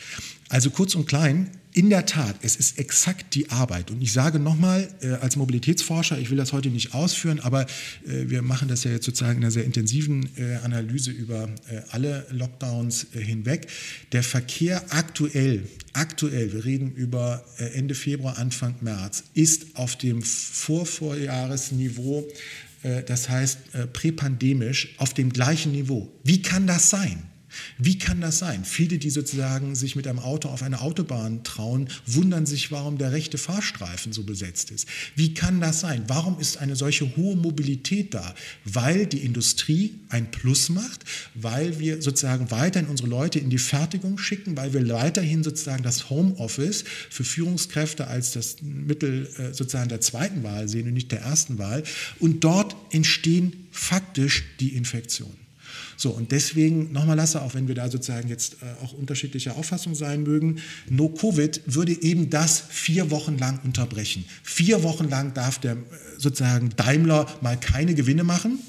Also 0.48 0.70
kurz 0.70 0.94
und 0.94 1.06
klein, 1.06 1.50
in 1.72 1.88
der 1.88 2.04
Tat, 2.04 2.36
es 2.42 2.56
ist 2.56 2.78
exakt 2.78 3.34
die 3.34 3.48
Arbeit. 3.50 3.90
Und 3.90 4.02
ich 4.02 4.12
sage 4.12 4.38
nochmal, 4.40 4.88
äh, 5.02 5.12
als 5.12 5.36
Mobilitätsforscher, 5.36 6.18
ich 6.18 6.28
will 6.30 6.36
das 6.36 6.52
heute 6.52 6.68
nicht 6.68 6.92
ausführen, 6.94 7.40
aber 7.40 7.62
äh, 7.62 8.28
wir 8.28 8.42
machen 8.42 8.68
das 8.68 8.84
ja 8.84 8.90
jetzt 8.90 9.04
sozusagen 9.04 9.38
in 9.38 9.44
einer 9.44 9.52
sehr 9.52 9.64
intensiven 9.64 10.28
äh, 10.36 10.56
Analyse 10.64 11.12
über 11.12 11.48
äh, 11.68 11.80
alle 11.90 12.26
Lockdowns 12.30 13.06
äh, 13.14 13.20
hinweg. 13.20 13.68
Der 14.12 14.24
Verkehr 14.24 14.82
aktuell, 14.90 15.62
aktuell, 15.92 16.52
wir 16.52 16.64
reden 16.64 16.90
über 16.92 17.44
äh, 17.58 17.66
Ende 17.74 17.94
Februar, 17.94 18.38
Anfang 18.38 18.74
März, 18.80 19.22
ist 19.34 19.76
auf 19.76 19.96
dem 19.96 20.22
Vorvorjahresniveau, 20.22 22.26
das 23.06 23.28
heißt 23.28 23.92
präpandemisch, 23.92 24.94
auf 24.96 25.12
dem 25.12 25.34
gleichen 25.34 25.72
Niveau. 25.72 26.10
Wie 26.24 26.40
kann 26.40 26.66
das 26.66 26.88
sein? 26.88 27.29
Wie 27.78 27.98
kann 27.98 28.20
das 28.20 28.38
sein? 28.38 28.64
Viele, 28.64 28.98
die 28.98 29.10
sozusagen 29.10 29.74
sich 29.74 29.96
mit 29.96 30.06
einem 30.06 30.18
Auto 30.18 30.48
auf 30.48 30.62
eine 30.62 30.80
Autobahn 30.80 31.44
trauen, 31.44 31.88
wundern 32.06 32.46
sich, 32.46 32.70
warum 32.70 32.98
der 32.98 33.12
rechte 33.12 33.38
Fahrstreifen 33.38 34.12
so 34.12 34.22
besetzt 34.22 34.70
ist. 34.70 34.86
Wie 35.16 35.34
kann 35.34 35.60
das 35.60 35.80
sein? 35.80 36.04
Warum 36.08 36.38
ist 36.38 36.58
eine 36.58 36.76
solche 36.76 37.16
hohe 37.16 37.36
Mobilität 37.36 38.14
da? 38.14 38.34
Weil 38.64 39.06
die 39.06 39.24
Industrie 39.24 39.98
ein 40.08 40.30
Plus 40.30 40.68
macht, 40.68 41.04
weil 41.34 41.78
wir 41.78 42.02
sozusagen 42.02 42.50
weiterhin 42.50 42.88
unsere 42.88 43.08
Leute 43.08 43.38
in 43.38 43.50
die 43.50 43.58
Fertigung 43.58 44.18
schicken, 44.18 44.56
weil 44.56 44.72
wir 44.72 44.88
weiterhin 44.88 45.42
sozusagen 45.42 45.82
das 45.82 46.10
Homeoffice 46.10 46.84
für 47.10 47.24
Führungskräfte 47.24 48.06
als 48.06 48.32
das 48.32 48.56
Mittel 48.62 49.26
äh, 49.38 49.54
sozusagen 49.54 49.88
der 49.88 50.00
zweiten 50.00 50.42
Wahl 50.42 50.68
sehen 50.68 50.88
und 50.88 50.94
nicht 50.94 51.12
der 51.12 51.20
ersten 51.20 51.58
Wahl. 51.58 51.84
Und 52.18 52.44
dort 52.44 52.76
entstehen 52.90 53.68
faktisch 53.70 54.44
die 54.60 54.74
Infektionen. 54.76 55.39
So, 56.00 56.08
und 56.12 56.32
deswegen, 56.32 56.92
nochmal 56.92 57.14
Lasse, 57.14 57.42
auch 57.42 57.52
wenn 57.52 57.68
wir 57.68 57.74
da 57.74 57.90
sozusagen 57.90 58.30
jetzt 58.30 58.54
äh, 58.62 58.82
auch 58.82 58.94
unterschiedlicher 58.94 59.56
Auffassung 59.56 59.94
sein 59.94 60.22
mögen, 60.22 60.56
No-Covid 60.88 61.60
würde 61.66 61.92
eben 61.92 62.30
das 62.30 62.58
vier 62.70 63.10
Wochen 63.10 63.36
lang 63.36 63.60
unterbrechen. 63.64 64.24
Vier 64.42 64.82
Wochen 64.82 65.10
lang 65.10 65.34
darf 65.34 65.58
der 65.58 65.72
äh, 65.72 65.76
sozusagen 66.16 66.70
Daimler 66.74 67.26
mal 67.42 67.60
keine 67.60 67.94
Gewinne 67.94 68.24
machen. 68.24 68.60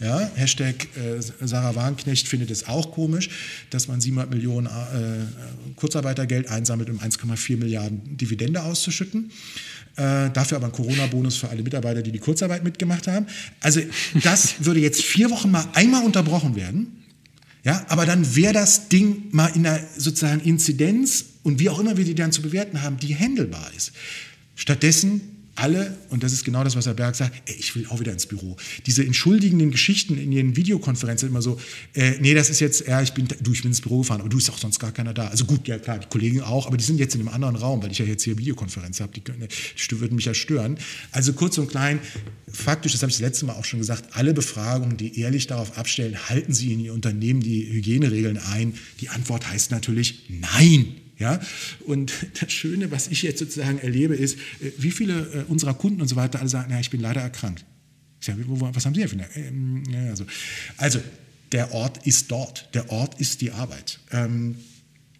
Ja, 0.00 0.30
Hashtag 0.36 0.88
äh, 0.96 1.20
Sarah 1.46 1.74
Warnknecht 1.74 2.26
findet 2.26 2.50
es 2.50 2.66
auch 2.66 2.92
komisch, 2.92 3.28
dass 3.68 3.86
man 3.86 4.00
700 4.00 4.30
Millionen 4.30 4.66
äh, 4.66 5.70
Kurzarbeitergeld 5.76 6.48
einsammelt, 6.48 6.88
um 6.88 6.98
1,4 6.98 7.58
Milliarden 7.58 8.16
Dividende 8.16 8.62
auszuschütten. 8.62 9.30
Äh, 9.96 10.30
dafür 10.30 10.56
aber 10.56 10.66
ein 10.66 10.72
Corona-Bonus 10.72 11.36
für 11.36 11.48
alle 11.48 11.62
Mitarbeiter, 11.62 12.02
die 12.02 12.12
die 12.12 12.18
Kurzarbeit 12.18 12.64
mitgemacht 12.64 13.06
haben. 13.06 13.26
Also 13.60 13.80
das 14.22 14.64
würde 14.64 14.80
jetzt 14.80 15.02
vier 15.02 15.30
Wochen 15.30 15.50
mal 15.50 15.64
einmal 15.74 16.04
unterbrochen 16.04 16.56
werden. 16.56 17.04
Ja, 17.64 17.84
aber 17.88 18.06
dann 18.06 18.36
wäre 18.36 18.54
das 18.54 18.88
Ding 18.88 19.24
mal 19.32 19.48
in 19.48 19.64
der 19.64 19.86
sozusagen 19.96 20.40
Inzidenz 20.40 21.24
und 21.42 21.58
wie 21.58 21.68
auch 21.68 21.78
immer 21.78 21.96
wir 21.96 22.04
die 22.04 22.14
dann 22.14 22.32
zu 22.32 22.40
bewerten 22.40 22.82
haben, 22.82 22.96
die 22.96 23.14
handelbar 23.14 23.70
ist. 23.76 23.92
Stattdessen 24.56 25.39
alle, 25.60 25.96
und 26.08 26.22
das 26.22 26.32
ist 26.32 26.44
genau 26.44 26.64
das, 26.64 26.74
was 26.74 26.86
Herr 26.86 26.94
Berg 26.94 27.14
sagt, 27.14 27.42
ey, 27.46 27.54
ich 27.58 27.74
will 27.76 27.86
auch 27.88 28.00
wieder 28.00 28.12
ins 28.12 28.26
Büro. 28.26 28.56
Diese 28.86 29.04
entschuldigenden 29.04 29.70
Geschichten 29.70 30.16
in 30.16 30.32
ihren 30.32 30.56
Videokonferenzen 30.56 31.28
immer 31.28 31.42
so, 31.42 31.60
äh, 31.94 32.14
nee, 32.20 32.34
das 32.34 32.48
ist 32.48 32.60
jetzt, 32.60 32.86
ja, 32.86 33.02
ich 33.02 33.12
bin, 33.12 33.28
du, 33.28 33.52
ich 33.52 33.62
bin 33.62 33.70
ins 33.70 33.80
Büro 33.80 33.98
gefahren, 33.98 34.20
aber 34.20 34.30
du 34.30 34.38
ist 34.38 34.48
auch 34.50 34.58
sonst 34.58 34.78
gar 34.78 34.92
keiner 34.92 35.12
da. 35.12 35.28
Also 35.28 35.44
gut, 35.44 35.68
ja 35.68 35.78
klar, 35.78 35.98
die 35.98 36.06
Kollegen 36.08 36.40
auch, 36.40 36.66
aber 36.66 36.76
die 36.76 36.84
sind 36.84 36.98
jetzt 36.98 37.14
in 37.14 37.20
einem 37.20 37.28
anderen 37.28 37.56
Raum, 37.56 37.82
weil 37.82 37.90
ich 37.90 37.98
ja 37.98 38.06
jetzt 38.06 38.22
hier 38.22 38.38
Videokonferenz 38.38 39.00
habe, 39.00 39.12
die, 39.12 39.22
die 39.22 40.00
würden 40.00 40.16
mich 40.16 40.24
ja 40.24 40.34
stören. 40.34 40.78
Also 41.12 41.32
kurz 41.34 41.58
und 41.58 41.68
klein, 41.68 42.00
faktisch, 42.50 42.92
das 42.92 43.02
habe 43.02 43.10
ich 43.10 43.16
das 43.16 43.22
letzte 43.22 43.44
Mal 43.44 43.54
auch 43.54 43.64
schon 43.64 43.80
gesagt, 43.80 44.16
alle 44.16 44.32
Befragungen, 44.32 44.96
die 44.96 45.20
ehrlich 45.20 45.46
darauf 45.46 45.76
abstellen, 45.76 46.28
halten 46.28 46.54
sie 46.54 46.72
in 46.72 46.80
ihr 46.80 46.94
Unternehmen 46.94 47.40
die 47.40 47.70
Hygieneregeln 47.70 48.38
ein? 48.38 48.74
Die 49.00 49.10
Antwort 49.10 49.48
heißt 49.48 49.70
natürlich 49.70 50.26
nein. 50.28 50.94
Ja? 51.20 51.38
Und 51.86 52.12
das 52.40 52.50
Schöne, 52.50 52.90
was 52.90 53.06
ich 53.08 53.22
jetzt 53.22 53.38
sozusagen 53.38 53.78
erlebe, 53.78 54.16
ist, 54.16 54.38
äh, 54.60 54.72
wie 54.78 54.90
viele 54.90 55.44
äh, 55.46 55.50
unserer 55.50 55.74
Kunden 55.74 56.00
und 56.00 56.08
so 56.08 56.16
weiter 56.16 56.40
alle 56.40 56.48
sagen, 56.48 56.72
ja, 56.72 56.80
ich 56.80 56.90
bin 56.90 57.00
leider 57.00 57.20
erkrankt. 57.20 57.64
Ich 58.18 58.26
sage, 58.26 58.44
was 58.46 58.84
haben 58.84 58.94
Sie 58.94 59.04
denn? 59.04 59.24
Ähm, 59.34 59.84
also, 60.10 60.24
also, 60.76 61.00
der 61.52 61.72
Ort 61.72 62.06
ist 62.06 62.30
dort. 62.30 62.68
Der 62.74 62.90
Ort 62.90 63.20
ist 63.20 63.40
die 63.40 63.50
Arbeit. 63.50 63.98
Ähm, 64.12 64.56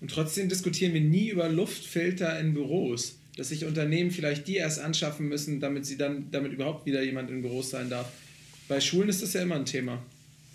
und 0.01 0.11
trotzdem 0.11 0.48
diskutieren 0.48 0.94
wir 0.94 1.01
nie 1.01 1.28
über 1.28 1.48
Luftfilter 1.48 2.38
in 2.40 2.55
Büros, 2.55 3.18
dass 3.36 3.48
sich 3.48 3.64
Unternehmen 3.64 4.11
vielleicht 4.11 4.48
die 4.48 4.57
erst 4.57 4.78
anschaffen 4.78 5.28
müssen, 5.28 5.61
damit 5.61 5.86
sie 5.86 5.96
dann, 5.96 6.30
damit 6.30 6.53
überhaupt 6.53 6.86
wieder 6.86 7.03
jemand 7.03 7.30
in 7.30 7.42
Büros 7.42 7.70
sein 7.70 7.90
darf. 7.90 8.11
Bei 8.68 8.80
Schulen 8.80 9.09
ist 9.09 9.22
das 9.22 9.32
ja 9.32 9.42
immer 9.42 9.57
ein 9.57 9.66
Thema. 9.66 10.03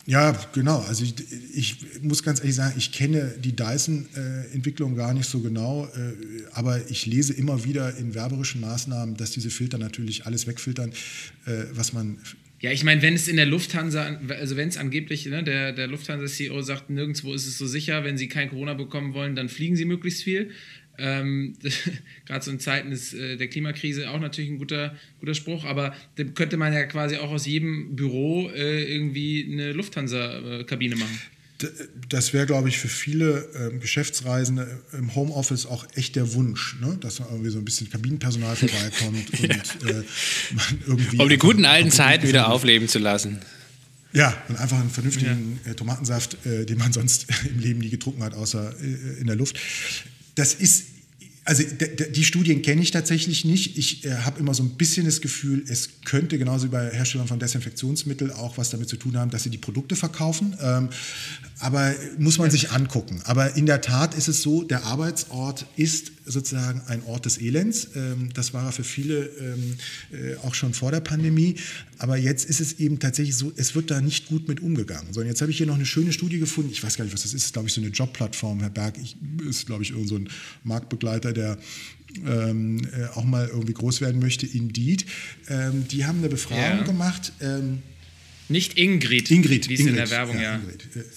Ja, 0.07 0.37
genau. 0.53 0.81
Also 0.81 1.03
ich, 1.03 1.15
ich, 1.53 1.77
muss 2.03 2.21
ganz 2.21 2.39
ehrlich 2.39 2.55
sagen, 2.55 2.75
ich 2.77 2.91
kenne 2.91 3.33
die 3.39 3.55
Dyson-Entwicklung 3.55 4.95
gar 4.95 5.15
nicht 5.15 5.27
so 5.27 5.39
genau, 5.39 5.85
äh, 5.85 6.13
aber 6.51 6.89
ich 6.91 7.07
lese 7.07 7.33
immer 7.33 7.63
wieder 7.63 7.97
in 7.97 8.13
werberischen 8.13 8.61
Maßnahmen, 8.61 9.17
dass 9.17 9.31
diese 9.31 9.49
Filter 9.49 9.79
natürlich 9.79 10.27
alles 10.27 10.45
wegfiltern, 10.45 10.91
äh, 11.45 11.63
was 11.71 11.91
man 11.91 12.19
ja, 12.61 12.71
ich 12.71 12.83
meine, 12.83 13.01
wenn 13.01 13.13
es 13.13 13.27
in 13.27 13.35
der 13.35 13.45
Lufthansa, 13.45 14.17
also 14.29 14.55
wenn 14.55 14.69
es 14.69 14.77
angeblich, 14.77 15.25
ne, 15.25 15.43
der, 15.43 15.73
der 15.73 15.87
Lufthansa-CEO 15.87 16.61
sagt, 16.61 16.89
nirgendwo 16.89 17.33
ist 17.33 17.45
es 17.45 17.57
so 17.57 17.67
sicher, 17.67 18.03
wenn 18.03 18.17
sie 18.17 18.27
kein 18.27 18.49
Corona 18.49 18.73
bekommen 18.73 19.13
wollen, 19.13 19.35
dann 19.35 19.49
fliegen 19.49 19.75
sie 19.75 19.85
möglichst 19.85 20.23
viel. 20.23 20.51
Ähm, 20.97 21.55
Gerade 22.25 22.45
so 22.45 22.51
in 22.51 22.59
Zeiten 22.59 22.91
des, 22.91 23.13
äh, 23.13 23.37
der 23.37 23.47
Klimakrise 23.47 24.09
auch 24.09 24.19
natürlich 24.19 24.49
ein 24.49 24.57
guter, 24.57 24.95
guter 25.19 25.33
Spruch, 25.33 25.65
aber 25.65 25.93
da 26.15 26.23
könnte 26.23 26.57
man 26.57 26.73
ja 26.73 26.83
quasi 26.83 27.17
auch 27.17 27.31
aus 27.31 27.45
jedem 27.45 27.95
Büro 27.95 28.49
äh, 28.49 28.83
irgendwie 28.83 29.49
eine 29.51 29.73
Lufthansa-Kabine 29.73 30.95
machen. 30.95 31.19
Das 32.09 32.33
wäre, 32.33 32.45
glaube 32.45 32.67
ich, 32.67 32.77
für 32.77 32.89
viele 32.89 33.71
äh, 33.73 33.77
Geschäftsreisende 33.77 34.81
im 34.91 35.15
Homeoffice 35.15 35.65
auch 35.65 35.87
echt 35.95 36.17
der 36.17 36.33
Wunsch, 36.33 36.75
ne? 36.81 36.97
dass 36.99 37.17
da 37.17 37.27
irgendwie 37.31 37.49
so 37.49 37.59
ein 37.59 37.65
bisschen 37.65 37.89
Kabinenpersonal 37.89 38.57
vorbeikommt 38.57 39.31
und 39.39 39.89
äh, 39.89 40.03
man 40.51 40.79
irgendwie. 40.85 41.17
Um 41.17 41.29
die 41.29 41.37
guten 41.37 41.63
alten 41.63 41.91
Zeiten 41.91 42.27
wieder 42.27 42.51
aufleben 42.51 42.89
zu 42.89 42.99
lassen. 42.99 43.39
Ja, 44.11 44.33
und 44.47 44.57
einfach 44.57 44.79
einen 44.79 44.89
vernünftigen 44.89 45.59
ja. 45.65 45.71
Äh, 45.71 45.75
Tomatensaft, 45.75 46.45
äh, 46.45 46.65
den 46.65 46.77
man 46.77 46.91
sonst 46.91 47.27
im 47.49 47.59
Leben 47.59 47.79
nie 47.79 47.89
getrunken 47.89 48.23
hat, 48.23 48.33
außer 48.33 48.73
äh, 48.81 49.19
in 49.19 49.27
der 49.27 49.35
Luft 49.35 49.57
das 50.36 50.53
ist, 50.53 50.86
also 51.45 51.63
die 51.63 52.23
Studien 52.23 52.61
kenne 52.61 52.81
ich 52.81 52.91
tatsächlich 52.91 53.45
nicht. 53.45 53.77
Ich 53.77 54.03
äh, 54.05 54.15
habe 54.17 54.39
immer 54.39 54.53
so 54.53 54.63
ein 54.63 54.71
bisschen 54.71 55.05
das 55.05 55.21
Gefühl, 55.21 55.63
es 55.67 56.01
könnte 56.03 56.38
genauso 56.38 56.67
wie 56.67 56.71
bei 56.71 56.89
Herstellern 56.89 57.27
von 57.27 57.39
Desinfektionsmitteln 57.39 58.31
auch 58.31 58.57
was 58.57 58.71
damit 58.71 58.89
zu 58.89 58.97
tun 58.97 59.15
haben, 59.17 59.29
dass 59.29 59.43
sie 59.43 59.51
die 59.51 59.59
Produkte 59.59 59.95
verkaufen. 59.95 60.57
Ähm, 60.59 60.89
aber 61.59 61.93
muss 62.17 62.38
man 62.38 62.51
sich 62.51 62.71
angucken. 62.71 63.21
Aber 63.25 63.55
in 63.55 63.65
der 63.65 63.81
Tat 63.81 64.15
ist 64.15 64.27
es 64.27 64.41
so, 64.41 64.63
der 64.63 64.86
Arbeitsort 64.86 65.65
ist 65.77 66.11
sozusagen 66.25 66.81
ein 66.88 67.03
Ort 67.03 67.25
des 67.25 67.39
Elends. 67.39 67.89
Ähm, 67.95 68.29
das 68.33 68.53
war 68.53 68.65
er 68.65 68.71
für 68.71 68.83
viele 68.83 69.25
ähm, 69.25 69.77
äh, 70.11 70.36
auch 70.38 70.55
schon 70.55 70.73
vor 70.73 70.91
der 70.91 70.99
Pandemie. 70.99 71.55
Aber 71.97 72.17
jetzt 72.17 72.49
ist 72.49 72.59
es 72.59 72.79
eben 72.79 72.99
tatsächlich 72.99 73.35
so, 73.35 73.51
es 73.55 73.75
wird 73.75 73.91
da 73.91 74.01
nicht 74.01 74.27
gut 74.27 74.47
mit 74.47 74.59
umgegangen. 74.59 75.13
So, 75.13 75.21
und 75.21 75.27
jetzt 75.27 75.41
habe 75.41 75.51
ich 75.51 75.57
hier 75.57 75.65
noch 75.65 75.75
eine 75.75 75.85
schöne 75.85 76.11
Studie 76.11 76.39
gefunden. 76.39 76.71
Ich 76.71 76.83
weiß 76.83 76.97
gar 76.97 77.05
nicht, 77.05 77.13
was 77.13 77.23
das 77.23 77.33
ist. 77.33 77.41
Das 77.41 77.45
ist, 77.47 77.53
glaube 77.53 77.67
ich, 77.67 77.73
so 77.73 77.81
eine 77.81 77.89
Jobplattform. 77.89 78.59
Herr 78.59 78.69
Berg 78.69 78.95
ich, 79.01 79.15
ist, 79.47 79.65
glaube 79.65 79.83
ich, 79.83 79.91
irgend 79.91 80.09
so 80.09 80.15
ein 80.15 80.29
Marktbegleiter, 80.63 81.33
der 81.33 81.57
ähm, 82.25 82.81
äh, 82.93 83.05
auch 83.15 83.25
mal 83.25 83.47
irgendwie 83.47 83.73
groß 83.73 84.01
werden 84.01 84.19
möchte. 84.19 84.45
Indeed. 84.45 85.05
Ähm, 85.49 85.87
die 85.87 86.05
haben 86.05 86.19
eine 86.19 86.29
Befragung 86.29 86.79
ja. 86.79 86.83
gemacht. 86.83 87.33
Ähm, 87.41 87.79
nicht 88.47 88.77
Ingrid, 88.77 89.31
Ingrid 89.31 89.69
wie 89.69 89.73
es 89.73 89.79
in 89.79 89.95
der 89.95 90.09
Werbung 90.11 90.35
ja, 90.35 90.57
ja 90.57 90.61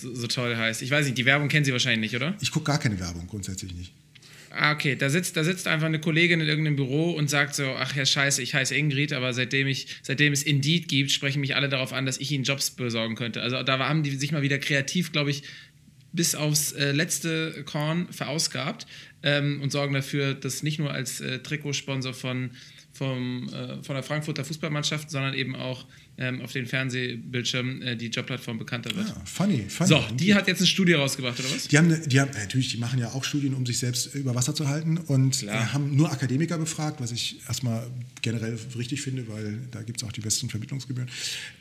so, 0.01 0.15
so, 0.15 0.27
toll 0.29 0.57
heißt. 0.57 0.81
Ich 0.81 0.91
weiß 0.91 1.05
nicht, 1.05 1.19
die 1.19 1.27
Werbung 1.27 1.49
kennen 1.49 1.65
Sie 1.65 1.73
wahrscheinlich 1.73 2.13
nicht, 2.13 2.17
oder? 2.17 2.35
Ich 2.41 2.51
gucke 2.51 2.65
gar 2.65 2.79
keine 2.79 2.99
Werbung, 2.99 3.27
grundsätzlich 3.27 3.75
nicht. 3.75 3.93
Ah, 4.51 4.73
okay, 4.73 4.97
da 4.97 5.11
sitzt, 5.11 5.37
da 5.37 5.45
sitzt 5.45 5.67
einfach 5.67 5.87
eine 5.87 6.01
Kollegin 6.01 6.41
in 6.41 6.49
irgendeinem 6.49 6.77
Büro 6.77 7.11
und 7.13 7.29
sagt 7.29 7.55
so, 7.55 7.65
ach 7.77 7.95
ja, 7.95 8.07
scheiße, 8.07 8.43
ich 8.43 8.55
heiße 8.55 8.75
Ingrid, 8.75 9.13
aber 9.13 9.33
seitdem, 9.33 9.67
ich, 9.67 9.99
seitdem 10.03 10.33
es 10.33 10.43
Indeed 10.43 10.89
gibt, 10.89 11.11
sprechen 11.11 11.41
mich 11.41 11.55
alle 11.55 11.69
darauf 11.69 11.93
an, 11.93 12.07
dass 12.07 12.19
ich 12.19 12.33
ihnen 12.33 12.45
Jobs 12.45 12.71
besorgen 12.71 13.15
könnte. 13.15 13.43
Also 13.43 13.63
da 13.63 13.79
haben 13.79 14.03
die 14.03 14.11
sich 14.17 14.33
mal 14.33 14.43
wieder 14.43 14.59
kreativ, 14.59 15.13
glaube 15.13 15.31
ich, 15.31 15.43
bis 16.13 16.35
aufs 16.35 16.73
äh, 16.73 16.93
letzte 16.93 17.63
Korn 17.65 18.09
verausgabt 18.11 18.87
ähm, 19.23 19.61
und 19.63 19.71
sorgen 19.71 19.95
dafür, 19.95 20.35
dass 20.35 20.63
nicht 20.63 20.79
nur 20.79 20.93
als 20.93 21.21
äh, 21.21 21.41
Trikotsponsor 21.41 22.15
von, 22.15 22.51
vom, 22.93 23.49
äh, 23.53 23.83
von 23.83 23.95
der 23.95 24.03
Frankfurter 24.03 24.45
Fußballmannschaft, 24.45 25.11
sondern 25.11 25.35
eben 25.35 25.55
auch 25.55 25.87
ähm, 26.19 26.43
auf 26.43 26.53
den 26.53 26.67
Fernsehbildschirmen 26.67 27.81
äh, 27.83 27.97
die 27.97 28.09
Jobplattform 28.09 28.59
bekannter 28.59 28.95
wird. 28.97 29.09
Ja, 29.09 29.23
funny, 29.25 29.67
funny. 29.69 29.89
So, 29.89 30.05
die 30.15 30.35
hat 30.35 30.49
jetzt 30.49 30.59
eine 30.59 30.67
Studie 30.67 30.95
rausgebracht, 30.95 31.39
oder 31.39 31.49
was? 31.51 31.69
Die 31.69 31.79
haben, 31.79 31.97
die 32.09 32.21
haben 32.21 32.33
natürlich, 32.33 32.71
die 32.71 32.79
machen 32.79 32.99
ja 32.99 33.13
auch 33.13 33.23
Studien, 33.23 33.55
um 33.55 33.65
sich 33.65 33.79
selbst 33.79 34.15
über 34.17 34.35
Wasser 34.35 34.53
zu 34.55 34.69
halten 34.69 34.99
und 34.99 35.39
Klar. 35.39 35.73
haben 35.73 35.95
nur 35.95 36.11
Akademiker 36.11 36.59
befragt, 36.59 37.01
was 37.01 37.13
ich 37.13 37.41
erstmal 37.47 37.87
generell 38.21 38.59
richtig 38.77 39.01
finde, 39.01 39.29
weil 39.29 39.61
da 39.71 39.83
gibt 39.83 40.03
es 40.03 40.09
auch 40.09 40.13
die 40.13 40.21
besten 40.21 40.51
Vermittlungsgebühren. 40.51 41.09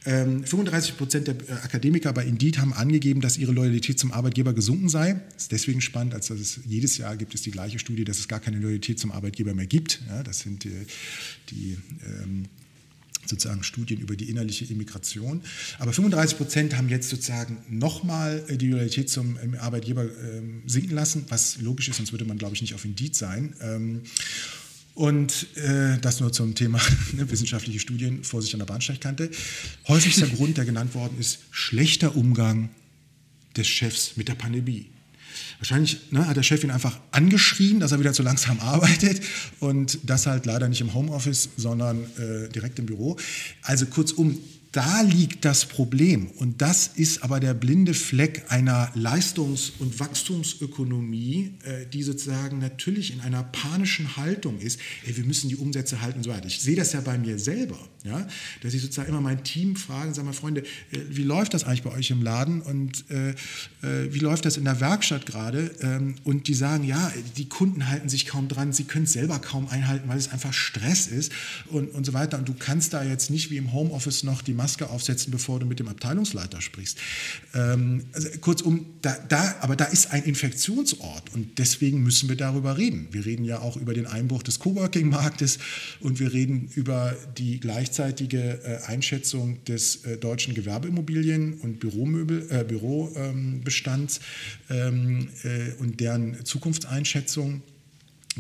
Ähm, 0.06 0.44
35 0.44 0.98
Prozent 0.98 1.28
der 1.28 1.36
äh, 1.36 1.54
Akademiker 1.64 2.12
bei 2.12 2.26
Indeed 2.26 2.58
haben 2.58 2.74
angegeben, 2.74 3.22
dass 3.22 3.38
ihre 3.38 3.52
Loyalität 3.52 4.00
zum 4.00 4.12
Arbeitgeber 4.12 4.54
gesunken 4.54 4.90
sei. 4.90 5.22
Das 5.34 5.44
ist 5.44 5.52
deswegen 5.52 5.82
spannend, 5.82 6.16
als 6.16 6.30
dass 6.30 6.40
es 6.40 6.62
jedes 6.66 6.98
Jahr 6.98 7.16
gibt 7.16 7.36
es 7.36 7.44
die 7.44 7.52
gleiche 7.52 7.78
Studie, 7.78 8.06
dass 8.06 8.18
es 8.18 8.28
gar 8.28 8.40
keine 8.40 8.58
Loyalität 8.58 8.98
zum 8.98 9.12
Arbeitgeber 9.12 9.54
mehr 9.54 9.68
gibt. 9.68 10.02
Ja, 10.08 10.24
das 10.24 10.40
sind 10.40 10.64
die, 10.64 10.72
die 11.52 11.78
ähm, 12.06 12.46
sozusagen 13.30 13.64
Studien 13.64 14.00
über 14.00 14.16
die 14.16 14.30
innerliche 14.30 14.66
Immigration. 14.66 15.42
Aber 15.80 15.94
35 15.94 16.38
Prozent 16.38 16.78
haben 16.78 16.90
jetzt 16.90 17.10
sozusagen 17.10 17.58
nochmal 17.70 18.44
äh, 18.48 18.58
die 18.58 18.70
Loyalität 18.70 19.10
zum 19.10 19.38
ähm, 19.44 19.56
Arbeitgeber 19.60 20.04
ähm, 20.04 20.64
sinken 20.66 20.96
lassen, 20.96 21.26
was 21.30 21.60
logisch 21.62 21.90
ist, 21.90 21.98
sonst 21.98 22.12
würde 22.12 22.26
man, 22.26 22.38
glaube 22.38 22.56
ich, 22.56 22.62
nicht 22.62 22.74
auf 22.74 22.86
Indeed 22.86 23.16
sein. 23.16 23.56
Ähm, 23.62 24.02
und 24.94 25.56
äh, 25.58 26.00
das 26.00 26.20
nur 26.20 26.34
zum 26.34 26.56
Thema 26.56 26.82
ne, 27.14 27.30
wissenschaftliche 27.30 27.80
Studien, 27.80 28.24
Vorsicht 28.24 28.56
an 28.56 28.60
der 28.60 28.66
Bahnsteigkante. 28.66 29.30
Häufigster 29.88 30.26
Grund, 30.36 30.58
der 30.58 30.66
genannt 30.66 30.96
worden 30.96 31.18
ist, 31.20 31.40
schlechter 31.52 32.16
Umgang 32.16 32.70
des 33.56 33.68
Chefs 33.68 34.18
mit 34.18 34.28
der 34.28 34.36
Pandemie. 34.36 34.88
Wahrscheinlich 35.60 36.12
ne, 36.12 36.28
hat 36.28 36.38
der 36.38 36.44
Chef 36.44 36.64
ihn 36.64 36.72
einfach 36.72 37.00
angeschrien, 37.12 37.80
dass 37.80 37.92
er 37.92 38.00
wieder 38.00 38.14
zu 38.14 38.22
langsam 38.22 38.60
arbeitet 38.60 39.22
und 39.60 40.00
das 40.04 40.28
halt 40.28 40.46
leider 40.46 40.68
nicht 40.68 40.82
im 40.82 40.94
Homeoffice, 40.94 41.50
sondern 41.58 42.04
äh, 42.18 42.50
direkt 42.50 42.78
im 42.80 42.86
Büro. 42.86 43.18
Also 43.64 43.88
kurzum, 43.88 44.40
da 44.72 45.02
liegt 45.02 45.46
das 45.46 45.66
Problem. 45.66 46.28
Und 46.38 46.62
das 46.62 46.88
ist 46.96 47.24
aber 47.24 47.40
der 47.40 47.54
blinde 47.54 47.94
Fleck 47.94 48.46
einer 48.50 48.92
Leistungs- 48.96 49.72
und 49.80 50.00
Wachstumsökonomie, 50.00 51.54
äh, 51.64 51.86
die 51.86 52.04
sozusagen 52.04 52.60
natürlich 52.60 53.14
in 53.14 53.22
einer 53.22 53.44
panischen 53.44 54.18
Haltung 54.18 54.60
ist. 54.60 54.80
Ey, 55.06 55.16
wir 55.16 55.24
müssen 55.24 55.50
die 55.50 55.56
Umsätze 55.56 56.02
halten 56.02 56.18
und 56.18 56.24
so 56.24 56.30
weiter. 56.30 56.48
Ich 56.48 56.60
sehe 56.60 56.76
das 56.76 56.94
ja 56.94 57.02
bei 57.02 57.18
mir 57.18 57.40
selber, 57.40 57.80
ja, 58.04 58.28
dass 58.62 58.74
ich 58.74 58.82
sozusagen 58.82 59.10
immer 59.10 59.22
mein 59.22 59.44
Team 59.44 59.76
frage, 59.76 60.14
sag 60.14 60.26
mal, 60.26 60.34
Freunde, 60.34 60.62
äh, 60.92 61.00
wie 61.10 61.24
läuft 61.24 61.54
das 61.54 61.64
eigentlich 61.64 61.84
bei 61.84 61.92
euch 61.92 62.12
im 62.12 62.22
Laden 62.22 62.62
und 62.62 63.10
äh, 63.10 63.30
äh, 63.30 64.14
wie 64.14 64.20
läuft 64.20 64.46
das 64.46 64.58
in 64.58 64.66
der 64.66 64.80
Werkstatt 64.80 65.26
gerade? 65.26 65.72
Ähm, 65.82 66.16
und 66.24 66.48
die 66.48 66.54
sagen, 66.54 66.84
ja, 66.84 67.12
die 67.38 67.48
Kunden 67.48 67.88
halten 67.88 68.10
sich 68.10 68.26
kaum 68.26 68.48
dran, 68.48 68.74
sie 68.74 68.84
können 68.84 69.06
es 69.06 69.14
selber 69.14 69.40
kaum 69.40 69.68
einhalten, 69.70 70.10
weil 70.10 70.18
es 70.18 70.30
einfach 70.30 70.54
Stress 70.54 71.08
ist 71.08 71.32
und, 71.68 71.94
und 71.94 72.06
so 72.06 72.14
weiter. 72.14 72.38
Und 72.38 72.50
du 72.50 72.54
kannst 72.54 72.94
da 72.94 73.04
jetzt 73.04 73.30
nicht 73.30 73.50
wie 73.50 73.58
im 73.58 73.72
Homeoffice 73.72 74.24
noch 74.24 74.42
die 74.42 74.57
Maske 74.58 74.90
aufsetzen, 74.90 75.32
bevor 75.32 75.60
du 75.60 75.66
mit 75.66 75.80
dem 75.80 75.88
Abteilungsleiter 75.88 76.60
sprichst. 76.60 76.98
Ähm, 77.54 78.06
also 78.12 78.28
kurzum, 78.42 78.86
da, 79.02 79.18
da, 79.30 79.56
aber 79.62 79.76
da 79.76 79.86
ist 79.86 80.12
ein 80.12 80.24
Infektionsort 80.24 81.34
und 81.34 81.58
deswegen 81.58 82.04
müssen 82.04 82.28
wir 82.28 82.36
darüber 82.36 82.78
reden. 82.78 83.08
Wir 83.12 83.26
reden 83.26 83.46
ja 83.46 83.60
auch 83.60 83.78
über 83.78 83.94
den 83.94 84.08
Einbruch 84.08 84.44
des 84.44 84.60
Coworking-Marktes 84.60 85.60
und 86.02 86.20
wir 86.20 86.34
reden 86.34 86.70
über 86.76 87.16
die 87.38 87.60
gleichzeitige 87.60 88.62
äh, 88.64 88.84
Einschätzung 88.88 89.64
des 89.66 90.04
äh, 90.04 90.18
deutschen 90.18 90.54
Gewerbeimmobilien- 90.54 91.60
und 91.62 91.80
Büromöbel, 91.80 92.48
äh, 92.50 92.64
Bürobestands 92.64 94.20
ähm, 94.70 95.30
äh, 95.44 95.72
und 95.80 96.00
deren 96.00 96.44
Zukunftseinschätzung 96.44 97.62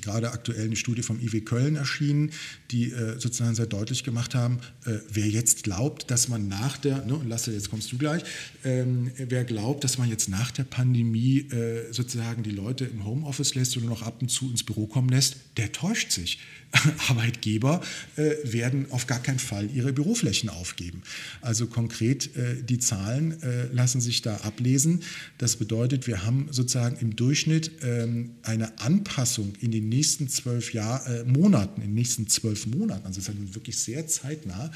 gerade 0.01 0.31
aktuell 0.31 0.65
eine 0.65 0.75
Studie 0.75 1.03
vom 1.03 1.19
IW 1.19 1.41
Köln 1.41 1.75
erschienen, 1.75 2.31
die 2.71 2.91
äh, 2.91 3.19
sozusagen 3.19 3.55
sehr 3.55 3.65
deutlich 3.65 4.03
gemacht 4.03 4.35
haben, 4.35 4.59
äh, 4.85 4.97
wer 5.09 5.27
jetzt 5.27 5.63
glaubt, 5.63 6.09
dass 6.11 6.27
man 6.27 6.47
nach 6.47 6.77
der, 6.77 7.05
ne, 7.05 7.15
und 7.15 7.27
Lasse, 7.27 7.53
jetzt 7.53 7.69
kommst 7.69 7.91
du 7.91 7.97
gleich, 7.97 8.23
ähm, 8.63 9.11
wer 9.17 9.43
glaubt, 9.43 9.83
dass 9.83 9.97
man 9.97 10.09
jetzt 10.09 10.29
nach 10.29 10.51
der 10.51 10.63
Pandemie 10.63 11.39
äh, 11.49 11.91
sozusagen 11.91 12.43
die 12.43 12.51
Leute 12.51 12.85
im 12.85 13.05
Homeoffice 13.05 13.55
lässt 13.55 13.77
oder 13.77 13.87
noch 13.87 14.01
ab 14.01 14.21
und 14.21 14.29
zu 14.29 14.49
ins 14.49 14.63
Büro 14.63 14.87
kommen 14.87 15.09
lässt, 15.09 15.37
der 15.57 15.71
täuscht 15.71 16.11
sich. 16.11 16.39
Arbeitgeber 17.09 17.81
äh, 18.15 18.31
werden 18.43 18.91
auf 18.91 19.07
gar 19.07 19.21
keinen 19.21 19.39
Fall 19.39 19.69
ihre 19.73 19.93
Büroflächen 19.93 20.49
aufgeben. 20.49 21.01
Also 21.41 21.67
konkret, 21.67 22.35
äh, 22.35 22.61
die 22.61 22.79
Zahlen 22.79 23.41
äh, 23.41 23.67
lassen 23.71 24.01
sich 24.01 24.21
da 24.21 24.37
ablesen. 24.37 25.01
Das 25.37 25.55
bedeutet, 25.55 26.07
wir 26.07 26.25
haben 26.25 26.47
sozusagen 26.51 26.97
im 26.99 27.15
Durchschnitt 27.15 27.71
ähm, 27.83 28.31
eine 28.43 28.79
Anpassung 28.79 29.53
in 29.61 29.71
den 29.71 29.89
nächsten 29.89 30.27
zwölf 30.27 30.73
Jahr, 30.73 31.05
äh, 31.07 31.23
Monaten, 31.23 31.81
in 31.81 31.89
den 31.89 31.95
nächsten 31.95 32.27
zwölf 32.27 32.67
Monaten, 32.67 33.05
also 33.05 33.19
das 33.19 33.29
ist 33.29 33.35
halt 33.35 33.55
wirklich 33.55 33.77
sehr 33.77 34.07
zeitnah, 34.07 34.71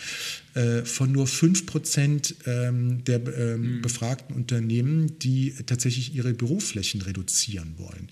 äh, 0.54 0.84
von 0.84 1.12
nur 1.12 1.28
fünf 1.28 1.66
Prozent 1.66 2.36
ähm, 2.46 3.04
der 3.04 3.20
mhm. 3.20 3.82
befragten 3.82 4.36
Unternehmen, 4.36 5.20
die 5.20 5.54
tatsächlich 5.66 6.16
ihre 6.16 6.34
Büroflächen 6.34 7.02
reduzieren 7.02 7.76
wollen. 7.78 8.10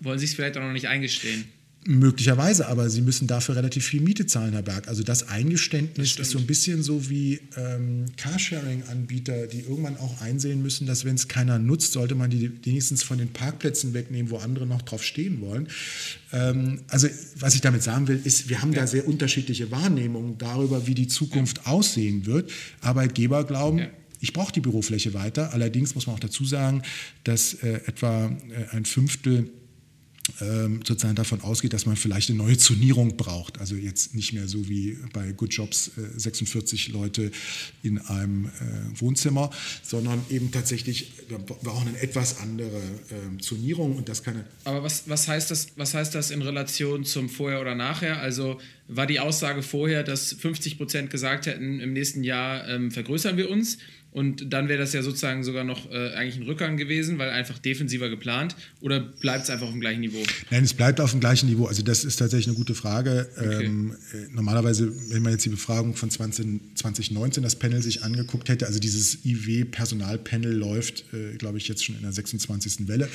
Wollen 0.00 0.18
Sie 0.18 0.26
es 0.26 0.34
vielleicht 0.34 0.56
auch 0.56 0.62
noch 0.62 0.72
nicht 0.72 0.88
eingestehen? 0.88 1.44
Möglicherweise, 1.86 2.66
aber 2.66 2.90
sie 2.90 3.00
müssen 3.00 3.28
dafür 3.28 3.56
relativ 3.56 3.86
viel 3.86 4.00
Miete 4.00 4.26
zahlen, 4.26 4.52
Herr 4.54 4.62
Berg. 4.62 4.88
Also 4.88 5.04
das 5.04 5.28
Eingeständnis 5.28 6.16
das 6.16 6.26
ist 6.26 6.32
so 6.32 6.38
ein 6.38 6.46
bisschen 6.46 6.82
so 6.82 7.08
wie 7.08 7.40
ähm, 7.56 8.06
Carsharing-Anbieter, 8.16 9.46
die 9.46 9.60
irgendwann 9.60 9.96
auch 9.96 10.20
einsehen 10.20 10.62
müssen, 10.62 10.86
dass 10.86 11.04
wenn 11.04 11.14
es 11.14 11.28
keiner 11.28 11.60
nutzt, 11.60 11.92
sollte 11.92 12.16
man 12.16 12.30
die 12.30 12.50
wenigstens 12.64 13.04
von 13.04 13.18
den 13.18 13.28
Parkplätzen 13.28 13.94
wegnehmen, 13.94 14.30
wo 14.30 14.38
andere 14.38 14.66
noch 14.66 14.82
drauf 14.82 15.04
stehen 15.04 15.40
wollen. 15.40 15.68
Ähm, 16.32 16.80
also 16.88 17.08
was 17.38 17.54
ich 17.54 17.60
damit 17.60 17.84
sagen 17.84 18.08
will, 18.08 18.20
ist, 18.24 18.48
wir 18.48 18.62
haben 18.62 18.72
ja. 18.72 18.80
da 18.80 18.86
sehr 18.88 19.06
unterschiedliche 19.06 19.70
Wahrnehmungen 19.70 20.38
darüber, 20.38 20.86
wie 20.88 20.94
die 20.94 21.06
Zukunft 21.06 21.58
ja. 21.58 21.66
aussehen 21.66 22.26
wird. 22.26 22.50
Arbeitgeber 22.80 23.44
glauben, 23.44 23.78
ja. 23.78 23.86
Ich 24.20 24.32
brauche 24.32 24.52
die 24.52 24.60
Bürofläche 24.60 25.14
weiter. 25.14 25.52
Allerdings 25.52 25.94
muss 25.94 26.06
man 26.06 26.16
auch 26.16 26.20
dazu 26.20 26.44
sagen, 26.44 26.82
dass 27.24 27.54
äh, 27.54 27.80
etwa 27.86 28.26
äh, 28.26 28.74
ein 28.74 28.84
Fünftel 28.86 29.50
sozusagen 30.38 31.14
davon 31.14 31.40
ausgeht, 31.40 31.72
dass 31.72 31.86
man 31.86 31.96
vielleicht 31.96 32.30
eine 32.30 32.38
neue 32.38 32.58
Zonierung 32.58 33.16
braucht. 33.16 33.58
Also 33.58 33.76
jetzt 33.76 34.14
nicht 34.14 34.32
mehr 34.32 34.48
so 34.48 34.68
wie 34.68 34.98
bei 35.12 35.32
Good 35.32 35.54
Jobs 35.54 35.92
äh, 35.96 36.18
46 36.18 36.88
Leute 36.88 37.30
in 37.82 37.98
einem 37.98 38.46
äh, 38.46 39.00
Wohnzimmer, 39.00 39.50
sondern 39.82 40.24
eben 40.30 40.50
tatsächlich, 40.50 41.12
wir 41.28 41.38
brauchen 41.38 41.88
eine 41.88 42.00
etwas 42.00 42.40
andere 42.40 42.76
äh, 42.76 43.38
Zonierung 43.40 43.96
und 43.96 44.08
das 44.08 44.22
kann. 44.22 44.44
Aber 44.64 44.82
was, 44.82 45.08
was, 45.08 45.28
heißt 45.28 45.50
das, 45.50 45.68
was 45.76 45.94
heißt 45.94 46.14
das 46.14 46.30
in 46.30 46.42
Relation 46.42 47.04
zum 47.04 47.28
Vorher 47.28 47.60
oder 47.60 47.74
Nachher? 47.74 48.20
Also 48.20 48.60
war 48.88 49.06
die 49.06 49.20
Aussage 49.20 49.62
vorher, 49.62 50.02
dass 50.02 50.32
50 50.32 50.76
Prozent 50.76 51.10
gesagt 51.10 51.46
hätten, 51.46 51.80
im 51.80 51.92
nächsten 51.92 52.24
Jahr 52.24 52.68
ähm, 52.68 52.90
vergrößern 52.90 53.36
wir 53.36 53.50
uns? 53.50 53.78
Und 54.16 54.50
dann 54.50 54.70
wäre 54.70 54.78
das 54.78 54.94
ja 54.94 55.02
sozusagen 55.02 55.44
sogar 55.44 55.62
noch 55.62 55.90
äh, 55.90 56.14
eigentlich 56.14 56.36
ein 56.36 56.44
Rückgang 56.44 56.78
gewesen, 56.78 57.18
weil 57.18 57.28
einfach 57.28 57.58
defensiver 57.58 58.08
geplant. 58.08 58.56
Oder 58.80 58.98
bleibt 58.98 59.44
es 59.44 59.50
einfach 59.50 59.66
auf 59.66 59.72
dem 59.72 59.80
gleichen 59.82 60.00
Niveau? 60.00 60.22
Nein, 60.50 60.64
es 60.64 60.72
bleibt 60.72 61.02
auf 61.02 61.10
dem 61.10 61.20
gleichen 61.20 61.50
Niveau. 61.50 61.66
Also 61.66 61.82
das 61.82 62.02
ist 62.02 62.16
tatsächlich 62.16 62.46
eine 62.46 62.56
gute 62.56 62.74
Frage. 62.74 63.28
Okay. 63.36 63.66
Ähm, 63.66 63.94
äh, 64.14 64.34
normalerweise, 64.34 64.90
wenn 65.10 65.22
man 65.22 65.32
jetzt 65.32 65.44
die 65.44 65.50
Befragung 65.50 65.94
von 65.94 66.08
20, 66.08 66.76
2019, 66.76 67.42
das 67.42 67.56
Panel 67.56 67.82
sich 67.82 68.04
angeguckt 68.04 68.48
hätte, 68.48 68.66
also 68.66 68.78
dieses 68.78 69.18
IW-Personalpanel 69.26 70.50
läuft, 70.50 71.04
äh, 71.12 71.36
glaube 71.36 71.58
ich, 71.58 71.68
jetzt 71.68 71.84
schon 71.84 71.96
in 71.96 72.00
der 72.00 72.12
26. 72.12 72.88
Welle. 72.88 73.10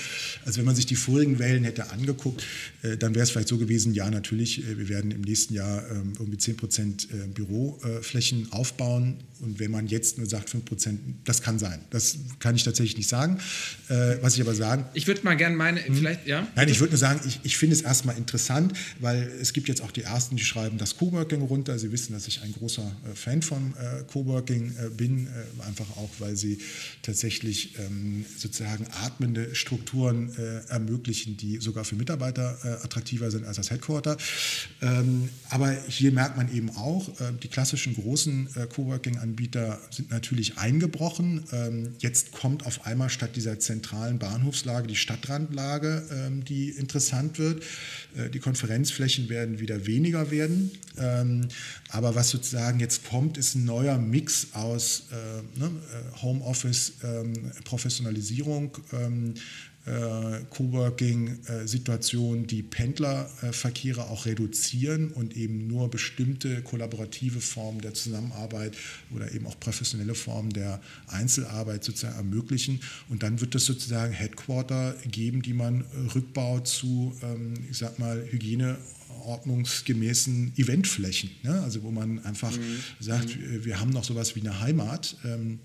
Also 0.45 0.60
wenn 0.60 0.65
man 0.65 0.76
sich 0.76 0.86
die 0.86 0.94
vorigen 0.94 1.40
Wellen 1.40 1.64
hätte 1.64 1.90
angeguckt, 1.90 2.45
äh, 2.84 2.95
dann 2.95 3.15
wäre 3.15 3.23
es 3.23 3.32
vielleicht 3.32 3.48
so 3.48 3.57
gewesen, 3.57 3.95
ja, 3.95 4.11
natürlich, 4.11 4.60
äh, 4.60 4.78
wir 4.78 4.88
werden 4.88 5.10
im 5.10 5.22
nächsten 5.22 5.56
Jahr 5.56 5.84
ähm, 5.90 6.14
irgendwie 6.19 6.38
10 6.38 6.57
Prozent 6.57 7.07
äh, 7.11 7.28
Büroflächen 7.28 8.52
aufbauen. 8.52 9.15
Und 9.41 9.59
wenn 9.59 9.72
man 9.72 9.88
jetzt 9.88 10.18
nur 10.18 10.27
sagt 10.27 10.49
5 10.49 10.65
Prozent, 10.65 10.99
das 11.26 11.41
kann 11.41 11.59
sein. 11.59 11.80
Das 11.89 12.18
kann 12.39 12.55
ich 12.55 12.63
tatsächlich 12.63 12.97
nicht 12.97 13.09
sagen. 13.09 13.39
Äh, 13.89 14.18
was 14.22 14.35
ich 14.35 14.41
aber 14.41 14.55
sagen. 14.55 14.85
Ich 14.93 15.07
würde 15.07 15.22
mal 15.23 15.35
gerne 15.35 15.55
meine, 15.55 15.84
hm? 15.84 15.95
vielleicht, 15.95 16.27
ja? 16.27 16.47
Nein, 16.55 16.69
ich 16.69 16.80
würde 16.80 16.91
nur 16.91 16.99
sagen, 16.99 17.19
ich, 17.27 17.39
ich 17.43 17.57
finde 17.57 17.76
es 17.76 17.81
erstmal 17.81 18.18
interessant, 18.18 18.73
weil 18.99 19.31
es 19.41 19.53
gibt 19.53 19.68
jetzt 19.68 19.81
auch 19.81 19.91
die 19.91 20.03
Ersten, 20.03 20.35
die 20.35 20.43
schreiben 20.43 20.77
das 20.77 20.97
Coworking 20.97 21.41
runter. 21.41 21.77
Sie 21.80 21.91
wissen, 21.91 22.13
dass 22.13 22.27
ich 22.27 22.41
ein 22.41 22.53
großer 22.53 22.84
äh, 22.84 23.15
Fan 23.15 23.41
von 23.41 23.73
äh, 23.73 24.03
Coworking 24.11 24.73
äh, 24.77 24.89
bin, 24.89 25.27
äh, 25.27 25.68
einfach 25.68 25.89
auch, 25.97 26.09
weil 26.19 26.35
sie 26.35 26.59
tatsächlich 27.01 27.77
ähm, 27.80 28.26
sozusagen 28.38 28.85
atmende 29.03 29.55
Strukturen 29.55 30.31
äh, 30.38 30.72
ermöglichen, 30.72 31.38
die 31.38 31.57
sogar 31.57 31.84
für 31.84 31.95
Mitarbeiter 31.95 32.57
attraktiver 32.84 33.31
sind 33.31 33.45
als 33.45 33.57
das 33.57 33.72
Headquarter. 33.72 34.18
Ähm, 34.81 35.30
aber 35.49 35.72
hier 35.88 36.11
merkt 36.11 36.38
man 36.38 36.53
eben 36.53 36.69
auch, 36.72 37.09
die 37.41 37.47
klassischen 37.47 37.95
großen 37.95 38.49
Coworking-Anbieter 38.73 39.31
sind 39.91 40.12
natürlich 40.12 40.58
eingebrochen. 40.58 41.44
Ähm, 41.52 41.94
jetzt 41.99 42.32
kommt 42.32 42.66
auf 42.66 42.86
einmal 42.86 43.10
statt 43.10 43.36
dieser 43.36 43.60
zentralen 43.60 44.20
Bahnhofslage 44.20 44.88
die 44.88 44.95
Stadtrandlage, 44.95 46.03
ähm, 46.12 46.45
die 46.45 46.70
interessant 46.70 47.40
wird. 47.40 47.64
Äh, 48.16 48.30
die 48.30 48.40
Konferenzflächen 48.40 49.30
werden 49.30 49.60
wieder 49.60 49.86
weniger 49.86 50.32
werden. 50.32 50.72
Ähm, 50.98 51.48
aber 51.90 52.16
was 52.16 52.30
sozusagen 52.30 52.80
jetzt 52.80 53.08
kommt, 53.10 53.38
ist 53.38 53.56
ein 53.56 53.66
neuer 53.66 53.98
Mix 53.98 54.48
aus 54.53 55.03
äh, 55.12 55.60
ne, 55.60 55.66
äh, 55.68 56.22
Homeoffice, 56.22 56.94
Professionalisierung, 57.64 58.78
äh, 58.91 59.34
Coworking-Situationen, 59.86 62.45
die 62.45 62.62
Pendlerverkehre 62.62 64.10
auch 64.10 64.26
reduzieren 64.26 65.12
und 65.12 65.36
eben 65.36 65.68
nur 65.68 65.90
bestimmte 65.90 66.62
kollaborative 66.62 67.41
Formen 67.41 67.82
der 67.82 67.95
Zusammenarbeit 67.95 68.78
oder 69.14 69.34
eben 69.34 69.48
auch 69.48 69.60
professionelle 69.60 70.14
Formen 70.14 70.52
der 70.52 70.82
Einzelarbeit 71.08 71.84
sozusagen 71.84 72.16
ermöglichen. 72.16 72.80
Und 73.10 73.24
dann 73.24 73.41
wird 73.41 73.56
es 73.56 73.66
sozusagen 73.66 74.14
Headquarter 74.14 74.95
geben, 75.10 75.41
die 75.41 75.53
man 75.53 75.84
rückbaut 76.14 76.68
zu, 76.68 77.18
ähm, 77.24 77.56
ich 77.70 77.78
sag 77.78 77.98
mal, 77.98 78.24
Hygiene 78.30 78.78
ordnungsgemäßen 79.26 80.53
Eventflächen. 80.58 81.32
Ne? 81.44 81.62
Also 81.62 81.84
wo 81.84 81.91
man 81.91 82.24
einfach 82.26 82.56
mhm. 82.56 82.80
sagt, 82.99 83.36
mhm. 83.36 83.66
wir 83.66 83.80
haben 83.80 83.91
noch 83.91 84.03
sowas 84.03 84.36
wie 84.36 84.41
eine 84.41 84.60
Heimat. 84.60 85.16
Ähm, 85.26 85.60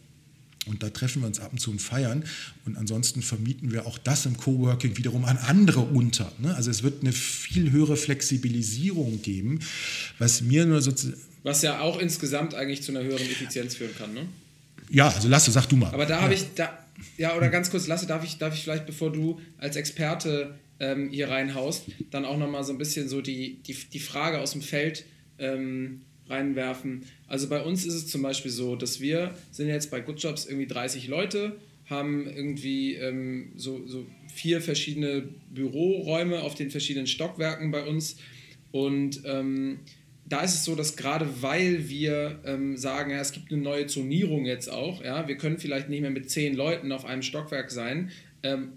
und 0.66 0.82
da 0.82 0.90
treffen 0.90 1.22
wir 1.22 1.26
uns 1.26 1.40
ab 1.40 1.52
und 1.52 1.58
zu 1.58 1.70
und 1.70 1.80
feiern. 1.80 2.24
Und 2.64 2.76
ansonsten 2.76 3.22
vermieten 3.22 3.72
wir 3.72 3.86
auch 3.86 3.98
das 3.98 4.26
im 4.26 4.36
Coworking 4.36 4.96
wiederum 4.96 5.24
an 5.24 5.38
andere 5.38 5.80
unter. 5.80 6.32
Ne? 6.38 6.54
Also 6.54 6.70
es 6.70 6.82
wird 6.82 7.02
eine 7.02 7.12
viel 7.12 7.70
höhere 7.70 7.96
Flexibilisierung 7.96 9.22
geben, 9.22 9.60
was 10.18 10.42
mir 10.42 10.66
nur 10.66 10.82
sozusagen. 10.82 11.20
Was 11.42 11.62
ja 11.62 11.80
auch 11.80 11.98
insgesamt 12.00 12.54
eigentlich 12.54 12.82
zu 12.82 12.90
einer 12.90 13.04
höheren 13.04 13.24
Effizienz 13.24 13.76
führen 13.76 13.96
kann, 13.96 14.12
ne? 14.12 14.26
Ja, 14.90 15.08
also 15.08 15.28
Lasse, 15.28 15.50
sag 15.50 15.66
du 15.66 15.76
mal. 15.76 15.92
Aber 15.92 16.06
da 16.06 16.20
habe 16.20 16.34
ich, 16.34 16.54
da, 16.54 16.76
ja, 17.16 17.36
oder 17.36 17.48
ganz 17.48 17.70
kurz, 17.70 17.86
Lasse, 17.86 18.06
darf 18.06 18.24
ich, 18.24 18.38
darf 18.38 18.54
ich 18.54 18.62
vielleicht, 18.62 18.86
bevor 18.86 19.12
du 19.12 19.40
als 19.58 19.76
Experte 19.76 20.54
ähm, 20.80 21.08
hier 21.10 21.28
reinhaust, 21.28 21.84
dann 22.10 22.24
auch 22.24 22.36
nochmal 22.36 22.64
so 22.64 22.72
ein 22.72 22.78
bisschen 22.78 23.08
so 23.08 23.20
die, 23.20 23.62
die, 23.62 23.74
die 23.74 24.00
Frage 24.00 24.40
aus 24.40 24.52
dem 24.52 24.62
Feld 24.62 25.04
ähm, 25.38 26.02
reinwerfen. 26.28 27.04
Also 27.28 27.48
bei 27.48 27.62
uns 27.62 27.84
ist 27.84 27.94
es 27.94 28.06
zum 28.06 28.22
Beispiel 28.22 28.50
so, 28.50 28.76
dass 28.76 29.00
wir 29.00 29.34
sind 29.50 29.68
jetzt 29.68 29.90
bei 29.90 30.00
Good 30.00 30.22
Jobs 30.22 30.46
irgendwie 30.46 30.66
30 30.66 31.08
Leute, 31.08 31.56
haben 31.86 32.26
irgendwie 32.28 32.94
ähm, 32.94 33.52
so, 33.56 33.86
so 33.86 34.06
vier 34.32 34.60
verschiedene 34.60 35.28
Büroräume 35.50 36.42
auf 36.42 36.54
den 36.54 36.70
verschiedenen 36.70 37.06
Stockwerken 37.06 37.70
bei 37.70 37.84
uns. 37.84 38.16
Und 38.72 39.22
ähm, 39.24 39.80
da 40.28 40.40
ist 40.40 40.54
es 40.54 40.64
so, 40.64 40.74
dass 40.74 40.96
gerade 40.96 41.42
weil 41.42 41.88
wir 41.88 42.40
ähm, 42.44 42.76
sagen, 42.76 43.12
ja, 43.12 43.18
es 43.18 43.32
gibt 43.32 43.52
eine 43.52 43.62
neue 43.62 43.86
Zonierung 43.86 44.44
jetzt 44.44 44.68
auch, 44.68 45.02
ja, 45.02 45.28
wir 45.28 45.36
können 45.36 45.58
vielleicht 45.58 45.88
nicht 45.88 46.00
mehr 46.00 46.10
mit 46.10 46.28
zehn 46.30 46.54
Leuten 46.54 46.90
auf 46.90 47.04
einem 47.04 47.22
Stockwerk 47.22 47.70
sein, 47.70 48.10
ähm, 48.42 48.72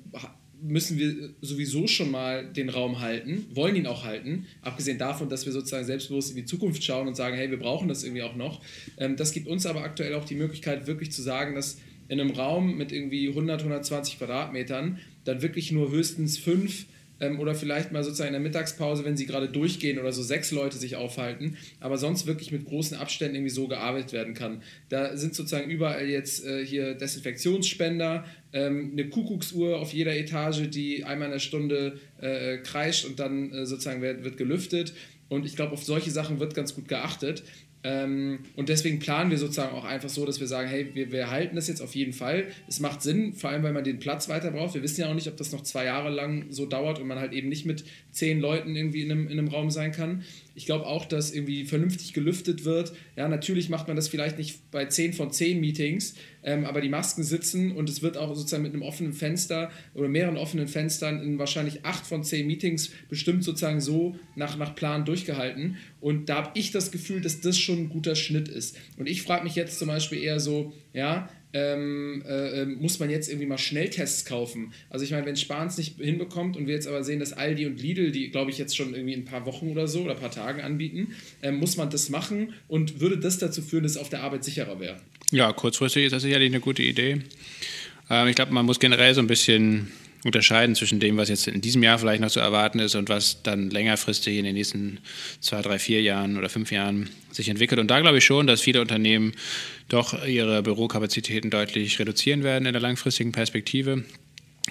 müssen 0.61 0.97
wir 0.97 1.29
sowieso 1.41 1.87
schon 1.87 2.11
mal 2.11 2.45
den 2.45 2.69
Raum 2.69 2.99
halten, 2.99 3.45
wollen 3.53 3.75
ihn 3.75 3.87
auch 3.87 4.03
halten, 4.03 4.45
abgesehen 4.61 4.97
davon, 4.97 5.29
dass 5.29 5.45
wir 5.45 5.53
sozusagen 5.53 5.85
selbstbewusst 5.85 6.31
in 6.31 6.35
die 6.35 6.45
Zukunft 6.45 6.83
schauen 6.83 7.07
und 7.07 7.15
sagen, 7.15 7.35
hey, 7.35 7.49
wir 7.49 7.59
brauchen 7.59 7.87
das 7.87 8.03
irgendwie 8.03 8.23
auch 8.23 8.35
noch. 8.35 8.61
Ähm, 8.97 9.15
das 9.15 9.31
gibt 9.31 9.47
uns 9.47 9.65
aber 9.65 9.83
aktuell 9.83 10.13
auch 10.15 10.25
die 10.25 10.35
Möglichkeit, 10.35 10.87
wirklich 10.87 11.11
zu 11.11 11.21
sagen, 11.21 11.55
dass 11.55 11.77
in 12.07 12.19
einem 12.19 12.31
Raum 12.31 12.75
mit 12.75 12.91
irgendwie 12.91 13.29
100, 13.29 13.61
120 13.61 14.17
Quadratmetern 14.17 14.99
dann 15.25 15.41
wirklich 15.41 15.71
nur 15.71 15.91
höchstens 15.91 16.37
fünf 16.37 16.85
ähm, 17.19 17.39
oder 17.39 17.55
vielleicht 17.55 17.91
mal 17.91 18.03
sozusagen 18.03 18.29
in 18.29 18.33
der 18.33 18.41
Mittagspause, 18.41 19.05
wenn 19.05 19.17
sie 19.17 19.25
gerade 19.25 19.49
durchgehen 19.49 19.99
oder 19.99 20.11
so 20.11 20.23
sechs 20.23 20.51
Leute 20.51 20.77
sich 20.77 20.95
aufhalten, 20.95 21.57
aber 21.79 21.97
sonst 21.97 22.27
wirklich 22.27 22.51
mit 22.51 22.65
großen 22.65 22.97
Abständen 22.97 23.35
irgendwie 23.35 23.53
so 23.53 23.67
gearbeitet 23.67 24.13
werden 24.13 24.33
kann. 24.33 24.61
Da 24.89 25.15
sind 25.17 25.35
sozusagen 25.35 25.69
überall 25.69 26.07
jetzt 26.07 26.45
äh, 26.45 26.65
hier 26.65 26.93
Desinfektionsspender, 26.95 28.25
ähm, 28.53 28.91
eine 28.93 29.09
Kuckucksuhr 29.09 29.79
auf 29.79 29.93
jeder 29.93 30.15
Etage, 30.15 30.69
die 30.69 31.03
einmal 31.03 31.27
in 31.27 31.33
der 31.33 31.39
Stunde 31.39 31.99
äh, 32.19 32.57
kreischt 32.57 33.05
und 33.05 33.19
dann 33.19 33.51
äh, 33.51 33.65
sozusagen 33.65 34.01
wird, 34.01 34.23
wird 34.23 34.37
gelüftet. 34.37 34.93
Und 35.29 35.45
ich 35.45 35.55
glaube, 35.55 35.73
auf 35.73 35.83
solche 35.83 36.09
Sachen 36.09 36.39
wird 36.39 36.55
ganz 36.55 36.73
gut 36.73 36.87
geachtet. 36.87 37.43
Ähm, 37.81 38.39
und 38.57 38.67
deswegen 38.67 38.99
planen 38.99 39.31
wir 39.31 39.37
sozusagen 39.37 39.73
auch 39.73 39.85
einfach 39.85 40.09
so, 40.09 40.25
dass 40.25 40.39
wir 40.41 40.47
sagen, 40.47 40.67
hey, 40.67 40.89
wir, 40.93 41.11
wir 41.11 41.31
halten 41.31 41.55
das 41.55 41.67
jetzt 41.69 41.81
auf 41.81 41.95
jeden 41.95 42.11
Fall. 42.11 42.47
Es 42.67 42.81
macht 42.81 43.01
Sinn, 43.01 43.33
vor 43.33 43.51
allem, 43.51 43.63
weil 43.63 43.71
man 43.71 43.85
den 43.85 43.99
Platz 43.99 44.27
weiter 44.27 44.51
braucht. 44.51 44.73
Wir 44.73 44.83
wissen 44.83 44.99
ja 44.99 45.09
auch 45.09 45.13
nicht, 45.13 45.27
ob 45.29 45.37
das 45.37 45.53
noch 45.53 45.61
zwei 45.61 45.85
Jahre 45.85 46.09
lang 46.09 46.47
so 46.49 46.65
dauert 46.65 46.99
und 46.99 47.07
man 47.07 47.19
halt 47.19 47.31
eben 47.31 47.47
nicht 47.47 47.65
mit 47.65 47.85
zehn 48.11 48.41
Leuten 48.41 48.75
irgendwie 48.75 49.03
in 49.03 49.11
einem, 49.11 49.27
in 49.27 49.39
einem 49.39 49.47
Raum 49.47 49.71
sein 49.71 49.93
kann. 49.93 50.23
Ich 50.55 50.65
glaube 50.65 50.87
auch, 50.87 51.05
dass 51.05 51.31
irgendwie 51.31 51.63
vernünftig 51.63 52.11
gelüftet 52.11 52.65
wird. 52.65 52.91
Ja, 53.15 53.29
natürlich 53.29 53.69
macht 53.69 53.87
man 53.87 53.95
das 53.95 54.09
vielleicht 54.09 54.37
nicht 54.37 54.71
bei 54.71 54.85
zehn 54.85 55.13
von 55.13 55.31
zehn 55.31 55.61
Meetings, 55.61 56.15
ähm, 56.49 56.65
aber 56.65 56.81
die 56.81 56.89
Masken 56.89 57.23
sitzen 57.23 57.71
und 57.71 57.89
es 57.89 58.01
wird 58.01 58.17
auch 58.17 58.35
sozusagen 58.35 58.63
mit 58.63 58.73
einem 58.73 58.81
offenen 58.81 59.13
Fenster 59.13 59.69
oder 59.93 60.07
mehreren 60.07 60.35
offenen 60.35 60.67
Fenstern 60.67 61.21
in 61.21 61.37
wahrscheinlich 61.37 61.85
acht 61.85 62.07
von 62.07 62.23
zehn 62.23 62.47
Meetings 62.47 62.89
bestimmt 63.07 63.43
sozusagen 63.43 63.81
so 63.81 64.15
nach, 64.35 64.57
nach 64.57 64.73
Plan 64.73 65.05
durchgehalten. 65.05 65.77
Und 66.01 66.27
da 66.27 66.37
habe 66.37 66.51
ich 66.55 66.71
das 66.71 66.91
Gefühl, 66.91 67.21
dass 67.21 67.39
das 67.41 67.59
schon 67.59 67.77
ein 67.77 67.89
guter 67.89 68.15
Schnitt 68.15 68.47
ist. 68.47 68.75
Und 68.97 69.07
ich 69.07 69.21
frage 69.21 69.43
mich 69.43 69.53
jetzt 69.53 69.77
zum 69.77 69.89
Beispiel 69.89 70.23
eher 70.23 70.39
so, 70.39 70.73
ja, 70.91 71.29
ähm, 71.53 72.23
äh, 72.27 72.61
ähm, 72.61 72.77
muss 72.79 72.99
man 72.99 73.09
jetzt 73.09 73.29
irgendwie 73.29 73.47
mal 73.47 73.57
Schnelltests 73.57 74.25
kaufen. 74.25 74.73
Also 74.89 75.03
ich 75.03 75.11
meine, 75.11 75.25
wenn 75.25 75.35
Spahn 75.35 75.67
es 75.67 75.77
nicht 75.77 75.99
hinbekommt 75.99 76.57
und 76.57 76.67
wir 76.67 76.75
jetzt 76.75 76.87
aber 76.87 77.03
sehen, 77.03 77.19
dass 77.19 77.33
Aldi 77.33 77.65
und 77.65 77.81
Lidl, 77.81 78.11
die 78.11 78.29
glaube 78.29 78.51
ich 78.51 78.57
jetzt 78.57 78.75
schon 78.75 78.93
irgendwie 78.93 79.13
in 79.13 79.21
ein 79.21 79.25
paar 79.25 79.45
Wochen 79.45 79.69
oder 79.69 79.87
so 79.87 80.01
oder 80.01 80.13
ein 80.13 80.19
paar 80.19 80.31
Tagen 80.31 80.61
anbieten, 80.61 81.15
ähm, 81.41 81.57
muss 81.57 81.77
man 81.77 81.89
das 81.89 82.09
machen 82.09 82.53
und 82.67 82.99
würde 82.99 83.17
das 83.17 83.39
dazu 83.39 83.61
führen, 83.61 83.83
dass 83.83 83.93
es 83.93 83.97
auf 83.97 84.09
der 84.09 84.21
Arbeit 84.21 84.43
sicherer 84.43 84.79
wäre? 84.79 84.97
Ja, 85.31 85.51
kurzfristig 85.53 86.05
ist 86.05 86.11
das 86.11 86.23
sicherlich 86.23 86.49
eine 86.49 86.59
gute 86.59 86.83
Idee. 86.83 87.21
Ähm, 88.09 88.27
ich 88.27 88.35
glaube, 88.35 88.53
man 88.53 88.65
muss 88.65 88.79
generell 88.79 89.13
so 89.13 89.21
ein 89.21 89.27
bisschen 89.27 89.91
unterscheiden 90.25 90.75
zwischen 90.75 90.99
dem, 90.99 91.17
was 91.17 91.29
jetzt 91.29 91.47
in 91.47 91.61
diesem 91.61 91.81
Jahr 91.81 91.97
vielleicht 91.97 92.21
noch 92.21 92.29
zu 92.29 92.39
erwarten 92.39 92.79
ist 92.79 92.95
und 92.95 93.09
was 93.09 93.41
dann 93.43 93.69
längerfristig 93.69 94.37
in 94.37 94.43
den 94.43 94.55
nächsten 94.55 94.99
zwei, 95.39 95.61
drei, 95.61 95.79
vier 95.79 96.01
Jahren 96.01 96.37
oder 96.37 96.49
fünf 96.49 96.71
Jahren 96.71 97.09
sich 97.31 97.49
entwickelt. 97.49 97.79
Und 97.79 97.87
da 97.89 98.01
glaube 98.01 98.17
ich 98.17 98.25
schon, 98.25 98.47
dass 98.47 98.61
viele 98.61 98.81
Unternehmen 98.81 99.33
doch 99.87 100.25
ihre 100.25 100.61
Bürokapazitäten 100.61 101.49
deutlich 101.49 101.99
reduzieren 101.99 102.43
werden 102.43 102.65
in 102.65 102.73
der 102.73 102.81
langfristigen 102.81 103.31
Perspektive. 103.31 104.03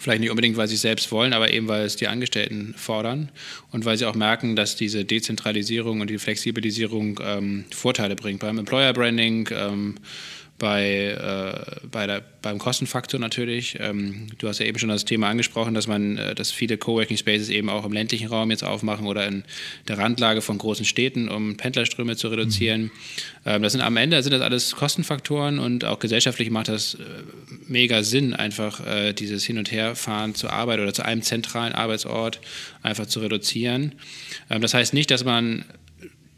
Vielleicht 0.00 0.20
nicht 0.20 0.30
unbedingt, 0.30 0.56
weil 0.56 0.68
sie 0.68 0.76
es 0.76 0.82
selbst 0.82 1.10
wollen, 1.10 1.32
aber 1.32 1.50
eben, 1.50 1.66
weil 1.66 1.84
es 1.84 1.96
die 1.96 2.06
Angestellten 2.08 2.74
fordern 2.76 3.30
und 3.72 3.84
weil 3.84 3.96
sie 3.96 4.04
auch 4.06 4.14
merken, 4.14 4.54
dass 4.54 4.76
diese 4.76 5.04
Dezentralisierung 5.04 6.00
und 6.00 6.10
die 6.10 6.18
Flexibilisierung 6.18 7.18
ähm, 7.24 7.64
Vorteile 7.74 8.14
bringt 8.14 8.40
beim 8.40 8.58
Employer 8.58 8.92
Branding. 8.92 9.48
Ähm, 9.50 9.96
bei, 10.58 11.10
äh, 11.10 11.86
bei 11.90 12.06
der, 12.06 12.22
beim 12.42 12.58
Kostenfaktor 12.58 13.20
natürlich. 13.20 13.76
Ähm, 13.80 14.26
du 14.38 14.48
hast 14.48 14.58
ja 14.58 14.66
eben 14.66 14.78
schon 14.78 14.88
das 14.88 15.04
Thema 15.04 15.28
angesprochen, 15.28 15.74
dass 15.74 15.86
man, 15.86 16.18
äh, 16.18 16.34
dass 16.34 16.50
viele 16.50 16.76
Coworking 16.76 17.16
Spaces 17.16 17.48
eben 17.48 17.68
auch 17.70 17.84
im 17.84 17.92
ländlichen 17.92 18.26
Raum 18.26 18.50
jetzt 18.50 18.64
aufmachen 18.64 19.06
oder 19.06 19.26
in 19.26 19.44
der 19.86 19.98
Randlage 19.98 20.40
von 20.40 20.58
großen 20.58 20.84
Städten, 20.84 21.28
um 21.28 21.56
Pendlerströme 21.56 22.16
zu 22.16 22.28
reduzieren. 22.28 22.82
Mhm. 22.82 22.90
Ähm, 23.46 23.62
das 23.62 23.72
sind 23.72 23.82
am 23.82 23.96
Ende 23.96 24.20
sind 24.22 24.32
das 24.32 24.42
alles 24.42 24.74
Kostenfaktoren 24.74 25.60
und 25.60 25.84
auch 25.84 26.00
gesellschaftlich 26.00 26.50
macht 26.50 26.68
das 26.68 26.94
äh, 26.94 26.98
mega 27.68 28.02
Sinn, 28.02 28.34
einfach 28.34 28.84
äh, 28.84 29.12
dieses 29.12 29.44
Hin- 29.44 29.58
und 29.58 29.70
Herfahren 29.70 30.34
zur 30.34 30.52
Arbeit 30.52 30.80
oder 30.80 30.92
zu 30.92 31.04
einem 31.04 31.22
zentralen 31.22 31.72
Arbeitsort 31.72 32.40
einfach 32.82 33.06
zu 33.06 33.20
reduzieren. 33.20 33.94
Ähm, 34.50 34.60
das 34.60 34.74
heißt 34.74 34.92
nicht, 34.92 35.10
dass 35.12 35.24
man 35.24 35.64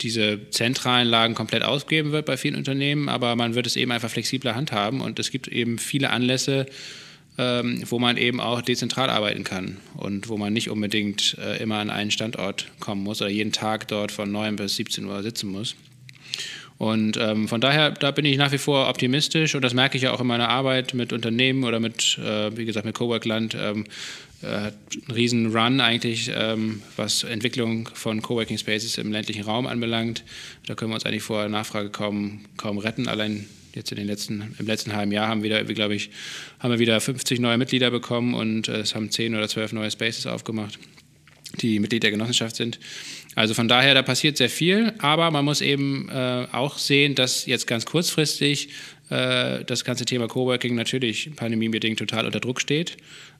diese 0.03 0.51
zentralen 0.51 1.09
Lagen 1.09 1.35
komplett 1.35 1.63
ausgeben 1.63 2.13
wird 2.13 2.27
bei 2.27 2.37
vielen 2.37 2.57
Unternehmen, 2.57 3.09
aber 3.09 3.37
man 3.37 3.55
wird 3.55 3.67
es 3.67 3.77
eben 3.77 3.93
einfach 3.93 4.11
flexibler 4.11 4.55
handhaben 4.55 5.01
und 5.01 5.19
es 5.19 5.31
gibt 5.31 5.49
eben 5.49 5.79
viele 5.79 6.11
Anlässe, 6.11 6.67
ähm, 7.39 7.83
wo 7.89 7.99
man 7.99 8.17
eben 8.17 8.41
auch 8.41 8.63
dezentral 8.63 9.11
arbeiten 9.11 9.45
kann 9.45 9.77
und 9.97 10.29
wo 10.29 10.37
man 10.37 10.53
nicht 10.53 10.71
unbedingt 10.71 11.37
äh, 11.39 11.63
immer 11.63 11.79
an 11.79 11.91
einen 11.91 12.11
Standort 12.11 12.69
kommen 12.81 13.03
muss 13.03 13.21
oder 13.23 13.31
jeden 13.31 13.53
Tag 13.53 13.89
dort 13.89 14.13
von 14.13 14.31
9 14.31 14.57
bis 14.57 14.77
17 14.77 15.05
Uhr 15.05 15.23
sitzen 15.23 15.51
muss. 15.51 15.75
Und 16.79 17.19
ähm, 17.19 17.47
von 17.47 17.61
daher, 17.61 17.91
da 17.91 18.11
bin 18.11 18.25
ich 18.25 18.39
nach 18.39 18.53
wie 18.53 18.59
vor 18.59 18.89
optimistisch 18.89 19.55
und 19.55 19.63
das 19.63 19.75
merke 19.75 19.99
ich 19.99 20.05
ja 20.05 20.13
auch 20.13 20.21
in 20.23 20.27
meiner 20.27 20.49
Arbeit 20.49 20.95
mit 20.95 21.13
Unternehmen 21.13 21.65
oder 21.65 21.79
mit, 21.79 22.19
äh, 22.19 22.57
wie 22.57 22.65
gesagt, 22.65 22.87
mit 22.87 22.95
Coworkland. 22.95 23.55
Ähm, 23.55 23.85
äh, 24.43 24.47
einen 24.47 24.75
riesen 25.13 25.57
Run 25.57 25.81
eigentlich, 25.81 26.31
ähm, 26.35 26.83
was 26.97 27.25
Entwicklung 27.25 27.89
von 27.93 28.23
Coworking 28.23 28.59
Spaces 28.59 28.99
im 28.99 29.13
ländlichen 29.13 29.45
Raum 29.45 29.67
anbelangt. 29.67 30.25
Da 30.67 30.75
können 30.75 30.91
wir 30.91 30.95
uns 30.95 31.05
eigentlich 31.05 31.23
vor 31.23 31.49
Nachfrage 31.49 31.91
kaum, 31.91 32.41
kaum 32.57 32.79
retten. 32.79 33.09
Allein 33.09 33.47
jetzt 33.75 33.91
in 33.93 33.99
den 33.99 34.07
letzten, 34.07 34.55
im 34.59 34.67
letzten 34.67 34.95
halben 34.95 35.13
Jahr 35.13 35.29
haben 35.29 35.43
wir, 35.43 35.65
glaube 35.65 35.95
ich, 35.95 36.11
haben 36.59 36.71
wir 36.71 36.79
wieder 36.79 37.01
50 37.01 37.41
neue 37.41 37.59
Mitglieder 37.59 37.91
bekommen 37.91 38.35
und 38.35 38.69
äh, 38.69 38.81
es 38.81 38.95
haben 38.95 39.11
10 39.11 39.35
oder 39.35 39.49
12 39.49 39.73
neue 39.73 39.91
Spaces 39.91 40.27
aufgemacht, 40.27 40.79
die 41.61 41.79
Mitglied 41.79 42.03
der 42.03 42.11
Genossenschaft 42.11 42.57
sind. 42.57 42.79
Also 43.37 43.55
von 43.55 43.69
daher, 43.69 43.95
da 43.95 44.03
passiert 44.03 44.37
sehr 44.37 44.51
viel, 44.51 44.93
aber 44.99 45.31
man 45.31 45.45
muss 45.45 45.61
eben 45.61 46.09
äh, 46.09 46.47
auch 46.51 46.79
sehen, 46.79 47.15
dass 47.15 47.47
jetzt 47.47 47.67
ganz 47.67 47.87
kurzfristig 47.87 48.71
äh, 49.11 49.65
das 49.65 49.85
ganze 49.85 50.05
Thema 50.05 50.29
Coworking 50.29 50.75
natürlich 50.75 51.31
pandemiebedingt 51.37 51.99
total 51.99 52.27
unter 52.27 52.41
Druck 52.41 52.61
steht. 52.61 52.97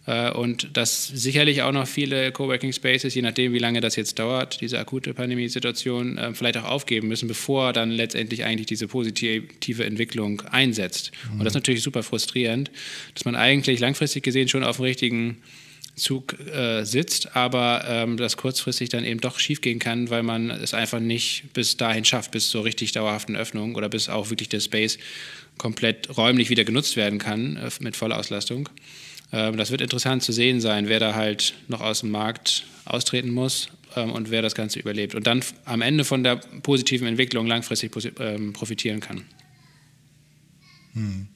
Äh, 0.07 0.33
und 0.33 0.77
dass 0.77 1.07
sicherlich 1.07 1.63
auch 1.63 1.73
noch 1.73 1.87
viele 1.87 2.33
Coworking 2.33 2.73
Spaces, 2.73 3.15
je 3.15 3.23
nachdem, 3.23 3.53
wie 3.53 3.59
lange 3.59 3.81
das 3.81 3.97
jetzt 3.97 4.19
dauert, 4.19 4.61
diese 4.61 4.79
akute 4.79 5.15
Pandemiesituation, 5.15 6.19
äh, 6.19 6.35
vielleicht 6.35 6.57
auch 6.57 6.65
aufgeben 6.65 7.09
müssen, 7.09 7.29
bevor 7.29 7.73
dann 7.73 7.91
letztendlich 7.91 8.45
eigentlich 8.45 8.67
diese 8.67 8.89
positive 8.89 9.85
Entwicklung 9.85 10.43
einsetzt. 10.51 11.13
Mhm. 11.27 11.33
Und 11.39 11.45
das 11.45 11.53
ist 11.53 11.57
natürlich 11.57 11.83
super 11.83 12.03
frustrierend, 12.03 12.71
dass 13.15 13.25
man 13.25 13.37
eigentlich 13.37 13.79
langfristig 13.79 14.25
gesehen 14.25 14.49
schon 14.49 14.65
auf 14.65 14.77
dem 14.77 14.85
richtigen 14.87 15.39
Zug 16.01 16.39
äh, 16.41 16.85
sitzt, 16.85 17.37
aber 17.37 17.85
ähm, 17.87 18.17
das 18.17 18.37
kurzfristig 18.37 18.89
dann 18.89 19.05
eben 19.05 19.21
doch 19.21 19.39
schiefgehen 19.39 19.79
kann, 19.79 20.11
weil 20.11 20.23
man 20.23 20.51
es 20.51 20.75
einfach 20.75 21.01
nicht 21.01 21.53
bis 21.53 21.77
dahin 21.77 22.05
schafft, 22.05 22.31
bis 22.31 22.49
zur 22.49 22.65
richtig 22.65 22.93
dauerhaften 22.93 23.37
Öffnung 23.37 23.75
oder 23.75 23.89
bis 23.89 24.09
auch 24.09 24.31
wirklich 24.31 24.49
der 24.49 24.61
Space 24.61 24.99
komplett 25.59 26.17
räumlich 26.17 26.51
wieder 26.51 26.65
genutzt 26.65 26.97
werden 26.97 27.19
kann 27.19 27.57
äh, 27.57 27.71
mit 27.81 27.97
voller 27.97 28.19
Auslastung. 28.19 28.69
Ähm, 29.33 29.57
das 29.57 29.71
wird 29.71 29.81
interessant 29.81 30.23
zu 30.23 30.33
sehen 30.33 30.61
sein, 30.61 30.89
wer 30.89 31.01
da 31.01 31.15
halt 31.15 31.55
noch 31.69 31.81
aus 31.81 32.01
dem 32.01 32.11
Markt 32.11 32.65
austreten 32.85 33.31
muss 33.31 33.69
ähm, 33.97 34.13
und 34.13 34.31
wer 34.31 34.43
das 34.43 34.55
Ganze 34.55 34.81
überlebt 34.81 35.15
und 35.15 35.27
dann 35.27 35.43
am 35.65 35.83
Ende 35.83 36.05
von 36.05 36.25
der 36.25 36.37
positiven 36.37 37.07
Entwicklung 37.07 37.47
langfristig 37.47 37.93
ähm, 38.19 38.53
profitieren 38.53 39.01
kann. 39.01 39.25
Hm. 40.95 41.29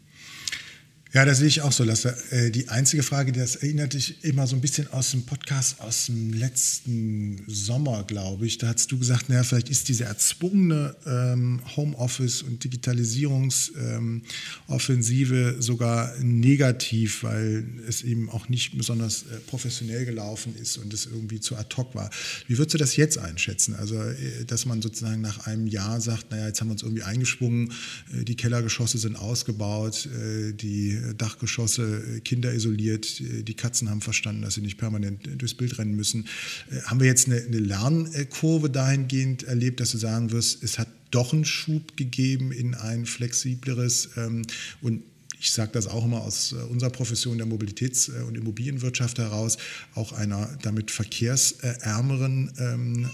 Ja, 1.14 1.24
das 1.24 1.38
sehe 1.38 1.46
ich 1.46 1.62
auch 1.62 1.70
so, 1.70 1.84
Lasse. 1.84 2.16
Äh, 2.32 2.50
die 2.50 2.70
einzige 2.70 3.04
Frage, 3.04 3.30
das 3.30 3.54
erinnert 3.54 3.92
dich 3.92 4.24
immer 4.24 4.48
so 4.48 4.56
ein 4.56 4.60
bisschen 4.60 4.92
aus 4.92 5.12
dem 5.12 5.22
Podcast 5.22 5.80
aus 5.80 6.06
dem 6.06 6.32
letzten 6.32 7.40
Sommer, 7.46 8.02
glaube 8.02 8.46
ich. 8.46 8.58
Da 8.58 8.74
hast 8.74 8.90
du 8.90 8.98
gesagt, 8.98 9.28
naja, 9.28 9.44
vielleicht 9.44 9.68
ist 9.68 9.88
diese 9.88 10.06
erzwungene 10.06 10.96
ähm, 11.06 11.60
Homeoffice- 11.76 12.42
und 12.42 12.64
Digitalisierungsoffensive 12.64 15.36
ähm, 15.36 15.62
sogar 15.62 16.18
negativ, 16.18 17.22
weil 17.22 17.64
es 17.86 18.02
eben 18.02 18.28
auch 18.28 18.48
nicht 18.48 18.76
besonders 18.76 19.22
äh, 19.22 19.38
professionell 19.46 20.04
gelaufen 20.06 20.56
ist 20.60 20.78
und 20.78 20.92
es 20.92 21.06
irgendwie 21.06 21.38
zu 21.38 21.54
ad 21.54 21.76
hoc 21.76 21.94
war. 21.94 22.10
Wie 22.48 22.58
würdest 22.58 22.74
du 22.74 22.78
das 22.78 22.96
jetzt 22.96 23.18
einschätzen? 23.18 23.76
Also, 23.76 24.02
äh, 24.02 24.44
dass 24.48 24.66
man 24.66 24.82
sozusagen 24.82 25.20
nach 25.20 25.46
einem 25.46 25.68
Jahr 25.68 26.00
sagt, 26.00 26.32
naja, 26.32 26.48
jetzt 26.48 26.60
haben 26.60 26.66
wir 26.66 26.72
uns 26.72 26.82
irgendwie 26.82 27.04
eingeschwungen, 27.04 27.72
äh, 28.12 28.24
die 28.24 28.34
Kellergeschosse 28.34 28.98
sind 28.98 29.14
ausgebaut, 29.14 30.06
äh, 30.06 30.52
die 30.54 31.03
Dachgeschosse, 31.12 32.02
äh, 32.16 32.20
Kinder 32.20 32.54
isoliert, 32.54 33.20
äh, 33.20 33.42
die 33.42 33.54
Katzen 33.54 33.90
haben 33.90 34.00
verstanden, 34.00 34.42
dass 34.42 34.54
sie 34.54 34.62
nicht 34.62 34.78
permanent 34.78 35.28
durchs 35.36 35.54
Bild 35.54 35.78
rennen 35.78 35.94
müssen. 35.94 36.26
Äh, 36.70 36.80
haben 36.82 37.00
wir 37.00 37.06
jetzt 37.06 37.26
eine, 37.26 37.40
eine 37.42 37.58
Lernkurve 37.58 38.70
dahingehend 38.70 39.42
erlebt, 39.42 39.80
dass 39.80 39.90
du 39.90 39.98
sagen 39.98 40.30
wirst, 40.30 40.62
es 40.62 40.78
hat 40.78 40.88
doch 41.10 41.32
einen 41.32 41.44
Schub 41.44 41.96
gegeben 41.96 42.52
in 42.52 42.74
ein 42.74 43.06
flexibleres 43.06 44.10
ähm, 44.16 44.42
und 44.80 45.02
ich 45.40 45.52
sage 45.52 45.72
das 45.72 45.88
auch 45.88 46.06
immer 46.06 46.22
aus 46.22 46.54
unserer 46.54 46.88
Profession 46.88 47.36
der 47.36 47.46
Mobilitäts- 47.46 48.10
und 48.22 48.34
Immobilienwirtschaft 48.34 49.18
heraus, 49.18 49.58
auch 49.94 50.12
einer 50.12 50.48
damit 50.62 50.90
verkehrsärmeren 50.90 52.50
ähm, 52.58 53.10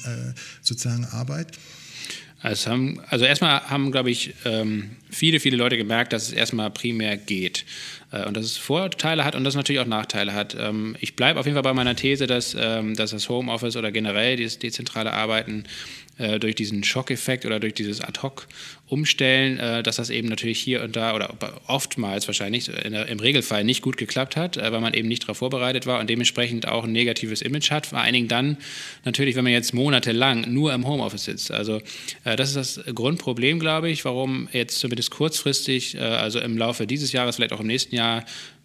sozusagen 0.62 1.06
Arbeit. 1.06 1.58
Also, 2.42 2.70
haben, 2.70 3.00
also 3.08 3.24
erstmal 3.24 3.68
haben, 3.68 3.92
glaube 3.92 4.10
ich, 4.10 4.34
ähm, 4.44 4.96
viele, 5.10 5.40
viele 5.40 5.56
Leute 5.56 5.76
gemerkt, 5.76 6.12
dass 6.12 6.28
es 6.28 6.32
erstmal 6.32 6.70
primär 6.70 7.16
geht. 7.16 7.64
Äh, 8.12 8.26
und 8.26 8.36
dass 8.36 8.44
es 8.44 8.56
Vorteile 8.56 9.24
hat 9.24 9.34
und 9.34 9.44
dass 9.44 9.52
es 9.52 9.56
natürlich 9.56 9.80
auch 9.80 9.86
Nachteile 9.86 10.34
hat. 10.34 10.56
Ähm, 10.58 10.96
ich 11.00 11.16
bleibe 11.16 11.40
auf 11.40 11.46
jeden 11.46 11.54
Fall 11.54 11.62
bei 11.62 11.74
meiner 11.74 11.96
These, 11.96 12.26
dass, 12.26 12.56
ähm, 12.58 12.94
dass 12.94 13.10
das 13.10 13.28
Homeoffice 13.28 13.76
oder 13.76 13.92
generell 13.92 14.36
dieses 14.36 14.58
dezentrale 14.58 15.12
Arbeiten 15.12 15.64
äh, 16.18 16.38
durch 16.38 16.54
diesen 16.54 16.84
Schockeffekt 16.84 17.46
oder 17.46 17.60
durch 17.60 17.74
dieses 17.74 18.00
Ad-Hoc-Umstellen, 18.00 19.58
äh, 19.58 19.82
dass 19.82 19.96
das 19.96 20.10
eben 20.10 20.28
natürlich 20.28 20.60
hier 20.60 20.82
und 20.82 20.96
da 20.96 21.14
oder 21.14 21.34
oftmals 21.66 22.26
wahrscheinlich 22.26 22.68
im 22.68 23.20
Regelfall 23.20 23.64
nicht 23.64 23.82
gut 23.82 23.96
geklappt 23.96 24.36
hat, 24.36 24.56
weil 24.56 24.80
man 24.80 24.94
eben 24.94 25.08
nicht 25.08 25.22
darauf 25.22 25.38
vorbereitet 25.38 25.86
war 25.86 26.00
und 26.00 26.10
dementsprechend 26.10 26.66
auch 26.66 26.84
ein 26.84 26.92
negatives 26.92 27.42
Image 27.42 27.70
hat. 27.70 27.86
Vor 27.86 28.00
allen 28.00 28.12
Dingen 28.12 28.28
dann 28.28 28.56
natürlich, 29.04 29.36
wenn 29.36 29.44
man 29.44 29.52
jetzt 29.52 29.72
monatelang 29.72 30.52
nur 30.52 30.72
im 30.74 30.86
Homeoffice 30.86 31.24
sitzt. 31.24 31.50
Also 31.52 31.80
das 32.24 32.54
ist 32.54 32.56
das 32.56 32.94
Grundproblem, 32.94 33.60
glaube 33.60 33.90
ich, 33.90 34.04
warum 34.04 34.48
jetzt 34.52 34.78
zumindest 34.80 35.10
kurzfristig, 35.10 35.98
also 35.98 36.40
im 36.40 36.58
Laufe 36.58 36.86
dieses 36.86 37.12
Jahres, 37.12 37.36
vielleicht 37.36 37.52
auch 37.52 37.60
im 37.60 37.66
nächsten 37.66 37.94
Jahr, 37.94 37.99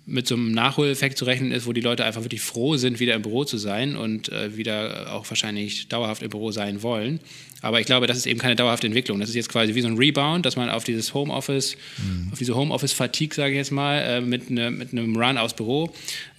mit 0.07 0.27
so 0.27 0.35
einem 0.35 0.51
Nachholeffekt 0.51 1.17
zu 1.17 1.25
rechnen 1.25 1.51
ist, 1.51 1.65
wo 1.65 1.73
die 1.73 1.81
Leute 1.81 2.05
einfach 2.05 2.21
wirklich 2.23 2.41
froh 2.41 2.77
sind, 2.77 2.99
wieder 2.99 3.15
im 3.15 3.23
Büro 3.23 3.43
zu 3.43 3.57
sein 3.57 3.97
und 3.97 4.29
äh, 4.29 4.55
wieder 4.55 5.11
auch 5.11 5.27
wahrscheinlich 5.29 5.87
dauerhaft 5.87 6.21
im 6.21 6.29
Büro 6.29 6.51
sein 6.51 6.83
wollen. 6.83 7.19
Aber 7.61 7.79
ich 7.79 7.87
glaube, 7.87 8.05
das 8.05 8.17
ist 8.17 8.27
eben 8.27 8.39
keine 8.39 8.55
dauerhafte 8.55 8.85
Entwicklung. 8.85 9.19
Das 9.19 9.29
ist 9.29 9.35
jetzt 9.35 9.49
quasi 9.49 9.73
wie 9.73 9.81
so 9.81 9.87
ein 9.87 9.97
Rebound, 9.97 10.45
dass 10.45 10.55
man 10.55 10.69
auf 10.69 10.83
dieses 10.83 11.15
Homeoffice, 11.15 11.75
mhm. 11.97 12.29
auf 12.31 12.37
diese 12.37 12.55
Homeoffice-Fatigue, 12.55 13.33
sage 13.33 13.53
ich 13.53 13.57
jetzt 13.57 13.71
mal, 13.71 13.97
äh, 13.97 14.21
mit, 14.21 14.51
ne, 14.51 14.69
mit, 14.69 14.91
einem 14.91 15.15
Run 15.15 15.39
aufs 15.39 15.55
Büro 15.55 15.91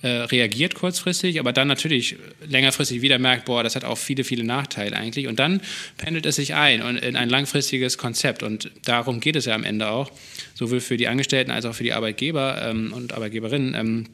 äh, 0.03 0.09
reagiert 0.09 0.77
kurzfristig, 0.77 1.41
aber 1.41 1.53
dann 1.53 1.67
natürlich 1.67 2.15
längerfristig 2.47 3.03
wieder 3.03 3.19
merkt, 3.19 3.47
boah, 3.47 3.65
das 3.65 3.75
hat 3.75 3.85
auch 3.85 3.99
viele, 3.99 4.23
viele 4.23 4.45
Nachteile 4.45 4.95
eigentlich. 4.95 5.27
Und 5.27 5.41
dann 5.41 5.61
pendelt 5.97 6.27
es 6.27 6.37
sich 6.37 6.55
ein 6.55 6.81
in 6.99 7.17
ein 7.17 7.29
langfristiges 7.29 7.99
Konzept. 7.99 8.45
Und 8.45 8.71
darum 8.85 9.19
geht 9.19 9.35
es 9.35 9.47
ja 9.47 9.57
am 9.57 9.65
Ende 9.65 9.91
auch, 9.91 10.13
sowohl 10.57 10.81
für 10.81 10.97
die 10.97 11.07
Angestellten 11.07 11.51
als 11.51 11.67
auch 11.67 11.75
für 11.75 11.85
die 11.85 11.93
Arbeitgeber 11.93 12.63
ähm, 12.63 12.93
und 12.93 13.13
Arbeitgeberinnen. 13.13 14.09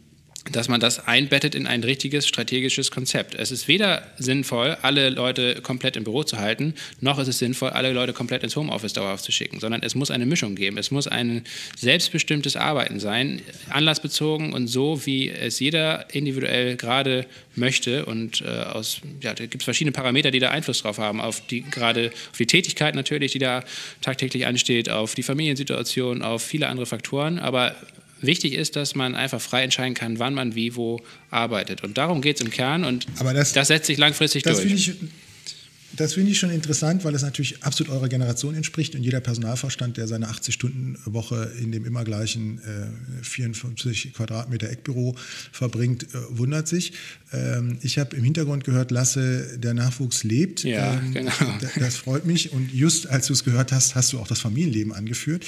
Dass 0.50 0.68
man 0.68 0.80
das 0.80 1.06
einbettet 1.06 1.54
in 1.54 1.68
ein 1.68 1.84
richtiges 1.84 2.26
strategisches 2.26 2.90
Konzept. 2.90 3.36
Es 3.36 3.52
ist 3.52 3.68
weder 3.68 4.02
sinnvoll, 4.18 4.76
alle 4.82 5.08
Leute 5.08 5.60
komplett 5.62 5.96
im 5.96 6.02
Büro 6.02 6.24
zu 6.24 6.38
halten, 6.38 6.74
noch 7.00 7.20
ist 7.20 7.28
es 7.28 7.38
sinnvoll, 7.38 7.70
alle 7.70 7.92
Leute 7.92 8.12
komplett 8.12 8.42
ins 8.42 8.56
Homeoffice 8.56 8.92
dauerhaft 8.92 9.22
zu 9.22 9.30
schicken, 9.30 9.60
sondern 9.60 9.82
es 9.84 9.94
muss 9.94 10.10
eine 10.10 10.26
Mischung 10.26 10.56
geben. 10.56 10.78
Es 10.78 10.90
muss 10.90 11.06
ein 11.06 11.44
selbstbestimmtes 11.78 12.56
Arbeiten 12.56 12.98
sein, 12.98 13.40
anlassbezogen 13.70 14.52
und 14.52 14.66
so, 14.66 15.06
wie 15.06 15.28
es 15.30 15.60
jeder 15.60 16.12
individuell 16.12 16.76
gerade 16.76 17.26
möchte. 17.54 18.04
Und 18.06 18.40
äh, 18.40 18.48
aus, 18.48 19.00
ja, 19.20 19.34
da 19.34 19.46
gibt 19.46 19.62
es 19.62 19.64
verschiedene 19.64 19.92
Parameter, 19.92 20.32
die 20.32 20.40
da 20.40 20.50
Einfluss 20.50 20.82
drauf 20.82 20.98
haben, 20.98 21.20
auf 21.20 21.46
die 21.46 21.62
gerade 21.62 22.10
auf 22.30 22.38
die 22.38 22.46
Tätigkeit 22.46 22.94
natürlich, 22.94 23.32
die 23.32 23.38
da 23.38 23.62
tagtäglich 24.00 24.46
ansteht, 24.46 24.88
auf 24.88 25.14
die 25.14 25.22
Familiensituation, 25.22 26.22
auf 26.22 26.42
viele 26.42 26.68
andere 26.68 26.86
Faktoren. 26.86 27.38
Aber 27.38 27.76
Wichtig 28.22 28.54
ist, 28.54 28.76
dass 28.76 28.94
man 28.94 29.14
einfach 29.14 29.40
frei 29.40 29.62
entscheiden 29.62 29.94
kann, 29.94 30.18
wann 30.18 30.34
man 30.34 30.54
wie 30.54 30.76
wo 30.76 31.00
arbeitet. 31.30 31.82
Und 31.82 31.98
darum 31.98 32.22
geht 32.22 32.36
es 32.36 32.42
im 32.42 32.50
Kern 32.50 32.84
und 32.84 33.06
das, 33.34 33.52
das, 33.52 33.68
setzt 33.68 33.86
sich 33.86 33.98
langfristig 33.98 34.44
das 34.44 34.62
durch. 34.62 34.92
Das 35.96 36.14
finde 36.14 36.30
ich 36.30 36.38
schon 36.38 36.50
interessant, 36.50 37.04
weil 37.04 37.14
es 37.14 37.22
natürlich 37.22 37.62
absolut 37.62 37.92
eurer 37.92 38.08
Generation 38.08 38.54
entspricht 38.54 38.94
und 38.94 39.02
jeder 39.02 39.20
Personalverstand, 39.20 39.96
der 39.96 40.06
seine 40.06 40.28
80-Stunden-Woche 40.28 41.52
in 41.60 41.70
dem 41.72 41.84
immer 41.84 42.04
gleichen 42.04 42.58
äh, 42.58 43.22
54 43.22 44.14
Quadratmeter 44.14 44.70
Eckbüro 44.70 45.14
verbringt, 45.52 46.04
äh, 46.04 46.18
wundert 46.30 46.66
sich. 46.66 46.94
Ähm, 47.32 47.78
ich 47.82 47.98
habe 47.98 48.16
im 48.16 48.24
Hintergrund 48.24 48.64
gehört, 48.64 48.90
Lasse, 48.90 49.58
der 49.58 49.74
Nachwuchs 49.74 50.24
lebt. 50.24 50.64
Ja, 50.64 50.94
ähm, 50.94 51.12
genau. 51.12 51.32
Das 51.78 51.96
freut 51.96 52.26
mich 52.26 52.52
und 52.52 52.72
just 52.72 53.08
als 53.08 53.26
du 53.26 53.32
es 53.32 53.44
gehört 53.44 53.72
hast, 53.72 53.94
hast 53.94 54.12
du 54.12 54.18
auch 54.18 54.26
das 54.26 54.40
Familienleben 54.40 54.92
angeführt. 54.92 55.44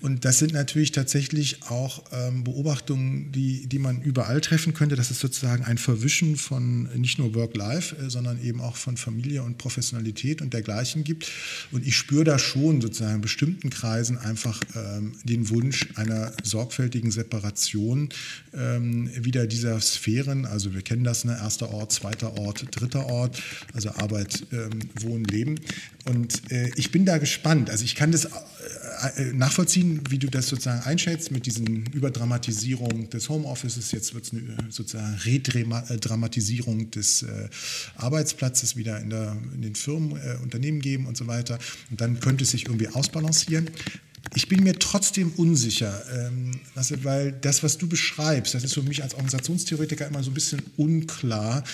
Und 0.00 0.24
das 0.24 0.38
sind 0.38 0.52
natürlich 0.52 0.92
tatsächlich 0.92 1.62
auch 1.64 2.04
ähm, 2.12 2.44
Beobachtungen, 2.44 3.32
die, 3.32 3.66
die 3.66 3.78
man 3.78 4.02
überall 4.02 4.40
treffen 4.40 4.74
könnte. 4.74 4.96
Das 4.96 5.10
ist 5.10 5.20
sozusagen 5.20 5.64
ein 5.64 5.78
Verwischen 5.78 6.36
von 6.36 6.84
nicht 6.98 7.18
nur 7.18 7.34
Work-Life, 7.34 7.96
äh, 7.96 8.10
sondern 8.10 8.42
eben 8.42 8.60
auch 8.60 8.76
von 8.76 8.96
Familie 8.96 9.42
und 9.42 9.58
Professionalität 9.58 9.81
Professionalität 9.82 10.40
und 10.42 10.52
dergleichen 10.52 11.02
gibt. 11.02 11.28
Und 11.72 11.84
ich 11.86 11.96
spüre 11.96 12.24
da 12.24 12.38
schon 12.38 12.80
sozusagen 12.80 13.16
in 13.16 13.20
bestimmten 13.20 13.70
Kreisen 13.70 14.16
einfach 14.16 14.60
ähm, 14.76 15.14
den 15.24 15.50
Wunsch 15.50 15.88
einer 15.96 16.32
sorgfältigen 16.44 17.10
Separation 17.10 18.10
ähm, 18.54 19.10
wieder 19.24 19.46
dieser 19.46 19.80
Sphären. 19.80 20.46
Also 20.46 20.72
wir 20.72 20.82
kennen 20.82 21.02
das, 21.02 21.24
ne? 21.24 21.32
erster 21.32 21.70
Ort, 21.70 21.90
zweiter 21.92 22.38
Ort, 22.38 22.66
dritter 22.70 23.06
Ort, 23.06 23.42
also 23.74 23.90
Arbeit, 23.90 24.46
ähm, 24.52 24.70
Wohnen, 25.00 25.24
Leben. 25.24 25.56
Und 26.04 26.50
äh, 26.50 26.70
ich 26.76 26.90
bin 26.90 27.04
da 27.04 27.18
gespannt. 27.18 27.70
Also 27.70 27.84
ich 27.84 27.94
kann 27.94 28.12
das 28.12 28.26
äh, 28.26 28.28
äh 29.16 29.32
nachvollziehen, 29.32 30.00
wie 30.10 30.18
du 30.18 30.28
das 30.28 30.48
sozusagen 30.48 30.82
einschätzt 30.82 31.30
mit 31.30 31.46
diesen 31.46 31.86
Überdramatisierung 31.86 33.08
des 33.10 33.28
Homeoffices. 33.28 33.92
Jetzt 33.92 34.14
wird 34.14 34.24
es 34.24 34.32
eine 34.32 34.42
äh, 34.42 34.70
sozusagen 34.70 35.14
Redramatisierung 35.24 36.90
des 36.90 37.22
äh, 37.22 37.48
Arbeitsplatzes 37.96 38.76
wieder 38.76 39.00
in, 39.00 39.10
der, 39.10 39.36
in 39.54 39.62
den 39.62 39.71
den 39.72 39.74
Firmen, 39.74 40.16
äh, 40.16 40.36
Unternehmen 40.42 40.80
geben 40.80 41.06
und 41.06 41.16
so 41.16 41.26
weiter. 41.26 41.58
Und 41.90 42.00
dann 42.00 42.20
könnte 42.20 42.44
es 42.44 42.50
sich 42.50 42.66
irgendwie 42.66 42.88
ausbalancieren. 42.88 43.70
Ich 44.34 44.48
bin 44.48 44.62
mir 44.62 44.78
trotzdem 44.78 45.32
unsicher, 45.32 46.02
ähm, 46.14 46.52
weil 47.02 47.32
das, 47.32 47.62
was 47.62 47.76
du 47.76 47.86
beschreibst, 47.86 48.54
das 48.54 48.64
ist 48.64 48.72
für 48.72 48.82
mich 48.82 49.02
als 49.02 49.14
Organisationstheoretiker 49.14 50.06
immer 50.06 50.22
so 50.22 50.30
ein 50.30 50.34
bisschen 50.34 50.62
unklar. 50.76 51.64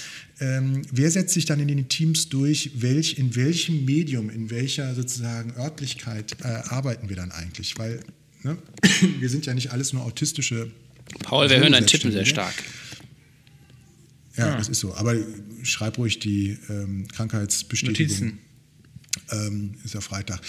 Ähm, 0.40 0.82
wer 0.90 1.10
setzt 1.10 1.34
sich 1.34 1.44
dann 1.44 1.60
in 1.60 1.68
den 1.68 1.88
Teams 1.88 2.28
durch? 2.30 2.70
Welch, 2.74 3.18
in 3.18 3.36
welchem 3.36 3.84
Medium, 3.84 4.28
in 4.28 4.50
welcher 4.50 4.94
sozusagen 4.94 5.52
Örtlichkeit 5.56 6.36
äh, 6.42 6.46
arbeiten 6.46 7.08
wir 7.08 7.16
dann 7.16 7.30
eigentlich? 7.30 7.78
Weil 7.78 8.00
ne, 8.42 8.56
wir 9.20 9.28
sind 9.28 9.46
ja 9.46 9.54
nicht 9.54 9.70
alles 9.70 9.92
nur 9.92 10.02
autistische. 10.02 10.70
Paul, 11.22 11.50
wir 11.50 11.60
hören 11.60 11.72
dein 11.72 11.86
Tippen 11.86 12.10
sehr 12.10 12.26
stark. 12.26 12.54
Ja, 14.38 14.54
ah. 14.54 14.56
das 14.56 14.68
ist 14.68 14.80
so. 14.80 14.94
Aber 14.94 15.14
schreib 15.62 15.98
ruhig 15.98 16.18
die 16.20 16.58
ähm, 16.68 17.06
Krankheitsbestätigung. 17.08 18.06
Notizen. 18.06 18.38
Ähm, 19.30 19.74
ist 19.84 19.94
ja 19.94 20.00
Freitag. 20.00 20.40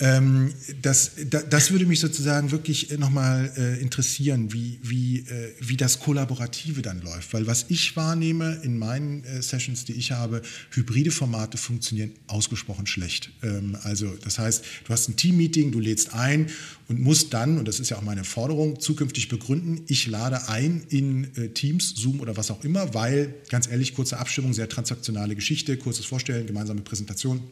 Ähm, 0.00 0.52
das, 0.82 1.12
da, 1.28 1.40
das 1.42 1.70
würde 1.70 1.86
mich 1.86 2.00
sozusagen 2.00 2.50
wirklich 2.50 2.96
nochmal 2.98 3.52
äh, 3.56 3.80
interessieren, 3.80 4.52
wie, 4.52 4.78
wie, 4.82 5.20
äh, 5.20 5.54
wie 5.60 5.76
das 5.76 6.00
Kollaborative 6.00 6.82
dann 6.82 7.00
läuft. 7.02 7.32
Weil 7.32 7.46
was 7.46 7.66
ich 7.68 7.96
wahrnehme 7.96 8.60
in 8.62 8.78
meinen 8.78 9.24
äh, 9.24 9.42
Sessions, 9.42 9.84
die 9.84 9.94
ich 9.94 10.12
habe, 10.12 10.42
hybride 10.70 11.10
Formate 11.10 11.58
funktionieren 11.58 12.12
ausgesprochen 12.26 12.86
schlecht. 12.86 13.30
Ähm, 13.42 13.76
also 13.82 14.14
das 14.22 14.38
heißt, 14.38 14.64
du 14.84 14.92
hast 14.92 15.08
ein 15.08 15.16
Team-Meeting, 15.16 15.72
du 15.72 15.80
lädst 15.80 16.14
ein 16.14 16.50
und 16.88 17.00
musst 17.00 17.34
dann, 17.34 17.58
und 17.58 17.68
das 17.68 17.80
ist 17.80 17.90
ja 17.90 17.98
auch 17.98 18.02
meine 18.02 18.24
Forderung, 18.24 18.80
zukünftig 18.80 19.28
begründen, 19.28 19.82
ich 19.88 20.06
lade 20.06 20.48
ein 20.48 20.82
in 20.88 21.36
äh, 21.36 21.48
Teams, 21.50 21.94
Zoom 21.96 22.20
oder 22.20 22.36
was 22.36 22.50
auch 22.50 22.64
immer, 22.64 22.94
weil, 22.94 23.34
ganz 23.50 23.68
ehrlich, 23.68 23.94
kurze 23.94 24.18
Abstimmung, 24.18 24.54
sehr 24.54 24.68
transaktionale 24.68 25.34
Geschichte, 25.34 25.76
kurzes 25.76 26.06
Vorstellen, 26.06 26.46
gemeinsame 26.46 26.80
Präsentation 26.80 27.42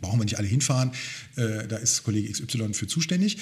brauchen 0.00 0.18
wir 0.20 0.24
nicht 0.24 0.38
alle 0.38 0.48
hinfahren, 0.48 0.92
äh, 1.36 1.66
da 1.66 1.76
ist 1.76 2.04
Kollege 2.04 2.30
XY 2.30 2.74
für 2.74 2.86
zuständig. 2.86 3.38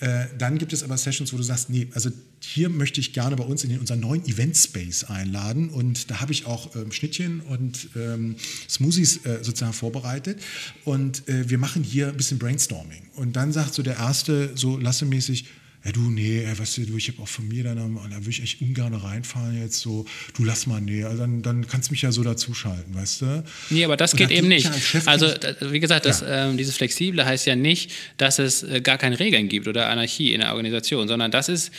Äh, 0.00 0.26
dann 0.38 0.58
gibt 0.58 0.72
es 0.72 0.82
aber 0.82 0.96
Sessions, 0.96 1.32
wo 1.32 1.36
du 1.36 1.42
sagst, 1.42 1.70
nee, 1.70 1.88
also 1.94 2.10
hier 2.40 2.68
möchte 2.68 3.00
ich 3.00 3.12
gerne 3.12 3.36
bei 3.36 3.44
uns 3.44 3.64
in 3.64 3.78
unseren 3.78 4.00
neuen 4.00 4.24
Event 4.26 4.56
Space 4.56 5.04
einladen 5.04 5.70
und 5.70 6.10
da 6.10 6.20
habe 6.20 6.32
ich 6.32 6.46
auch 6.46 6.76
ähm, 6.76 6.92
Schnittchen 6.92 7.40
und 7.40 7.88
ähm, 7.96 8.36
Smoothies 8.68 9.24
äh, 9.24 9.38
sozusagen 9.42 9.72
vorbereitet 9.72 10.40
und 10.84 11.24
wir 11.26 11.58
machen 11.58 11.82
hier 11.82 12.08
ein 12.08 12.16
bisschen 12.16 12.38
Brainstorming. 12.38 13.08
Und 13.14 13.36
dann 13.36 13.52
sagt 13.52 13.74
so 13.74 13.82
der 13.82 13.96
Erste 13.96 14.52
so 14.54 14.76
lassemäßig, 14.76 15.46
ja 15.86 15.92
du, 15.92 16.10
nee, 16.10 16.44
weißt 16.44 16.78
du, 16.78 16.96
ich 16.96 17.08
habe 17.08 17.22
auch 17.22 17.28
von 17.28 17.46
mir 17.46 17.62
dann, 17.62 17.76
da 17.76 18.16
würde 18.16 18.30
ich 18.30 18.42
echt 18.42 18.60
ungern 18.60 18.92
reinfahren 18.92 19.60
jetzt 19.62 19.80
so, 19.80 20.04
du 20.36 20.44
lass 20.44 20.66
mal, 20.66 20.80
nee, 20.80 21.04
also 21.04 21.18
dann, 21.18 21.42
dann 21.42 21.66
kannst 21.68 21.88
du 21.88 21.92
mich 21.92 22.02
ja 22.02 22.10
so 22.10 22.24
dazuschalten, 22.24 22.92
weißt 22.94 23.22
du? 23.22 23.44
Nee, 23.70 23.84
aber 23.84 23.96
das 23.96 24.16
geht 24.16 24.32
eben 24.32 24.48
nicht. 24.48 24.68
Also, 25.06 25.28
wie 25.60 25.78
gesagt, 25.78 26.06
das, 26.06 26.22
ja. 26.22 26.48
ähm, 26.48 26.56
dieses 26.56 26.76
Flexible 26.76 27.24
heißt 27.24 27.46
ja 27.46 27.54
nicht, 27.54 27.92
dass 28.16 28.40
es 28.40 28.64
äh, 28.64 28.80
gar 28.80 28.98
keine 28.98 29.20
Regeln 29.20 29.48
gibt 29.48 29.68
oder 29.68 29.88
Anarchie 29.88 30.32
in 30.32 30.40
der 30.40 30.54
Organisation, 30.54 31.06
sondern 31.06 31.30
das 31.30 31.48
ist 31.48 31.70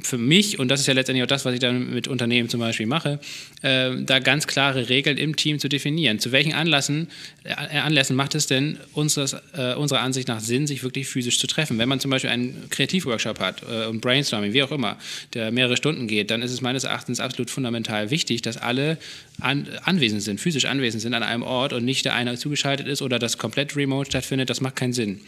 für 0.00 0.18
mich, 0.18 0.58
und 0.58 0.68
das 0.68 0.80
ist 0.80 0.86
ja 0.86 0.94
letztendlich 0.94 1.24
auch 1.24 1.28
das, 1.28 1.44
was 1.44 1.54
ich 1.54 1.60
dann 1.60 1.92
mit 1.92 2.06
Unternehmen 2.06 2.48
zum 2.48 2.60
Beispiel 2.60 2.86
mache, 2.86 3.18
äh, 3.62 3.90
da 4.00 4.20
ganz 4.20 4.46
klare 4.46 4.88
Regeln 4.88 5.16
im 5.16 5.34
Team 5.34 5.58
zu 5.58 5.68
definieren. 5.68 6.20
Zu 6.20 6.30
welchen 6.30 6.52
Anlässen, 6.52 7.08
äh, 7.42 7.78
Anlässen 7.78 8.14
macht 8.14 8.34
es 8.36 8.46
denn 8.46 8.78
unseres, 8.92 9.34
äh, 9.54 9.74
unserer 9.74 10.00
Ansicht 10.00 10.28
nach 10.28 10.40
Sinn, 10.40 10.66
sich 10.68 10.84
wirklich 10.84 11.08
physisch 11.08 11.40
zu 11.40 11.46
treffen? 11.46 11.78
Wenn 11.78 11.88
man 11.88 11.98
zum 11.98 12.10
Beispiel 12.10 12.30
einen 12.30 12.68
Kreativworkshop 12.70 13.40
hat 13.40 13.55
äh, 13.62 13.86
und 13.86 14.00
Brainstorming, 14.00 14.52
wie 14.52 14.62
auch 14.62 14.72
immer, 14.72 14.96
der 15.34 15.50
mehrere 15.50 15.76
Stunden 15.76 16.06
geht, 16.06 16.30
dann 16.30 16.42
ist 16.42 16.52
es 16.52 16.60
meines 16.60 16.84
Erachtens 16.84 17.20
absolut 17.20 17.50
fundamental 17.50 18.10
wichtig, 18.10 18.42
dass 18.42 18.56
alle 18.56 18.98
an, 19.40 19.68
anwesend 19.84 20.22
sind, 20.22 20.40
physisch 20.40 20.64
anwesend 20.64 21.02
sind 21.02 21.14
an 21.14 21.22
einem 21.22 21.42
Ort 21.42 21.72
und 21.72 21.84
nicht 21.84 22.04
der 22.04 22.14
eine 22.14 22.36
zugeschaltet 22.38 22.86
ist 22.86 23.02
oder 23.02 23.18
das 23.18 23.38
komplett 23.38 23.76
remote 23.76 24.10
stattfindet. 24.10 24.48
Das 24.48 24.60
macht 24.60 24.76
keinen 24.76 24.92
Sinn. 24.92 25.20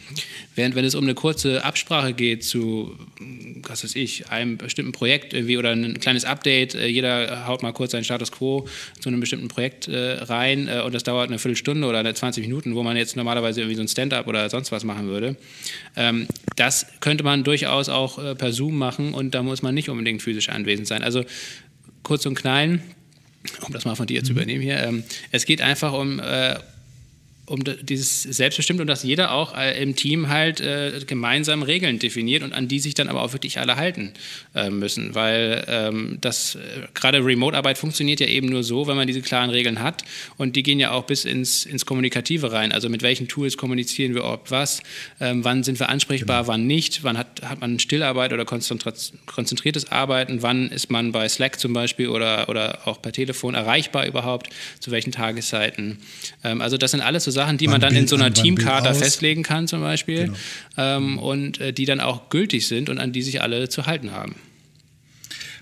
Während 0.55 0.75
wenn 0.75 0.85
es 0.85 0.95
um 0.95 1.03
eine 1.03 1.13
kurze 1.13 1.63
Absprache 1.63 2.13
geht 2.13 2.43
zu, 2.43 2.95
was 3.67 3.83
weiß 3.83 3.95
ich, 3.95 4.29
einem 4.29 4.57
bestimmten 4.57 4.91
Projekt 4.91 5.33
irgendwie 5.33 5.57
oder 5.57 5.71
ein 5.71 5.99
kleines 5.99 6.25
Update, 6.25 6.75
äh, 6.75 6.87
jeder 6.87 7.47
haut 7.47 7.61
mal 7.61 7.73
kurz 7.73 7.91
seinen 7.91 8.03
Status 8.03 8.31
quo 8.31 8.67
zu 8.99 9.09
einem 9.09 9.19
bestimmten 9.19 9.47
Projekt 9.47 9.87
äh, 9.87 10.13
rein 10.23 10.67
äh, 10.67 10.81
und 10.81 10.93
das 10.93 11.03
dauert 11.03 11.29
eine 11.29 11.37
Viertelstunde 11.37 11.87
oder 11.87 11.99
eine 11.99 12.13
20 12.13 12.43
Minuten, 12.43 12.75
wo 12.75 12.83
man 12.83 12.97
jetzt 12.97 13.15
normalerweise 13.15 13.61
irgendwie 13.61 13.75
so 13.75 13.81
ein 13.81 13.87
Stand-up 13.87 14.27
oder 14.27 14.49
sonst 14.49 14.71
was 14.71 14.83
machen 14.83 15.07
würde. 15.07 15.35
Ähm, 15.95 16.27
das 16.55 16.87
könnte 16.99 17.23
man 17.23 17.43
durchaus 17.43 17.89
auch 17.89 18.08
per 18.17 18.53
Zoom 18.53 18.77
machen 18.77 19.13
und 19.13 19.35
da 19.35 19.43
muss 19.43 19.61
man 19.61 19.75
nicht 19.75 19.89
unbedingt 19.89 20.21
physisch 20.21 20.49
anwesend 20.49 20.87
sein. 20.87 21.03
Also 21.03 21.23
kurz 22.03 22.25
und 22.25 22.35
klein, 22.35 22.81
um 23.61 23.73
das 23.73 23.85
mal 23.85 23.95
von 23.95 24.07
dir 24.07 24.23
zu 24.23 24.31
mhm. 24.31 24.37
übernehmen 24.37 24.61
hier, 24.61 24.79
ähm, 24.79 25.03
es 25.31 25.45
geht 25.45 25.61
einfach 25.61 25.93
um 25.93 26.19
um 27.49 27.63
dieses 27.81 28.23
Selbstbestimmt 28.23 28.79
und 28.79 28.87
dass 28.87 29.03
jeder 29.03 29.31
auch 29.31 29.57
äh, 29.57 29.81
im 29.81 29.95
Team 29.95 30.29
halt 30.29 30.61
äh, 30.61 31.01
gemeinsam 31.05 31.63
Regeln 31.63 31.99
definiert 31.99 32.43
und 32.43 32.53
an 32.53 32.67
die 32.67 32.79
sich 32.79 32.93
dann 32.93 33.09
aber 33.09 33.23
auch 33.23 33.33
wirklich 33.33 33.59
alle 33.59 33.75
halten 33.75 34.13
äh, 34.55 34.69
müssen, 34.69 35.15
weil 35.15 35.65
ähm, 35.67 36.17
das 36.21 36.55
äh, 36.55 36.59
gerade 36.93 37.25
Remote-Arbeit 37.25 37.77
funktioniert 37.77 38.19
ja 38.19 38.27
eben 38.27 38.47
nur 38.47 38.63
so, 38.63 38.87
wenn 38.87 38.95
man 38.95 39.07
diese 39.07 39.21
klaren 39.21 39.49
Regeln 39.49 39.81
hat 39.81 40.03
und 40.37 40.55
die 40.55 40.63
gehen 40.63 40.79
ja 40.79 40.91
auch 40.91 41.05
bis 41.05 41.25
ins, 41.25 41.65
ins 41.65 41.85
Kommunikative 41.85 42.51
rein, 42.51 42.71
also 42.71 42.87
mit 42.87 43.01
welchen 43.01 43.27
Tools 43.27 43.57
kommunizieren 43.57 44.13
wir 44.13 44.25
ob 44.25 44.51
was, 44.51 44.81
ähm, 45.19 45.43
wann 45.43 45.63
sind 45.63 45.79
wir 45.79 45.89
ansprechbar, 45.89 46.41
genau. 46.41 46.53
wann 46.53 46.67
nicht, 46.67 47.03
wann 47.03 47.17
hat, 47.17 47.41
hat 47.43 47.61
man 47.61 47.79
Stillarbeit 47.79 48.31
oder 48.31 48.45
konzentriertes 48.45 49.91
Arbeiten, 49.91 50.43
wann 50.43 50.69
ist 50.69 50.91
man 50.91 51.11
bei 51.11 51.27
Slack 51.27 51.59
zum 51.59 51.73
Beispiel 51.73 52.09
oder, 52.09 52.47
oder 52.47 52.87
auch 52.87 53.01
per 53.01 53.11
Telefon 53.11 53.55
erreichbar 53.55 54.05
überhaupt, 54.05 54.49
zu 54.79 54.91
welchen 54.91 55.11
Tageszeiten. 55.11 55.97
Ähm, 56.43 56.61
also 56.61 56.77
das 56.77 56.91
sind 56.91 57.01
alles 57.01 57.23
so 57.23 57.31
Sachen, 57.39 57.57
die 57.57 57.67
man 57.67 57.79
dann 57.79 57.95
in 57.95 58.07
so 58.07 58.15
einer 58.15 58.33
Teamkarte 58.33 58.93
festlegen 58.93 59.43
kann 59.43 59.67
zum 59.67 59.81
Beispiel 59.81 60.25
genau. 60.25 60.37
ähm, 60.77 61.19
und 61.19 61.61
äh, 61.61 61.71
die 61.71 61.85
dann 61.85 62.01
auch 62.01 62.29
gültig 62.29 62.67
sind 62.67 62.89
und 62.89 62.99
an 62.99 63.13
die 63.13 63.21
sich 63.21 63.41
alle 63.41 63.69
zu 63.69 63.85
halten 63.85 64.11
haben. 64.11 64.35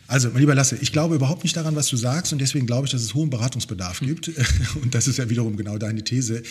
Also, 0.08 0.30
mein 0.30 0.40
lieber 0.40 0.56
Lasse, 0.56 0.78
ich 0.80 0.94
glaube 0.94 1.16
überhaupt 1.16 1.44
nicht 1.44 1.56
daran, 1.56 1.76
was 1.76 1.90
du 1.90 1.98
sagst 1.98 2.32
und 2.32 2.40
deswegen 2.40 2.66
glaube 2.66 2.86
ich, 2.86 2.92
dass 2.92 3.02
es 3.02 3.14
hohen 3.14 3.30
Beratungsbedarf 3.30 4.00
gibt. 4.00 4.32
Und 4.82 4.96
das 4.96 5.08
ist 5.08 5.18
ja 5.18 5.30
wiederum 5.30 5.58
genau 5.58 5.78
deine 5.78 6.02
These. 6.02 6.44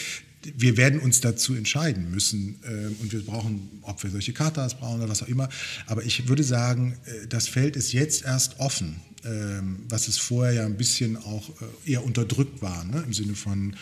Wir 0.57 0.77
werden 0.77 1.01
uns 1.01 1.23
dazu 1.23 1.55
entscheiden 1.55 2.11
müssen 2.11 2.61
äh, 2.63 3.03
und 3.03 3.13
wir 3.13 3.25
brauchen, 3.25 3.69
ob 3.83 4.01
wir 4.05 4.11
solche 4.11 4.33
Katas 4.33 4.79
brauchen 4.79 5.01
oder 5.01 5.09
was 5.09 5.23
auch 5.23 5.29
immer. 5.29 5.49
Aber 5.87 6.05
ich 6.05 6.29
würde 6.29 6.45
sagen, 6.45 6.97
äh, 7.07 7.27
das 7.27 7.49
Feld 7.49 7.75
ist 7.77 7.93
jetzt 7.93 8.25
erst 8.25 8.61
offen, 8.61 9.01
äh, 9.25 9.29
was 9.89 10.07
es 10.07 10.19
vorher 10.19 10.53
ja 10.53 10.67
ein 10.67 10.77
bisschen 10.77 11.17
auch 11.17 11.49
äh, 11.49 11.93
eher 11.93 12.05
unterdrückt 12.05 12.63
war, 12.63 12.85
ne? 12.85 13.03
im 13.05 13.13
Sinne 13.13 13.35
von 13.35 13.75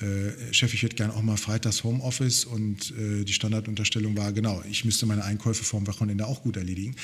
äh, 0.00 0.52
Chef, 0.54 0.72
ich 0.72 0.82
hätte 0.82 0.96
gerne 0.96 1.14
auch 1.14 1.22
mal 1.22 1.36
freitags 1.36 1.84
Homeoffice 1.84 2.44
und 2.46 2.92
äh, 2.92 3.24
die 3.24 3.32
Standardunterstellung 3.32 4.16
war, 4.16 4.32
genau, 4.32 4.62
ich 4.70 4.84
müsste 4.84 5.04
meine 5.04 5.24
Einkäufe 5.24 5.62
vorm 5.62 5.86
Wochenende 5.86 6.26
auch 6.26 6.42
gut 6.42 6.56
erledigen. 6.56 6.96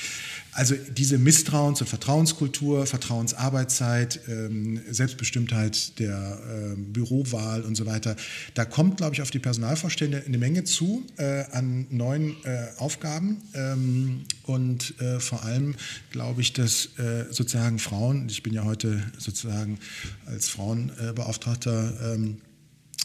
Also 0.51 0.75
diese 0.75 1.17
Misstrauens- 1.17 1.81
und 1.81 1.87
Vertrauenskultur, 1.87 2.87
Vertrauensarbeitszeit, 2.87 4.21
ähm, 4.27 4.81
Selbstbestimmtheit 4.89 5.99
der 5.99 6.39
äh, 6.73 6.75
Bürowahl 6.75 7.61
und 7.61 7.75
so 7.75 7.85
weiter, 7.85 8.15
da 8.55 8.65
kommt, 8.65 8.97
glaube 8.97 9.13
ich, 9.13 9.21
auf 9.21 9.29
die 9.29 9.39
Personalvorstände 9.39 10.23
eine 10.25 10.37
Menge 10.39 10.63
zu 10.63 11.05
äh, 11.17 11.43
an 11.51 11.85
neuen 11.91 12.35
äh, 12.45 12.67
Aufgaben 12.77 13.37
ähm, 13.53 14.23
und 14.43 14.95
vor 15.19 15.43
allem 15.43 15.75
glaube 16.11 16.41
ich, 16.41 16.53
dass 16.53 16.89
sozusagen 17.31 17.79
Frauen, 17.79 18.27
ich 18.29 18.43
bin 18.43 18.53
ja 18.53 18.63
heute 18.63 19.03
sozusagen 19.17 19.77
als 20.25 20.47
Frauenbeauftragter 20.47 22.13
ähm, 22.13 22.37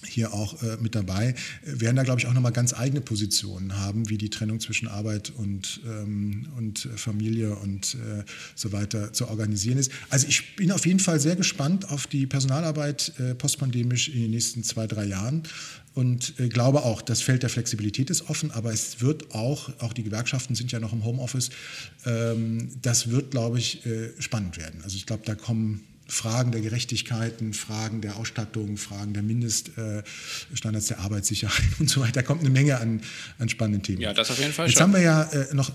hier 0.06 0.32
auch 0.32 0.62
äh, 0.62 0.76
mit 0.80 0.94
dabei, 0.94 1.34
werden 1.64 1.96
da, 1.96 2.02
glaube 2.02 2.20
ich, 2.20 2.26
auch 2.26 2.32
nochmal 2.32 2.52
ganz 2.52 2.74
eigene 2.74 3.00
Positionen 3.00 3.78
haben, 3.78 4.08
wie 4.08 4.18
die 4.18 4.30
Trennung 4.30 4.60
zwischen 4.60 4.88
Arbeit 4.88 5.32
und, 5.36 5.80
ähm, 5.86 6.48
und 6.56 6.88
Familie 6.96 7.56
und 7.56 7.94
äh, 7.94 8.24
so 8.54 8.72
weiter 8.72 9.12
zu 9.12 9.28
organisieren 9.28 9.78
ist. 9.78 9.92
Also 10.10 10.26
ich 10.28 10.56
bin 10.56 10.72
auf 10.72 10.86
jeden 10.86 11.00
Fall 11.00 11.20
sehr 11.20 11.36
gespannt 11.36 11.90
auf 11.90 12.06
die 12.06 12.26
Personalarbeit 12.26 13.12
äh, 13.18 13.34
postpandemisch 13.34 14.08
in 14.08 14.22
den 14.22 14.30
nächsten 14.30 14.64
zwei, 14.64 14.86
drei 14.86 15.04
Jahren 15.04 15.42
und 15.94 16.38
äh, 16.40 16.48
glaube 16.48 16.84
auch, 16.84 17.02
das 17.02 17.20
Feld 17.20 17.42
der 17.42 17.50
Flexibilität 17.50 18.08
ist 18.10 18.28
offen, 18.30 18.50
aber 18.50 18.72
es 18.72 19.00
wird 19.00 19.34
auch, 19.34 19.70
auch 19.80 19.92
die 19.92 20.02
Gewerkschaften 20.02 20.54
sind 20.54 20.72
ja 20.72 20.80
noch 20.80 20.92
im 20.92 21.04
Homeoffice, 21.04 21.50
ähm, 22.06 22.68
das 22.80 23.10
wird, 23.10 23.30
glaube 23.30 23.58
ich, 23.58 23.84
äh, 23.84 24.10
spannend 24.18 24.56
werden. 24.56 24.80
Also 24.84 24.96
ich 24.96 25.06
glaube, 25.06 25.22
da 25.26 25.34
kommen 25.34 25.84
Fragen 26.06 26.52
der 26.52 26.60
Gerechtigkeiten, 26.60 27.54
Fragen 27.54 28.00
der 28.00 28.16
Ausstattung, 28.16 28.76
Fragen 28.76 29.14
der 29.14 29.22
Mindeststandards 29.22 30.88
der 30.88 31.00
Arbeitssicherheit 31.00 31.64
und 31.78 31.88
so 31.88 32.00
weiter. 32.00 32.12
Da 32.12 32.22
kommt 32.22 32.40
eine 32.40 32.50
Menge 32.50 32.78
an, 32.78 33.00
an 33.38 33.48
spannenden 33.48 33.82
Themen. 33.82 34.00
Ja, 34.00 34.12
das 34.12 34.30
auf 34.30 34.38
jeden 34.38 34.52
Fall 34.52 34.66
Jetzt 34.66 34.78
schon. 34.78 34.82
haben 34.82 34.92
wir 34.94 35.00
ja 35.00 35.22
äh, 35.24 35.54
noch 35.54 35.72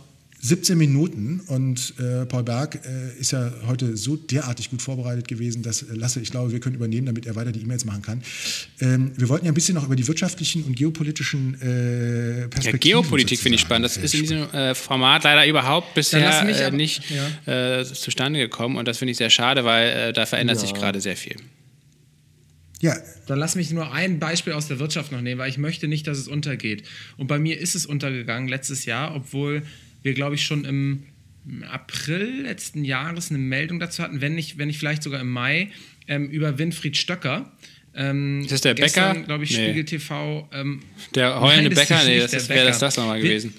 17 0.47 0.77
Minuten 0.77 1.41
und 1.47 1.93
äh, 1.99 2.25
Paul 2.25 2.43
Berg 2.43 2.75
äh, 2.75 3.19
ist 3.19 3.31
ja 3.31 3.51
heute 3.67 3.97
so 3.97 4.15
derartig 4.15 4.69
gut 4.69 4.81
vorbereitet 4.81 5.27
gewesen, 5.27 5.61
dass 5.61 5.81
äh, 5.81 5.93
Lasse, 5.93 6.21
ich 6.21 6.31
glaube, 6.31 6.53
wir 6.53 6.61
können 6.61 6.75
übernehmen, 6.75 7.07
damit 7.07 7.25
er 7.25 7.35
weiter 7.35 7.51
die 7.51 7.61
E-Mails 7.61 7.83
machen 7.83 8.01
kann. 8.01 8.23
Ähm, 8.79 9.11
wir 9.17 9.27
wollten 9.27 9.45
ja 9.45 9.51
ein 9.51 9.55
bisschen 9.55 9.75
noch 9.75 9.83
über 9.83 9.97
die 9.97 10.07
wirtschaftlichen 10.07 10.63
und 10.63 10.75
geopolitischen 10.75 11.55
äh, 11.55 12.47
Perspektiven. 12.47 12.73
Ja, 12.73 13.01
Geopolitik 13.01 13.39
finde 13.39 13.55
ich 13.55 13.61
spannend. 13.61 13.85
Das 13.85 13.97
ist 13.97 14.13
in 14.13 14.21
diesem 14.21 14.49
äh, 14.53 14.73
Format 14.73 15.25
leider 15.25 15.45
überhaupt 15.45 15.93
bisher 15.93 16.45
mich, 16.45 16.57
äh, 16.57 16.71
nicht 16.71 17.03
ja. 17.45 17.83
zustande 17.83 18.39
gekommen 18.39 18.77
und 18.77 18.87
das 18.87 18.99
finde 18.99 19.11
ich 19.11 19.17
sehr 19.17 19.29
schade, 19.29 19.65
weil 19.65 20.13
da 20.13 20.25
verändert 20.25 20.57
ja. 20.57 20.61
sich 20.61 20.73
gerade 20.73 21.01
sehr 21.01 21.17
viel. 21.17 21.35
Ja. 22.79 22.95
Dann 23.25 23.39
lass 23.39 23.55
mich 23.55 23.71
nur 23.71 23.91
ein 23.91 24.19
Beispiel 24.19 24.53
aus 24.53 24.67
der 24.67 24.79
Wirtschaft 24.79 25.11
noch 25.11 25.21
nehmen, 25.21 25.39
weil 25.39 25.49
ich 25.49 25.57
möchte 25.57 25.87
nicht, 25.87 26.07
dass 26.07 26.17
es 26.17 26.27
untergeht. 26.27 26.83
Und 27.17 27.27
bei 27.27 27.39
mir 27.39 27.59
ist 27.59 27.75
es 27.75 27.85
untergegangen 27.85 28.47
letztes 28.47 28.85
Jahr, 28.85 29.15
obwohl 29.15 29.63
wir, 30.07 30.13
glaube 30.13 30.35
ich, 30.35 30.43
schon 30.43 30.63
im 30.63 31.03
April 31.69 32.43
letzten 32.43 32.85
Jahres 32.85 33.29
eine 33.29 33.39
Meldung 33.39 33.79
dazu 33.79 34.01
hatten, 34.01 34.21
wenn 34.21 34.35
nicht, 34.35 34.57
wenn 34.57 34.67
nicht 34.67 34.79
vielleicht 34.79 35.03
sogar 35.03 35.19
im 35.19 35.29
Mai, 35.29 35.69
ähm, 36.07 36.29
über 36.29 36.57
Winfried 36.57 36.95
Stöcker. 36.95 37.51
Ähm, 37.93 38.41
ist 38.41 38.51
das 38.51 38.61
der 38.61 38.73
gestern, 38.73 39.13
Bäcker? 39.13 39.25
glaube 39.25 39.43
ich, 39.43 39.57
nee. 39.57 39.65
Spiegel 39.65 39.85
TV. 39.85 40.49
Ähm, 40.53 40.81
der 41.13 41.41
heulende 41.41 41.75
Bäcker? 41.75 42.03
Nee, 42.05 42.19
das 42.19 42.47
wäre 42.47 42.65
das, 42.67 42.79
das 42.79 42.95
nochmal 42.95 43.19
gewesen. 43.21 43.53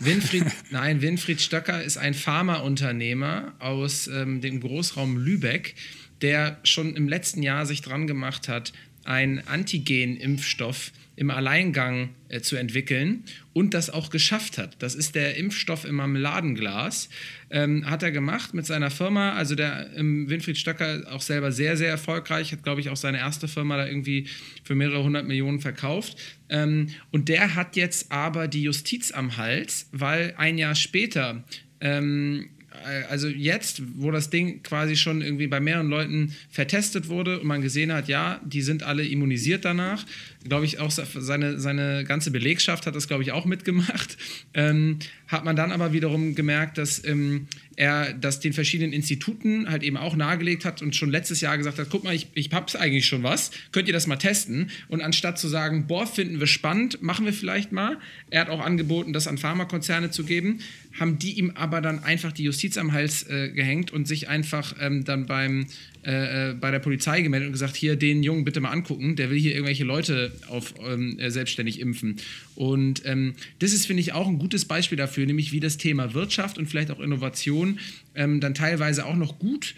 Winfried, 0.00 0.44
nein, 0.70 1.02
Winfried 1.02 1.40
Stöcker 1.40 1.82
ist 1.82 1.98
ein 1.98 2.14
Pharmaunternehmer 2.14 3.54
aus 3.58 4.08
ähm, 4.08 4.40
dem 4.40 4.60
Großraum 4.60 5.18
Lübeck, 5.18 5.74
der 6.22 6.58
schon 6.64 6.96
im 6.96 7.06
letzten 7.06 7.42
Jahr 7.42 7.66
sich 7.66 7.82
dran 7.82 8.06
gemacht 8.06 8.48
hat, 8.48 8.72
einen 9.04 9.46
Antigen-Impfstoff 9.46 10.92
im 11.16 11.30
Alleingang 11.30 12.10
äh, 12.28 12.40
zu 12.40 12.56
entwickeln 12.56 13.24
und 13.54 13.72
das 13.72 13.88
auch 13.88 14.10
geschafft 14.10 14.58
hat. 14.58 14.76
Das 14.80 14.94
ist 14.94 15.14
der 15.14 15.36
Impfstoff 15.36 15.86
im 15.86 15.96
Marmeladenglas. 15.96 17.08
Ähm, 17.50 17.88
hat 17.88 18.02
er 18.02 18.12
gemacht 18.12 18.52
mit 18.52 18.66
seiner 18.66 18.90
Firma. 18.90 19.32
Also 19.32 19.54
der 19.54 19.90
ähm, 19.96 20.28
Winfried 20.28 20.58
Stöcker 20.58 21.04
auch 21.10 21.22
selber 21.22 21.52
sehr, 21.52 21.76
sehr 21.76 21.88
erfolgreich. 21.88 22.52
Hat, 22.52 22.62
glaube 22.62 22.82
ich, 22.82 22.90
auch 22.90 22.96
seine 22.96 23.18
erste 23.18 23.48
Firma 23.48 23.78
da 23.78 23.86
irgendwie 23.86 24.28
für 24.62 24.74
mehrere 24.74 25.02
hundert 25.02 25.26
Millionen 25.26 25.60
verkauft. 25.60 26.18
Ähm, 26.50 26.90
und 27.10 27.30
der 27.30 27.54
hat 27.54 27.76
jetzt 27.76 28.12
aber 28.12 28.46
die 28.46 28.62
Justiz 28.62 29.10
am 29.10 29.38
Hals, 29.38 29.88
weil 29.92 30.34
ein 30.36 30.58
Jahr 30.58 30.74
später 30.74 31.44
ähm, 31.80 32.50
äh, 32.84 33.04
also 33.08 33.28
jetzt, 33.28 33.82
wo 33.96 34.10
das 34.10 34.30
Ding 34.30 34.62
quasi 34.62 34.96
schon 34.96 35.22
irgendwie 35.22 35.46
bei 35.46 35.60
mehreren 35.60 35.88
Leuten 35.88 36.34
vertestet 36.50 37.08
wurde 37.08 37.40
und 37.40 37.46
man 37.46 37.62
gesehen 37.62 37.92
hat, 37.92 38.08
ja, 38.08 38.40
die 38.44 38.62
sind 38.62 38.82
alle 38.82 39.04
immunisiert 39.04 39.64
danach, 39.64 40.04
glaube 40.48 40.64
ich, 40.64 40.78
auch 40.78 40.90
seine, 40.90 41.58
seine 41.60 42.04
ganze 42.04 42.30
Belegschaft 42.30 42.86
hat 42.86 42.94
das, 42.94 43.08
glaube 43.08 43.22
ich, 43.22 43.32
auch 43.32 43.44
mitgemacht, 43.44 44.16
ähm, 44.54 44.98
hat 45.28 45.44
man 45.44 45.56
dann 45.56 45.72
aber 45.72 45.92
wiederum 45.92 46.34
gemerkt, 46.34 46.78
dass 46.78 47.04
ähm, 47.04 47.48
er 47.76 48.12
das 48.14 48.40
den 48.40 48.52
verschiedenen 48.52 48.92
Instituten 48.92 49.68
halt 49.68 49.82
eben 49.82 49.96
auch 49.96 50.16
nahegelegt 50.16 50.64
hat 50.64 50.82
und 50.82 50.96
schon 50.96 51.10
letztes 51.10 51.40
Jahr 51.40 51.56
gesagt 51.58 51.78
hat, 51.78 51.88
guck 51.90 52.04
mal, 52.04 52.14
ich, 52.14 52.28
ich 52.34 52.50
hab's 52.52 52.74
eigentlich 52.74 53.06
schon 53.06 53.22
was, 53.22 53.50
könnt 53.72 53.86
ihr 53.88 53.92
das 53.92 54.06
mal 54.06 54.16
testen? 54.16 54.70
Und 54.88 55.02
anstatt 55.02 55.38
zu 55.38 55.48
sagen, 55.48 55.86
boah, 55.86 56.06
finden 56.06 56.40
wir 56.40 56.46
spannend, 56.46 57.02
machen 57.02 57.26
wir 57.26 57.32
vielleicht 57.32 57.72
mal, 57.72 57.98
er 58.30 58.42
hat 58.42 58.48
auch 58.48 58.60
angeboten, 58.60 59.12
das 59.12 59.26
an 59.26 59.38
Pharmakonzerne 59.38 60.10
zu 60.10 60.24
geben, 60.24 60.60
haben 60.98 61.18
die 61.18 61.32
ihm 61.32 61.52
aber 61.54 61.80
dann 61.80 62.02
einfach 62.02 62.32
die 62.32 62.44
Justiz 62.44 62.78
am 62.78 62.92
Hals 62.92 63.28
äh, 63.28 63.50
gehängt 63.50 63.92
und 63.92 64.08
sich 64.08 64.28
einfach 64.28 64.74
ähm, 64.80 65.04
dann 65.04 65.26
beim, 65.26 65.66
äh, 66.06 66.50
äh, 66.50 66.54
bei 66.54 66.70
der 66.70 66.78
Polizei 66.78 67.20
gemeldet 67.20 67.48
und 67.48 67.52
gesagt, 67.52 67.74
hier, 67.74 67.96
den 67.96 68.22
Jungen 68.22 68.44
bitte 68.44 68.60
mal 68.60 68.70
angucken, 68.70 69.16
der 69.16 69.28
will 69.28 69.38
hier 69.38 69.52
irgendwelche 69.52 69.82
Leute 69.82 70.30
auf 70.46 70.72
ähm, 70.80 71.18
äh, 71.18 71.32
selbstständig 71.32 71.80
impfen. 71.80 72.16
Und 72.54 73.02
ähm, 73.04 73.34
das 73.58 73.72
ist, 73.72 73.86
finde 73.86 74.02
ich, 74.02 74.12
auch 74.12 74.28
ein 74.28 74.38
gutes 74.38 74.66
Beispiel 74.66 74.96
dafür, 74.96 75.26
nämlich 75.26 75.50
wie 75.50 75.58
das 75.58 75.78
Thema 75.78 76.14
Wirtschaft 76.14 76.58
und 76.58 76.66
vielleicht 76.66 76.92
auch 76.92 77.00
Innovation 77.00 77.80
ähm, 78.14 78.40
dann 78.40 78.54
teilweise 78.54 79.04
auch 79.04 79.16
noch 79.16 79.40
gut 79.40 79.74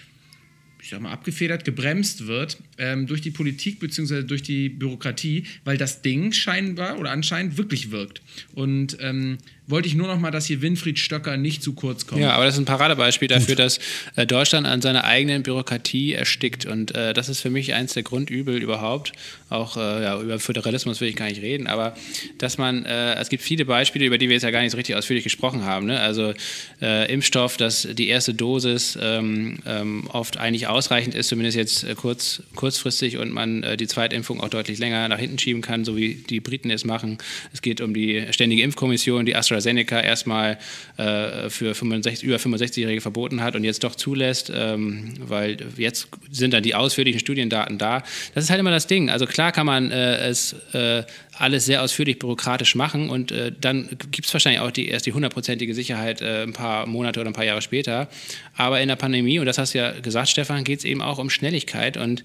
ich 0.81 0.91
sag 0.91 1.01
mal, 1.01 1.13
abgefedert, 1.13 1.65
gebremst 1.65 2.27
wird 2.27 2.59
ähm, 2.79 3.07
durch 3.07 3.21
die 3.21 3.31
Politik 3.31 3.81
bzw. 3.81 4.23
durch 4.23 4.43
die 4.43 4.69
Bürokratie, 4.69 5.45
weil 5.65 5.77
das 5.77 6.03
Ding 6.03 6.33
scheinbar 6.33 6.99
oder 6.99 7.11
anscheinend 7.11 7.57
wirklich 7.57 7.91
wirkt. 7.91 8.23
Und 8.55 8.97
ähm, 9.01 9.39
wollte 9.69 9.87
ich 9.87 9.95
nur 9.95 10.07
noch 10.07 10.19
mal, 10.19 10.31
dass 10.31 10.47
hier 10.47 10.63
Winfried 10.63 10.99
Stöcker 10.99 11.37
nicht 11.37 11.63
zu 11.63 11.75
kurz 11.75 12.07
kommt. 12.07 12.21
Ja, 12.21 12.33
aber 12.33 12.47
das 12.47 12.55
ist 12.55 12.61
ein 12.61 12.65
Paradebeispiel 12.65 13.29
dafür, 13.29 13.55
Gut. 13.55 13.59
dass 13.59 13.79
äh, 14.17 14.27
Deutschland 14.27 14.67
an 14.67 14.81
seiner 14.81 15.05
eigenen 15.05 15.43
Bürokratie 15.43 16.15
erstickt. 16.15 16.65
Und 16.65 16.95
äh, 16.95 17.13
das 17.13 17.29
ist 17.29 17.41
für 17.41 17.51
mich 17.51 17.75
eins 17.75 17.93
der 17.93 18.03
Grundübel 18.03 18.63
überhaupt. 18.63 19.13
Auch 19.51 19.77
äh, 19.77 20.03
ja, 20.03 20.21
über 20.21 20.39
Föderalismus 20.39 21.01
will 21.01 21.09
ich 21.09 21.17
gar 21.17 21.27
nicht 21.27 21.43
reden, 21.43 21.67
aber 21.67 21.95
dass 22.39 22.57
man, 22.59 22.85
äh, 22.87 23.15
es 23.17 23.29
gibt 23.29 23.43
viele 23.43 23.67
Beispiele, 23.67 24.07
über 24.07 24.17
die 24.17 24.29
wir 24.29 24.35
jetzt 24.35 24.43
ja 24.43 24.51
gar 24.51 24.63
nicht 24.63 24.71
so 24.71 24.77
richtig 24.77 24.97
ausführlich 24.97 25.25
gesprochen 25.25 25.65
haben. 25.65 25.87
Ne? 25.87 26.01
Also 26.01 26.33
äh, 26.81 27.13
Impfstoff, 27.13 27.59
dass 27.59 27.87
die 27.93 28.09
erste 28.09 28.33
Dosis 28.35 28.99
ähm, 29.01 29.59
ähm, 29.67 30.07
oft 30.13 30.39
eigentlich 30.39 30.67
ausreichend 30.67 31.15
ist, 31.15 31.29
zumindest 31.29 31.57
jetzt 31.57 31.87
kurz, 31.97 32.43
kurzfristig 32.55 33.19
und 33.19 33.33
man 33.33 33.65
die 33.79 33.87
Zweitimpfung 33.87 34.41
auch 34.41 34.49
deutlich 34.49 34.79
länger 34.79 35.09
nach 35.09 35.19
hinten 35.19 35.39
schieben 35.39 35.63
kann, 35.63 35.85
so 35.85 35.97
wie 35.97 36.15
die 36.15 36.41
Briten 36.41 36.71
es 36.71 36.85
machen. 36.85 37.19
Es 37.53 37.63
geht 37.63 37.81
um 37.81 37.95
die 37.95 38.27
ständige 38.31 38.63
Impfkommission, 38.63 39.27
die 39.27 39.37
Astra 39.37 39.58
AstraZeneca 39.59 40.01
erstmal 40.01 40.59
äh, 40.97 41.51
für 41.51 41.75
65, 41.75 42.25
über 42.25 42.37
65-Jährige 42.37 43.01
verboten 43.01 43.43
hat 43.43 43.57
und 43.57 43.65
jetzt 43.65 43.85
doch 43.85 43.95
zulässt, 43.95 44.51
ähm, 44.55 45.15
weil 45.21 45.59
jetzt 45.77 46.09
sind 46.31 46.55
dann 46.55 46.63
die 46.63 46.75
ausführlichen 46.75 47.21
Studiendaten 47.21 47.79
da. 47.79 48.03
Das 48.35 48.45
ist 48.45 48.51
halt 48.51 48.61
immer 48.61 48.71
das 48.71 48.87
Ding. 48.87 49.11
Also 49.11 49.27
klar 49.27 49.53
kann 49.53 49.67
man 49.67 49.91
äh, 49.91 50.29
es 50.29 50.55
äh, 50.73 51.03
alles 51.37 51.67
sehr 51.67 51.83
ausführlich 51.83 52.19
bürokratisch 52.19 52.75
machen 52.75 53.11
und 53.11 53.31
äh, 53.31 53.53
dann 53.61 53.89
gibt 54.11 54.27
es 54.27 54.33
wahrscheinlich 54.33 54.61
auch 54.61 54.71
die, 54.71 54.89
erst 54.89 55.07
die 55.07 55.13
hundertprozentige 55.13 55.75
Sicherheit 55.75 56.21
äh, 56.21 56.43
ein 56.43 56.53
paar 56.53 56.87
Monate 56.87 57.21
oder 57.21 57.31
ein 57.31 57.35
paar 57.35 57.45
Jahre 57.45 57.63
später. 57.63 58.09
Aber 58.57 58.81
in 58.81 58.89
der 58.89 58.97
Pandemie, 58.97 59.39
und 59.39 59.47
das 59.47 59.59
hast 59.59 59.75
du 59.75 59.79
ja 59.79 59.93
gesagt, 59.93 60.29
Stefan, 60.29 60.65
geht 60.65 60.81
es 60.81 60.85
eben 60.85 61.03
auch 61.03 61.19
um 61.19 61.31
Schnelligkeit 61.31 61.97
und 61.97 62.23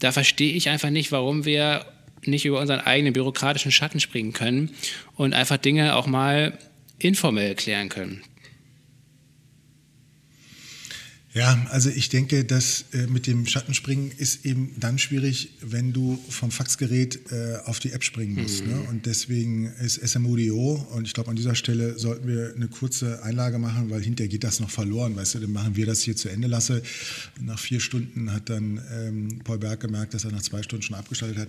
da 0.00 0.12
verstehe 0.12 0.52
ich 0.52 0.68
einfach 0.68 0.90
nicht, 0.90 1.12
warum 1.12 1.44
wir 1.44 1.86
nicht 2.26 2.44
über 2.44 2.60
unseren 2.60 2.80
eigenen 2.80 3.12
bürokratischen 3.12 3.72
Schatten 3.72 4.00
springen 4.00 4.32
können 4.32 4.70
und 5.16 5.34
einfach 5.34 5.56
Dinge 5.56 5.96
auch 5.96 6.06
mal 6.06 6.58
informell 6.98 7.54
klären 7.54 7.88
können. 7.88 8.22
Ja, 11.34 11.66
also 11.70 11.90
ich 11.90 12.10
denke, 12.10 12.44
dass 12.44 12.84
äh, 12.92 13.08
mit 13.08 13.26
dem 13.26 13.44
Schattenspringen 13.44 14.12
ist 14.18 14.46
eben 14.46 14.72
dann 14.78 14.98
schwierig, 14.98 15.50
wenn 15.60 15.92
du 15.92 16.16
vom 16.28 16.52
Faxgerät 16.52 17.32
äh, 17.32 17.56
auf 17.64 17.80
die 17.80 17.90
App 17.90 18.04
springen 18.04 18.40
musst. 18.40 18.64
Mhm. 18.64 18.70
Ne? 18.70 18.80
Und 18.88 19.06
deswegen 19.06 19.66
ist 19.82 19.96
SMUDO 19.96 20.86
und 20.92 21.08
ich 21.08 21.12
glaube, 21.12 21.30
an 21.30 21.36
dieser 21.36 21.56
Stelle 21.56 21.98
sollten 21.98 22.28
wir 22.28 22.52
eine 22.54 22.68
kurze 22.68 23.20
Einlage 23.24 23.58
machen, 23.58 23.90
weil 23.90 24.00
hinterher 24.00 24.28
geht 24.28 24.44
das 24.44 24.60
noch 24.60 24.70
verloren. 24.70 25.16
Weißt 25.16 25.34
du, 25.34 25.40
dann 25.40 25.52
machen 25.52 25.74
wir 25.74 25.86
das 25.86 26.02
hier 26.02 26.14
zu 26.14 26.28
Ende 26.28 26.46
lasse. 26.46 26.82
Nach 27.40 27.58
vier 27.58 27.80
Stunden 27.80 28.32
hat 28.32 28.48
dann 28.48 28.80
ähm, 28.94 29.40
Paul 29.42 29.58
Berg 29.58 29.80
gemerkt, 29.80 30.14
dass 30.14 30.24
er 30.24 30.30
nach 30.30 30.42
zwei 30.42 30.62
Stunden 30.62 30.84
schon 30.84 30.94
abgeschaltet 30.94 31.38
hat. 31.38 31.48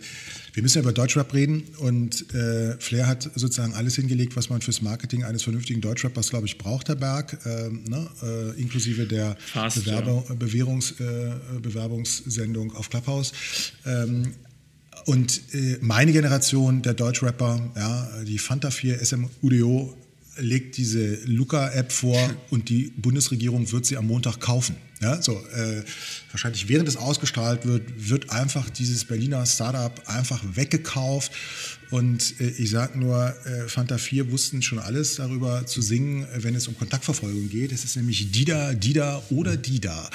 Wir 0.54 0.64
müssen 0.64 0.80
ja 0.80 0.82
über 0.82 0.94
Deutschrap 0.94 1.32
reden 1.32 1.64
und 1.78 2.34
äh, 2.34 2.76
Flair 2.80 3.06
hat 3.06 3.30
sozusagen 3.36 3.76
alles 3.76 3.98
hingelegt, 3.98 4.36
was 4.36 4.50
man 4.50 4.62
fürs 4.62 4.82
Marketing 4.82 5.24
eines 5.24 5.44
vernünftigen 5.44 5.82
Deutschrappers, 5.82 6.32
glaube 6.32 6.48
ich, 6.48 6.58
braucht, 6.58 6.88
Herr 6.88 6.96
Berg, 6.96 7.38
ähm, 7.46 7.84
ne? 7.88 8.10
äh, 8.24 8.60
inklusive 8.60 9.06
der 9.06 9.38
Fast 9.46 9.75
Bewerber, 9.76 10.24
ja. 10.28 10.36
Bewährungs, 10.36 10.92
äh, 11.00 11.32
Bewerbungssendung 11.62 12.76
auf 12.76 12.90
Clubhouse. 12.90 13.34
Ähm, 13.86 14.34
und 15.06 15.54
äh, 15.54 15.78
meine 15.82 16.12
Generation 16.12 16.82
der 16.82 16.94
Deutschrapper, 16.94 17.72
ja, 17.76 18.24
die 18.24 18.40
Fanta 18.40 18.72
4 18.72 19.06
SMUDO 19.06 19.96
legt 20.38 20.78
diese 20.78 21.16
Luca-App 21.26 21.92
vor 21.92 22.18
und 22.50 22.70
die 22.70 22.92
Bundesregierung 22.98 23.72
wird 23.72 23.86
sie 23.86 23.98
am 23.98 24.08
Montag 24.08 24.40
kaufen. 24.40 24.76
Ja, 25.02 25.22
so, 25.22 25.34
äh, 25.34 25.84
wahrscheinlich 26.32 26.70
während 26.70 26.88
es 26.88 26.96
ausgestrahlt 26.96 27.66
wird, 27.66 28.10
wird 28.10 28.30
einfach 28.30 28.70
dieses 28.70 29.04
Berliner 29.04 29.46
Startup 29.46 30.02
einfach 30.08 30.42
weggekauft 30.56 31.32
und 31.92 32.40
äh, 32.40 32.50
ich 32.58 32.70
sage 32.70 32.98
nur, 32.98 33.36
äh, 33.46 33.68
Fanta 33.68 33.98
4 33.98 34.32
wussten 34.32 34.62
schon 34.62 34.80
alles 34.80 35.16
darüber 35.16 35.66
zu 35.66 35.82
singen, 35.82 36.24
äh, 36.24 36.44
wenn 36.44 36.56
es 36.56 36.68
um 36.68 36.78
Kontaktverfolgung 36.78 37.50
geht. 37.50 37.72
Es 37.72 37.84
ist 37.84 37.96
nämlich 37.96 38.32
Dida, 38.32 38.74
Dida 38.74 39.22
oder 39.30 39.58
Dida. 39.58 40.10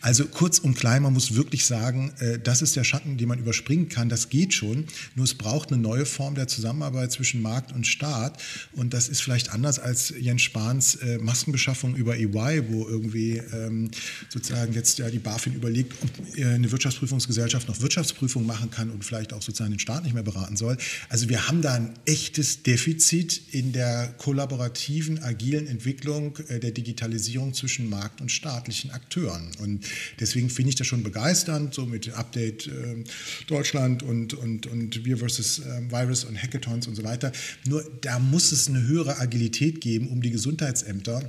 Also 0.00 0.26
kurz 0.26 0.58
und 0.58 0.74
klein, 0.74 1.02
man 1.02 1.12
muss 1.12 1.34
wirklich 1.34 1.64
sagen, 1.64 2.12
äh, 2.18 2.38
das 2.38 2.62
ist 2.62 2.76
der 2.76 2.84
Schatten, 2.84 3.16
den 3.16 3.28
man 3.28 3.38
überspringen 3.38 3.88
kann. 3.88 4.08
Das 4.08 4.28
geht 4.28 4.54
schon. 4.54 4.84
Nur 5.14 5.24
es 5.24 5.34
braucht 5.34 5.72
eine 5.72 5.80
neue 5.80 6.06
Form 6.06 6.34
der 6.34 6.46
Zusammenarbeit 6.48 7.12
zwischen 7.12 7.42
Markt 7.42 7.72
und 7.72 7.86
Staat. 7.86 8.42
Und 8.72 8.94
das 8.94 9.08
ist 9.08 9.20
vielleicht 9.20 9.50
anders 9.50 9.78
als 9.78 10.12
Jens 10.18 10.42
Spahns 10.42 10.96
äh, 10.96 11.18
Maskenbeschaffung 11.18 11.96
über 11.96 12.16
EY, 12.16 12.62
wo 12.68 12.86
irgendwie 12.88 13.38
ähm, 13.52 13.90
sozusagen 14.28 14.72
jetzt 14.74 14.98
ja 14.98 15.10
die 15.10 15.18
BaFin 15.18 15.54
überlegt, 15.54 15.94
ob 16.02 16.38
äh, 16.38 16.44
eine 16.44 16.70
Wirtschaftsprüfungsgesellschaft 16.70 17.68
noch 17.68 17.80
Wirtschaftsprüfung 17.80 18.46
machen 18.46 18.70
kann 18.70 18.90
und 18.90 19.04
vielleicht 19.04 19.32
auch 19.32 19.42
sozusagen 19.42 19.72
den 19.72 19.80
Staat 19.80 20.04
nicht 20.04 20.14
mehr 20.14 20.22
beraten 20.22 20.56
soll. 20.56 20.76
Also 21.08 21.15
wir 21.28 21.48
haben 21.48 21.62
da 21.62 21.74
ein 21.74 21.94
echtes 22.04 22.62
Defizit 22.62 23.40
in 23.52 23.72
der 23.72 24.14
kollaborativen, 24.18 25.22
agilen 25.22 25.66
Entwicklung 25.66 26.36
äh, 26.48 26.60
der 26.60 26.70
Digitalisierung 26.70 27.54
zwischen 27.54 27.88
Markt 27.88 28.20
und 28.20 28.30
staatlichen 28.30 28.90
Akteuren. 28.90 29.50
Und 29.58 29.86
deswegen 30.20 30.50
finde 30.50 30.70
ich 30.70 30.74
das 30.76 30.86
schon 30.86 31.02
begeisternd, 31.02 31.74
so 31.74 31.86
mit 31.86 32.12
Update 32.12 32.66
äh, 32.66 33.04
Deutschland 33.46 34.02
und, 34.02 34.34
und, 34.34 34.66
und 34.66 35.04
Wir 35.04 35.16
versus 35.18 35.60
äh, 35.60 35.90
Virus 35.90 36.24
und 36.24 36.40
Hackathons 36.40 36.86
und 36.86 36.94
so 36.94 37.04
weiter. 37.04 37.32
Nur 37.64 37.84
da 38.00 38.18
muss 38.18 38.52
es 38.52 38.68
eine 38.68 38.86
höhere 38.86 39.18
Agilität 39.18 39.80
geben, 39.80 40.08
um 40.08 40.20
die 40.20 40.30
Gesundheitsämter 40.30 41.22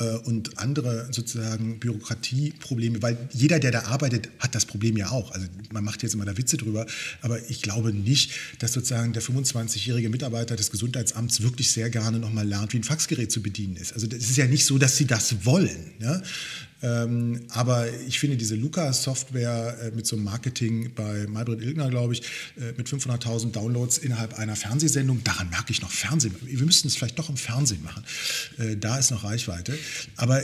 äh, 0.00 0.16
und 0.24 0.58
andere 0.58 1.08
sozusagen 1.12 1.78
Bürokratieprobleme, 1.78 3.02
weil 3.02 3.16
jeder, 3.32 3.60
der 3.60 3.70
da 3.70 3.82
arbeitet, 3.82 4.28
hat 4.38 4.54
das 4.54 4.64
Problem 4.64 4.96
ja 4.96 5.10
auch. 5.10 5.30
Also 5.32 5.46
man 5.72 5.84
macht 5.84 6.02
jetzt 6.02 6.14
immer 6.14 6.24
da 6.24 6.36
Witze 6.36 6.56
drüber, 6.56 6.86
aber 7.20 7.48
ich 7.50 7.62
glaube 7.62 7.92
nicht, 7.92 8.32
dass 8.58 8.72
sozusagen 8.72 9.12
der 9.12 9.22
25-jährige 9.22 10.08
Mitarbeiter 10.08 10.56
des 10.56 10.70
Gesundheitsamts 10.70 11.42
wirklich 11.42 11.70
sehr 11.70 11.90
gerne 11.90 12.18
nochmal 12.18 12.46
lernt, 12.46 12.72
wie 12.72 12.78
ein 12.78 12.84
Faxgerät 12.84 13.30
zu 13.30 13.42
bedienen 13.42 13.76
ist. 13.76 13.92
Also 13.92 14.06
es 14.06 14.30
ist 14.30 14.36
ja 14.36 14.46
nicht 14.46 14.64
so, 14.64 14.78
dass 14.78 14.96
sie 14.96 15.06
das 15.06 15.44
wollen. 15.44 15.92
Ja? 16.00 16.22
Ähm, 16.82 17.40
aber 17.50 17.88
ich 18.06 18.18
finde 18.18 18.36
diese 18.36 18.54
Luca-Software 18.56 19.76
äh, 19.82 19.90
mit 19.90 20.06
so 20.06 20.16
einem 20.16 20.24
Marketing 20.24 20.92
bei 20.94 21.26
Maybrit 21.26 21.60
Ilgner, 21.60 21.90
glaube 21.90 22.14
ich, 22.14 22.22
äh, 22.56 22.72
mit 22.76 22.88
500.000 22.88 23.52
Downloads 23.52 23.98
innerhalb 23.98 24.38
einer 24.38 24.56
Fernsehsendung, 24.56 25.22
daran 25.22 25.50
merke 25.50 25.72
ich 25.72 25.82
noch 25.82 25.90
Fernsehen. 25.90 26.34
Wir 26.42 26.64
müssten 26.64 26.88
es 26.88 26.96
vielleicht 26.96 27.18
doch 27.18 27.28
im 27.28 27.36
Fernsehen 27.36 27.82
machen. 27.82 28.04
Äh, 28.58 28.76
da 28.76 28.98
ist 28.98 29.10
noch 29.10 29.24
Reichweite. 29.24 29.76
Aber 30.16 30.40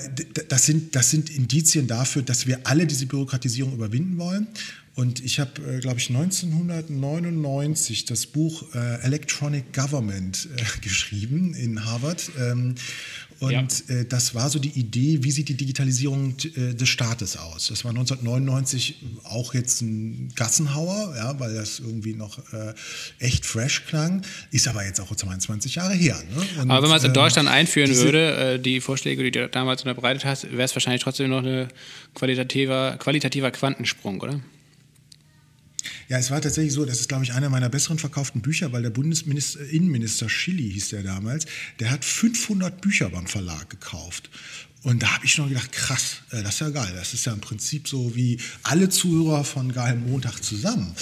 das 0.48 0.66
sind, 0.66 0.94
das 0.94 1.10
sind 1.10 1.30
Indizien 1.30 1.86
dafür, 1.86 2.22
dass 2.22 2.46
wir 2.46 2.60
alle 2.64 2.86
diese 2.86 3.06
Bürokratisierung 3.06 3.72
überwinden 3.72 4.18
wollen. 4.18 4.46
Und 4.96 5.22
ich 5.22 5.38
habe, 5.40 5.50
äh, 5.60 5.80
glaube 5.80 5.98
ich, 6.00 6.08
1999 6.08 8.06
das 8.06 8.24
Buch 8.26 8.64
äh, 8.74 9.02
Electronic 9.02 9.74
Government 9.74 10.48
äh, 10.56 10.80
geschrieben 10.80 11.52
in 11.52 11.84
Harvard. 11.84 12.30
Ähm, 12.38 12.76
und 13.40 13.52
ja. 13.88 13.94
äh, 13.94 14.04
das 14.06 14.34
war 14.34 14.48
so 14.48 14.58
die 14.58 14.78
Idee, 14.78 15.18
wie 15.22 15.30
sieht 15.30 15.48
die 15.48 15.56
Digitalisierung 15.56 16.34
äh, 16.56 16.74
des 16.74 16.88
Staates 16.88 17.36
aus. 17.36 17.68
Das 17.68 17.84
war 17.84 17.90
1999 17.90 18.96
auch 19.24 19.54
jetzt 19.54 19.82
ein 19.82 20.32
Gassenhauer, 20.34 21.14
ja, 21.16 21.38
weil 21.38 21.54
das 21.54 21.80
irgendwie 21.80 22.14
noch 22.14 22.38
äh, 22.52 22.74
echt 23.18 23.44
fresh 23.44 23.84
klang, 23.86 24.22
ist 24.50 24.68
aber 24.68 24.84
jetzt 24.84 25.00
auch 25.00 25.14
22 25.14 25.74
Jahre 25.74 25.94
her. 25.94 26.16
Ne? 26.34 26.62
Und, 26.62 26.70
aber 26.70 26.82
wenn 26.82 26.88
man 26.88 26.98
es 26.98 27.04
in 27.04 27.10
ähm, 27.10 27.14
Deutschland 27.14 27.48
einführen 27.48 27.94
würde, 27.96 28.54
äh, 28.54 28.58
die 28.58 28.80
Vorschläge, 28.80 29.22
die 29.22 29.30
du 29.30 29.48
damals 29.48 29.82
unterbreitet 29.82 30.24
hast, 30.24 30.44
wäre 30.44 30.62
es 30.62 30.74
wahrscheinlich 30.74 31.02
trotzdem 31.02 31.30
noch 31.30 31.44
ein 31.44 31.68
qualitativer, 32.14 32.96
qualitativer 32.98 33.50
Quantensprung, 33.50 34.20
oder? 34.20 34.40
Ja, 36.08 36.18
es 36.18 36.30
war 36.30 36.40
tatsächlich 36.40 36.72
so, 36.72 36.84
das 36.84 37.00
ist, 37.00 37.08
glaube 37.08 37.24
ich, 37.24 37.32
einer 37.32 37.48
meiner 37.48 37.68
besseren 37.68 37.98
verkauften 37.98 38.40
Bücher, 38.40 38.72
weil 38.72 38.82
der 38.82 38.90
Bundesinnenminister 38.90 40.28
Schilly 40.28 40.70
hieß 40.72 40.90
der 40.90 41.02
damals, 41.02 41.46
der 41.80 41.90
hat 41.90 42.04
500 42.04 42.80
Bücher 42.80 43.10
beim 43.10 43.26
Verlag 43.26 43.70
gekauft. 43.70 44.30
Und 44.86 45.02
da 45.02 45.14
habe 45.14 45.24
ich 45.24 45.32
schon 45.32 45.48
gedacht, 45.48 45.72
krass, 45.72 46.18
äh, 46.30 46.44
das 46.44 46.54
ist 46.54 46.60
ja 46.60 46.70
geil. 46.70 46.92
Das 46.94 47.12
ist 47.12 47.26
ja 47.26 47.32
im 47.32 47.40
Prinzip 47.40 47.88
so 47.88 48.14
wie 48.14 48.38
alle 48.62 48.88
Zuhörer 48.88 49.42
von 49.42 49.72
Geil 49.72 49.96
Montag 49.96 50.44
zusammen. 50.44 50.94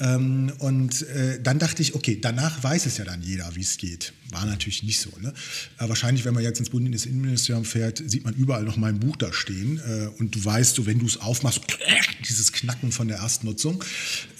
Ähm, 0.00 0.54
und 0.58 1.02
äh, 1.02 1.38
dann 1.42 1.58
dachte 1.58 1.82
ich, 1.82 1.94
okay, 1.94 2.18
danach 2.18 2.62
weiß 2.62 2.86
es 2.86 2.96
ja 2.96 3.04
dann 3.04 3.20
jeder, 3.20 3.54
wie 3.54 3.60
es 3.60 3.76
geht. 3.76 4.14
War 4.30 4.44
natürlich 4.44 4.82
nicht 4.82 4.98
so. 4.98 5.10
Ne? 5.20 5.32
Wahrscheinlich, 5.78 6.24
wenn 6.24 6.34
man 6.34 6.42
jetzt 6.42 6.58
ins 6.58 6.70
Bundesinnenministerium 6.70 7.64
fährt, 7.64 8.02
sieht 8.04 8.24
man 8.24 8.34
überall 8.34 8.64
noch 8.64 8.76
mein 8.76 8.98
Buch 8.98 9.16
da 9.16 9.32
stehen. 9.32 9.78
Äh, 9.78 10.08
und 10.18 10.34
du 10.34 10.44
weißt, 10.44 10.74
so, 10.74 10.86
wenn 10.86 10.98
du 10.98 11.06
es 11.06 11.20
aufmachst, 11.20 11.60
dieses 12.28 12.52
Knacken 12.52 12.90
von 12.90 13.08
der 13.08 13.18
Erstnutzung. 13.18 13.84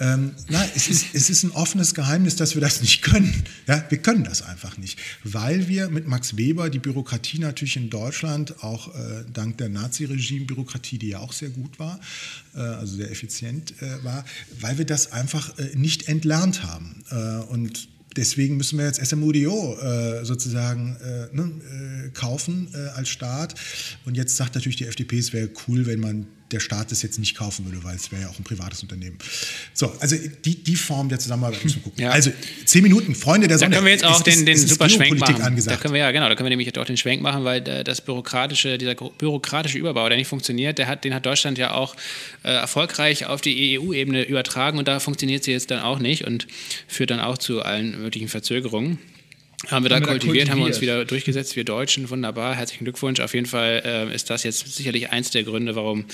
Ähm, 0.01 0.33
na, 0.49 0.65
es 0.75 0.89
ist, 0.89 1.07
es 1.15 1.31
ist 1.31 1.45
ein 1.45 1.53
offenes 1.53 1.95
Geheimnis, 1.95 2.37
dass 2.37 2.55
wir 2.55 2.61
das 2.61 2.81
nicht 2.81 3.03
können. 3.03 3.45
Ja, 3.69 3.85
wir 3.89 3.99
können 3.99 4.25
das 4.25 4.43
einfach 4.43 4.77
nicht, 4.77 4.99
weil 5.23 5.69
wir 5.69 5.89
mit 5.89 6.07
Max 6.09 6.37
Weber 6.37 6.69
die 6.71 6.79
Bürokratie 6.79 7.39
natürlich 7.39 7.77
in 7.77 7.91
Deutschland 7.91 8.63
auch 8.63 8.95
äh, 8.95 9.25
dank 9.33 9.59
der 9.59 9.69
Nazi-Regime-Bürokratie, 9.69 10.99
die 10.99 11.09
ja 11.09 11.21
auch 11.21 11.33
sehr 11.33 11.51
gut 11.51 11.79
war, 11.79 12.01
äh, 12.55 12.61
also 12.61 12.97
sehr 12.97 13.11
effizient 13.11 13.81
äh, 13.81 14.03
war, 14.03 14.25
weil 14.61 14.79
wir 14.79 14.85
das 14.85 15.13
einfach 15.13 15.57
äh, 15.59 15.77
nicht 15.77 16.09
entlernt 16.09 16.65
haben. 16.65 17.05
Äh, 17.11 17.45
und 17.53 17.89
deswegen 18.17 18.57
müssen 18.57 18.79
wir 18.79 18.87
jetzt 18.87 19.05
SMUDO 19.05 19.79
äh, 19.79 20.25
sozusagen 20.25 20.97
ne, 21.33 22.11
kaufen 22.15 22.69
als 22.95 23.09
Staat. 23.09 23.55
Und 24.05 24.17
jetzt 24.17 24.37
sagt 24.37 24.55
natürlich 24.55 24.77
die 24.77 24.87
FDP, 24.87 25.19
es 25.19 25.33
wäre 25.33 25.51
cool, 25.67 25.87
wenn 25.87 26.01
man 26.01 26.27
der 26.53 26.61
Staat 26.61 26.93
das 26.93 27.03
jetzt 27.03 27.19
nicht 27.19 27.37
kaufen 27.37 27.65
würde, 27.65 27.83
weil 27.83 27.97
es 27.97 28.13
wäre 28.13 28.23
ja 28.23 28.29
auch 28.29 28.39
ein 28.39 28.45
privates 28.45 28.83
Unternehmen. 28.83 29.19
So, 29.75 29.93
also 30.01 30.17
die, 30.45 30.63
die 30.63 30.77
Form 30.77 31.09
der 31.09 31.19
Zusammenarbeit 31.19 31.63
müssen 31.65 31.77
wir 31.77 31.83
gucken. 31.83 32.03
Ja. 32.03 32.11
Also 32.11 32.31
zehn 32.65 32.83
Minuten, 32.83 33.15
Freunde 33.15 33.49
der 33.49 33.59
Sonne. 33.59 33.71
Da 33.71 33.77
können 33.77 33.87
wir 33.87 33.93
jetzt 33.93 34.05
auch 34.05 34.19
ist, 34.19 34.27
den, 34.27 34.47
den 34.47 34.57
super 34.57 34.89
Schwenk 34.89 35.19
machen. 35.19 35.43
Angesagt. 35.43 35.77
Da 35.77 35.81
können 35.81 35.95
wir 35.95 36.01
ja, 36.01 36.11
genau, 36.13 36.29
da 36.29 36.35
können 36.35 36.47
wir 36.47 36.57
nämlich 36.57 36.79
auch 36.79 36.85
den 36.85 36.97
Schwenk 36.97 37.23
machen, 37.23 37.45
weil 37.45 37.61
das 37.61 38.01
bürokratische, 38.01 38.79
dieser 38.79 38.95
bürokratische 38.95 39.79
Überbau, 39.79 40.09
der 40.09 40.19
nicht 40.19 40.29
funktioniert, 40.29 40.79
der 40.79 40.87
hat, 40.87 41.05
den 41.05 41.15
hat 41.15 41.27
Deutschland 41.27 41.59
ja 41.59 41.73
auch 41.73 41.97
äh, 42.43 42.49
erfolgreich 42.49 43.27
auf 43.27 43.41
die 43.41 43.79
EU-Ebene 43.79 44.23
übertragen 44.25 44.79
und 44.79 44.89
da 44.89 45.01
funktioniert 45.01 45.45
sie 45.45 45.53
jetzt 45.53 45.71
dann 45.71 45.81
auch 45.81 45.99
nicht 45.99 46.25
und 46.25 46.47
führt 46.87 47.11
dann 47.11 47.21
auch 47.21 47.39
zu 47.39 47.63
allen 47.63 48.01
möglichen 48.01 48.29
Verzögerungen. 48.29 48.99
Haben 49.69 49.87
wir 49.87 49.89
da, 49.89 49.97
haben 49.97 50.03
kultiviert, 50.03 50.21
kultiviert, 50.21 50.51
haben 50.51 50.59
wir 50.59 50.67
uns 50.67 50.83
wieder 50.83 51.07
durchgesetzt, 51.07 51.57
wir 51.57 51.65
Deutschen, 51.65 52.11
wunderbar, 52.11 52.55
herzlichen 52.55 52.85
Glückwunsch. 52.85 53.21
Auf 53.21 53.33
jeden 53.33 53.47
Fall 53.47 53.83
äh, 53.87 54.15
ist 54.15 54.29
das 54.29 54.43
jetzt 54.43 54.77
sicherlich 54.77 55.11
eins 55.11 55.31
der 55.31 55.45
Gründe, 55.45 55.75
warum 55.75 56.05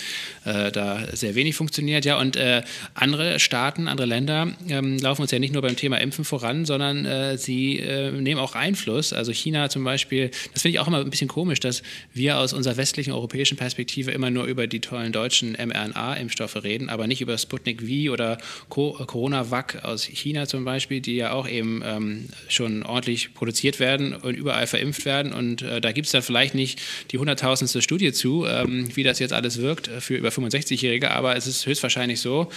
äh, 0.45 0.71
da 0.71 1.05
sehr 1.13 1.35
wenig 1.35 1.57
funktioniert. 1.57 2.05
Ja, 2.05 2.21
und 2.21 2.37
äh, 2.37 2.63
andere 2.95 3.41
Staaten, 3.41 3.89
andere 3.89 4.07
Länder 4.07 4.53
ähm, 4.69 4.97
laufen 4.99 5.23
uns 5.23 5.33
ja 5.33 5.41
nicht 5.41 5.53
nur 5.53 5.61
beim 5.61 5.75
Thema 5.75 5.97
Impfen 6.01 6.25
voran, 6.25 6.65
sondern 6.67 7.05
äh, 7.05 7.37
sie 7.37 7.81
äh, 7.81 8.13
nehmen 8.13 8.41
auch 8.41 8.55
Einfluss. 8.55 9.13
Also 9.13 9.33
China 9.33 9.69
zum 9.69 9.83
Beispiel, 9.83 10.31
das 10.53 10.63
finde 10.63 10.77
ich 10.77 10.79
auch 10.79 10.87
immer 10.87 11.01
ein 11.01 11.11
bisschen 11.11 11.29
komisch, 11.29 11.59
dass 11.59 11.83
wir 12.15 12.39
aus 12.39 12.53
unserer 12.53 12.77
westlichen 12.77 13.11
europäischen 13.11 13.57
Perspektive 13.57 14.13
immer 14.13 14.31
nur 14.31 14.45
über 14.45 14.69
die 14.69 14.81
tollen 14.81 15.11
deutschen 15.11 15.55
mRNA-Impfstoffe 15.55 16.63
reden, 16.63 16.89
aber 16.89 17.09
nicht 17.09 17.21
über 17.21 17.37
Sputnik 17.37 17.83
V 17.83 18.13
oder 18.13 18.39
Co 18.69 18.93
Corona-Vac 18.93 19.81
aus 19.83 20.05
China 20.05 20.47
zum 20.47 20.65
Beispiel, 20.65 21.01
die 21.01 21.17
ja 21.17 21.33
auch 21.33 21.49
eben 21.49 21.83
ähm, 21.85 22.29
schon 22.49 22.85
ordentlich 22.85 23.32
produziert 23.35 23.81
werden 23.81 24.15
und 24.15 24.35
überall 24.35 24.67
verimpft 24.67 25.05
werden. 25.05 25.33
Und 25.33 25.63
äh, 25.63 25.81
da 25.81 25.93
gibt 25.93 26.07
es 26.07 26.13
dann 26.13 26.23
vielleicht 26.23 26.55
nicht 26.55 26.81
die 27.11 27.19
hunderttausendste 27.19 27.83
Studie 27.83 28.13
zu, 28.13 28.47
ähm, 28.47 28.95
wie 28.95 29.03
das 29.03 29.19
jetzt 29.19 29.33
alles 29.33 29.61
wirkt 29.61 29.89
für 30.01 30.17
über 30.17 30.29
65-Jährige, 30.29 31.11
aber 31.11 31.37
es 31.37 31.47
ist 31.47 31.67
höchstwahrscheinlich 31.67 32.21
so, 32.21 32.51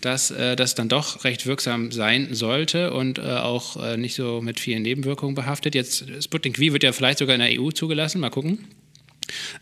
dass 0.00 0.30
äh, 0.30 0.56
das 0.56 0.74
dann 0.74 0.88
doch 0.88 1.24
recht 1.24 1.46
wirksam 1.46 1.92
sein 1.92 2.28
sollte 2.32 2.92
und 2.92 3.18
äh, 3.18 3.22
auch 3.22 3.82
äh, 3.82 3.96
nicht 3.96 4.14
so 4.14 4.40
mit 4.40 4.60
vielen 4.60 4.82
Nebenwirkungen 4.82 5.34
behaftet. 5.34 5.74
Jetzt 5.74 6.04
Sputnik 6.22 6.56
V 6.56 6.72
wird 6.72 6.82
ja 6.82 6.92
vielleicht 6.92 7.18
sogar 7.18 7.34
in 7.34 7.40
der 7.40 7.60
EU 7.60 7.70
zugelassen, 7.70 8.20
mal 8.20 8.30
gucken. 8.30 8.66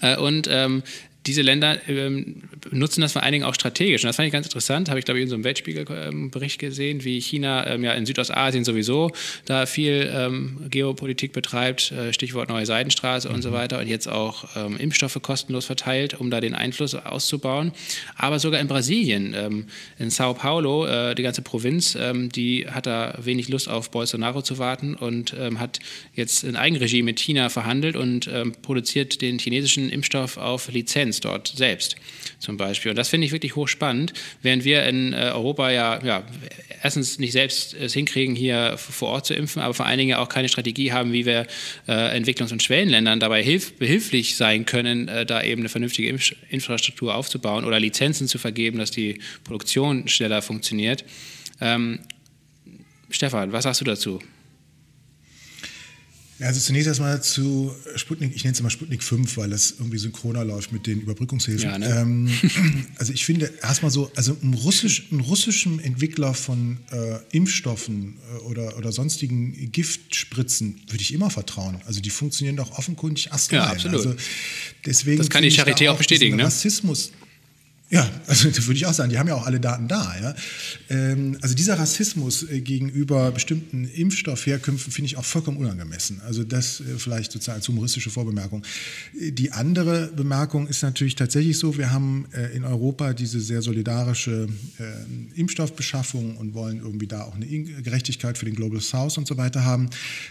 Äh, 0.01 0.17
und 0.17 0.49
ähm, 0.51 0.83
diese 1.27 1.43
Länder 1.43 1.79
ähm, 1.89 2.43
nutzen 2.71 3.01
das 3.01 3.13
vor 3.13 3.23
allen 3.23 3.33
Dingen 3.33 3.45
auch 3.45 3.55
strategisch. 3.55 4.03
Und 4.03 4.09
das 4.09 4.17
fand 4.17 4.27
ich 4.27 4.33
ganz 4.33 4.47
interessant. 4.47 4.89
Habe 4.89 4.99
ich, 4.99 5.05
glaube 5.05 5.19
ich, 5.19 5.25
in 5.25 5.29
so 5.29 5.35
einem 5.35 5.45
Weltspiegel-Bericht 5.45 6.59
gesehen, 6.59 7.05
wie 7.05 7.21
China 7.21 7.67
ähm, 7.67 7.85
ja 7.85 7.93
in 7.93 8.07
Südostasien 8.07 8.65
sowieso 8.65 9.11
da 9.45 9.67
viel 9.67 10.11
ähm, 10.15 10.59
Geopolitik 10.71 11.33
betreibt, 11.33 11.93
äh, 11.93 12.13
Stichwort 12.13 12.49
Neue 12.49 12.67
Seidenstraße 12.67 13.29
mhm. 13.29 13.35
und 13.35 13.43
so 13.43 13.51
mhm. 13.51 13.55
weiter. 13.55 13.79
Und 13.79 13.89
jetzt 13.89 14.09
auch 14.09 14.45
ähm, 14.57 14.77
Impfstoffe 14.79 15.21
kostenlos 15.21 15.67
verteilt, 15.67 16.19
um 16.19 16.31
da 16.31 16.41
den 16.41 16.55
Einfluss 16.55 16.95
auszubauen. 16.95 17.73
Aber 18.17 18.39
sogar 18.39 18.61
in 18.61 18.69
Brasilien, 18.69 19.35
ähm, 19.37 19.67
in 19.99 20.11
Sao 20.11 20.35
Paulo, 20.35 20.87
äh, 20.87 21.15
die 21.15 21.23
ganze 21.23 21.43
Provinz, 21.43 21.97
ähm, 22.01 22.31
die 22.31 22.67
hat 22.69 22.87
da 22.87 23.19
wenig 23.21 23.49
Lust 23.49 23.69
auf 23.69 23.91
Bolsonaro 23.91 24.43
zu 24.43 24.59
warten 24.59 24.95
und 24.95 25.35
hat 25.59 25.81
jetzt 26.15 26.45
in 26.45 26.57
Eigenregie 26.57 27.03
mit 27.03 27.21
China 27.21 27.49
verhandelt 27.49 27.97
und 27.97 28.31
produziert 28.63 29.21
den 29.21 29.39
chinesischen 29.39 29.91
Impfstoff 29.91 30.37
auf 30.37 30.71
Lizenz 30.71 31.08
dort 31.21 31.49
selbst 31.49 31.97
zum 32.39 32.57
Beispiel. 32.57 32.91
Und 32.91 32.97
das 32.97 33.09
finde 33.09 33.27
ich 33.27 33.33
wirklich 33.33 33.57
hochspannend, 33.57 34.13
während 34.43 34.65
wir 34.65 34.85
in 34.85 35.13
äh, 35.13 35.31
Europa 35.33 35.71
ja, 35.71 36.05
ja 36.05 36.25
erstens 36.83 37.19
nicht 37.19 37.33
selbst 37.33 37.75
es 37.75 37.93
hinkriegen, 37.95 38.35
hier 38.35 38.77
vor 38.79 39.09
Ort 39.09 39.27
zu 39.27 39.35
impfen, 39.35 39.61
aber 39.63 39.75
vor 39.75 39.87
allen 39.87 39.99
Dingen 39.99 40.17
auch 40.17 40.29
keine 40.29 40.49
Strategie 40.49 40.93
haben, 40.93 41.13
wie 41.13 41.27
wir 41.27 41.47
äh, 41.87 42.17
Entwicklungs- 42.17 42.53
und 42.53 42.63
Schwellenländern 42.63 43.21
dabei 43.21 43.43
hilf 43.43 43.75
behilflich 43.75 44.37
sein 44.37 44.67
können, 44.67 45.09
äh, 45.09 45.27
da 45.27 45.43
eben 45.43 45.63
eine 45.63 45.69
vernünftige 45.69 46.09
Impf 46.09 46.35
Infrastruktur 46.51 47.15
aufzubauen 47.15 47.65
oder 47.65 47.81
Lizenzen 47.81 48.29
zu 48.29 48.39
vergeben, 48.39 48.79
dass 48.79 48.91
die 48.91 49.21
Produktion 49.45 50.09
schneller 50.09 50.43
funktioniert. 50.43 51.05
Ähm, 51.61 52.01
Stefan, 53.11 53.53
was 53.53 53.65
sagst 53.65 53.81
du 53.81 53.85
dazu? 53.85 54.21
Also 56.41 56.61
zunächst 56.61 56.87
erstmal 56.87 57.21
zu 57.21 57.75
Sputnik, 57.97 58.33
ich 58.35 58.45
nenne 58.45 58.53
es 58.53 58.61
immer 58.61 58.71
Sputnik 58.71 59.03
5, 59.03 59.37
weil 59.39 59.51
das 59.51 59.75
irgendwie 59.79 59.99
synchroner 59.99 60.45
läuft 60.45 60.73
mit 60.73 60.87
den 60.87 61.01
Überbrückungshilfen. 61.01 61.69
Ja, 61.69 61.79
ne? 61.79 61.89
ähm, 62.01 62.31
also 62.99 63.13
ich 63.13 63.25
finde 63.25 63.53
erstmal 63.61 63.91
so, 63.91 64.11
also 64.15 64.37
einem, 64.41 64.55
Russisch, 64.55 65.09
einem 65.11 65.21
russischen 65.21 65.81
Entwickler 65.81 66.35
von 66.35 66.79
äh, 66.93 67.19
Impfstoffen 67.37 68.19
äh, 68.37 68.39
oder, 68.43 68.77
oder 68.79 68.93
sonstigen 68.93 69.73
Giftspritzen 69.73 70.81
würde 70.89 71.03
ich 71.03 71.13
immer 71.13 71.31
vertrauen. 71.31 71.81
Also 71.87 72.01
die 72.01 72.11
funktionieren 72.11 72.57
doch 72.57 72.79
offenkundig 72.79 73.33
astrein. 73.33 73.59
Ja, 73.59 73.67
absolut. 73.67 73.97
Also 73.97 74.15
deswegen 74.87 75.19
das 75.19 75.31
kann 75.31 75.43
die 75.43 75.51
Charité 75.51 75.91
auch 75.91 75.99
bestätigen. 75.99 76.37
Ne? 76.37 76.45
Rassismus, 76.45 77.11
ja, 77.91 78.07
also 78.27 78.51
das 78.51 78.67
würde 78.67 78.77
ich 78.77 78.87
auch 78.87 78.93
sagen, 78.93 79.11
die 79.11 79.19
haben 79.19 79.29
ja 79.29 79.35
auch 79.35 79.47
alle 79.47 79.61
Daten 79.61 79.89
da. 79.89 80.15
Ja? 80.21 80.35
Ähm, 80.91 81.39
also 81.41 81.55
dieser 81.55 81.79
Rassismus 81.79 82.43
äh, 82.43 82.61
gegenüber 82.61 83.31
bestimmten 83.33 83.89
Impfstoffherkünften 83.89 84.93
finde 84.93 85.07
ich 85.07 85.17
auch 85.17 85.25
vollkommen 85.25 85.57
unangemessen. 85.57 86.21
Also 86.27 86.45
das 86.45 86.81
äh, 86.81 86.99
vielleicht 86.99 87.33
sozusagen 87.33 87.57
als 87.57 87.69
humoristische 87.69 88.11
Vorbemerkung. 88.11 88.63
Die 89.15 89.53
andere 89.53 90.09
Bemerkung 90.15 90.69
ist 90.69 90.83
natürlich 90.83 91.15
tatsächlich 91.15 91.59
so, 91.59 91.79
wir 91.79 91.91
haben 91.91 92.27
äh, 92.33 92.55
in 92.55 92.65
Europa 92.65 93.15
diese 93.15 93.41
sehr 93.41 93.63
solidarische 93.63 94.49
Impfstoffbeschaffung 95.35 96.37
und 96.37 96.55
wollen 96.55 96.79
irgendwie 96.79 97.07
da 97.07 97.23
auch 97.23 97.35
eine 97.35 97.47
Gerechtigkeit 97.47 98.39
für 98.39 98.45
den 98.45 98.55
Global 98.55 98.81
South 98.81 99.19
und 99.19 99.27
so 99.27 99.37
weiter 99.37 99.65
haben. 99.65 99.89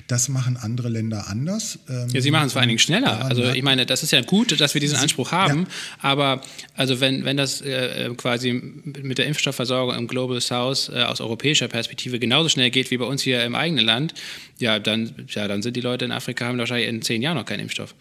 Das 0.08 0.30
machen 0.30 0.58
andere 0.58 0.90
Länder 0.90 1.28
anders. 1.28 1.80
Ähm, 1.90 2.10
ja, 2.10 2.22
sie 2.22 2.32
machen 2.32 2.48
es 2.48 2.54
vor 2.54 2.62
allen 2.62 2.70
Dingen 2.70 2.80
schneller. 2.80 3.26
Also 3.26 3.44
ich 3.44 3.64
meine, 3.64 3.86
das 3.86 4.04
ist 4.04 4.12
ja 4.12 4.22
gut, 4.22 4.60
dass 4.60 4.74
wir 4.74 4.82
diesen 4.82 4.98
Anspruch 4.98 5.32
haben, 5.32 5.62
ja. 5.62 5.68
aber 6.00 6.42
also 6.76 7.00
wenn, 7.00 7.26
wenn 7.26 7.38
das 7.38 7.47
das 7.48 7.62
äh, 7.62 8.06
äh, 8.06 8.16
quasi 8.16 8.54
mit 8.54 9.18
der 9.18 9.26
Impfstoffversorgung 9.26 9.96
im 9.96 10.08
Global 10.08 10.40
South 10.42 10.90
äh, 10.90 11.04
aus 11.04 11.22
europäischer 11.22 11.68
Perspektive 11.68 12.20
genauso 12.20 12.50
schnell 12.50 12.70
geht 12.70 12.92
wie 12.92 12.98
bei 12.98 13.06
uns 13.06 13.22
hier 13.22 13.44
im 13.44 13.56
eigenen 13.56 13.86
Land, 13.86 14.14
ja, 14.60 14.80
dann, 14.80 15.28
ja, 15.30 15.48
dann 15.48 15.62
sind 15.62 15.76
die 15.76 15.82
Leute 15.82 16.06
in 16.06 16.12
Afrika 16.12 16.46
haben 16.46 16.58
wahrscheinlich 16.58 16.90
in 16.90 17.02
zehn 17.02 17.22
Jahren 17.22 17.38
noch 17.38 17.46
keinen 17.46 17.62
Impfstoff. 17.62 17.96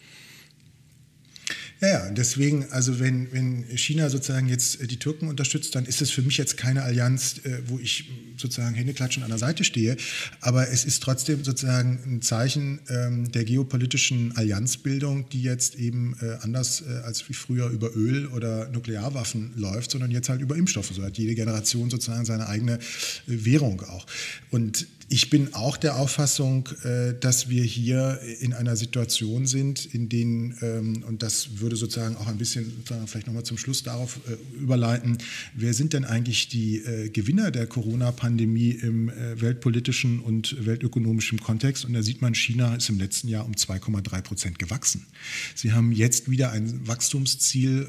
Ja, 1.80 1.88
ja, 1.88 2.10
deswegen, 2.10 2.66
also 2.70 3.00
wenn, 3.00 3.30
wenn 3.32 3.64
China 3.76 4.08
sozusagen 4.08 4.48
jetzt 4.48 4.78
die 4.90 4.98
Türken 4.98 5.28
unterstützt, 5.28 5.74
dann 5.74 5.84
ist 5.84 6.00
es 6.00 6.10
für 6.10 6.22
mich 6.22 6.38
jetzt 6.38 6.56
keine 6.56 6.82
Allianz, 6.82 7.40
äh, 7.44 7.58
wo 7.66 7.78
ich 7.78 8.10
sozusagen 8.38 8.74
Händeklatschen 8.74 9.22
an 9.22 9.28
der 9.28 9.38
Seite 9.38 9.62
stehe. 9.62 9.96
Aber 10.40 10.70
es 10.70 10.86
ist 10.86 11.02
trotzdem 11.02 11.44
sozusagen 11.44 11.98
ein 12.06 12.22
Zeichen 12.22 12.80
ähm, 12.88 13.30
der 13.30 13.44
geopolitischen 13.44 14.36
Allianzbildung, 14.36 15.28
die 15.28 15.42
jetzt 15.42 15.74
eben 15.74 16.16
äh, 16.22 16.38
anders 16.40 16.82
äh, 16.82 17.02
als 17.04 17.28
wie 17.28 17.34
früher 17.34 17.68
über 17.68 17.94
Öl 17.94 18.26
oder 18.28 18.68
Nuklearwaffen 18.70 19.52
läuft, 19.56 19.90
sondern 19.90 20.10
jetzt 20.10 20.30
halt 20.30 20.40
über 20.40 20.56
Impfstoffe. 20.56 20.92
So 20.94 21.02
hat 21.02 21.18
jede 21.18 21.34
Generation 21.34 21.90
sozusagen 21.90 22.24
seine 22.24 22.48
eigene 22.48 22.78
Währung 23.26 23.82
auch. 23.82 24.06
Und 24.50 24.86
ich 25.08 25.30
bin 25.30 25.54
auch 25.54 25.76
der 25.76 25.96
Auffassung, 25.96 26.68
äh, 26.82 27.14
dass 27.18 27.48
wir 27.48 27.62
hier 27.62 28.20
in 28.40 28.52
einer 28.52 28.74
Situation 28.74 29.46
sind, 29.46 29.86
in 29.86 30.08
denen, 30.08 30.56
ähm, 30.62 31.04
und 31.06 31.22
das 31.22 31.60
würde 31.60 31.76
sozusagen 31.76 32.16
auch 32.16 32.26
ein 32.26 32.38
bisschen 32.38 32.72
vielleicht 33.06 33.28
nochmal 33.28 33.44
zum 33.44 33.56
Schluss 33.56 33.84
darauf 33.84 34.18
äh, 34.28 34.56
überleiten, 34.58 35.18
wer 35.54 35.74
sind 35.74 35.92
denn 35.92 36.04
eigentlich 36.04 36.48
die 36.48 36.78
äh, 36.78 37.08
Gewinner 37.08 37.52
der 37.52 37.66
Corona-Pandemie 37.66 38.70
im 38.70 39.12
weltpolitischen 39.36 40.20
und 40.20 40.66
weltökonomischen 40.66 41.40
Kontext? 41.40 41.84
Und 41.84 41.92
da 41.92 42.02
sieht 42.02 42.20
man, 42.20 42.34
China 42.34 42.74
ist 42.74 42.88
im 42.88 42.98
letzten 42.98 43.28
Jahr 43.28 43.46
um 43.46 43.52
2,3 43.52 44.22
Prozent 44.22 44.58
gewachsen. 44.58 45.06
Sie 45.54 45.72
haben 45.72 45.92
jetzt 45.92 46.30
wieder 46.30 46.50
ein 46.50 46.86
Wachstumsziel 46.86 47.86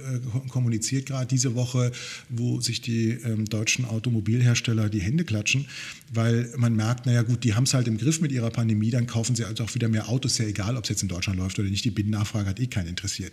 kommuniziert, 0.49 1.07
gerade 1.07 1.27
diese 1.27 1.55
Woche, 1.55 1.91
wo 2.29 2.61
sich 2.61 2.81
die 2.81 3.09
ähm, 3.09 3.45
deutschen 3.45 3.85
Automobilhersteller 3.85 4.89
die 4.89 5.01
Hände 5.01 5.23
klatschen, 5.23 5.65
weil 6.13 6.49
man 6.57 6.75
merkt, 6.75 7.06
naja 7.07 7.21
gut, 7.21 7.45
die 7.45 7.55
haben 7.55 7.63
es 7.63 7.73
halt 7.73 7.87
im 7.87 7.97
Griff 7.97 8.19
mit 8.19 8.33
ihrer 8.33 8.49
Pandemie, 8.49 8.91
dann 8.91 9.07
kaufen 9.07 9.33
sie 9.33 9.45
also 9.45 9.63
auch 9.63 9.73
wieder 9.73 9.87
mehr 9.87 10.09
Autos, 10.09 10.37
ja 10.39 10.45
egal, 10.45 10.75
ob 10.75 10.83
es 10.83 10.89
jetzt 10.89 11.03
in 11.03 11.07
Deutschland 11.07 11.39
läuft 11.39 11.57
oder 11.57 11.69
nicht. 11.69 11.85
Die 11.85 11.89
Binnennachfrage 11.89 12.49
hat 12.49 12.59
eh 12.59 12.67
keinen 12.67 12.89
interessiert. 12.89 13.31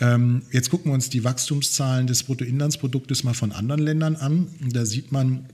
Ähm, 0.00 0.42
jetzt 0.52 0.68
gucken 0.68 0.90
wir 0.90 0.94
uns 0.94 1.08
die 1.08 1.24
Wachstumszahlen 1.24 2.06
des 2.06 2.24
Bruttoinlandsproduktes 2.24 3.24
mal 3.24 3.32
von 3.32 3.52
anderen 3.52 3.80
Ländern 3.80 4.16
an. 4.16 4.48
Da 4.60 4.84
sieht 4.84 5.12
man, 5.12 5.46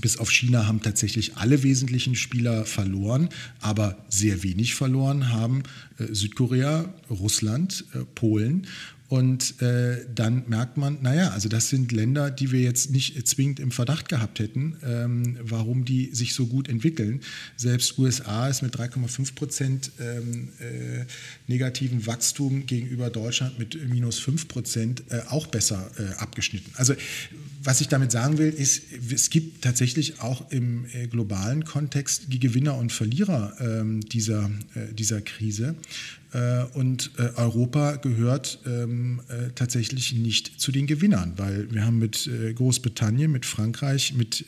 bis 0.00 0.18
auf 0.18 0.32
China 0.32 0.66
haben 0.66 0.82
tatsächlich 0.82 1.36
alle 1.36 1.62
wesentlichen 1.62 2.16
Spieler 2.16 2.66
verloren, 2.66 3.28
aber 3.60 4.04
sehr 4.08 4.42
wenig 4.42 4.74
verloren 4.74 5.30
haben 5.30 5.62
äh, 5.98 6.12
Südkorea, 6.12 6.92
Russland, 7.08 7.84
äh, 7.94 8.00
Polen 8.16 8.66
und 9.08 9.62
äh, 9.62 10.04
dann 10.12 10.44
merkt 10.48 10.76
man, 10.76 10.98
naja, 11.00 11.30
also 11.30 11.48
das 11.48 11.68
sind 11.68 11.92
Länder, 11.92 12.30
die 12.30 12.50
wir 12.50 12.60
jetzt 12.60 12.90
nicht 12.90 13.26
zwingend 13.28 13.60
im 13.60 13.70
Verdacht 13.70 14.08
gehabt 14.08 14.40
hätten, 14.40 14.76
ähm, 14.84 15.38
warum 15.42 15.84
die 15.84 16.12
sich 16.12 16.34
so 16.34 16.46
gut 16.46 16.68
entwickeln. 16.68 17.20
Selbst 17.56 17.98
USA 17.98 18.48
ist 18.48 18.62
mit 18.62 18.74
3,5 18.74 19.34
Prozent 19.34 19.92
ähm, 20.00 20.48
äh, 20.58 21.04
negativen 21.46 22.06
Wachstum 22.06 22.66
gegenüber 22.66 23.10
Deutschland 23.10 23.58
mit 23.58 23.78
minus 23.88 24.18
5 24.18 24.48
Prozent 24.48 25.04
äh, 25.10 25.20
auch 25.28 25.46
besser 25.46 25.88
äh, 25.98 26.14
abgeschnitten. 26.20 26.72
Also 26.76 26.94
was 27.62 27.80
ich 27.80 27.88
damit 27.88 28.12
sagen 28.12 28.38
will, 28.38 28.50
ist, 28.50 28.82
es 29.12 29.30
gibt 29.30 29.62
tatsächlich 29.62 30.20
auch 30.20 30.50
im 30.50 30.86
äh, 30.92 31.08
globalen 31.08 31.64
Kontext 31.64 32.32
die 32.32 32.38
Gewinner 32.38 32.76
und 32.76 32.92
Verlierer 32.92 33.54
ähm, 33.60 34.00
dieser, 34.00 34.50
äh, 34.74 34.92
dieser 34.92 35.20
Krise. 35.20 35.74
Äh, 36.36 36.64
und 36.74 37.12
äh, 37.16 37.30
Europa 37.36 37.96
gehört 37.96 38.58
ähm, 38.66 39.22
äh, 39.28 39.50
tatsächlich 39.54 40.12
nicht 40.12 40.60
zu 40.60 40.70
den 40.70 40.86
Gewinnern, 40.86 41.32
weil 41.36 41.72
wir 41.72 41.86
haben 41.86 41.98
mit 41.98 42.28
Großbritannien, 42.56 43.30
mit 43.30 43.46
Frankreich, 43.46 44.14
mit 44.14 44.44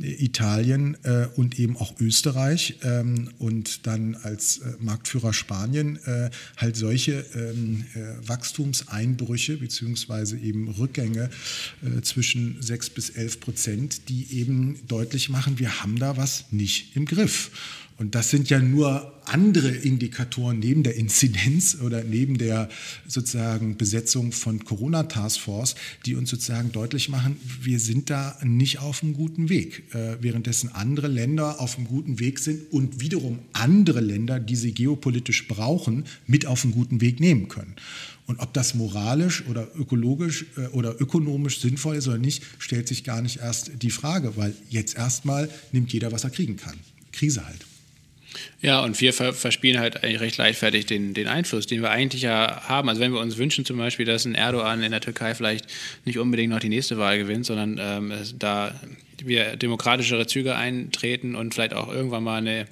Italien 0.00 0.96
und 1.36 1.58
eben 1.58 1.76
auch 1.76 1.94
Österreich 2.00 2.78
ähm, 2.82 3.30
und 3.38 3.86
dann 3.86 4.14
als 4.14 4.60
Marktführer 4.80 5.32
Spanien 5.32 5.98
halt 6.56 6.76
solche 6.76 7.24
ähm, 7.34 7.84
Wachstumseinbrüche 8.26 9.56
beziehungsweise 9.56 10.38
eben 10.38 10.68
Rückgänge 10.68 11.30
zwischen 12.02 12.60
6 12.60 12.90
bis 12.90 13.10
11 13.10 13.40
Prozent, 13.40 14.08
die 14.08 14.38
eben 14.38 14.78
deutlich 14.88 15.28
machen, 15.28 15.58
wir 15.58 15.82
haben 15.82 15.98
da 15.98 16.16
was 16.16 16.46
nicht 16.50 16.96
im 16.96 17.04
Griff. 17.04 17.50
Und 17.98 18.14
das 18.14 18.28
sind 18.28 18.50
ja 18.50 18.58
nur 18.60 19.12
andere 19.24 19.70
Indikatoren 19.70 20.58
neben 20.58 20.82
der 20.82 20.96
Inzidenz 20.96 21.78
oder 21.80 22.04
neben 22.04 22.36
der 22.36 22.68
sozusagen 23.08 23.76
Besetzung 23.76 24.32
von 24.32 24.64
Corona-Taskforce, 24.64 25.74
die 26.04 26.14
uns 26.14 26.30
sozusagen 26.30 26.72
deutlich 26.72 27.08
machen, 27.08 27.36
wir 27.62 27.80
sind 27.80 28.10
da 28.10 28.38
nicht 28.44 28.80
auf 28.80 29.02
einem 29.02 29.14
guten 29.14 29.48
Weg. 29.48 29.94
Äh, 29.94 30.18
währenddessen 30.20 30.74
andere 30.74 31.08
Länder 31.08 31.58
auf 31.58 31.78
einem 31.78 31.88
guten 31.88 32.20
Weg 32.20 32.38
sind 32.38 32.70
und 32.70 33.00
wiederum 33.00 33.38
andere 33.54 34.00
Länder, 34.00 34.38
die 34.40 34.56
sie 34.56 34.72
geopolitisch 34.72 35.48
brauchen, 35.48 36.04
mit 36.26 36.44
auf 36.44 36.64
einen 36.64 36.74
guten 36.74 37.00
Weg 37.00 37.18
nehmen 37.18 37.48
können. 37.48 37.74
Und 38.26 38.40
ob 38.40 38.52
das 38.52 38.74
moralisch 38.74 39.44
oder 39.46 39.68
ökologisch 39.74 40.46
äh, 40.56 40.66
oder 40.68 41.00
ökonomisch 41.00 41.60
sinnvoll 41.60 41.96
ist 41.96 42.08
oder 42.08 42.18
nicht, 42.18 42.44
stellt 42.58 42.88
sich 42.88 43.04
gar 43.04 43.22
nicht 43.22 43.38
erst 43.38 43.70
die 43.80 43.90
Frage, 43.90 44.36
weil 44.36 44.54
jetzt 44.68 44.96
erstmal 44.96 45.48
nimmt 45.72 45.92
jeder, 45.92 46.12
was 46.12 46.24
er 46.24 46.30
kriegen 46.30 46.56
kann. 46.56 46.76
Krise 47.12 47.46
halt. 47.46 47.64
Ja, 48.60 48.80
und 48.80 49.00
wir 49.00 49.12
verspielen 49.12 49.80
halt 49.80 50.02
eigentlich 50.02 50.20
recht 50.20 50.36
leichtfertig 50.36 50.86
den, 50.86 51.14
den 51.14 51.26
Einfluss, 51.26 51.66
den 51.66 51.82
wir 51.82 51.90
eigentlich 51.90 52.22
ja 52.22 52.62
haben. 52.68 52.88
Also 52.88 53.00
wenn 53.00 53.12
wir 53.12 53.20
uns 53.20 53.36
wünschen 53.36 53.64
zum 53.64 53.78
Beispiel, 53.78 54.06
dass 54.06 54.24
ein 54.24 54.34
Erdogan 54.34 54.82
in 54.82 54.90
der 54.92 55.00
Türkei 55.00 55.34
vielleicht 55.34 55.66
nicht 56.04 56.18
unbedingt 56.18 56.52
noch 56.52 56.60
die 56.60 56.68
nächste 56.68 56.98
Wahl 56.98 57.18
gewinnt, 57.18 57.46
sondern 57.46 57.78
ähm, 57.80 58.12
da 58.38 58.74
wir 59.22 59.56
demokratischere 59.56 60.26
Züge 60.26 60.54
eintreten 60.54 61.34
und 61.34 61.54
vielleicht 61.54 61.74
auch 61.74 61.92
irgendwann 61.92 62.24
mal 62.24 62.38
eine 62.38 62.66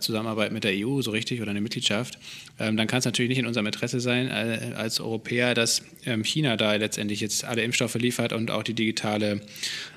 Zusammenarbeit 0.00 0.52
mit 0.52 0.64
der 0.64 0.72
EU 0.74 1.00
so 1.00 1.10
richtig 1.10 1.40
oder 1.40 1.50
eine 1.50 1.60
Mitgliedschaft, 1.60 2.18
ähm, 2.58 2.76
dann 2.76 2.86
kann 2.86 2.98
es 2.98 3.04
natürlich 3.04 3.30
nicht 3.30 3.38
in 3.38 3.46
unserem 3.46 3.66
Interesse 3.66 4.00
sein, 4.00 4.28
äh, 4.28 4.74
als 4.76 5.00
Europäer, 5.00 5.54
dass 5.54 5.82
ähm, 6.04 6.24
China 6.24 6.56
da 6.56 6.74
letztendlich 6.74 7.20
jetzt 7.20 7.44
alle 7.44 7.62
Impfstoffe 7.62 7.94
liefert 7.94 8.32
und 8.32 8.50
auch 8.50 8.62
die 8.62 8.74
digitale 8.74 9.40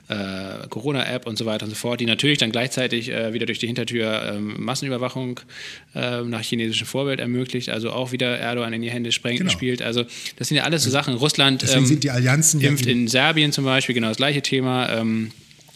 äh, 0.10 0.68
Corona-App 0.70 1.28
und 1.28 1.38
so 1.38 1.46
weiter 1.46 1.66
und 1.66 1.70
so 1.70 1.76
fort, 1.76 2.00
die 2.00 2.06
natürlich 2.06 2.38
dann 2.38 2.52
gleichzeitig 2.52 3.10
äh, 3.10 3.34
wieder 3.34 3.46
durch 3.46 3.60
die 3.60 3.68
Hintertür 3.68 4.34
ähm, 4.34 4.56
Massenüberwachung 4.58 5.40
äh, 5.96 6.22
nach 6.22 6.42
chinesischem 6.42 6.88
Vorbild 6.88 7.20
ermöglicht, 7.20 7.70
also 7.70 7.92
auch 7.92 8.12
wieder 8.12 8.38
Erdogan 8.38 8.74
in 8.74 8.82
die 8.82 8.92
Hände 8.92 9.12
sprengt 9.12 9.40
genau. 9.40 9.52
spielt. 9.52 9.82
Also 9.82 10.06
das 10.38 10.48
sind 10.48 10.58
ja 10.58 10.64
alles 10.64 10.84
so 10.84 10.90
Sachen. 10.90 11.16
Russland 11.16 11.66
ähm, 11.74 11.86
sind 11.86 12.04
die 12.04 12.12
Allianzen 12.12 12.62
impft 12.62 12.86
in 12.86 13.08
Serbien 13.08 13.52
zum 13.52 13.66
Beispiel, 13.66 13.96
genau 13.96 14.10
das 14.10 14.18
gleiche 14.18 14.42
Thema. 14.42 14.90
Ähm, 14.90 15.32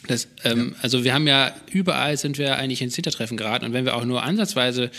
das, 0.07 0.27
ähm, 0.43 0.73
ja. 0.73 0.83
Also 0.83 1.03
wir 1.03 1.13
haben 1.13 1.27
ja 1.27 1.55
überall 1.71 2.17
sind 2.17 2.37
wir 2.37 2.57
eigentlich 2.57 2.81
ins 2.81 2.95
Hintertreffen 2.95 3.37
geraten 3.37 3.65
und 3.65 3.73
wenn 3.73 3.85
wir 3.85 3.95
auch 3.95 4.05
nur 4.05 4.23
ansatzweise 4.23 4.91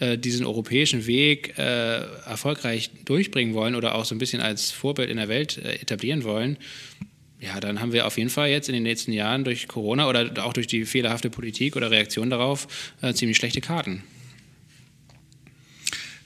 äh, 0.00 0.18
diesen 0.18 0.46
europäischen 0.46 1.06
Weg 1.06 1.58
äh, 1.58 2.02
erfolgreich 2.26 2.90
durchbringen 3.04 3.54
wollen 3.54 3.74
oder 3.74 3.94
auch 3.94 4.04
so 4.04 4.14
ein 4.14 4.18
bisschen 4.18 4.40
als 4.40 4.70
Vorbild 4.70 5.10
in 5.10 5.16
der 5.16 5.28
Welt 5.28 5.58
äh, 5.58 5.74
etablieren 5.74 6.24
wollen, 6.24 6.58
ja, 7.40 7.60
dann 7.60 7.80
haben 7.80 7.92
wir 7.92 8.06
auf 8.06 8.16
jeden 8.16 8.30
Fall 8.30 8.48
jetzt 8.48 8.68
in 8.68 8.72
den 8.72 8.84
nächsten 8.84 9.12
Jahren 9.12 9.44
durch 9.44 9.68
Corona 9.68 10.08
oder 10.08 10.44
auch 10.44 10.52
durch 10.54 10.66
die 10.66 10.86
fehlerhafte 10.86 11.28
Politik 11.28 11.76
oder 11.76 11.90
Reaktion 11.90 12.30
darauf 12.30 12.66
äh, 13.02 13.12
ziemlich 13.12 13.36
schlechte 13.36 13.60
Karten. 13.60 14.02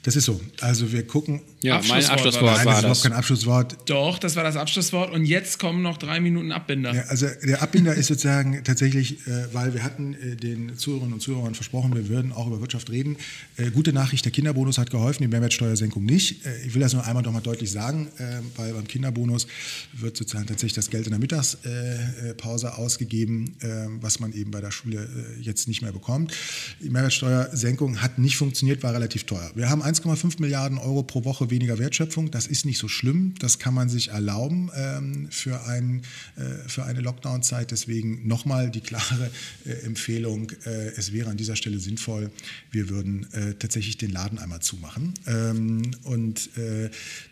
Das 0.03 0.15
ist 0.15 0.25
so. 0.25 0.39
Also 0.61 0.93
wir 0.93 1.05
gucken. 1.05 1.41
Ja, 1.61 1.81
mein 1.87 2.05
Abschlusswort 2.05 2.43
war, 2.43 2.55
Nein, 2.55 2.65
das. 2.65 2.75
ist 2.75 2.79
überhaupt 2.79 3.03
kein 3.03 3.13
Abschlusswort. 3.13 3.77
Doch, 3.85 4.17
das 4.17 4.35
war 4.37 4.43
das 4.43 4.55
Abschlusswort. 4.55 5.11
Und 5.11 5.25
jetzt 5.25 5.59
kommen 5.59 5.81
noch 5.81 5.97
drei 5.97 6.21
Minuten 6.21 6.53
Abbinder. 6.53 6.93
Ja, 6.93 7.01
also 7.03 7.27
der 7.43 7.61
Abbinder 7.61 7.93
ist 7.93 8.07
sozusagen 8.07 8.63
tatsächlich, 8.63 9.27
äh, 9.27 9.53
weil 9.53 9.73
wir 9.73 9.83
hatten 9.83 10.13
äh, 10.13 10.35
den 10.37 10.77
Zuhörerinnen 10.77 11.13
und 11.13 11.19
Zuhörern 11.19 11.55
versprochen, 11.55 11.93
wir 11.93 12.07
würden 12.07 12.31
auch 12.31 12.47
über 12.47 12.61
Wirtschaft 12.61 12.89
reden. 12.89 13.17
Äh, 13.57 13.71
gute 13.71 13.91
Nachricht, 13.91 14.23
der 14.23 14.31
Kinderbonus 14.31 14.77
hat 14.77 14.89
geholfen, 14.89 15.23
die 15.23 15.27
Mehrwertsteuersenkung 15.27 16.05
nicht. 16.05 16.45
Äh, 16.45 16.65
ich 16.65 16.73
will 16.73 16.81
das 16.81 16.93
nur 16.93 17.05
einmal 17.05 17.23
noch 17.23 17.33
mal 17.33 17.41
deutlich 17.41 17.71
sagen, 17.71 18.07
äh, 18.19 18.39
weil 18.55 18.73
beim 18.73 18.87
Kinderbonus 18.87 19.47
wird 19.93 20.15
sozusagen 20.15 20.47
tatsächlich 20.47 20.73
das 20.73 20.89
Geld 20.89 21.07
in 21.07 21.11
der 21.11 21.19
Mittagspause 21.19 22.67
äh, 22.67 22.69
ausgegeben, 22.69 23.55
was 24.01 24.19
man 24.19 24.33
eben 24.33 24.51
bei 24.51 24.61
der 24.61 24.71
Schule 24.71 25.07
jetzt 25.41 25.67
nicht 25.67 25.81
mehr 25.81 25.91
bekommt. 25.91 26.33
Die 26.81 26.89
Mehrwertsteuersenkung 26.89 28.01
hat 28.01 28.17
nicht 28.19 28.37
funktioniert, 28.37 28.83
war 28.83 28.93
relativ 28.93 29.25
teuer. 29.25 29.51
Wir 29.55 29.69
haben 29.69 29.83
1,5 29.83 30.39
Milliarden 30.39 30.77
Euro 30.77 31.03
pro 31.03 31.25
Woche 31.25 31.48
weniger 31.51 31.79
Wertschöpfung. 31.79 32.31
Das 32.31 32.47
ist 32.47 32.65
nicht 32.65 32.77
so 32.77 32.87
schlimm. 32.87 33.35
Das 33.39 33.59
kann 33.59 33.73
man 33.73 33.89
sich 33.89 34.09
erlauben 34.09 34.69
ähm, 34.75 35.27
für, 35.31 35.65
ein, 35.65 36.01
äh, 36.35 36.67
für 36.67 36.83
eine 36.85 37.01
Lockdown-Zeit. 37.01 37.71
Deswegen 37.71 38.27
nochmal 38.27 38.69
die 38.71 38.81
klare 38.81 39.29
äh, 39.65 39.71
Empfehlung, 39.85 40.51
äh, 40.65 40.89
es 40.97 41.13
wäre 41.13 41.29
an 41.29 41.37
dieser 41.37 41.55
Stelle 41.55 41.79
sinnvoll, 41.79 42.31
wir 42.71 42.89
würden 42.89 43.31
äh, 43.33 43.53
tatsächlich 43.55 43.97
den 43.97 44.11
Laden 44.11 44.39
einmal 44.39 44.61
zumachen. 44.61 45.13
Ähm, 45.27 45.91
und 46.03 46.49
äh, 46.57 46.89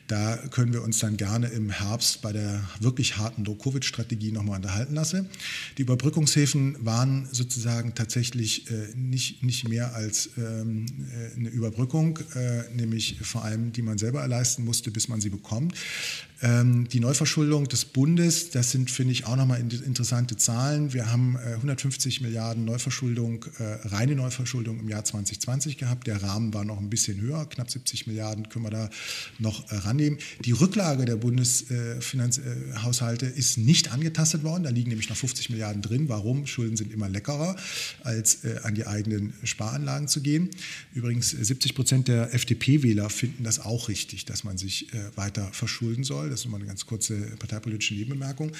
da 0.08 0.38
können 0.52 0.74
wir 0.74 0.84
uns 0.84 1.00
dann 1.00 1.18
gerne 1.18 1.48
im 1.48 1.70
Herbst 1.70 2.22
bei 2.22 2.32
der 2.32 2.64
wirklich 2.80 3.18
harten 3.18 3.44
No-Covid-Strategie 3.44 4.32
nochmal 4.32 4.58
unterhalten 4.58 4.96
lassen. 4.96 5.30
Die 5.78 5.82
Überbrückungshilfen 5.82 6.78
waren 6.86 7.28
sozusagen 7.32 7.94
tatsächlich 7.94 8.72
äh, 8.72 8.88
nicht, 8.96 9.44
nicht 9.44 9.68
mehr 9.68 9.96
als 9.96 10.30
ähm, 10.38 10.86
äh, 11.12 11.36
eine 11.36 11.50
Überbrückung, 11.50 12.20
äh, 12.36 12.64
nämlich 12.74 13.18
vor 13.22 13.44
allem, 13.44 13.74
die 13.74 13.82
man 13.82 13.98
selber 13.98 14.26
leisten 14.28 14.64
musste, 14.64 14.92
bis 14.92 15.10
man 15.10 15.20
sie 15.20 15.30
bekommt. 15.30 15.76
Ähm, 16.42 16.88
die 16.88 17.00
Neuverschuldung 17.00 17.68
des 17.68 17.86
Bundes, 17.86 18.52
das 18.52 18.72
sind, 18.72 18.92
finde 18.92 19.12
ich, 19.12 19.26
auch 19.26 19.36
nochmal 19.36 19.60
interessante 19.60 20.38
Zahlen. 20.38 20.94
Wir 20.94 21.12
haben 21.12 21.36
150 21.36 22.20
äh, 22.20 22.24
Milliarden 22.24 22.64
Neuverschuldung, 22.64 23.46
äh, 23.58 23.64
reine 23.88 24.16
Neuverschuldung 24.16 24.80
im 24.80 24.88
Jahr 24.88 25.04
2020 25.04 25.78
gehabt. 25.78 26.06
Der 26.06 26.22
Rahmen 26.22 26.54
war 26.54 26.64
noch 26.64 26.80
ein 26.80 26.92
bisschen 26.92 27.20
höher, 27.20 27.48
knapp 27.50 27.72
70 27.72 28.06
Milliarden 28.06 28.50
können 28.50 28.66
wir 28.66 28.70
da 28.70 28.90
noch 29.40 29.72
äh, 29.72 29.78
rannehmen. 29.78 30.20
Die 30.46 30.52
Rücklage 30.52 31.06
der 31.06 31.16
Bundeshaushalte 31.16 33.26
ist 33.26 33.58
nicht 33.58 33.92
angetastet 33.92 34.44
worden. 34.44 34.64
Da 34.64 34.70
liegen 34.70 34.90
nämlich 34.90 35.10
noch 35.10 35.18
50 35.18 35.50
Milliarden 35.50 35.82
drin. 35.82 36.08
Warum? 36.08 36.46
Schulden 36.46 36.78
sind 36.78 36.94
immer 36.94 37.10
leckerer, 37.10 37.56
als 38.04 38.46
an 38.64 38.76
die 38.76 38.86
eigenen 38.86 39.34
Sparanlagen 39.44 40.08
zu 40.08 40.22
gehen. 40.22 40.50
Übrigens, 40.94 41.32
70 41.32 41.74
Prozent 41.74 42.08
der 42.08 42.34
FDP-Wähler 42.34 43.10
finden 43.10 43.44
das 43.44 43.60
auch 43.60 43.90
richtig, 43.90 44.26
dass 44.26 44.44
man 44.44 44.58
sich 44.58 44.88
weiter 45.16 45.50
verschulden 45.52 46.04
soll 46.04 46.27
soll. 46.28 46.30
Das 46.30 46.42
ist 46.42 46.52
mal 46.52 46.58
eine 46.58 46.68
ganz 46.68 46.86
kurze 46.86 47.16
parteipolitische 47.38 47.94
Nebenbemerkung. 47.96 48.52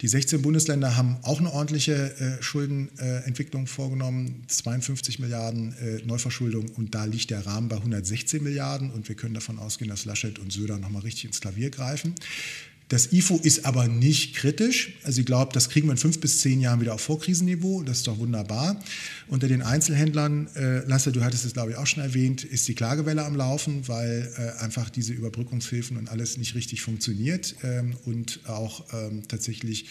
Die 0.00 0.08
16 0.08 0.42
Bundesländer 0.42 0.96
haben 0.96 1.16
auch 1.22 1.40
eine 1.40 1.52
ordentliche 1.52 2.14
äh, 2.18 2.42
Schuldenentwicklung 2.42 3.66
vorgenommen. 3.66 4.44
52 4.48 5.18
Milliarden 5.18 5.74
äh, 5.78 6.04
Neuverschuldung 6.04 6.68
und 6.76 6.94
da 6.94 7.04
liegt 7.04 7.30
der 7.30 7.46
Rahmen 7.46 7.68
bei 7.68 7.76
116 7.76 8.42
Milliarden 8.42 8.90
und 8.90 9.08
wir 9.08 9.16
können 9.16 9.34
davon 9.34 9.58
ausgehen, 9.58 9.90
dass 9.90 10.04
Laschet 10.04 10.38
und 10.38 10.52
Söder 10.52 10.78
nochmal 10.78 11.02
richtig 11.02 11.26
ins 11.26 11.40
Klavier 11.40 11.70
greifen. 11.70 12.14
Das 12.92 13.10
IFO 13.10 13.40
ist 13.42 13.64
aber 13.64 13.88
nicht 13.88 14.34
kritisch. 14.34 14.92
Also 15.02 15.16
sie 15.16 15.24
glaubt, 15.24 15.56
das 15.56 15.70
kriegen 15.70 15.86
wir 15.88 15.92
in 15.92 15.96
fünf 15.96 16.20
bis 16.20 16.42
zehn 16.42 16.60
Jahren 16.60 16.82
wieder 16.82 16.92
auf 16.92 17.00
Vorkrisenniveau. 17.00 17.82
Das 17.84 17.96
ist 17.96 18.06
doch 18.06 18.18
wunderbar. 18.18 18.78
Unter 19.28 19.48
den 19.48 19.62
Einzelhändlern, 19.62 20.46
äh, 20.56 20.86
Lasse, 20.86 21.10
du 21.10 21.24
hattest 21.24 21.46
es 21.46 21.54
glaube 21.54 21.70
ich 21.70 21.78
auch 21.78 21.86
schon 21.86 22.02
erwähnt, 22.02 22.44
ist 22.44 22.68
die 22.68 22.74
Klagewelle 22.74 23.24
am 23.24 23.34
Laufen, 23.34 23.88
weil 23.88 24.30
äh, 24.36 24.62
einfach 24.62 24.90
diese 24.90 25.14
Überbrückungshilfen 25.14 25.96
und 25.96 26.10
alles 26.10 26.36
nicht 26.36 26.54
richtig 26.54 26.82
funktioniert 26.82 27.54
ähm, 27.62 27.96
und 28.04 28.40
auch 28.46 28.84
ähm, 28.92 29.22
tatsächlich 29.26 29.86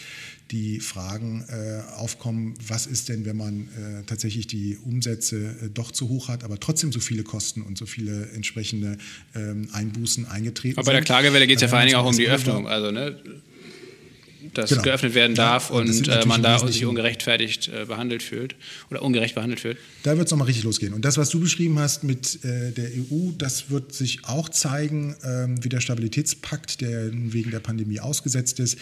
die 0.52 0.80
Fragen 0.80 1.44
äh, 1.48 1.80
aufkommen, 1.96 2.54
was 2.64 2.86
ist 2.86 3.08
denn, 3.08 3.24
wenn 3.24 3.36
man 3.36 3.62
äh, 3.62 4.02
tatsächlich 4.06 4.46
die 4.46 4.78
Umsätze 4.84 5.56
äh, 5.62 5.68
doch 5.72 5.90
zu 5.90 6.10
hoch 6.10 6.28
hat, 6.28 6.44
aber 6.44 6.60
trotzdem 6.60 6.92
so 6.92 7.00
viele 7.00 7.22
Kosten 7.22 7.62
und 7.62 7.78
so 7.78 7.86
viele 7.86 8.28
entsprechende 8.34 8.98
ähm, 9.34 9.68
Einbußen 9.72 10.26
eingetreten 10.26 10.78
aber 10.78 10.84
sind. 10.84 10.88
Aber 10.90 10.92
bei 10.92 10.92
der 10.92 11.02
Klagewelle 11.02 11.46
geht 11.46 11.56
es 11.56 11.62
ja 11.62 11.68
vor 11.68 11.78
allen 11.78 11.88
Dingen 11.88 11.98
auch 11.98 12.06
um 12.06 12.16
die 12.16 12.28
Öffnung. 12.28 12.68
Also, 12.68 12.91
ne? 12.94 13.14
Dass 14.54 14.70
genau. 14.70 14.82
geöffnet 14.82 15.14
werden 15.14 15.34
darf 15.34 15.70
ja, 15.70 15.76
und, 15.76 16.08
äh, 16.08 16.26
man 16.26 16.42
da 16.42 16.58
sich 16.58 16.84
ungerechtfertigt 16.84 17.68
äh, 17.68 17.84
behandelt 17.84 18.22
fühlt 18.22 18.54
oder 18.90 19.02
ungerecht 19.02 19.34
behandelt 19.34 19.60
fühlt. 19.60 19.78
Da 20.02 20.16
wird 20.16 20.26
es 20.26 20.30
nochmal 20.30 20.46
richtig 20.46 20.64
losgehen. 20.64 20.94
Und 20.94 21.04
das, 21.04 21.16
was 21.16 21.30
du 21.30 21.40
beschrieben 21.40 21.78
hast 21.78 22.04
mit 22.04 22.44
äh, 22.44 22.72
der 22.72 22.86
EU, 22.86 23.30
das 23.36 23.70
wird 23.70 23.92
sich 23.92 24.24
auch 24.24 24.48
zeigen, 24.48 25.14
ähm, 25.24 25.62
wie 25.64 25.68
der 25.68 25.80
Stabilitätspakt, 25.80 26.80
der 26.80 27.10
wegen 27.12 27.50
der 27.50 27.60
Pandemie 27.60 28.00
ausgesetzt 28.00 28.60
ist, 28.60 28.78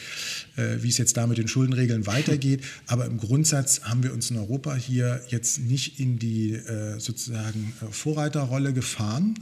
äh, 0.56 0.76
wie 0.80 0.88
es 0.88 0.98
jetzt 0.98 1.16
da 1.16 1.26
mit 1.26 1.38
den 1.38 1.48
Schuldenregeln 1.48 2.06
weitergeht. 2.06 2.62
Aber 2.86 3.06
im 3.06 3.18
Grundsatz 3.18 3.82
haben 3.82 4.02
wir 4.02 4.12
uns 4.12 4.30
in 4.30 4.38
Europa 4.38 4.74
hier 4.74 5.22
jetzt 5.28 5.60
nicht 5.60 6.00
in 6.00 6.18
die 6.18 6.52
äh, 6.52 6.98
sozusagen 6.98 7.74
äh, 7.82 7.92
Vorreiterrolle 7.92 8.72
gefahren 8.72 9.34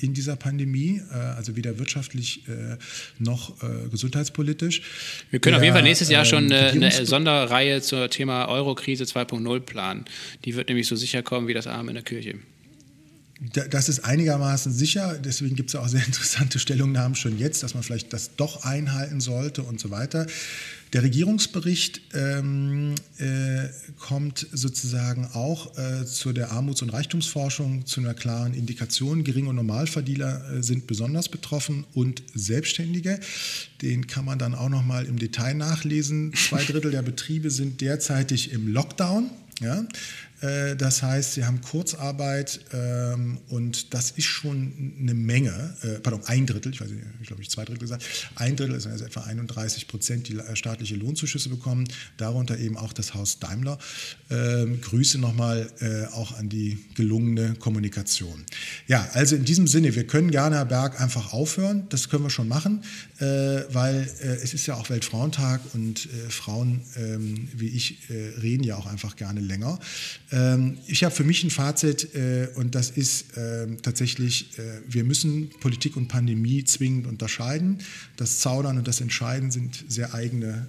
in 0.00 0.14
dieser 0.14 0.36
Pandemie, 0.36 1.02
also 1.10 1.56
weder 1.56 1.78
wirtschaftlich 1.78 2.44
noch 3.18 3.54
gesundheitspolitisch. 3.90 4.82
Wir 5.30 5.40
können 5.40 5.59
auf 5.60 5.64
jeden 5.64 5.74
Fall 5.74 5.82
nächstes 5.82 6.08
Jahr 6.08 6.24
schon 6.24 6.52
eine, 6.52 6.70
eine 6.70 6.90
Sonderreihe 7.06 7.80
zum 7.82 8.08
Thema 8.10 8.48
Eurokrise 8.48 9.04
2.0 9.04 9.60
planen. 9.60 10.04
Die 10.44 10.56
wird 10.56 10.68
nämlich 10.68 10.86
so 10.86 10.96
sicher 10.96 11.22
kommen 11.22 11.48
wie 11.48 11.54
das 11.54 11.66
Arm 11.66 11.88
in 11.88 11.94
der 11.94 12.04
Kirche. 12.04 12.36
Das 13.40 13.88
ist 13.88 14.00
einigermaßen 14.00 14.70
sicher, 14.70 15.18
deswegen 15.18 15.56
gibt 15.56 15.70
es 15.70 15.76
auch 15.76 15.88
sehr 15.88 16.04
interessante 16.06 16.58
Stellungnahmen 16.58 17.14
schon 17.14 17.38
jetzt, 17.38 17.62
dass 17.62 17.74
man 17.74 17.82
vielleicht 17.82 18.12
das 18.12 18.36
doch 18.36 18.64
einhalten 18.64 19.20
sollte 19.20 19.62
und 19.62 19.80
so 19.80 19.90
weiter. 19.90 20.26
Der 20.92 21.04
Regierungsbericht 21.04 22.00
ähm, 22.14 22.96
äh, 23.18 23.68
kommt 23.98 24.46
sozusagen 24.52 25.28
auch 25.32 25.78
äh, 25.78 26.04
zu 26.04 26.32
der 26.32 26.50
Armuts- 26.50 26.82
und 26.82 26.90
Reichtumsforschung 26.90 27.86
zu 27.86 28.00
einer 28.00 28.12
klaren 28.12 28.54
Indikation. 28.54 29.22
Gering- 29.22 29.46
und 29.46 29.54
Normalverdiener 29.54 30.42
äh, 30.50 30.62
sind 30.64 30.88
besonders 30.88 31.28
betroffen 31.28 31.86
und 31.94 32.24
Selbstständige. 32.34 33.20
Den 33.82 34.08
kann 34.08 34.24
man 34.24 34.40
dann 34.40 34.54
auch 34.54 34.68
noch 34.68 34.84
mal 34.84 35.06
im 35.06 35.16
Detail 35.16 35.54
nachlesen. 35.54 36.34
Zwei 36.34 36.64
Drittel 36.64 36.90
der 36.90 37.02
Betriebe 37.02 37.50
sind 37.50 37.80
derzeitig 37.80 38.50
im 38.50 38.66
Lockdown. 38.66 39.30
Ja? 39.60 39.84
Äh, 40.40 40.76
das 40.76 41.02
heißt, 41.02 41.34
sie 41.34 41.44
haben 41.44 41.60
Kurzarbeit 41.60 42.60
ähm, 42.72 43.38
und 43.48 43.94
das 43.94 44.12
ist 44.12 44.24
schon 44.24 44.94
eine 44.98 45.14
Menge, 45.14 45.76
äh, 45.82 46.00
pardon, 46.00 46.22
ein 46.26 46.46
Drittel, 46.46 46.72
ich 46.72 46.80
weiß 46.80 46.90
nicht, 46.90 47.04
ich 47.20 47.26
glaube 47.26 47.42
ich 47.42 47.50
zwei 47.50 47.64
Drittel 47.64 47.80
gesagt, 47.80 48.04
ein 48.36 48.56
Drittel 48.56 48.74
ist 48.74 48.86
also 48.86 49.04
etwa 49.04 49.22
31 49.22 49.88
Prozent, 49.88 50.28
die 50.28 50.36
äh, 50.36 50.56
staatliche 50.56 50.96
Lohnzuschüsse 50.96 51.48
bekommen, 51.48 51.88
darunter 52.16 52.58
eben 52.58 52.76
auch 52.76 52.92
das 52.92 53.14
Haus 53.14 53.38
Daimler. 53.38 53.78
Ähm, 54.30 54.80
Grüße 54.80 55.18
nochmal 55.18 55.68
auch 56.12 56.36
an 56.36 56.48
die 56.48 56.78
gelungene 56.94 57.54
Kommunikation. 57.54 58.44
Ja, 58.86 59.08
also 59.12 59.36
in 59.36 59.44
diesem 59.44 59.66
Sinne, 59.66 59.94
wir 59.94 60.06
können 60.06 60.30
gerne, 60.30 60.56
Herr 60.56 60.64
Berg, 60.64 61.00
einfach 61.00 61.32
aufhören, 61.32 61.86
das 61.88 62.08
können 62.08 62.24
wir 62.24 62.30
schon 62.30 62.48
machen, 62.48 62.82
weil 63.20 64.08
es 64.42 64.54
ist 64.54 64.66
ja 64.66 64.74
auch 64.74 64.88
Weltfrauentag 64.88 65.60
und 65.74 66.08
Frauen 66.28 66.80
ähm, 66.96 67.48
wie 67.54 67.68
ich 67.68 67.98
reden 68.08 68.64
ja 68.64 68.76
auch 68.76 68.86
einfach 68.86 69.16
gerne 69.16 69.40
länger. 69.40 69.78
Ähm, 70.32 70.78
ich 70.86 71.04
habe 71.04 71.14
für 71.14 71.24
mich 71.24 71.42
ein 71.44 71.50
Fazit 71.50 72.14
äh, 72.14 72.48
und 72.54 72.74
das 72.74 72.90
ist 72.90 73.36
ähm, 73.36 73.78
tatsächlich, 73.82 74.58
äh, 74.58 74.62
wir 74.88 75.04
müssen 75.04 75.50
Politik 75.60 75.96
und 75.96 76.08
Pandemie 76.08 76.64
zwingend 76.64 77.06
unterscheiden. 77.06 77.78
Das 78.16 78.38
Zaudern 78.38 78.78
und 78.78 78.88
das 78.88 79.00
Entscheiden 79.00 79.50
sind 79.50 79.84
sehr 79.88 80.14
eigene 80.14 80.68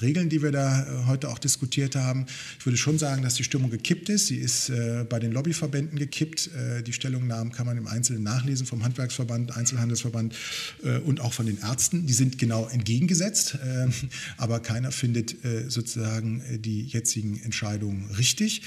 Regeln, 0.00 0.28
die 0.28 0.42
wir 0.42 0.52
da 0.52 0.82
äh, 0.82 1.06
heute 1.06 1.28
auch 1.28 1.38
diskutiert 1.38 1.96
haben. 1.96 2.26
Ich 2.58 2.66
würde 2.66 2.76
schon 2.76 2.98
sagen, 2.98 3.22
dass 3.22 3.34
die 3.34 3.44
Stimmung 3.44 3.70
gekippt 3.70 4.08
ist. 4.08 4.26
Sie 4.28 4.36
ist 4.36 4.70
bei 5.08 5.18
den 5.18 5.32
Lobbyverbänden 5.32 5.98
gekippt. 5.98 6.50
Die 6.86 6.92
Stellungnahmen 6.92 7.52
kann 7.52 7.66
man 7.66 7.76
im 7.76 7.86
Einzelnen 7.86 8.22
nachlesen 8.22 8.66
vom 8.66 8.84
Handwerksverband, 8.84 9.56
Einzelhandelsverband 9.56 10.34
und 11.04 11.20
auch 11.20 11.32
von 11.32 11.46
den 11.46 11.58
Ärzten. 11.58 11.81
Die 11.90 12.12
sind 12.12 12.38
genau 12.38 12.68
entgegengesetzt, 12.68 13.58
aber 14.36 14.60
keiner 14.60 14.92
findet 14.92 15.36
sozusagen 15.68 16.42
die 16.60 16.82
jetzigen 16.82 17.40
Entscheidungen 17.42 18.10
richtig. 18.16 18.62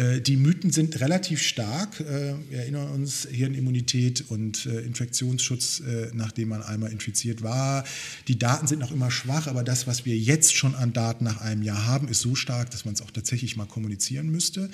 Äh, 0.00 0.20
die 0.20 0.36
Mythen 0.36 0.70
sind 0.70 1.00
relativ 1.00 1.42
stark. 1.42 2.00
Äh, 2.00 2.34
wir 2.48 2.58
erinnern 2.60 2.88
uns 2.88 3.28
Hirnimmunität 3.30 4.24
und 4.28 4.66
äh, 4.66 4.80
Infektionsschutz, 4.80 5.82
nachdem 6.12 6.48
man 6.48 6.62
einmal 6.62 6.90
infiziert 6.92 7.42
war. 7.42 7.84
Die 8.28 8.38
Daten 8.38 8.66
sind 8.66 8.78
noch 8.78 8.92
immer 8.92 9.10
schwach, 9.10 9.46
aber 9.46 9.62
das, 9.62 9.86
was 9.86 10.04
wir 10.04 10.16
jetzt 10.16 10.56
schon 10.56 10.74
an 10.74 10.92
Daten 10.92 11.24
nach 11.24 11.40
einem 11.40 11.62
Jahr 11.62 11.86
haben, 11.86 12.08
ist 12.08 12.20
so 12.20 12.34
stark, 12.34 12.70
dass 12.70 12.84
man 12.84 12.94
es 12.94 13.02
auch 13.02 13.10
tatsächlich 13.10 13.56
mal 13.56 13.66
kommunizieren 13.66 14.30
müsste. 14.30 14.70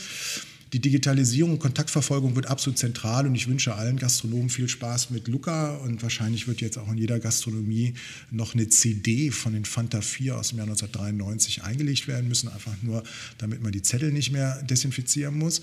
Die 0.76 0.82
Digitalisierung 0.82 1.52
und 1.52 1.58
Kontaktverfolgung 1.58 2.36
wird 2.36 2.48
absolut 2.48 2.76
zentral 2.78 3.26
und 3.26 3.34
ich 3.34 3.48
wünsche 3.48 3.74
allen 3.74 3.96
Gastronomen 3.96 4.50
viel 4.50 4.68
Spaß 4.68 5.08
mit 5.08 5.26
Luca 5.26 5.74
und 5.76 6.02
wahrscheinlich 6.02 6.48
wird 6.48 6.60
jetzt 6.60 6.76
auch 6.76 6.92
in 6.92 6.98
jeder 6.98 7.18
Gastronomie 7.18 7.94
noch 8.30 8.52
eine 8.52 8.68
CD 8.68 9.30
von 9.30 9.54
den 9.54 9.64
Fanta 9.64 10.02
4 10.02 10.36
aus 10.36 10.50
dem 10.50 10.58
Jahr 10.58 10.66
1993 10.66 11.62
eingelegt 11.62 12.08
werden 12.08 12.28
müssen, 12.28 12.50
einfach 12.50 12.74
nur, 12.82 13.02
damit 13.38 13.62
man 13.62 13.72
die 13.72 13.80
Zettel 13.80 14.12
nicht 14.12 14.32
mehr 14.32 14.62
desinfizieren 14.64 15.38
muss. 15.38 15.62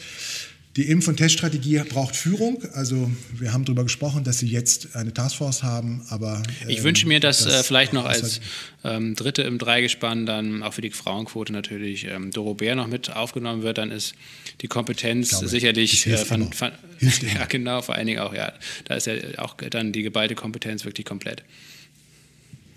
Die 0.76 0.90
Impf- 0.90 1.08
und 1.08 1.18
Teststrategie 1.18 1.80
braucht 1.88 2.16
Führung. 2.16 2.64
Also 2.74 3.12
wir 3.38 3.54
haben 3.54 3.64
darüber 3.64 3.84
gesprochen, 3.84 4.24
dass 4.24 4.40
Sie 4.40 4.48
jetzt 4.48 4.96
eine 4.96 5.14
Taskforce 5.14 5.62
haben, 5.62 6.04
aber 6.10 6.42
ähm, 6.64 6.70
ich 6.70 6.84
wünsche 6.84 7.08
mir, 7.08 7.20
dass 7.20 7.44
das 7.44 7.54
äh, 7.54 7.64
vielleicht 7.64 7.94
noch 7.94 8.06
als 8.06 8.42
ähm, 8.84 9.16
Dritte 9.16 9.44
im 9.44 9.60
Dreigespann 9.60 10.26
dann 10.26 10.64
auch 10.64 10.74
für 10.74 10.82
die 10.82 10.90
Frauenquote 10.90 11.54
natürlich 11.54 12.06
ähm, 12.06 12.32
Doro 12.32 12.56
Bär 12.56 12.76
noch 12.76 12.88
mit 12.88 13.16
aufgenommen 13.16 13.62
wird. 13.62 13.78
Dann 13.78 13.92
ist 13.92 14.16
die 14.62 14.68
Kompetenz 14.68 15.30
glaube, 15.30 15.48
sicherlich 15.48 16.08
äh, 16.08 16.18
von, 16.18 16.52
von 16.52 16.72
ja 17.00 17.46
genau 17.46 17.84
vor 17.84 17.94
allen 17.94 18.08
Dingen 18.08 18.20
auch 18.20 18.34
ja, 18.34 18.52
da 18.86 18.96
ist 18.96 19.06
ja 19.06 19.14
auch 19.38 19.56
dann 19.56 19.92
die 19.92 20.02
geballte 20.02 20.34
Kompetenz 20.34 20.86
wirklich 20.86 21.06
komplett. 21.06 21.44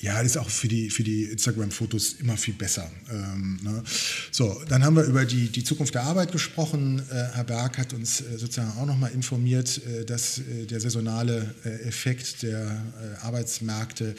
Ja, 0.07 0.21
ist 0.21 0.39
auch 0.39 0.49
für 0.49 0.69
die, 0.69 0.89
für 0.89 1.03
die 1.03 1.25
Instagram-Fotos 1.25 2.13
immer 2.21 2.37
viel 2.37 2.55
besser. 2.55 2.89
Ähm, 3.11 3.59
ne? 3.61 3.83
So, 4.31 4.63
dann 4.69 4.85
haben 4.85 4.95
wir 4.95 5.03
über 5.03 5.25
die, 5.25 5.49
die 5.49 5.65
Zukunft 5.65 5.97
der 5.97 6.05
Arbeit 6.05 6.31
gesprochen. 6.31 7.03
Äh, 7.11 7.35
Herr 7.35 7.43
Berg 7.43 7.77
hat 7.77 7.93
uns 7.93 8.21
äh, 8.21 8.39
sozusagen 8.39 8.71
auch 8.79 8.87
nochmal 8.87 9.11
informiert, 9.11 9.85
äh, 9.85 10.05
dass 10.05 10.39
äh, 10.39 10.65
der 10.65 10.79
saisonale 10.79 11.53
äh, 11.65 11.89
Effekt 11.89 12.45
der 12.45 12.67
äh, 12.67 13.27
Arbeitsmärkte 13.27 14.15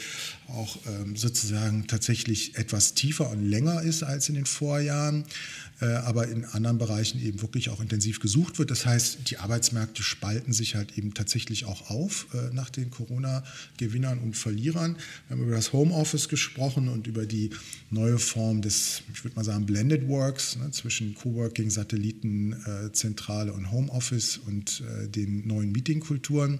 auch 0.48 0.78
ähm, 0.86 1.16
sozusagen 1.16 1.86
tatsächlich 1.86 2.56
etwas 2.56 2.94
tiefer 2.94 3.30
und 3.30 3.44
länger 3.44 3.82
ist 3.82 4.02
als 4.02 4.28
in 4.28 4.34
den 4.34 4.46
Vorjahren. 4.46 5.24
Äh, 5.80 5.86
aber 5.86 6.26
in 6.26 6.44
anderen 6.44 6.76
Bereichen 6.76 7.22
eben 7.22 7.40
wirklich 7.40 7.70
auch 7.70 7.80
intensiv 7.80 8.18
gesucht 8.18 8.58
wird. 8.58 8.72
Das 8.72 8.84
heißt, 8.84 9.30
die 9.30 9.38
Arbeitsmärkte 9.38 10.02
spalten 10.02 10.52
sich 10.52 10.74
halt 10.74 10.98
eben 10.98 11.14
tatsächlich 11.14 11.66
auch 11.66 11.88
auf 11.90 12.26
äh, 12.34 12.52
nach 12.52 12.68
den 12.68 12.90
Corona-Gewinnern 12.90 14.18
und 14.18 14.36
Verlierern. 14.36 14.96
Wir 15.28 15.36
haben 15.36 15.44
über 15.44 15.54
das 15.54 15.72
Homeoffice 15.72 16.28
gesprochen 16.28 16.88
und 16.88 17.06
über 17.06 17.26
die 17.26 17.50
neue 17.90 18.18
Form 18.18 18.60
des, 18.60 19.02
ich 19.12 19.22
würde 19.22 19.36
mal 19.36 19.44
sagen, 19.44 19.66
Blended 19.66 20.08
Works 20.08 20.56
ne, 20.56 20.72
zwischen 20.72 21.14
Coworking, 21.14 21.70
Satelliten, 21.70 22.54
äh, 22.54 23.50
und 23.52 23.70
Homeoffice 23.70 24.38
und 24.38 24.82
den 25.14 25.46
neuen 25.46 25.72
Meetingkulturen. 25.72 26.58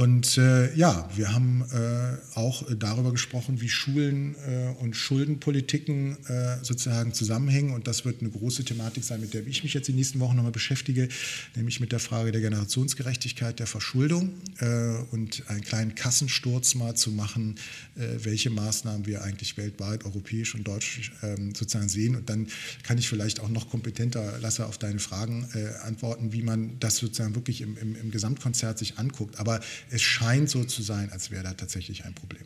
Und 0.00 0.38
äh, 0.38 0.74
ja, 0.76 1.10
wir 1.14 1.34
haben 1.34 1.62
äh, 1.74 2.16
auch 2.34 2.64
darüber 2.74 3.10
gesprochen, 3.10 3.60
wie 3.60 3.68
Schulen 3.68 4.34
äh, 4.48 4.82
und 4.82 4.96
Schuldenpolitiken 4.96 6.16
äh, 6.24 6.56
sozusagen 6.62 7.12
zusammenhängen. 7.12 7.74
Und 7.74 7.86
das 7.86 8.06
wird 8.06 8.22
eine 8.22 8.30
große 8.30 8.64
Thematik 8.64 9.04
sein, 9.04 9.20
mit 9.20 9.34
der 9.34 9.46
ich 9.46 9.62
mich 9.62 9.74
jetzt 9.74 9.88
die 9.88 9.92
nächsten 9.92 10.18
Wochen 10.18 10.36
nochmal 10.36 10.52
beschäftige, 10.52 11.10
nämlich 11.54 11.80
mit 11.80 11.92
der 11.92 11.98
Frage 11.98 12.32
der 12.32 12.40
Generationsgerechtigkeit 12.40 13.58
der 13.58 13.66
Verschuldung 13.66 14.30
äh, 14.60 14.94
und 15.10 15.42
einen 15.48 15.60
kleinen 15.60 15.94
Kassensturz 15.94 16.74
mal 16.76 16.94
zu 16.94 17.10
machen, 17.10 17.56
äh, 17.96 18.24
welche 18.24 18.48
Maßnahmen 18.48 19.04
wir 19.04 19.22
eigentlich 19.22 19.58
weltweit, 19.58 20.06
europäisch 20.06 20.54
und 20.54 20.66
deutsch 20.66 21.12
ähm, 21.22 21.54
sozusagen 21.54 21.90
sehen. 21.90 22.16
Und 22.16 22.30
dann 22.30 22.46
kann 22.84 22.96
ich 22.96 23.06
vielleicht 23.06 23.40
auch 23.40 23.50
noch 23.50 23.68
kompetenter, 23.68 24.38
Lasse, 24.38 24.64
auf 24.64 24.78
deine 24.78 24.98
Fragen 24.98 25.46
antworten, 25.84 26.32
wie 26.32 26.42
man 26.42 26.78
das 26.80 26.96
sozusagen 26.96 27.34
wirklich 27.34 27.60
im, 27.60 27.76
im, 27.76 27.96
im 27.96 28.10
Gesamtkonzert 28.10 28.78
sich 28.78 28.98
anguckt. 28.98 29.38
Aber 29.38 29.60
es 29.90 30.02
scheint 30.02 30.48
so 30.48 30.64
zu 30.64 30.82
sein, 30.82 31.10
als 31.10 31.30
wäre 31.30 31.42
da 31.42 31.54
tatsächlich 31.54 32.04
ein 32.04 32.14
Problem. 32.14 32.42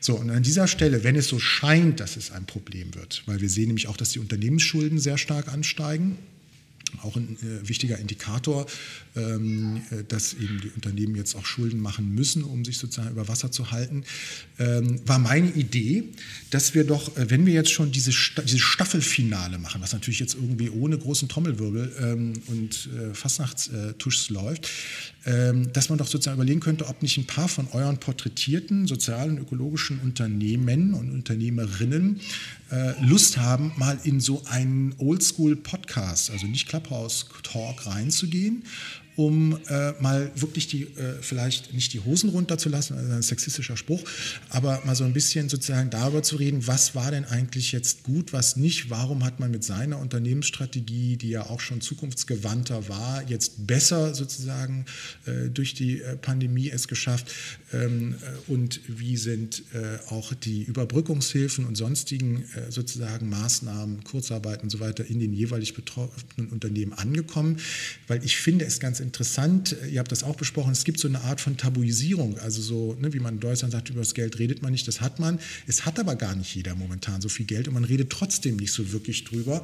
So, 0.00 0.16
und 0.16 0.30
an 0.30 0.42
dieser 0.42 0.68
Stelle, 0.68 1.04
wenn 1.04 1.16
es 1.16 1.28
so 1.28 1.38
scheint, 1.38 2.00
dass 2.00 2.16
es 2.16 2.30
ein 2.30 2.46
Problem 2.46 2.94
wird, 2.94 3.22
weil 3.26 3.40
wir 3.40 3.50
sehen 3.50 3.66
nämlich 3.66 3.88
auch, 3.88 3.96
dass 3.96 4.10
die 4.10 4.20
Unternehmensschulden 4.20 4.98
sehr 4.98 5.18
stark 5.18 5.48
ansteigen, 5.48 6.18
auch 7.02 7.16
ein 7.16 7.36
äh, 7.42 7.68
wichtiger 7.68 7.98
Indikator, 7.98 8.66
ähm, 9.14 9.82
äh, 9.90 10.04
dass 10.04 10.34
eben 10.34 10.60
die 10.60 10.70
Unternehmen 10.70 11.16
jetzt 11.16 11.34
auch 11.36 11.44
Schulden 11.44 11.80
machen 11.80 12.14
müssen, 12.14 12.42
um 12.42 12.64
sich 12.64 12.78
sozusagen 12.78 13.10
über 13.10 13.28
Wasser 13.28 13.52
zu 13.52 13.70
halten, 13.70 14.04
ähm, 14.58 15.00
war 15.06 15.18
meine 15.18 15.50
Idee, 15.50 16.04
dass 16.50 16.74
wir 16.74 16.84
doch, 16.84 17.16
äh, 17.16 17.30
wenn 17.30 17.46
wir 17.46 17.52
jetzt 17.52 17.70
schon 17.70 17.92
diese, 17.92 18.12
Sta 18.12 18.42
dieses 18.42 18.60
Staffelfinale 18.60 19.58
machen, 19.58 19.80
was 19.80 19.92
natürlich 19.92 20.20
jetzt 20.20 20.34
irgendwie 20.34 20.70
ohne 20.70 20.98
großen 20.98 21.28
Trommelwirbel 21.28 21.94
ähm, 22.00 22.32
und 22.46 22.88
äh, 22.96 23.14
Fastnachtstuschs 23.14 24.30
läuft, 24.30 24.68
ähm, 25.17 25.17
dass 25.72 25.88
man 25.90 25.98
doch 25.98 26.06
sozusagen 26.06 26.36
überlegen 26.36 26.60
könnte, 26.60 26.86
ob 26.86 27.02
nicht 27.02 27.18
ein 27.18 27.26
paar 27.26 27.48
von 27.48 27.68
euren 27.72 27.98
porträtierten 27.98 28.86
sozialen 28.86 29.32
und 29.32 29.42
ökologischen 29.42 30.00
Unternehmen 30.00 30.94
und 30.94 31.10
Unternehmerinnen 31.10 32.20
äh, 32.70 33.04
Lust 33.04 33.36
haben, 33.36 33.72
mal 33.76 33.98
in 34.04 34.20
so 34.20 34.42
einen 34.46 34.94
Oldschool-Podcast, 34.98 36.30
also 36.30 36.46
nicht 36.46 36.68
Clubhouse-Talk 36.68 37.86
reinzugehen 37.86 38.64
um 39.18 39.58
äh, 39.68 40.00
mal 40.00 40.30
wirklich 40.36 40.68
die, 40.68 40.82
äh, 40.82 41.20
vielleicht 41.20 41.74
nicht 41.74 41.92
die 41.92 41.98
Hosen 41.98 42.30
runterzulassen, 42.30 42.96
also 42.96 43.12
ein 43.12 43.22
sexistischer 43.22 43.76
Spruch, 43.76 44.04
aber 44.48 44.80
mal 44.84 44.94
so 44.94 45.02
ein 45.02 45.12
bisschen 45.12 45.48
sozusagen 45.48 45.90
darüber 45.90 46.22
zu 46.22 46.36
reden, 46.36 46.68
was 46.68 46.94
war 46.94 47.10
denn 47.10 47.24
eigentlich 47.24 47.72
jetzt 47.72 48.04
gut, 48.04 48.32
was 48.32 48.54
nicht, 48.54 48.90
warum 48.90 49.24
hat 49.24 49.40
man 49.40 49.50
mit 49.50 49.64
seiner 49.64 49.98
Unternehmensstrategie, 49.98 51.16
die 51.16 51.30
ja 51.30 51.50
auch 51.50 51.58
schon 51.58 51.80
zukunftsgewandter 51.80 52.88
war, 52.88 53.28
jetzt 53.28 53.66
besser 53.66 54.14
sozusagen 54.14 54.84
äh, 55.26 55.48
durch 55.48 55.74
die 55.74 56.00
äh, 56.00 56.16
Pandemie 56.16 56.70
es 56.70 56.86
geschafft 56.86 57.34
ähm, 57.72 58.14
äh, 58.22 58.52
und 58.52 58.78
wie 58.86 59.16
sind 59.16 59.64
äh, 59.74 59.98
auch 60.10 60.32
die 60.32 60.62
Überbrückungshilfen 60.62 61.66
und 61.66 61.74
sonstigen 61.74 62.44
sozusagen 62.68 63.28
Maßnahmen, 63.28 64.04
Kurzarbeit 64.04 64.62
und 64.62 64.70
so 64.70 64.78
weiter 64.78 65.04
in 65.04 65.18
den 65.18 65.32
jeweilig 65.32 65.74
betroffenen 65.74 66.50
Unternehmen 66.50 66.92
angekommen, 66.92 67.56
weil 68.06 68.24
ich 68.24 68.36
finde 68.36 68.64
es 68.64 68.78
ganz 68.78 69.00
interessant, 69.00 69.07
interessant, 69.08 69.74
ihr 69.90 70.00
habt 70.00 70.12
das 70.12 70.22
auch 70.22 70.36
besprochen, 70.36 70.70
es 70.72 70.84
gibt 70.84 71.00
so 71.00 71.08
eine 71.08 71.22
Art 71.22 71.40
von 71.40 71.56
Tabuisierung, 71.56 72.38
also 72.40 72.60
so, 72.60 72.94
ne, 73.00 73.14
wie 73.14 73.20
man 73.20 73.34
in 73.34 73.40
Deutschland 73.40 73.72
sagt, 73.72 73.88
über 73.88 74.00
das 74.00 74.12
Geld 74.12 74.38
redet 74.38 74.60
man 74.60 74.70
nicht, 74.70 74.86
das 74.86 75.00
hat 75.00 75.18
man. 75.18 75.38
Es 75.66 75.86
hat 75.86 75.98
aber 75.98 76.14
gar 76.14 76.34
nicht 76.34 76.54
jeder 76.54 76.74
momentan 76.74 77.22
so 77.22 77.30
viel 77.30 77.46
Geld 77.46 77.68
und 77.68 77.74
man 77.74 77.84
redet 77.84 78.10
trotzdem 78.10 78.56
nicht 78.56 78.72
so 78.72 78.92
wirklich 78.92 79.24
drüber. 79.24 79.62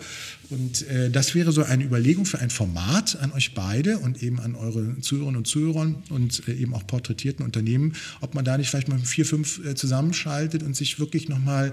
Und 0.48 0.88
äh, 0.88 1.10
das 1.10 1.34
wäre 1.34 1.52
so 1.52 1.62
eine 1.62 1.84
Überlegung 1.84 2.24
für 2.24 2.38
ein 2.38 2.48
Format 2.48 3.20
an 3.20 3.32
euch 3.32 3.52
beide 3.52 3.98
und 3.98 4.22
eben 4.22 4.40
an 4.40 4.54
eure 4.54 4.98
Zuhörerinnen 5.00 5.36
und 5.36 5.46
Zuhörer 5.46 5.94
und 6.08 6.48
äh, 6.48 6.54
eben 6.54 6.74
auch 6.74 6.86
porträtierten 6.86 7.44
Unternehmen, 7.44 7.92
ob 8.22 8.34
man 8.34 8.46
da 8.46 8.56
nicht 8.56 8.70
vielleicht 8.70 8.88
mal 8.88 8.98
vier, 8.98 9.26
fünf 9.26 9.62
äh, 9.64 9.74
zusammenschaltet 9.74 10.62
und 10.62 10.74
sich 10.74 10.98
wirklich 10.98 11.28
nochmal 11.28 11.72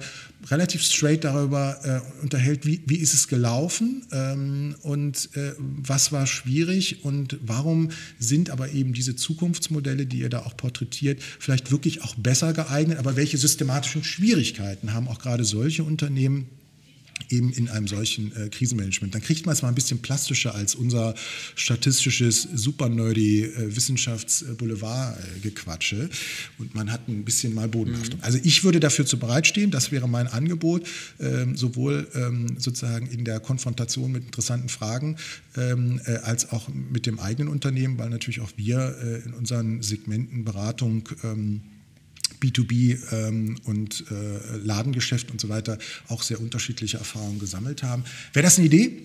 relativ 0.49 0.83
straight 0.83 1.23
darüber 1.23 1.79
äh, 1.83 2.21
unterhält, 2.21 2.65
wie, 2.65 2.81
wie 2.85 2.97
ist 2.97 3.13
es 3.13 3.29
gelaufen 3.29 4.03
ähm, 4.11 4.75
und 4.81 5.29
äh, 5.35 5.53
was 5.57 6.11
war 6.11 6.27
schwierig 6.27 7.05
und 7.05 7.37
warum 7.41 7.60
warum 7.61 7.89
sind 8.17 8.49
aber 8.49 8.71
eben 8.71 8.93
diese 8.93 9.15
Zukunftsmodelle, 9.15 10.07
die 10.07 10.19
ihr 10.19 10.29
da 10.29 10.39
auch 10.39 10.57
porträtiert, 10.57 11.21
vielleicht 11.21 11.71
wirklich 11.71 12.03
auch 12.03 12.15
besser 12.15 12.53
geeignet, 12.53 12.97
aber 12.97 13.15
welche 13.15 13.37
systematischen 13.37 14.03
Schwierigkeiten 14.03 14.93
haben 14.93 15.07
auch 15.07 15.19
gerade 15.19 15.43
solche 15.43 15.83
Unternehmen, 15.83 16.47
eben 17.31 17.53
in 17.53 17.69
einem 17.69 17.87
solchen 17.87 18.35
äh, 18.35 18.49
Krisenmanagement. 18.49 19.15
Dann 19.15 19.21
kriegt 19.21 19.45
man 19.45 19.53
es 19.53 19.61
mal 19.61 19.69
ein 19.69 19.75
bisschen 19.75 19.99
plastischer 19.99 20.55
als 20.55 20.75
unser 20.75 21.15
statistisches, 21.55 22.49
super 22.53 22.89
nerdy 22.89 23.43
äh, 23.43 23.73
Wissenschaftsboulevard-Gequatsche 23.75 26.09
und 26.57 26.75
man 26.75 26.91
hat 26.91 27.07
ein 27.07 27.23
bisschen 27.23 27.53
mal 27.53 27.67
Bodenhaftung. 27.67 28.17
Mhm. 28.19 28.25
Also 28.25 28.39
ich 28.43 28.63
würde 28.63 28.79
dafür 28.79 29.05
zu 29.05 29.19
bereitstehen, 29.19 29.69
das 29.71 29.91
wäre 29.91 30.07
mein 30.09 30.27
Angebot, 30.27 30.87
ähm, 31.19 31.55
sowohl 31.55 32.07
ähm, 32.15 32.57
sozusagen 32.57 33.05
in 33.07 33.25
der 33.25 33.39
Konfrontation 33.39 34.11
mit 34.11 34.25
interessanten 34.25 34.69
Fragen 34.69 35.17
ähm, 35.57 36.01
äh, 36.05 36.15
als 36.17 36.51
auch 36.51 36.69
mit 36.69 37.05
dem 37.05 37.19
eigenen 37.19 37.49
Unternehmen, 37.49 37.97
weil 37.97 38.09
natürlich 38.09 38.41
auch 38.41 38.51
wir 38.55 38.95
äh, 39.01 39.25
in 39.25 39.33
unseren 39.33 39.81
Segmenten 39.81 40.43
Beratung 40.43 41.07
ähm, 41.23 41.61
B2B 42.41 43.13
ähm, 43.13 43.59
und 43.65 44.05
äh, 44.11 44.57
Ladengeschäft 44.57 45.31
und 45.31 45.39
so 45.39 45.49
weiter 45.49 45.77
auch 46.07 46.23
sehr 46.23 46.39
unterschiedliche 46.39 46.97
Erfahrungen 46.97 47.39
gesammelt 47.39 47.83
haben. 47.83 48.03
Wäre 48.33 48.43
das 48.43 48.57
eine 48.57 48.67
Idee? 48.67 49.03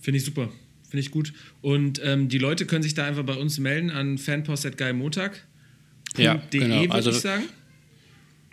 Finde 0.00 0.18
ich 0.18 0.24
super. 0.24 0.50
Finde 0.88 1.00
ich 1.00 1.10
gut. 1.10 1.34
Und 1.60 2.00
ähm, 2.02 2.28
die 2.28 2.38
Leute 2.38 2.64
können 2.64 2.82
sich 2.82 2.94
da 2.94 3.04
einfach 3.04 3.24
bei 3.24 3.34
uns 3.34 3.58
melden 3.58 3.90
an 3.90 4.16
fanpost.geilmontag.de, 4.16 5.34
ja, 6.16 6.42
genau. 6.50 6.80
würde 6.80 6.92
also, 6.92 7.10
ich 7.10 7.18
sagen. 7.18 7.44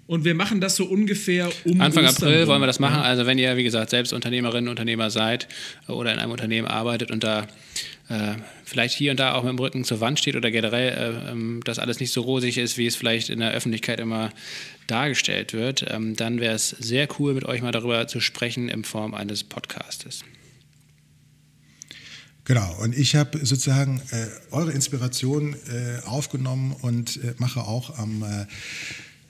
Und 0.07 0.23
wir 0.23 0.35
machen 0.35 0.61
das 0.61 0.75
so 0.75 0.85
ungefähr 0.85 1.49
um 1.63 1.81
Anfang 1.81 2.05
Ostern 2.05 2.27
April 2.29 2.47
wollen 2.47 2.61
wir 2.61 2.67
das 2.67 2.79
machen. 2.79 3.01
Also 3.01 3.25
wenn 3.25 3.39
ihr, 3.39 3.57
wie 3.57 3.63
gesagt, 3.63 3.89
selbst 3.89 4.13
Unternehmerinnen, 4.13 4.69
Unternehmer 4.69 5.09
seid 5.09 5.47
oder 5.87 6.13
in 6.13 6.19
einem 6.19 6.31
Unternehmen 6.31 6.67
arbeitet 6.67 7.09
und 7.09 7.23
da 7.23 7.47
äh, 8.09 8.35
vielleicht 8.63 8.95
hier 8.95 9.09
und 9.09 9.19
da 9.19 9.33
auch 9.33 9.41
mit 9.41 9.49
dem 9.49 9.57
Rücken 9.57 9.83
zur 9.83 10.01
Wand 10.01 10.19
steht 10.19 10.35
oder 10.35 10.51
generell 10.51 11.25
äh, 11.27 11.31
ähm, 11.31 11.61
das 11.65 11.79
alles 11.79 11.99
nicht 11.99 12.11
so 12.11 12.21
rosig 12.21 12.59
ist, 12.59 12.77
wie 12.77 12.85
es 12.85 12.95
vielleicht 12.95 13.29
in 13.29 13.39
der 13.39 13.51
Öffentlichkeit 13.51 13.99
immer 13.99 14.31
dargestellt 14.85 15.53
wird, 15.53 15.85
ähm, 15.89 16.15
dann 16.15 16.39
wäre 16.39 16.53
es 16.53 16.69
sehr 16.69 17.07
cool, 17.17 17.33
mit 17.33 17.45
euch 17.45 17.63
mal 17.63 17.71
darüber 17.71 18.07
zu 18.07 18.19
sprechen 18.19 18.69
in 18.69 18.83
Form 18.83 19.15
eines 19.15 19.43
Podcastes. 19.43 20.21
Genau, 22.43 22.75
und 22.79 22.95
ich 22.95 23.15
habe 23.15 23.43
sozusagen 23.43 24.03
äh, 24.11 24.27
eure 24.51 24.71
Inspiration 24.71 25.55
äh, 25.55 26.05
aufgenommen 26.05 26.75
und 26.79 27.17
äh, 27.23 27.33
mache 27.39 27.61
auch 27.61 27.97
am 27.97 28.21
äh, 28.21 28.45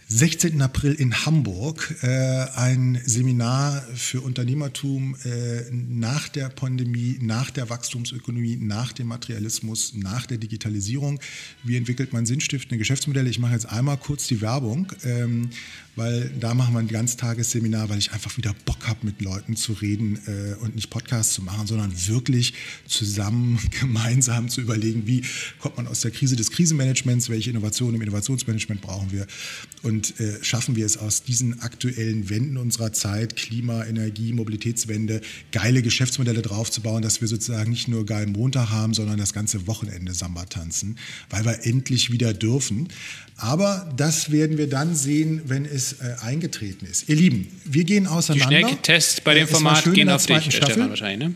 16. 0.08 0.62
April 0.62 0.94
in 0.94 1.26
Hamburg 1.26 1.96
äh, 2.04 2.08
ein 2.56 3.02
Seminar 3.06 3.82
für 3.96 4.22
Unternehmertum 4.22 5.16
äh, 5.26 5.64
nach 5.72 6.30
der 6.30 6.50
Pandemie, 6.50 7.18
nach 7.22 7.50
der 7.50 7.72
Wachstumsökonomie, 7.72 8.58
nach 8.58 8.94
dem 8.94 9.08
Materialismus, 9.08 9.96
nach 9.96 10.28
der 10.28 10.38
Digitalisierung. 10.38 11.20
Wie 11.64 11.76
entwickelt 11.76 12.14
man 12.14 12.28
sinnstiftende 12.28 12.78
Geschäftsmodelle? 12.78 13.30
Ich 13.32 13.40
mache 13.40 13.54
jetzt 13.54 13.66
einmal 13.66 13.98
kurz 13.98 14.28
die 14.28 14.42
Werbung. 14.42 14.92
Ähm, 15.04 15.50
weil 15.96 16.30
da 16.40 16.54
machen 16.54 16.74
wir 16.74 16.80
ein 16.80 16.88
Ganztagesseminar, 16.88 17.90
weil 17.90 17.98
ich 17.98 18.12
einfach 18.12 18.36
wieder 18.38 18.54
Bock 18.66 18.88
habe, 18.88 19.06
mit 19.06 19.22
Leuten 19.22 19.56
zu 19.56 19.74
reden 19.74 20.20
äh, 20.28 20.56
und 20.62 20.76
nicht 20.76 20.90
Podcasts 20.90 21.34
zu 21.34 21.42
machen, 21.42 21.68
sondern 21.68 21.92
wirklich 22.08 22.54
zusammen, 22.88 23.60
gemeinsam 23.80 24.50
zu 24.50 24.62
überlegen, 24.62 25.08
wie 25.08 25.24
kommt 25.60 25.78
man 25.78 25.88
aus 25.88 26.02
der 26.02 26.12
Krise 26.12 26.36
des 26.36 26.52
Krisenmanagements, 26.52 27.30
welche 27.30 27.50
Innovationen 27.50 27.96
im 27.96 28.02
Innovationsmanagement 28.02 28.82
brauchen 28.82 29.12
wir 29.12 29.28
und 29.84 30.20
äh, 30.20 30.44
schaffen 30.44 30.76
wir 30.76 30.86
es 30.86 30.98
aus 30.98 31.24
diesen 31.24 31.62
aktuellen 31.62 32.30
Wänden 32.30 32.58
unserer 32.58 32.92
Zeit, 32.92 33.36
Klima, 33.36 33.86
Energie, 33.86 34.34
Mobilitätswende, 34.34 35.22
geile 35.52 35.82
Geschäftsmodelle 35.82 36.42
draufzubauen, 36.42 37.02
dass 37.02 37.22
wir 37.22 37.28
sozusagen 37.28 37.70
nicht 37.70 37.88
nur 37.88 38.06
geilen 38.06 38.32
Montag 38.32 38.70
haben, 38.70 38.94
sondern 38.94 39.18
das 39.18 39.34
ganze 39.34 39.68
Wochenende 39.68 40.14
Samba 40.14 40.46
tanzen, 40.46 40.98
weil 41.30 41.46
wir 41.46 41.66
endlich 41.66 42.12
wieder 42.12 42.34
dürfen. 42.34 42.90
Aber 43.38 43.92
das 43.98 44.32
werden 44.32 44.58
wir 44.58 44.70
dann 44.70 44.96
sehen, 44.96 45.42
wenn 45.46 45.66
es 45.66 45.94
äh, 45.94 46.16
eingetreten 46.24 46.86
ist. 46.86 47.10
Ihr 47.10 47.18
Lieben, 47.18 47.52
wir 47.66 47.84
gehen 47.84 48.08
auseinander. 48.08 48.58
Die 48.58 48.64
Schnelltests 48.64 49.22
bei 49.22 49.34
dem 49.34 49.48
Format 49.48 49.94
gehen 49.94 50.10
auf 50.10 50.26
dich, 50.26 50.56
Staffel. 50.56 50.90
Wahrscheinlich, 50.90 51.30
ne? 51.30 51.36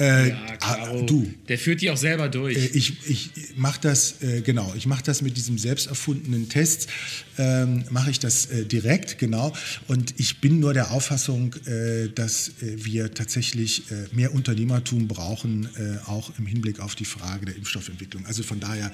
Äh, 0.00 0.28
ja, 0.28 0.56
klaro. 0.56 1.02
du. 1.02 1.28
Der 1.48 1.58
führt 1.58 1.80
die 1.80 1.90
auch 1.90 1.96
selber 1.96 2.28
durch. 2.28 2.56
Äh, 2.56 2.76
ich 2.76 3.08
ich 3.08 3.30
mache 3.56 3.80
das, 3.80 4.22
äh, 4.22 4.42
genau, 4.42 4.72
ich 4.76 4.86
mache 4.86 5.02
das 5.02 5.22
mit 5.22 5.36
diesem 5.36 5.58
selbst 5.58 5.88
erfundenen 5.88 6.48
Test, 6.48 6.88
ähm, 7.36 7.84
mache 7.90 8.10
ich 8.10 8.18
das 8.18 8.46
äh, 8.46 8.64
direkt, 8.64 9.18
genau. 9.18 9.52
Und 9.88 10.14
ich 10.18 10.40
bin 10.40 10.60
nur 10.60 10.74
der 10.74 10.92
Auffassung, 10.92 11.54
äh, 11.66 12.08
dass 12.14 12.48
äh, 12.48 12.84
wir 12.84 13.12
tatsächlich 13.14 13.84
mehr 14.12 14.34
Unternehmertum 14.34 15.08
brauchen, 15.08 15.68
auch 16.06 16.32
im 16.38 16.46
Hinblick 16.46 16.80
auf 16.80 16.94
die 16.94 17.04
Frage 17.04 17.46
der 17.46 17.56
Impfstoffentwicklung. 17.56 18.26
Also 18.26 18.42
von 18.42 18.60
daher, 18.60 18.90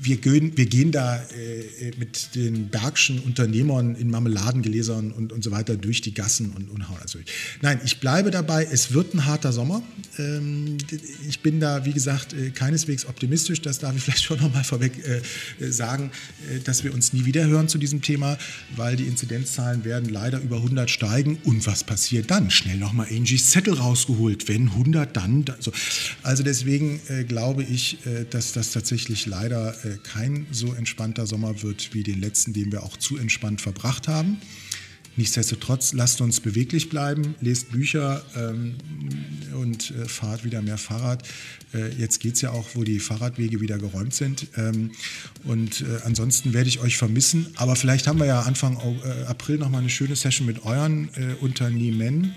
wir 0.00 0.16
gehen, 0.16 0.56
wir 0.56 0.66
gehen 0.66 0.92
da 0.92 1.22
mit 1.98 2.34
den 2.34 2.68
Bergschen 2.68 3.20
Unternehmern 3.20 3.94
in 3.94 4.10
Marmeladengläsern 4.10 5.12
und, 5.12 5.32
und 5.32 5.44
so 5.44 5.50
weiter 5.50 5.76
durch 5.76 6.00
die 6.00 6.14
Gassen 6.14 6.52
und, 6.52 6.70
und 6.70 6.88
hauen 6.88 6.98
also. 7.00 7.18
Nein, 7.60 7.80
ich 7.84 8.00
bleibe 8.00 8.30
dabei, 8.30 8.66
es 8.70 8.92
wird 8.92 9.14
ein 9.14 9.26
harter 9.26 9.52
Sommer. 9.52 9.82
Ähm, 10.18 10.23
ich 11.28 11.40
bin 11.40 11.60
da, 11.60 11.84
wie 11.84 11.92
gesagt, 11.92 12.32
äh, 12.32 12.50
keineswegs 12.50 13.06
optimistisch. 13.06 13.60
Das 13.62 13.78
darf 13.78 13.96
ich 13.96 14.02
vielleicht 14.04 14.24
schon 14.24 14.40
noch 14.40 14.52
mal 14.52 14.64
vorweg 14.64 14.92
äh, 15.06 15.70
sagen, 15.70 16.10
äh, 16.50 16.60
dass 16.60 16.84
wir 16.84 16.94
uns 16.94 17.12
nie 17.12 17.24
wieder 17.24 17.46
hören 17.46 17.68
zu 17.68 17.78
diesem 17.78 18.02
Thema, 18.02 18.38
weil 18.76 18.96
die 18.96 19.04
Inzidenzzahlen 19.04 19.84
werden 19.84 20.08
leider 20.08 20.40
über 20.40 20.56
100 20.56 20.90
steigen. 20.90 21.38
Und 21.44 21.66
was 21.66 21.84
passiert 21.84 22.30
dann? 22.30 22.50
Schnell 22.50 22.78
noch 22.78 22.92
mal 22.92 23.06
Angies 23.10 23.50
Zettel 23.50 23.74
rausgeholt. 23.74 24.48
Wenn 24.48 24.68
100, 24.68 25.16
dann. 25.16 25.44
So. 25.60 25.72
Also 26.22 26.42
deswegen 26.42 27.00
glaube 27.28 27.62
ich, 27.62 27.98
dass 28.30 28.52
das 28.52 28.72
tatsächlich 28.72 29.26
leider 29.26 29.74
kein 30.02 30.46
so 30.50 30.72
entspannter 30.72 31.26
Sommer 31.26 31.62
wird 31.62 31.92
wie 31.92 32.02
den 32.02 32.20
letzten, 32.20 32.52
den 32.52 32.72
wir 32.72 32.82
auch 32.82 32.96
zu 32.96 33.16
entspannt 33.16 33.60
verbracht 33.60 34.08
haben. 34.08 34.38
Nichtsdestotrotz 35.16 35.92
lasst 35.92 36.20
uns 36.20 36.40
beweglich 36.40 36.88
bleiben, 36.90 37.34
lest 37.40 37.70
Bücher 37.70 38.22
ähm, 38.36 38.74
und 39.54 39.92
äh, 39.92 40.08
fahrt 40.08 40.44
wieder 40.44 40.60
mehr 40.60 40.78
Fahrrad. 40.78 41.22
Äh, 41.72 41.90
jetzt 41.96 42.20
geht 42.20 42.34
es 42.34 42.40
ja 42.40 42.50
auch, 42.50 42.66
wo 42.74 42.82
die 42.82 42.98
Fahrradwege 42.98 43.60
wieder 43.60 43.78
geräumt 43.78 44.14
sind. 44.14 44.48
Ähm, 44.56 44.90
und 45.44 45.82
äh, 45.82 45.84
ansonsten 46.04 46.52
werde 46.52 46.68
ich 46.68 46.80
euch 46.80 46.96
vermissen. 46.96 47.46
Aber 47.56 47.76
vielleicht 47.76 48.06
haben 48.06 48.18
wir 48.18 48.26
ja 48.26 48.40
Anfang 48.40 48.76
äh, 48.76 49.24
April 49.24 49.58
nochmal 49.58 49.80
eine 49.80 49.90
schöne 49.90 50.16
Session 50.16 50.46
mit 50.46 50.64
euren 50.64 51.08
äh, 51.14 51.34
Unternehmen. 51.40 52.34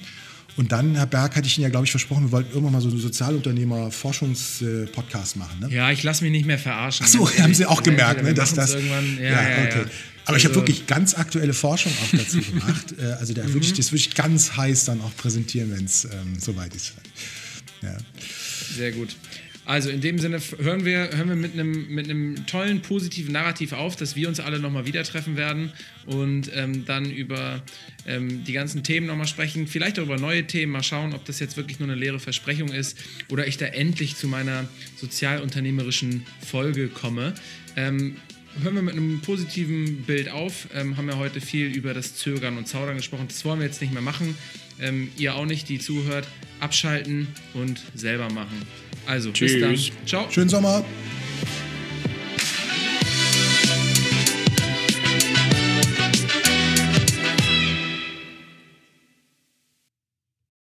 Und 0.58 0.72
dann, 0.72 0.96
Herr 0.96 1.06
Berg, 1.06 1.36
hatte 1.36 1.48
ich 1.48 1.56
Ihnen 1.58 1.64
ja, 1.64 1.70
glaube 1.70 1.86
ich, 1.86 1.92
versprochen, 1.92 2.24
wir 2.26 2.32
wollten 2.32 2.50
irgendwann 2.50 2.74
mal 2.74 2.82
so 2.82 2.90
einen 2.90 3.00
Sozialunternehmer-Forschungspodcast 3.00 5.38
machen. 5.38 5.60
Ne? 5.60 5.70
Ja, 5.70 5.92
ich 5.92 6.02
lasse 6.02 6.24
mich 6.24 6.32
nicht 6.32 6.48
mehr 6.48 6.58
verarschen. 6.58 7.06
Ach 7.08 7.12
so, 7.12 7.30
haben 7.40 7.54
Sie 7.54 7.68
auch 7.68 7.84
gemerkt, 7.84 8.24
ne, 8.24 8.34
dass 8.34 8.56
das. 8.56 8.74
Irgendwann, 8.74 9.18
ja, 9.18 9.24
ja, 9.24 9.50
ja, 9.50 9.66
okay. 9.66 9.86
Aber 10.26 10.36
also, 10.36 10.40
ich 10.40 10.46
habe 10.46 10.56
wirklich 10.56 10.88
ganz 10.88 11.14
aktuelle 11.14 11.54
Forschung 11.54 11.92
auch 12.04 12.10
dazu 12.18 12.42
gemacht. 12.50 12.96
Äh, 13.00 13.04
also 13.14 13.34
da 13.34 13.46
würde 13.46 13.66
ich 13.66 13.74
das 13.74 13.92
wirklich 13.92 14.16
ganz 14.16 14.58
heiß 14.58 14.86
dann 14.86 15.00
auch 15.02 15.16
präsentieren, 15.16 15.72
wenn 15.72 15.86
es 15.86 16.06
ähm, 16.06 16.40
soweit 16.40 16.74
ist. 16.76 16.94
Ja. 17.82 17.98
Sehr 18.76 18.92
gut. 18.92 19.16
Also 19.68 19.90
in 19.90 20.00
dem 20.00 20.18
Sinne 20.18 20.40
hören 20.60 20.86
wir, 20.86 21.10
hören 21.12 21.28
wir 21.28 21.36
mit, 21.36 21.52
einem, 21.52 21.94
mit 21.94 22.10
einem 22.10 22.46
tollen, 22.46 22.82
positiven 22.82 23.34
Narrativ 23.34 23.74
auf, 23.74 23.98
dass 23.98 24.16
wir 24.16 24.30
uns 24.30 24.40
alle 24.40 24.60
nochmal 24.60 24.86
wieder 24.86 25.04
treffen 25.04 25.36
werden 25.36 25.74
und 26.06 26.50
ähm, 26.56 26.86
dann 26.86 27.12
über 27.12 27.62
ähm, 28.08 28.46
die 28.46 28.54
ganzen 28.54 28.84
Themen 28.84 29.08
nochmal 29.08 29.28
sprechen. 29.28 29.68
Vielleicht 29.68 30.00
auch 30.00 30.04
über 30.04 30.18
neue 30.18 30.48
Themen, 30.48 30.72
mal 30.72 30.84
schauen, 30.84 31.14
ob 31.14 31.26
das 31.26 31.42
jetzt 31.42 31.58
wirklich 31.58 31.82
nur 31.82 31.90
eine 31.90 32.00
leere 32.00 32.22
Versprechung 32.22 32.70
ist 32.70 32.98
oder 33.28 33.46
ich 33.46 33.58
da 33.58 33.66
endlich 33.66 34.16
zu 34.16 34.30
meiner 34.30 34.70
sozialunternehmerischen 34.96 36.26
Folge 36.40 36.88
komme. 36.88 37.34
Ähm, 37.76 38.16
hören 38.64 38.76
wir 38.76 38.82
mit 38.82 38.94
einem 38.94 39.20
positiven 39.20 40.04
Bild 40.04 40.30
auf. 40.30 40.70
Ähm, 40.76 40.96
haben 40.96 41.10
ja 41.10 41.18
heute 41.18 41.42
viel 41.42 41.68
über 41.76 41.94
das 41.94 42.16
Zögern 42.16 42.58
und 42.58 42.70
Zaudern 42.70 42.96
gesprochen. 42.96 43.26
Das 43.28 43.44
wollen 43.44 43.60
wir 43.60 43.68
jetzt 43.68 43.82
nicht 43.82 43.92
mehr 43.92 44.02
machen. 44.02 44.38
Ähm, 44.80 45.10
ihr 45.18 45.36
auch 45.36 45.46
nicht, 45.46 45.68
die 45.68 45.80
zuhört. 45.80 46.26
Abschalten 46.62 47.28
und 47.54 47.82
selber 47.96 48.30
machen. 48.30 48.66
Also, 49.08 49.32
Tschüss. 49.32 49.54
bis 49.54 49.62
dann. 49.62 50.06
Ciao. 50.06 50.28
Schönen 50.30 50.50
Sommer. 50.50 50.84